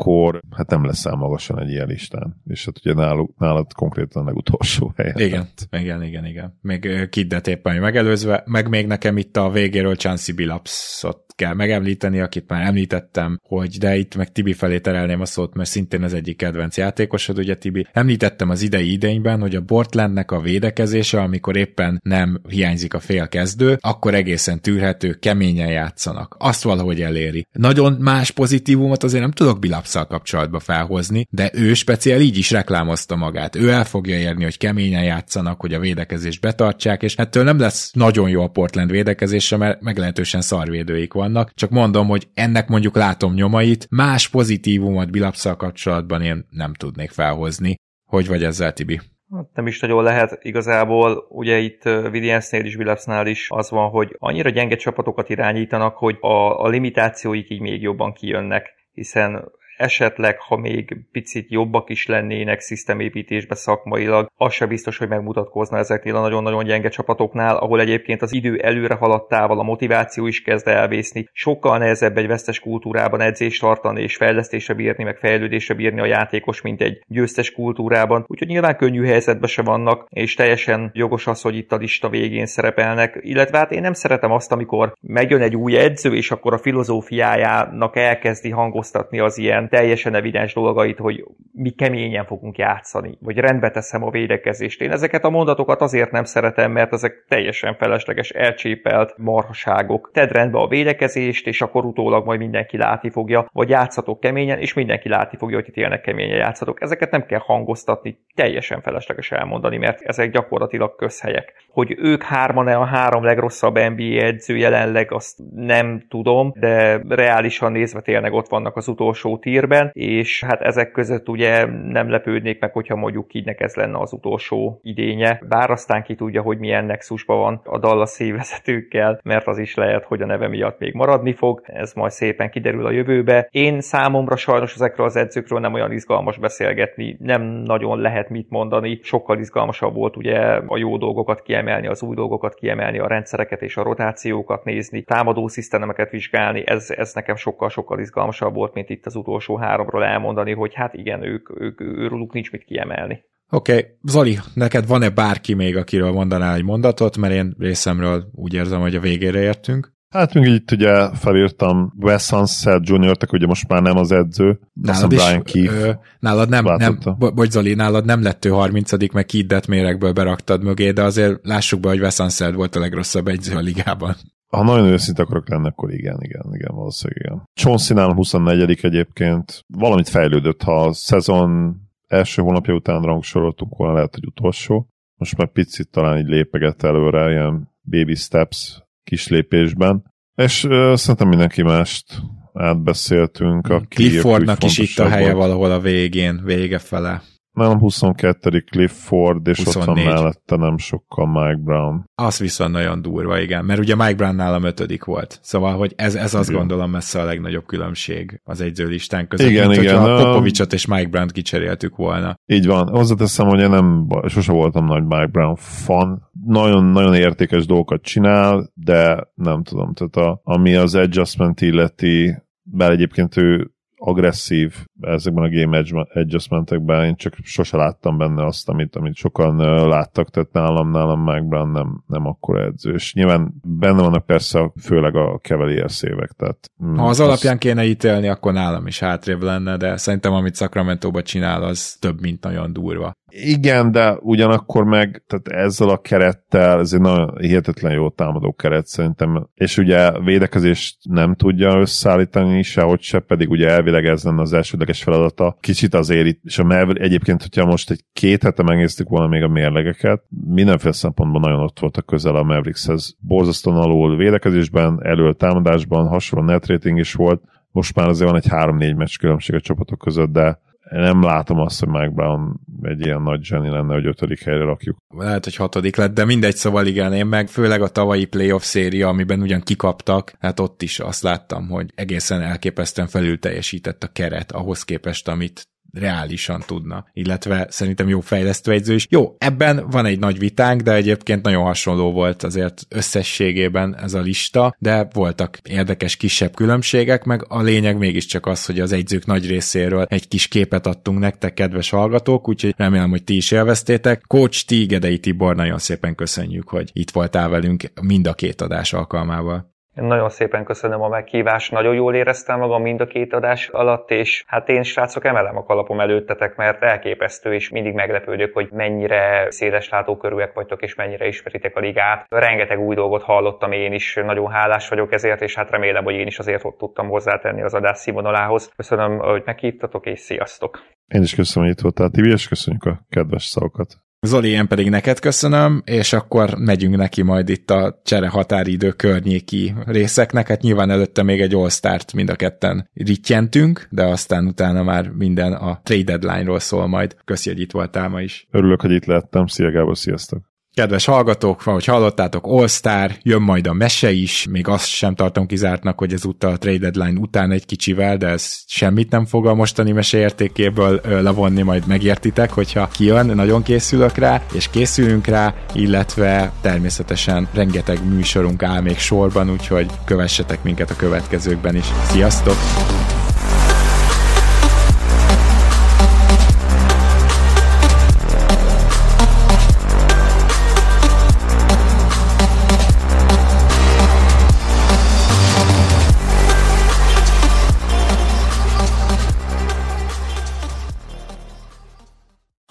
hát 0.52 0.70
nem 0.70 0.86
leszel 0.86 1.16
magasan 1.16 1.60
egy 1.60 1.70
ilyen 1.70 1.88
listán. 1.88 2.42
És 2.48 2.66
hát 2.66 2.78
ugye 2.78 2.94
nálad, 2.94 3.30
nálad 3.38 3.74
konkrétan 3.74 4.22
a 4.22 4.26
legutolsó 4.26 4.94
helyen. 4.98 5.20
Igen, 5.20 5.48
igen, 5.72 6.04
igen, 6.04 6.26
igen. 6.26 6.58
Még 6.62 7.10
Kiddet 7.10 7.48
éppen 7.48 7.76
megelőzve, 7.76 8.44
meg 8.46 8.70
még 8.70 8.88
nekem 8.88 9.18
itt 9.18 9.38
a 9.38 9.50
végéről 9.50 9.96
Chansey 9.96 10.36
Billapsot 10.36 11.24
kell 11.36 11.54
megemlíteni, 11.54 12.20
akit 12.20 12.50
már 12.50 12.62
említettem, 12.62 13.40
hogy 13.44 13.78
de 13.78 13.96
itt 13.96 14.16
meg 14.16 14.32
Tibi 14.32 14.54
felé 14.54 14.80
terelném 14.80 15.22
a 15.22 15.26
szót, 15.26 15.54
mert 15.54 15.70
szintén 15.70 16.04
az 16.04 16.14
egyik 16.14 16.38
kedvenc 16.38 16.78
játékosod, 16.78 17.38
ugye 17.38 17.56
Tibi. 17.56 17.88
Említettem 17.92 18.50
az 18.50 18.62
idei 18.62 18.92
idényben, 18.92 19.40
hogy 19.40 19.56
a 19.56 19.62
Bortlandnek 19.62 20.32
a 20.32 20.42
védekezése, 20.42 21.22
amikor 21.22 21.58
éppen 21.58 22.00
nem 22.04 22.42
hiányzik 22.50 22.94
a 22.94 23.00
fél 23.00 23.28
kezdő, 23.28 23.78
akkor 23.80 24.14
egészen 24.14 24.62
tűrhető, 24.62 25.14
keményen 25.14 25.72
játszanak. 25.72 26.36
Azt 26.40 26.64
valahogy 26.64 27.02
eléri. 27.02 27.48
Nagyon 27.52 27.94
más 27.94 28.32
pozitívumot 28.32 29.04
azért 29.04 29.22
nem 29.22 29.32
tudok 29.32 29.60
Bilapszal 29.94 30.18
kapcsolatba 30.18 30.60
felhozni, 30.60 31.28
de 31.30 31.52
ő 31.54 31.74
speciál 31.74 32.20
így 32.20 32.38
is 32.38 32.52
reklámozta 32.52 33.16
magát. 33.16 33.56
Ő 33.56 33.70
el 33.70 33.84
fogja 33.84 34.18
érni, 34.18 34.44
hogy 34.44 34.58
keményen 34.58 35.04
játszanak, 35.04 35.62
hogy 35.62 35.74
a 35.74 35.80
védekezést 35.80 36.42
betartsák, 36.42 37.04
és 37.04 37.16
ettől 37.16 37.44
nem 37.44 37.60
lesz 37.60 37.92
nagyon 37.92 38.30
jó 38.30 38.42
a 38.42 38.48
Portland 38.48 38.92
védekezése, 38.92 39.58
mert 39.58 39.82
meglehetősen 39.82 40.42
szarvédőik 40.42 41.14
van 41.14 41.22
vannak, 41.24 41.54
csak 41.54 41.70
mondom, 41.70 42.08
hogy 42.08 42.28
ennek 42.34 42.68
mondjuk 42.68 42.96
látom 42.96 43.34
nyomait, 43.34 43.88
más 43.90 44.30
pozitívumot 44.30 45.12
Bilapszal 45.12 45.56
kapcsolatban 45.56 46.22
én 46.22 46.46
nem 46.50 46.74
tudnék 46.74 47.12
felhozni. 47.12 47.76
Hogy 48.06 48.28
vagy 48.28 48.44
ezzel, 48.44 48.74
Tibi? 48.74 49.02
Hát 49.36 49.46
nem 49.54 49.68
is 49.68 49.80
nagyon 49.80 50.04
lehet 50.04 50.40
igazából, 50.42 51.26
ugye 51.30 51.58
itt 51.58 51.86
Williamsnél 51.86 52.66
is, 52.66 52.76
Billapsnál 52.76 53.28
is 53.28 53.48
az 53.50 53.70
van, 53.70 53.90
hogy 53.90 54.16
annyira 54.20 54.50
gyenge 54.50 54.76
csapatokat 54.76 55.30
irányítanak, 55.30 55.96
hogy 55.98 56.18
a, 56.20 56.64
a 56.64 56.68
limitációik 56.68 57.50
így 57.50 57.62
még 57.62 57.82
jobban 57.82 58.14
kijönnek, 58.14 58.74
hiszen 58.94 59.52
esetleg, 59.78 60.40
ha 60.40 60.58
még 60.58 60.98
picit 61.12 61.50
jobbak 61.50 61.90
is 61.90 62.08
lennének 62.08 62.60
szisztemépítésbe 62.60 63.56
szakmailag, 63.56 64.32
az 64.38 64.54
se 64.54 64.66
biztos, 64.66 64.98
hogy 64.98 65.08
megmutatkozna 65.08 65.78
ezeknél 65.78 66.16
a 66.16 66.22
nagyon-nagyon 66.22 66.64
gyenge 66.64 66.90
csapatoknál, 66.90 67.56
ahol 67.56 67.80
egyébként 67.80 68.22
az 68.22 68.34
idő 68.34 68.58
előre 68.58 68.94
haladtával 68.94 69.60
a 69.60 69.64
motiváció 69.64 70.28
is 70.28 70.42
kezd 70.42 70.68
elvészni. 70.68 71.30
Sokkal 71.32 71.78
nehezebb 71.78 72.18
egy 72.18 72.28
vesztes 72.28 72.60
kultúrában 72.60 73.22
edzést 73.22 73.62
tartani 73.62 74.02
és 74.02 74.16
fejlesztésre 74.16 74.74
bírni, 74.74 75.04
meg 75.04 75.18
fejlődésre 75.18 75.74
bírni 75.74 76.00
a 76.00 76.06
játékos, 76.06 76.62
mint 76.62 76.82
egy 76.82 77.04
győztes 77.08 77.52
kultúrában. 77.52 78.26
Úgyhogy 78.28 78.48
nyilván 78.48 78.76
könnyű 78.76 79.06
helyzetben 79.06 79.50
se 79.50 79.62
vannak, 79.62 80.08
és 80.10 80.34
teljesen 80.34 80.92
jogos 80.94 81.28
az, 81.28 81.42
hogy 81.42 81.56
itt 81.56 81.72
a 81.72 81.78
lista 81.78 82.10
végén 82.10 82.46
szerepelnek. 82.46 83.20
Illetve 83.22 83.58
hát 83.58 83.72
én 83.72 83.82
nem 83.82 83.94
szeretem 83.94 84.32
azt, 84.32 84.52
amikor 84.52 84.94
megjön 85.02 85.42
egy 85.42 85.56
új 85.56 85.78
edző, 85.78 86.16
és 86.16 86.32
akkor 86.32 86.54
a 86.54 86.58
filozófiájának 86.58 87.96
elkezdi 87.96 88.50
hangoztatni 88.50 89.20
az 89.20 89.38
ilyen 89.38 89.63
ilyen 89.64 89.84
teljesen 89.84 90.16
evidens 90.16 90.54
dolgait, 90.54 90.98
hogy 90.98 91.24
mi 91.54 91.70
keményen 91.70 92.26
fogunk 92.26 92.58
játszani, 92.58 93.18
vagy 93.22 93.38
rendbe 93.38 93.70
teszem 93.70 94.04
a 94.04 94.10
védekezést. 94.10 94.82
Én 94.82 94.92
ezeket 94.92 95.24
a 95.24 95.30
mondatokat 95.30 95.82
azért 95.82 96.12
nem 96.12 96.24
szeretem, 96.24 96.72
mert 96.72 96.94
ezek 96.94 97.26
teljesen 97.28 97.76
felesleges, 97.76 98.30
elcsépelt 98.30 99.14
marhaságok. 99.18 100.10
Tedd 100.14 100.28
rendbe 100.28 100.60
a 100.60 100.68
védekezést, 100.68 101.48
és 101.48 101.62
akkor 101.62 101.86
utólag 101.86 102.26
majd 102.26 102.40
mindenki 102.40 102.78
látni 102.78 103.10
fogja, 103.10 103.50
vagy 103.52 103.70
játszatok 103.70 104.20
keményen, 104.20 104.60
és 104.60 104.74
mindenki 104.74 105.10
látni 105.10 105.38
fogja, 105.38 105.56
hogy 105.56 105.68
itt 105.68 105.76
élnek 105.76 106.02
keményen 106.02 106.38
játszatok. 106.38 106.82
Ezeket 106.82 107.12
nem 107.12 107.26
kell 107.26 107.42
hangoztatni, 107.44 108.18
teljesen 108.36 108.82
felesleges 108.82 109.32
elmondani, 109.32 109.78
mert 109.78 110.02
ezek 110.02 110.32
gyakorlatilag 110.32 110.96
közhelyek. 110.96 111.54
Hogy 111.70 111.96
ők 111.98 112.24
hárman-e 112.24 112.78
a 112.78 112.86
három 112.86 113.24
legrosszabb 113.24 113.80
NBA 113.80 114.26
edző 114.26 114.58
jelenleg, 114.58 115.12
azt 115.12 115.40
nem 115.56 116.06
tudom, 116.10 116.52
de 116.56 117.02
reálisan 117.10 117.72
nézve 117.72 118.02
tényleg 118.02 118.34
ott 118.34 118.48
vannak 118.48 118.76
az 118.76 118.88
utolsó 118.88 119.38
tírben, 119.54 119.90
és 119.94 120.44
hát 120.44 120.62
ezek 120.62 120.92
között 120.92 121.30
ugye 121.30 121.66
nem 121.66 122.10
lepődnék 122.10 122.60
meg, 122.60 122.72
hogyha 122.72 122.96
mondjuk 122.96 123.28
Kidnek 123.28 123.62
ez 123.62 123.76
lenne 123.76 123.98
az 124.00 124.14
utolsó 124.14 124.80
idénye, 124.84 125.42
bár 125.48 125.72
aztán 125.72 126.04
ki 126.04 126.16
tudja, 126.16 126.42
hogy 126.42 126.58
milyen 126.58 126.86
nexusban 126.86 127.38
van 127.38 127.62
a 127.64 127.80
Dallas 127.80 128.18
vezetőkkel, 128.18 129.20
mert 129.24 129.48
az 129.48 129.58
is 129.58 129.76
lehet, 129.76 130.04
hogy 130.04 130.22
a 130.22 130.26
neve 130.26 130.48
miatt 130.48 130.80
még 130.80 130.94
maradni 130.94 131.34
fog, 131.34 131.62
ez 131.66 131.94
majd 131.94 132.12
szépen 132.12 132.50
kiderül 132.50 132.86
a 132.86 132.92
jövőbe. 132.92 133.48
Én 133.52 133.82
számomra 133.82 134.36
sajnos 134.36 134.74
ezekről 134.74 135.06
az 135.06 135.16
edzőkről 135.16 135.60
nem 135.60 135.74
olyan 135.74 135.92
izgalmas 135.92 136.38
beszélgetni, 136.38 137.18
nem 137.20 137.42
nagyon 137.42 138.00
lehet 138.00 138.30
mit 138.30 138.50
mondani, 138.50 139.00
sokkal 139.02 139.40
izgalmasabb 139.40 139.94
volt 139.94 140.18
ugye 140.18 140.40
a 140.68 140.78
jó 140.78 140.98
dolgokat 140.98 141.42
kiemelni, 141.42 141.88
az 141.88 142.02
új 142.04 142.16
dolgokat 142.16 142.54
kiemelni, 142.54 143.00
a 143.00 143.08
rendszereket 143.08 143.62
és 143.62 143.78
a 143.78 143.84
rotációkat 143.84 144.64
nézni, 144.64 145.02
támadó 145.02 145.48
szisztemeket 145.48 146.10
vizsgálni, 146.10 146.64
ez, 146.66 146.92
ez 146.98 147.14
nekem 147.14 147.36
sokkal-sokkal 147.36 148.00
izgalmasabb 148.00 148.54
volt, 148.54 148.74
mint 148.74 148.90
itt 148.90 149.06
az 149.06 149.16
utolsó 149.16 149.43
utolsó 149.44 149.58
háromról 149.58 150.04
elmondani, 150.04 150.54
hogy 150.54 150.74
hát 150.74 150.94
igen, 150.94 151.24
ők, 151.24 151.62
ők 151.62 151.82
őrülük 151.82 152.34
nincs 152.34 152.52
mit 152.52 152.64
kiemelni. 152.64 153.24
Oké, 153.50 153.78
okay. 153.78 153.86
Zoli, 154.04 154.38
neked 154.54 154.88
van-e 154.88 155.10
bárki 155.10 155.54
még, 155.54 155.78
akiről 155.78 156.12
mondanál 156.12 156.56
egy 156.56 156.64
mondatot, 156.64 157.18
mert 157.18 157.34
én 157.34 157.56
részemről 157.60 158.24
úgy 158.36 158.54
érzem, 158.54 158.82
hogy 158.82 158.96
a 158.96 159.00
végére 159.00 159.42
értünk. 159.42 159.92
Hát 160.10 160.34
még 160.34 160.46
itt 160.46 160.72
ugye 160.72 161.16
felírtam 161.16 161.94
Wes 162.00 162.24
Sunset 162.24 162.90
Jr., 162.90 163.18
te 163.18 163.28
ugye 163.32 163.46
most 163.46 163.68
már 163.68 163.82
nem 163.82 163.98
az 163.98 164.12
edző. 164.12 164.60
Nálad 164.74 165.12
is, 165.12 165.24
Brian 165.24 165.68
ö, 165.68 165.92
nálad 166.20 166.50
nem, 166.50 166.64
nem 166.64 167.00
bocs 167.18 167.50
Zoli, 167.50 167.74
nálad 167.74 168.06
nem 168.06 168.24
lett 168.24 168.46
ő 168.46 168.50
30 168.50 169.14
meg 169.14 169.26
Kiddet 169.26 169.68
méregből 169.68 170.12
beraktad 170.12 170.64
mögé, 170.64 170.92
de 170.92 171.04
azért 171.04 171.40
lássuk 171.42 171.80
be, 171.80 171.90
hogy 171.90 172.00
Wes 172.00 172.14
Sunset 172.14 172.54
volt 172.54 172.76
a 172.76 172.80
legrosszabb 172.80 173.28
edző 173.28 173.56
a 173.56 173.60
ligában. 173.60 174.16
Ha 174.54 174.64
nagyon 174.64 174.86
őszinte 174.86 175.22
akarok 175.22 175.50
lenni, 175.50 175.68
akkor 175.68 175.94
igen, 175.94 176.18
igen, 176.20 176.46
igen, 176.54 176.76
valószínűleg 176.76 177.24
igen. 177.24 177.44
Chauncey 177.54 178.14
24 178.14 178.78
egyébként 178.82 179.62
valamit 179.68 180.10
fejlődött, 180.10 180.62
ha 180.62 180.86
a 180.86 180.94
szezon 180.94 181.82
első 182.08 182.42
hónapja 182.42 182.74
után 182.74 183.02
rangsoroltuk 183.02 183.78
volna, 183.78 183.94
lehet, 183.94 184.14
hogy 184.14 184.26
utolsó. 184.26 184.88
Most 185.16 185.38
már 185.38 185.52
picit 185.52 185.90
talán 185.90 186.18
így 186.18 186.28
lépeget 186.28 186.84
előre, 186.84 187.32
ilyen 187.32 187.70
baby 187.84 188.16
steps 188.16 188.84
kis 189.04 189.28
lépésben. 189.28 190.04
És 190.36 190.64
uh, 190.64 190.94
szerintem 190.96 191.28
mindenki 191.28 191.62
mást 191.62 192.22
átbeszéltünk. 192.54 193.68
Aki 193.68 193.86
Cliffordnak 193.96 194.64
is 194.64 194.78
itt 194.78 195.00
a 195.00 195.08
helye 195.08 195.34
volt. 195.34 195.38
valahol 195.38 195.72
a 195.72 195.80
végén, 195.80 196.42
vége 196.44 196.80
fele. 196.80 197.22
Nálam 197.54 197.80
22. 197.80 198.60
Clifford, 198.60 199.48
és 199.48 199.64
24. 199.64 199.90
ott 199.90 199.96
van 199.96 200.14
mellette 200.14 200.56
nem 200.56 200.78
sokkal 200.78 201.28
Mike 201.28 201.62
Brown. 201.64 202.04
Az 202.16 202.40
viszont 202.40 202.72
nagyon 202.72 203.02
durva, 203.02 203.40
igen, 203.40 203.66
mert 203.66 203.80
ugye 203.80 203.96
Mike 203.96 204.14
Brown 204.14 204.36
nálam 204.36 204.64
ötödik 204.64 205.04
volt. 205.04 205.40
Szóval, 205.42 205.78
hogy 205.78 205.94
ez, 205.96 206.16
ez 206.16 206.34
azt 206.34 206.50
igen. 206.50 206.60
gondolom 206.60 206.92
messze 206.92 207.22
a 207.22 207.24
legnagyobb 207.24 207.66
különbség 207.66 208.42
az 208.44 208.62
egyzőlistán 208.62 209.28
között, 209.28 209.50
igen, 209.50 209.68
mint 209.68 209.82
igen, 209.82 210.00
hogyha 210.00 210.24
Popovicsot 210.24 210.74
és 210.74 210.86
Mike 210.86 211.10
Brown-t 211.10 211.32
kicseréltük 211.32 211.96
volna. 211.96 212.36
Így 212.46 212.66
van. 212.66 212.88
Hozzáteszem, 212.88 213.48
hogy 213.48 213.60
én 213.60 213.70
nem, 213.70 214.08
sose 214.28 214.52
voltam 214.52 214.86
nagy 214.86 215.04
Mike 215.04 215.30
Brown 215.32 215.56
fan. 215.56 216.30
Nagyon-nagyon 216.46 217.14
értékes 217.14 217.66
dolgokat 217.66 218.02
csinál, 218.02 218.72
de 218.74 219.32
nem 219.34 219.64
tudom, 219.64 219.94
tehát 219.94 220.16
a, 220.16 220.42
ami 220.44 220.76
az 220.76 220.96
adjustment 220.96 221.62
illeti, 221.62 222.36
bár 222.64 222.92
egyébként 222.92 223.38
ő 223.38 223.74
agresszív 224.06 224.76
ezekben 225.02 225.44
a 225.44 225.50
game 225.50 225.84
adjustmentekben, 226.14 227.06
én 227.06 227.16
csak 227.16 227.34
sose 227.44 227.78
láttam 227.78 228.18
benne 228.18 228.46
azt, 228.46 228.70
amit, 228.70 228.96
amit 228.96 229.16
sokan 229.16 229.56
láttak, 229.88 230.30
tehát 230.30 230.52
nálam, 230.52 230.92
nálam 230.92 231.24
Mike 231.24 231.46
Brown 231.48 231.70
nem, 231.70 232.04
nem 232.08 232.26
akkor 232.26 232.60
edző. 232.60 232.94
És 232.94 233.14
nyilván 233.14 233.54
benne 233.68 234.02
vannak 234.02 234.26
persze 234.26 234.72
főleg 234.82 235.16
a 235.16 235.40
Cavaliers 235.42 236.04
évek. 236.04 236.32
Tehát, 236.32 236.72
mm, 236.86 236.96
ha 236.96 237.04
az 237.04 237.20
azt... 237.20 237.30
alapján 237.30 237.58
kéne 237.58 237.86
ítélni, 237.86 238.28
akkor 238.28 238.54
nálam 238.54 238.88
is 238.88 239.00
hátrébb 239.00 239.42
lenne, 239.42 239.78
de 239.78 239.98
szerintem 239.98 240.34
amit 240.34 240.56
sacramento 240.56 241.22
csinál, 241.22 241.64
az 241.64 241.98
több, 242.00 242.22
mint 242.22 242.44
nagyon 242.44 242.74
durva. 242.74 243.14
Igen, 243.36 243.92
de 243.92 244.18
ugyanakkor 244.20 244.84
meg 244.84 245.24
tehát 245.28 245.66
ezzel 245.66 245.90
a 245.90 245.98
kerettel, 245.98 246.80
ez 246.80 246.94
egy 246.94 247.02
nagyon 247.02 247.38
hihetetlen 247.38 247.94
jó 247.94 248.10
támadó 248.10 248.54
keret 248.54 248.86
szerintem, 248.86 249.48
és 249.54 249.78
ugye 249.78 250.20
védekezést 250.20 250.98
nem 251.02 251.36
tudja 251.36 251.80
összeállítani 251.80 252.62
sehogy 252.62 253.02
se, 253.02 253.20
pedig 253.20 253.50
ugye 253.50 253.70
elvileg 253.70 254.06
ez 254.06 254.24
lenne 254.24 254.42
az 254.42 254.54
elsődleges 254.54 255.04
feladata. 255.04 255.58
Kicsit 255.60 255.94
azért 255.94 256.26
itt, 256.26 256.42
és 256.44 256.60
a 256.60 256.64
Maver, 256.64 257.02
egyébként, 257.02 257.42
hogyha 257.42 257.66
most 257.66 257.92
egy 257.92 258.04
két 258.14 258.44
hete 258.44 258.64
megnéztük 258.64 259.10
volna 259.10 259.28
még 259.28 259.44
a 259.44 259.48
mérlegeket, 259.48 260.24
mindenféle 260.46 260.94
szempontból 260.94 261.42
nagyon 261.42 261.60
ott 261.60 261.80
voltak 261.80 262.06
közel 262.06 262.36
a 262.36 262.44
Maverickshez. 262.44 263.16
Borzasztóan 263.20 263.78
alul 263.78 264.18
védekezésben, 264.18 265.00
elől 265.04 265.36
támadásban, 265.36 266.08
hasonló 266.08 266.46
net 266.46 266.68
is 266.84 267.14
volt, 267.14 267.42
most 267.72 267.96
már 267.96 268.08
azért 268.08 268.30
van 268.30 268.40
egy 268.40 268.50
3-4 268.50 268.96
meccs 268.96 269.18
különbség 269.18 269.56
a 269.56 269.60
csapatok 269.60 270.00
között, 270.00 270.32
de 270.32 270.60
nem 270.90 271.24
látom 271.24 271.60
azt, 271.60 271.80
hogy 271.80 271.90
Mike 271.90 272.10
Brown 272.10 272.60
egy 272.82 273.06
ilyen 273.06 273.22
nagy 273.22 273.44
zseni 273.44 273.70
lenne, 273.70 273.94
hogy 273.94 274.06
ötödik 274.06 274.44
helyre 274.44 274.64
rakjuk. 274.64 274.98
Lehet, 275.18 275.44
hogy 275.44 275.56
hatodik 275.56 275.96
lett, 275.96 276.14
de 276.14 276.26
mindegy, 276.26 276.56
szóval 276.56 276.86
igen, 276.86 277.14
én 277.14 277.26
meg 277.26 277.48
főleg 277.48 277.82
a 277.82 277.88
tavalyi 277.88 278.26
playoff 278.26 278.64
széria, 278.64 279.08
amiben 279.08 279.42
ugyan 279.42 279.62
kikaptak, 279.62 280.34
hát 280.40 280.60
ott 280.60 280.82
is 280.82 281.00
azt 281.00 281.24
láttam, 281.24 281.68
hogy 281.68 281.92
egészen 281.96 282.42
elképesztően 282.42 283.08
felül 283.08 283.40
teljesített 283.40 284.04
a 284.04 284.12
keret 284.12 284.52
ahhoz 284.52 284.84
képest, 284.84 285.28
amit 285.28 285.68
reálisan 285.94 286.64
tudna, 286.66 287.06
illetve 287.14 287.68
szerintem 287.70 288.10
jó 288.10 288.20
fejlesztőegyző 288.20 288.94
is. 288.94 289.08
Jó, 289.10 289.36
ebben 289.38 289.88
van 289.90 290.06
egy 290.06 290.20
nagy 290.20 290.40
vitánk, 290.40 290.82
de 290.82 290.94
egyébként 290.94 291.44
nagyon 291.44 291.64
hasonló 291.64 292.12
volt 292.12 292.44
azért 292.44 292.86
összességében 292.90 293.98
ez 293.98 294.14
a 294.14 294.22
lista, 294.22 294.76
de 294.80 295.08
voltak 295.14 295.60
érdekes 295.64 296.16
kisebb 296.16 296.56
különbségek, 296.56 297.24
meg 297.24 297.46
a 297.48 297.62
lényeg 297.62 297.98
mégiscsak 297.98 298.46
az, 298.46 298.66
hogy 298.66 298.80
az 298.80 298.92
egyzők 298.92 299.26
nagy 299.26 299.48
részéről 299.48 300.06
egy 300.10 300.28
kis 300.28 300.48
képet 300.48 300.88
adtunk 300.88 301.20
nektek, 301.20 301.54
kedves 301.54 301.90
hallgatók, 301.90 302.48
úgyhogy 302.48 302.74
remélem, 302.78 303.10
hogy 303.10 303.24
ti 303.24 303.36
is 303.36 303.52
élveztétek. 303.52 304.24
Coach 304.28 304.66
T. 304.66 304.88
Gedei 304.88 305.20
Tibor, 305.20 305.56
nagyon 305.56 305.80
szépen 305.80 306.16
köszönjük, 306.16 306.70
hogy 306.70 306.90
itt 306.94 307.12
voltál 307.12 307.50
velünk 307.50 307.84
mind 308.02 308.28
a 308.28 308.34
két 308.34 308.62
adás 308.62 308.94
alkalmával. 308.94 309.73
Én 309.98 310.04
nagyon 310.04 310.30
szépen 310.30 310.64
köszönöm 310.64 311.02
a 311.02 311.08
meghívást, 311.08 311.72
nagyon 311.72 311.94
jól 311.94 312.16
éreztem 312.16 312.60
magam 312.60 312.82
mind 312.82 313.02
a 313.02 313.06
két 313.06 313.34
adás 313.34 313.68
alatt, 313.68 314.12
és 314.12 314.44
hát 314.48 314.70
én 314.70 314.84
srácok 314.84 315.26
emelem 315.26 315.58
a 315.58 315.64
kalapom 315.64 316.00
előttetek, 316.00 316.56
mert 316.56 316.84
elképesztő, 316.84 317.54
és 317.54 317.70
mindig 317.70 317.94
meglepődök, 317.94 318.54
hogy 318.54 318.68
mennyire 318.72 319.52
széles 319.52 319.90
látókörűek 319.90 320.54
vagytok, 320.54 320.82
és 320.82 320.96
mennyire 320.96 321.28
ismeritek 321.28 321.76
a 321.76 321.80
ligát. 321.80 322.26
Rengeteg 322.30 322.80
új 322.80 322.96
dolgot 322.96 323.24
hallottam 323.24 323.72
én 323.72 323.94
is, 323.94 324.20
nagyon 324.26 324.52
hálás 324.52 324.90
vagyok 324.90 325.14
ezért, 325.14 325.42
és 325.42 325.56
hát 325.56 325.70
remélem, 325.70 326.04
hogy 326.04 326.16
én 326.16 326.28
is 326.28 326.40
azért 326.40 326.66
ott 326.66 326.78
tudtam 326.78 327.08
hozzátenni 327.08 327.62
az 327.62 327.74
adás 327.74 327.98
színvonalához. 327.98 328.72
Köszönöm, 328.76 329.18
hogy 329.18 329.42
meghívtatok, 329.46 330.06
és 330.06 330.20
sziasztok! 330.20 330.84
Én 331.08 331.22
is 331.22 331.36
köszönöm, 331.36 331.68
hogy 331.68 331.78
itt 331.78 331.84
voltál, 331.84 332.10
Tibi, 332.10 332.32
és 332.32 332.48
köszönjük 332.48 332.84
a 332.84 333.00
kedves 333.10 333.44
szavakat. 333.44 334.03
Zoli, 334.26 334.50
én 334.50 334.68
pedig 334.68 334.90
neked 334.90 335.20
köszönöm, 335.20 335.82
és 335.86 336.14
akkor 336.14 336.56
megyünk 336.58 336.96
neki 336.96 337.22
majd 337.22 337.50
itt 337.50 337.70
a 337.70 338.02
csere 338.04 338.28
határidő 338.28 338.92
környéki 338.92 339.74
részeknek. 339.86 340.48
Hát 340.48 340.62
nyilván 340.62 340.90
előtte 340.90 341.24
még 341.24 341.42
egy 341.42 341.54
All-Start 341.54 342.14
mind 342.14 342.30
a 342.30 342.36
ketten 342.36 342.90
rittyentünk, 342.94 343.88
de 343.90 344.06
aztán 344.06 344.48
utána 344.48 344.84
már 344.84 345.10
minden 345.10 345.54
a 345.54 345.80
trade 345.84 346.18
deadline-ról 346.18 346.60
szól 346.60 346.88
majd. 346.88 347.16
Köszi, 347.26 347.50
hogy 347.50 347.60
itt 347.60 347.72
voltál 347.72 348.10
ma 348.10 348.22
is. 348.22 348.48
Örülök, 348.52 348.82
hogy 348.82 348.92
itt 348.92 349.06
lettem. 349.06 349.46
Szia 349.46 349.72
Gábor, 349.72 349.98
sziasztok! 349.98 350.53
Kedves 350.76 351.06
hallgatók, 351.06 351.66
ahogy 351.66 351.86
hallottátok, 351.86 352.46
All 352.48 352.68
Star, 352.68 353.12
jön 353.22 353.42
majd 353.42 353.68
a 353.68 353.74
mese 353.74 354.12
is, 354.12 354.48
még 354.50 354.68
azt 354.68 354.88
sem 354.88 355.16
tartom 355.16 355.46
kizártnak, 355.46 355.98
hogy 356.00 356.14
ezúttal 356.14 356.52
a 356.52 356.58
trade 356.58 356.90
deadline 356.90 357.20
után 357.20 357.52
egy 357.52 357.66
kicsivel, 357.66 358.18
de 358.18 358.28
ez 358.28 358.64
semmit 358.68 359.10
nem 359.12 359.26
fog 359.26 359.48
a 359.48 359.54
mostani 359.54 359.92
mese 359.92 360.18
értékéből 360.18 361.02
levonni, 361.04 361.62
majd 361.62 361.88
megértitek, 361.88 362.52
hogyha 362.52 362.88
kijön, 362.88 363.26
nagyon 363.26 363.64
készülök 363.64 364.18
rá, 364.18 364.42
és 364.54 364.70
készülünk 364.70 365.26
rá, 365.26 365.54
illetve 365.74 366.52
természetesen 366.62 367.48
rengeteg 367.54 368.08
műsorunk 368.08 368.64
áll 368.64 368.82
még 368.82 368.98
sorban, 368.98 369.52
úgyhogy 369.52 369.88
kövessetek 370.06 370.64
minket 370.64 370.90
a 370.90 370.96
következőkben 370.96 371.76
is. 371.76 371.86
Sziasztok! 372.12 372.56